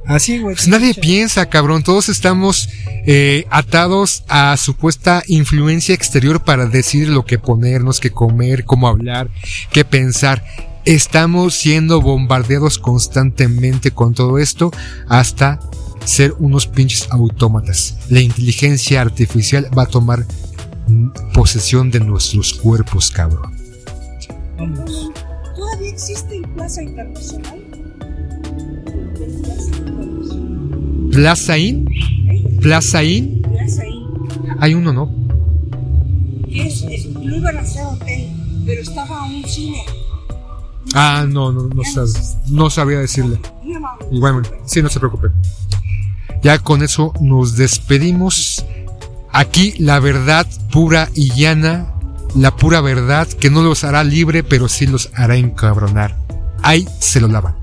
así, 0.08 0.40
güey. 0.40 0.56
Pues 0.56 0.67
nadie 0.67 0.95
piensa, 0.95 1.49
cabrón. 1.49 1.83
Todos 1.83 2.09
estamos 2.09 2.69
eh, 3.06 3.45
atados 3.51 4.24
a 4.27 4.58
supuesta 4.58 5.22
influencia 5.27 5.93
exterior 5.93 6.43
para 6.43 6.66
decir 6.66 7.09
lo 7.09 7.25
que 7.25 7.38
ponernos, 7.38 7.99
qué 7.99 8.09
comer, 8.09 8.66
cómo 8.66 8.88
hablar, 8.88 9.30
qué 9.72 9.85
pensar 9.85 10.43
estamos 10.95 11.53
siendo 11.53 12.01
bombardeados 12.01 12.80
constantemente 12.80 13.92
con 13.92 14.16
todo 14.16 14.40
esto 14.40 14.72
hasta 15.08 15.59
ser 16.03 16.34
unos 16.40 16.66
pinches 16.66 17.08
autómatas. 17.11 17.95
La 18.09 18.22
inteligencia 18.22 19.00
artificial 19.01 19.69
va 19.77 19.84
a 19.84 19.85
tomar 19.85 20.26
posesión 21.32 21.92
de 21.92 22.00
nuestros 22.00 22.56
cuerpos, 22.56 23.11
cabrón. 23.11 23.56
¿Todavía 24.58 25.92
existe 25.92 26.42
Plaza 26.56 26.82
Internacional? 26.82 27.59
¿Plaza 31.11 31.58
In? 31.59 31.85
¿Plaza 32.61 33.03
In? 33.03 33.42
Plaza 33.43 33.85
In. 33.85 34.08
Hay 34.59 34.74
uno, 34.74 34.92
¿no? 34.92 35.14
Es, 36.50 36.82
iban 36.82 37.58
a 37.58 37.59
hacer 37.59 37.85
hotel, 37.85 38.27
pero 38.66 38.82
estaba 38.82 39.26
un 39.26 39.45
cine. 39.45 39.84
Ah, 40.93 41.26
no, 41.27 41.51
no, 41.51 41.64
no, 41.64 41.84
no 42.48 42.69
sabía 42.69 43.00
decirle. 43.00 43.40
Bueno, 44.11 44.42
sí, 44.66 44.82
no 44.82 44.90
se 44.90 45.00
preocupe. 45.00 45.30
Ya 46.42 46.59
con 46.59 46.84
eso 46.84 47.14
nos 47.22 47.56
despedimos. 47.56 48.66
Aquí 49.32 49.74
la 49.77 50.00
verdad 50.00 50.48
pura 50.72 51.09
y 51.14 51.34
llana, 51.34 51.93
la 52.35 52.56
pura 52.56 52.82
verdad 52.82 53.27
que 53.27 53.50
no 53.50 53.61
los 53.61 53.84
hará 53.84 54.03
libre, 54.03 54.43
pero 54.43 54.68
sí 54.68 54.88
los 54.88 55.11
hará 55.14 55.35
encabronar. 55.35 56.16
Ahí 56.64 56.88
se 57.00 57.22
lo 57.22 57.27
lavan. 57.27 57.56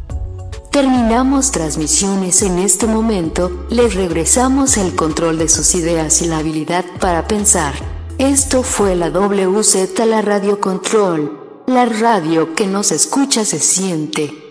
Terminamos 0.71 1.53
transmisiones 1.53 2.43
en 2.43 2.59
este 2.59 2.87
momento, 2.87 3.67
les 3.71 3.95
regresamos 3.95 4.77
el 4.77 4.95
control 4.95 5.39
de 5.39 5.49
sus 5.49 5.75
ideas 5.75 6.21
y 6.21 6.27
la 6.27 6.39
habilidad 6.39 6.85
para 7.01 7.27
pensar. 7.27 7.75
Esto 8.19 8.63
fue 8.63 8.95
la 8.95 9.11
WZ, 9.11 9.99
la 10.07 10.21
Radio 10.21 10.61
Control. 10.61 11.46
La 11.67 11.85
radio 11.85 12.55
que 12.55 12.69
nos 12.69 12.93
escucha 12.93 13.45
se 13.45 13.59
siente. 13.59 14.46